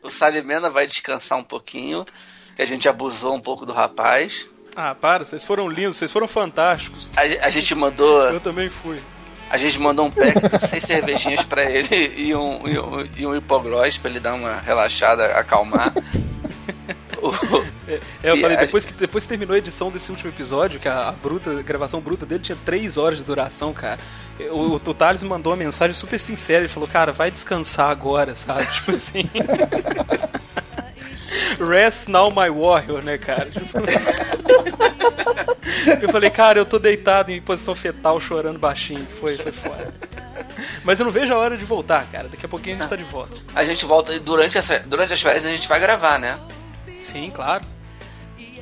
o 0.04 0.12
Salimena 0.12 0.70
vai 0.70 0.88
descansar 0.88 1.38
um 1.38 1.44
pouquinho, 1.44 2.06
que 2.56 2.62
a 2.62 2.66
gente 2.66 2.88
abusou 2.88 3.34
um 3.36 3.40
pouco 3.42 3.66
do 3.66 3.74
rapaz. 3.74 4.46
Ah, 4.76 4.96
para, 4.96 5.26
vocês 5.26 5.44
foram 5.44 5.68
lindos, 5.68 5.98
vocês 5.98 6.12
foram 6.12 6.28
fantásticos. 6.28 7.12
A, 7.18 7.46
a 7.46 7.50
gente 7.50 7.74
mandou, 7.76 8.22
Eu 8.30 8.40
também 8.40 8.70
fui. 8.70 9.02
a 9.50 9.58
gente 9.58 9.78
mandou 9.80 10.06
um 10.06 10.12
pack 10.12 10.50
com 10.50 10.68
seis 10.68 10.84
cervejinhas 10.84 11.44
pra 11.44 11.70
ele 11.70 12.14
e 12.16 12.34
um, 12.36 12.68
e 12.68 12.80
um, 12.80 13.10
e 13.18 13.26
um 13.28 13.36
hipoglós 13.36 13.98
pra 13.98 14.10
ele 14.10 14.20
dar 14.20 14.34
uma 14.36 14.60
relaxada, 14.60 15.26
acalmar. 15.34 15.92
É, 17.88 18.00
eu 18.24 18.36
E 18.36 18.42
falei, 18.42 18.58
depois 18.58 18.86
que, 18.86 18.94
depois 18.94 19.24
que 19.24 19.30
terminou 19.30 19.56
a 19.56 19.58
edição 19.58 19.90
desse 19.90 20.12
último 20.12 20.30
episódio, 20.30 20.80
que 20.80 20.88
a, 20.88 21.10
a 21.10 21.12
bruta, 21.12 21.52
a 21.52 21.62
gravação 21.62 22.00
bruta 22.00 22.26
dele 22.26 22.42
tinha 22.42 22.58
3 22.66 22.98
horas 22.98 23.18
de 23.18 23.24
duração, 23.24 23.74
cara. 23.74 24.00
O, 24.52 24.76
o 24.76 24.94
Thales 24.94 25.24
mandou 25.24 25.52
uma 25.52 25.58
mensagem 25.58 25.94
super 25.94 26.20
sincera, 26.20 26.60
ele 26.60 26.68
falou, 26.68 26.88
cara, 26.88 27.12
vai 27.12 27.32
descansar 27.32 27.90
agora, 27.90 28.36
sabe? 28.36 28.66
Tipo 28.74 28.92
assim. 28.92 29.30
Rest 31.68 32.08
now 32.08 32.30
my 32.30 32.50
warrior, 32.50 33.02
né, 33.04 33.18
cara? 33.18 33.50
Tipo... 33.50 33.80
eu 36.02 36.10
falei, 36.10 36.30
cara, 36.30 36.60
eu 36.60 36.66
tô 36.66 36.80
deitado 36.80 37.32
em 37.32 37.42
posição 37.42 37.76
fetal 37.76 38.20
chorando 38.20 38.60
baixinho. 38.60 39.06
Foi, 39.20 39.38
foi 39.38 39.52
foda. 39.52 39.94
Mas 40.84 41.00
eu 41.00 41.06
não 41.06 41.12
vejo 41.12 41.34
a 41.34 41.38
hora 41.38 41.58
de 41.58 41.66
voltar, 41.66 42.06
cara. 42.12 42.28
Daqui 42.28 42.46
a 42.46 42.50
pouquinho 42.50 42.76
a 42.76 42.80
gente 42.80 42.90
tá 42.90 42.96
de 42.96 43.04
volta. 43.04 43.36
a 43.56 43.64
gente 43.64 43.86
volta 43.86 44.14
e 44.14 44.20
durante, 44.20 44.58
essa, 44.58 44.80
durante 44.80 45.14
as 45.14 45.22
férias 45.22 45.46
a 45.46 45.50
gente 45.50 45.68
vai 45.68 45.80
gravar, 45.80 46.20
né? 46.20 46.40
Sim, 47.12 47.32
claro. 47.34 47.64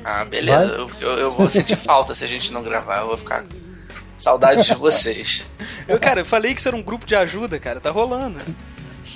Ah, 0.04 0.24
beleza. 0.24 0.72
Eu, 0.74 0.90
eu, 1.00 1.18
eu 1.18 1.30
vou 1.30 1.48
sentir 1.50 1.76
falta 1.76 2.14
se 2.14 2.24
a 2.24 2.28
gente 2.28 2.52
não 2.52 2.62
gravar. 2.62 3.00
Eu 3.00 3.08
vou 3.08 3.18
ficar 3.18 3.42
com 3.42 3.48
saudade 4.16 4.64
de 4.64 4.74
vocês. 4.74 5.46
Eu, 5.88 5.98
cara, 5.98 6.20
eu 6.20 6.24
falei 6.24 6.52
que 6.52 6.60
isso 6.60 6.68
era 6.68 6.76
um 6.76 6.82
grupo 6.82 7.06
de 7.06 7.16
ajuda, 7.16 7.58
cara. 7.58 7.80
Tá 7.80 7.90
rolando. 7.90 8.38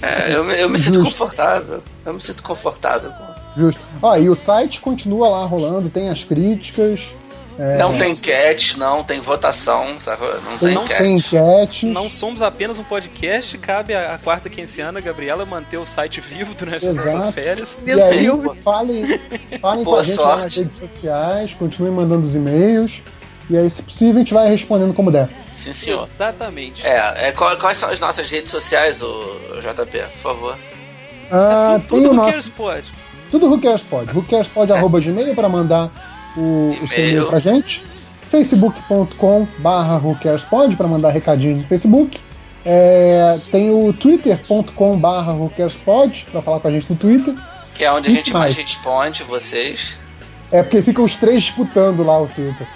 É, 0.00 0.34
eu, 0.34 0.42
me- 0.42 0.58
eu 0.58 0.70
me 0.70 0.78
sinto 0.78 0.94
Justo. 0.94 1.10
confortável. 1.10 1.82
Eu 2.04 2.14
me 2.14 2.20
sinto 2.20 2.42
confortável. 2.42 3.10
com- 3.12 3.60
Justo. 3.60 3.80
Ó, 4.00 4.16
e 4.16 4.30
o 4.30 4.34
site 4.34 4.80
continua 4.80 5.28
lá 5.28 5.44
rolando, 5.44 5.90
tem 5.90 6.08
as 6.08 6.24
críticas, 6.24 7.12
Não 7.78 7.96
tem 7.98 8.12
enquete, 8.12 8.78
não 8.78 9.04
tem 9.04 9.20
votação, 9.20 10.00
sabe? 10.00 10.22
Não 10.44 10.58
tem 10.58 10.78
tem, 10.86 11.16
enquete. 11.16 11.86
Não 11.86 12.08
somos 12.08 12.40
apenas 12.42 12.78
um 12.78 12.84
podcast, 12.84 13.56
cabe 13.58 13.94
à 13.94 14.14
à 14.14 14.18
quarta 14.18 14.48
quinceana, 14.50 15.00
Gabriela, 15.00 15.44
manter 15.44 15.76
o 15.76 15.86
site 15.86 16.20
vivo 16.20 16.54
durante 16.54 16.86
as 16.88 16.96
nossas 16.96 17.34
férias. 17.34 17.78
Meu 17.82 17.98
e 17.98 18.02
aí, 18.02 18.22
Deus. 18.24 18.62
falem, 18.62 19.04
falem 19.60 19.84
com 19.84 19.94
a 19.96 20.02
gente 20.02 20.18
lá 20.18 20.28
nas 20.36 20.40
sorte. 20.52 20.58
redes 20.62 20.78
sociais, 20.78 21.54
continuem 21.54 21.92
mandando 21.94 22.26
os 22.26 22.34
e-mails. 22.34 23.02
E 23.50 23.56
aí, 23.56 23.68
se 23.70 23.82
possível, 23.82 24.16
a 24.16 24.18
gente 24.18 24.32
vai 24.34 24.48
respondendo 24.48 24.94
como 24.94 25.10
der. 25.10 25.28
Sim, 25.58 25.72
senhor. 25.72 26.04
Exatamente. 26.04 26.86
É, 26.86 27.28
é, 27.28 27.32
qual- 27.32 27.56
quais 27.56 27.76
são 27.78 27.90
as 27.90 28.00
nossas 28.00 28.30
redes 28.30 28.50
sociais, 28.50 29.02
o 29.02 29.24
JP, 29.60 29.98
por 30.14 30.18
favor? 30.22 30.58
Ah, 31.30 31.80
tudo 31.86 31.88
tem 31.88 32.02
tudo 32.02 32.06
o 32.06 32.10
que 32.10 32.16
nosso. 32.16 32.30
eles 32.30 32.48
pode. 32.48 32.92
Tudo 33.30 33.46
Who 33.50 33.60
Cares 33.60 33.82
Pod. 33.82 34.10
WhoCaresPod.gmail 34.14 35.34
para 35.34 35.48
mandar 35.48 35.90
o, 36.36 36.76
o 36.82 36.88
seu 36.88 37.04
E-mail. 37.04 37.26
pra 37.28 37.38
gente. 37.38 37.84
facebook.com 38.24 39.46
barra 39.58 39.98
whocarespod 39.98 40.76
para 40.76 40.88
mandar 40.88 41.10
recadinho 41.10 41.56
no 41.56 41.64
Facebook. 41.64 42.20
É, 42.64 43.38
tem 43.50 43.70
o 43.70 43.92
twitter.com 43.92 44.96
barra 44.98 45.32
whocarespod 45.32 46.26
para 46.30 46.40
falar 46.40 46.60
com 46.60 46.68
a 46.68 46.70
gente 46.70 46.90
no 46.90 46.96
Twitter. 46.96 47.34
Que 47.74 47.84
é 47.84 47.92
onde 47.92 48.08
a 48.08 48.10
gente 48.10 48.32
mais 48.32 48.54
responde 48.56 49.22
vocês. 49.24 49.98
É 50.50 50.62
porque 50.62 50.82
ficam 50.82 51.04
os 51.04 51.16
três 51.16 51.42
disputando 51.44 52.04
lá 52.04 52.20
o 52.20 52.28
Twitter. 52.28 52.66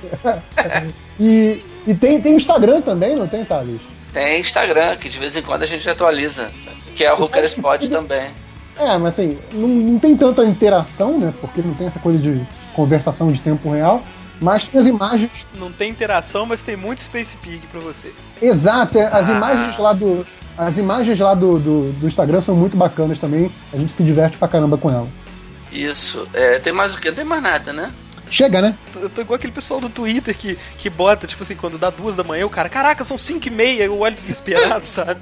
e 1.18 1.62
e 1.88 1.94
tem, 1.94 2.20
tem 2.20 2.36
Instagram 2.36 2.82
também, 2.82 3.16
não 3.16 3.26
tem, 3.26 3.42
Thales? 3.46 3.80
Tem 4.12 4.42
Instagram, 4.42 4.94
que 4.96 5.08
de 5.08 5.18
vez 5.18 5.34
em 5.34 5.40
quando 5.40 5.62
a 5.62 5.66
gente 5.66 5.88
atualiza. 5.88 6.50
Que 6.94 7.02
é 7.02 7.12
o 7.14 7.18
Hookerspot 7.18 7.88
também. 7.88 8.30
É, 8.78 8.98
mas 8.98 9.14
assim, 9.14 9.38
não, 9.54 9.66
não 9.66 9.98
tem 9.98 10.14
tanta 10.14 10.44
interação, 10.44 11.18
né? 11.18 11.32
Porque 11.40 11.62
não 11.62 11.72
tem 11.72 11.86
essa 11.86 11.98
coisa 11.98 12.18
de 12.18 12.46
conversação 12.78 13.32
de 13.32 13.40
tempo 13.40 13.72
real. 13.72 14.04
Mas 14.40 14.64
tem 14.64 14.80
as 14.80 14.86
imagens. 14.86 15.48
Não 15.58 15.72
tem 15.72 15.90
interação, 15.90 16.46
mas 16.46 16.62
tem 16.62 16.76
muito 16.76 17.02
Space 17.02 17.36
Pig 17.38 17.66
pra 17.66 17.80
vocês. 17.80 18.14
Exato, 18.40 18.96
é, 18.96 19.06
as 19.06 19.28
ah. 19.28 19.32
imagens 19.32 19.76
lá 19.78 19.92
do. 19.92 20.24
As 20.56 20.78
imagens 20.78 21.18
lá 21.18 21.34
do, 21.34 21.58
do, 21.58 21.92
do, 21.92 22.06
Instagram 22.06 22.40
são 22.40 22.54
muito 22.54 22.76
bacanas 22.76 23.18
também. 23.18 23.50
A 23.72 23.76
gente 23.76 23.92
se 23.92 24.04
diverte 24.04 24.36
pra 24.36 24.46
caramba 24.46 24.78
com 24.78 24.90
ela. 24.90 25.08
Isso. 25.72 26.28
É, 26.32 26.60
tem 26.60 26.72
mais 26.72 26.94
o 26.94 26.98
que? 26.98 27.08
Não 27.08 27.16
tem 27.16 27.24
mais 27.24 27.42
nada, 27.42 27.72
né? 27.72 27.92
Chega, 28.30 28.60
né? 28.60 28.76
Eu 28.94 29.08
tô 29.08 29.20
igual 29.20 29.36
aquele 29.36 29.52
pessoal 29.52 29.80
do 29.80 29.88
Twitter 29.88 30.36
que, 30.36 30.58
que 30.76 30.90
bota, 30.90 31.26
tipo 31.26 31.42
assim, 31.42 31.56
quando 31.56 31.78
dá 31.78 31.90
duas 31.90 32.16
da 32.16 32.24
manhã, 32.24 32.46
o 32.46 32.50
cara, 32.50 32.68
caraca, 32.68 33.04
são 33.04 33.16
cinco 33.16 33.48
e 33.48 33.50
meia, 33.50 33.84
eu 33.84 33.98
olho 33.98 34.14
desesperado, 34.14 34.84
sabe? 34.86 35.20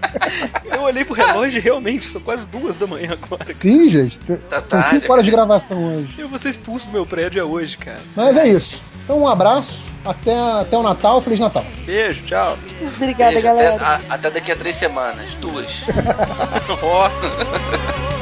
Eu 0.64 0.82
olhei 0.82 1.04
pro 1.04 1.14
relógio 1.14 1.58
e 1.58 1.60
realmente, 1.60 2.06
são 2.06 2.20
quase 2.20 2.46
duas 2.46 2.76
da 2.76 2.86
manhã 2.86 3.12
agora. 3.12 3.52
Sim, 3.52 3.88
gente. 3.88 4.18
Tá 4.18 4.62
são 4.68 4.82
cinco 4.84 5.12
horas 5.12 5.24
de 5.24 5.30
gravação 5.30 5.96
hoje. 5.96 6.14
Eu 6.18 6.28
vou 6.28 6.38
ser 6.38 6.50
expulso 6.50 6.86
do 6.86 6.92
meu 6.92 7.06
prédio 7.06 7.40
é 7.40 7.44
hoje, 7.44 7.76
cara. 7.76 8.00
Mas 8.14 8.36
é 8.36 8.48
isso. 8.48 8.82
Então 9.04 9.20
um 9.20 9.28
abraço, 9.28 9.88
até, 10.04 10.36
até 10.36 10.76
o 10.76 10.82
Natal, 10.82 11.20
Feliz 11.20 11.38
Natal. 11.38 11.64
Beijo, 11.84 12.22
tchau. 12.24 12.58
Obrigada, 12.96 13.32
Beijo, 13.32 13.46
galera. 13.46 13.76
Até, 13.76 13.84
a, 13.84 14.14
até 14.14 14.30
daqui 14.30 14.50
a 14.50 14.56
três 14.56 14.74
semanas, 14.74 15.34
duas. 15.36 15.84